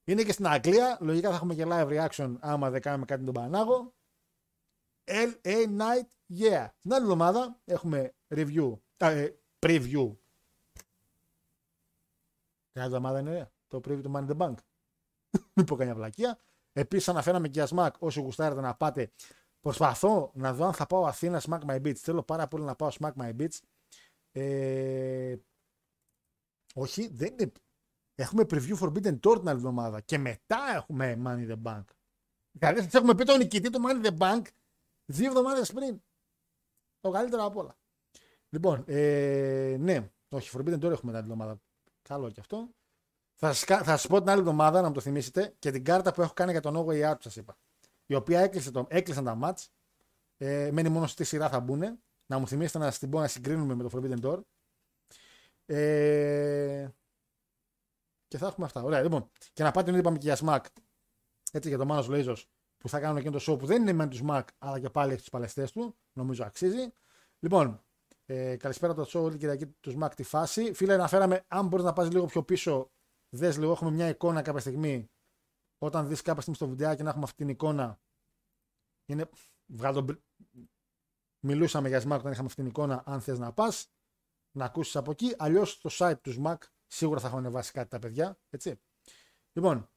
[0.04, 0.98] Είναι και στην Αγγλία.
[1.00, 3.94] Λογικά θα έχουμε και live reaction άμα δεν κάνουμε κάτι με τον Πανάγο.
[5.04, 6.08] LA Night,
[6.38, 6.66] yeah.
[6.82, 10.16] Την άλλη εβδομάδα έχουμε review, α, ε, preview.
[12.72, 13.50] Την άλλη εβδομάδα είναι ωραία.
[13.68, 14.54] Το preview του Money in the Bank.
[15.54, 16.38] Μην πω καμιά βλακεία.
[16.72, 17.98] Επίσης, αναφέραμε και για Smack.
[17.98, 19.10] Όσοι γουστάρετε να πάτε,
[19.60, 21.94] προσπαθώ να δω αν θα πάω Αθήνα Smack My Beats.
[21.94, 23.58] Θέλω πάρα πολύ να πάω Smack My Beats.
[24.32, 25.36] Ε,
[26.74, 27.52] όχι, δεν είναι.
[28.14, 31.84] Έχουμε preview Forbidden Door την άλλη εβδομάδα και μετά έχουμε Money in the Bank.
[32.50, 34.42] Δηλαδή, σας έχουμε πει τον νικητή του Money in the Bank
[35.04, 36.02] δύο εβδομάδες πριν.
[37.00, 37.76] Το καλύτερο από όλα.
[38.56, 41.60] Λοιπόν, ε, ναι, όχι, Forbidden Door έχουμε την άλλη εβδομάδα.
[42.02, 42.68] Καλό και αυτό.
[43.34, 45.84] Θα σας, κα- θα σας πω την άλλη εβδομάδα να μου το θυμίσετε και την
[45.84, 47.56] κάρτα που έχω κάνει για το No Way Out που σας είπα.
[48.06, 49.72] Η οποία έκλεισε το, έκλεισαν τα μάτς.
[50.36, 52.02] Ε, μένει μόνο στη σειρά θα μπουν.
[52.26, 54.40] Να μου θυμίσετε να την πω να συγκρίνουμε με το Forbidden Door.
[55.66, 56.88] Ε,
[58.28, 58.82] και θα έχουμε αυτά.
[58.82, 59.30] Ωραία, λοιπόν.
[59.52, 60.64] Και να πάτε, είπαμε και για Smack.
[61.52, 62.42] Έτσι για το Manos Blazers
[62.78, 65.12] που θα κάνουν εκείνο το show που δεν είναι με τους Smack αλλά και πάλι
[65.12, 65.96] έχει του παλαιστές του.
[66.12, 66.92] Νομίζω αξίζει.
[67.38, 67.84] Λοιπόν,
[68.26, 70.72] ε, καλησπέρα το show όλη Κυριακή τους Smack τη φάση.
[70.72, 72.90] Φίλε, αναφέραμε, αν μπορείς να πας λίγο πιο πίσω,
[73.28, 73.72] δες λίγο.
[73.72, 75.10] Έχουμε μια εικόνα κάποια στιγμή.
[75.78, 78.00] Όταν δεις κάποια στιγμή στο βιντεάκι να έχουμε αυτή την εικόνα.
[79.06, 79.28] Είναι.
[79.66, 80.20] Βγάλω τον μπρι-
[81.40, 83.02] Μιλούσαμε για Smack όταν είχαμε αυτή την εικόνα.
[83.06, 83.90] Αν θες να πας,
[84.50, 85.34] να ακούσεις από εκεί.
[85.38, 86.56] Αλλιώς στο site τους Smack
[86.86, 88.38] σίγουρα θα έχουν ανεβάσει κάτι τα παιδιά.
[88.50, 88.80] Έτσι.
[89.52, 89.90] Λοιπόν,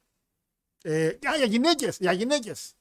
[0.82, 1.98] ε, α, για γυναίκες!
[1.98, 2.74] Για γυναίκες!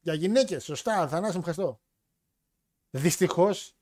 [0.00, 1.80] Για γυναίκες, σωστά, Θανάση μου ευχαριστώ.
[2.90, 3.76] Δυστυχώς,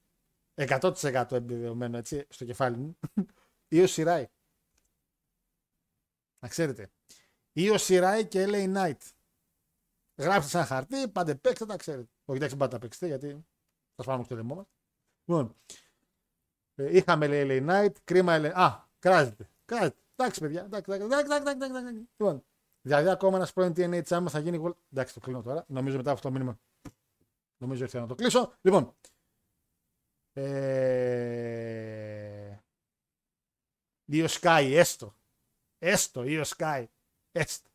[0.55, 0.93] 100%
[1.33, 2.99] επιβεβαιωμένο έτσι, στο κεφάλι μου,
[3.69, 4.29] ή ο Σιράι.
[6.39, 6.91] Να ξέρετε.
[7.53, 8.99] Ή ο Σιράι και LA Knight.
[10.17, 12.09] Γράψτε σαν χαρτί, πάντε παίξτε, τα ξέρετε.
[12.25, 13.45] Όχι, εντάξει, πάτε τα παίξετε, γιατί
[13.95, 14.67] θα σπάμε και το λαιμό μας.
[15.25, 15.55] Λοιπόν,
[16.75, 18.51] ε, είχαμε λέει LA Knight, κρίμα LA...
[18.55, 19.49] Α, κράζεται.
[19.65, 19.97] Κράζεται.
[20.17, 20.65] Εντάξει, παιδιά.
[20.65, 22.09] Εντάξει, εντάξει, εντάξει, εντάξει, εντάξει, εντάξει.
[22.17, 22.45] Λοιπόν,
[22.81, 24.59] δηλαδή ακόμα ένας πρώην TNA τσάμα θα γίνει.
[24.59, 25.65] γκολ- Εντάξει, το κλείνω τώρα.
[25.69, 26.59] Νομίζω μετά από αυτό το μήνυμα.
[27.59, 28.53] Νομίζω ήρθε να το κλείσω.
[28.61, 28.95] Λοιπόν.
[30.37, 32.25] Ε...
[34.13, 35.17] Io Sky, έστω.
[35.79, 36.85] Έστω, Io Sky.
[37.33, 37.71] Έστω.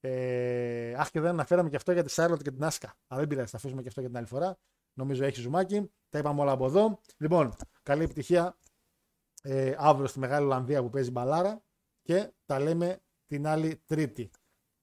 [0.00, 2.96] Ε, αχ, και δεν αναφέραμε και αυτό για τη Σάρλοτ και την Άσκα.
[3.06, 4.58] Αλλά δεν πειράζει, θα αφήσουμε και αυτό για την άλλη φορά.
[4.92, 5.90] Νομίζω έχει ζουμάκι.
[6.08, 7.00] Τα είπαμε όλα από εδώ.
[7.16, 8.58] Λοιπόν, καλή επιτυχία
[9.42, 11.62] ε, αύριο στη Μεγάλη Ολλανδία που παίζει μπαλάρα
[12.02, 14.30] και τα λέμε την άλλη Τρίτη.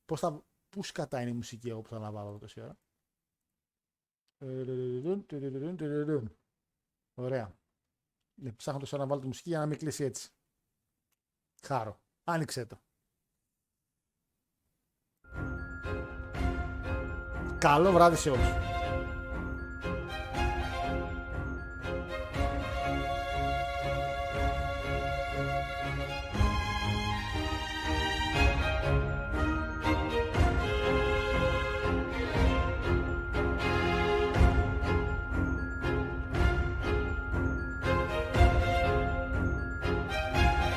[0.06, 2.78] Πώς θα, πούς σκατά είναι η μουσική εγώ που θα να βάλω εδώ τόση ώρα.
[7.14, 7.58] Ωραία.
[8.44, 10.30] Ε, Ψάχνω τόσο ώρα να βάλω τη μουσική για να μην κλείσει έτσι.
[11.62, 12.02] Χάρο.
[12.24, 12.82] Άνοιξε το.
[17.58, 18.73] Καλό βράδυ σε όλους.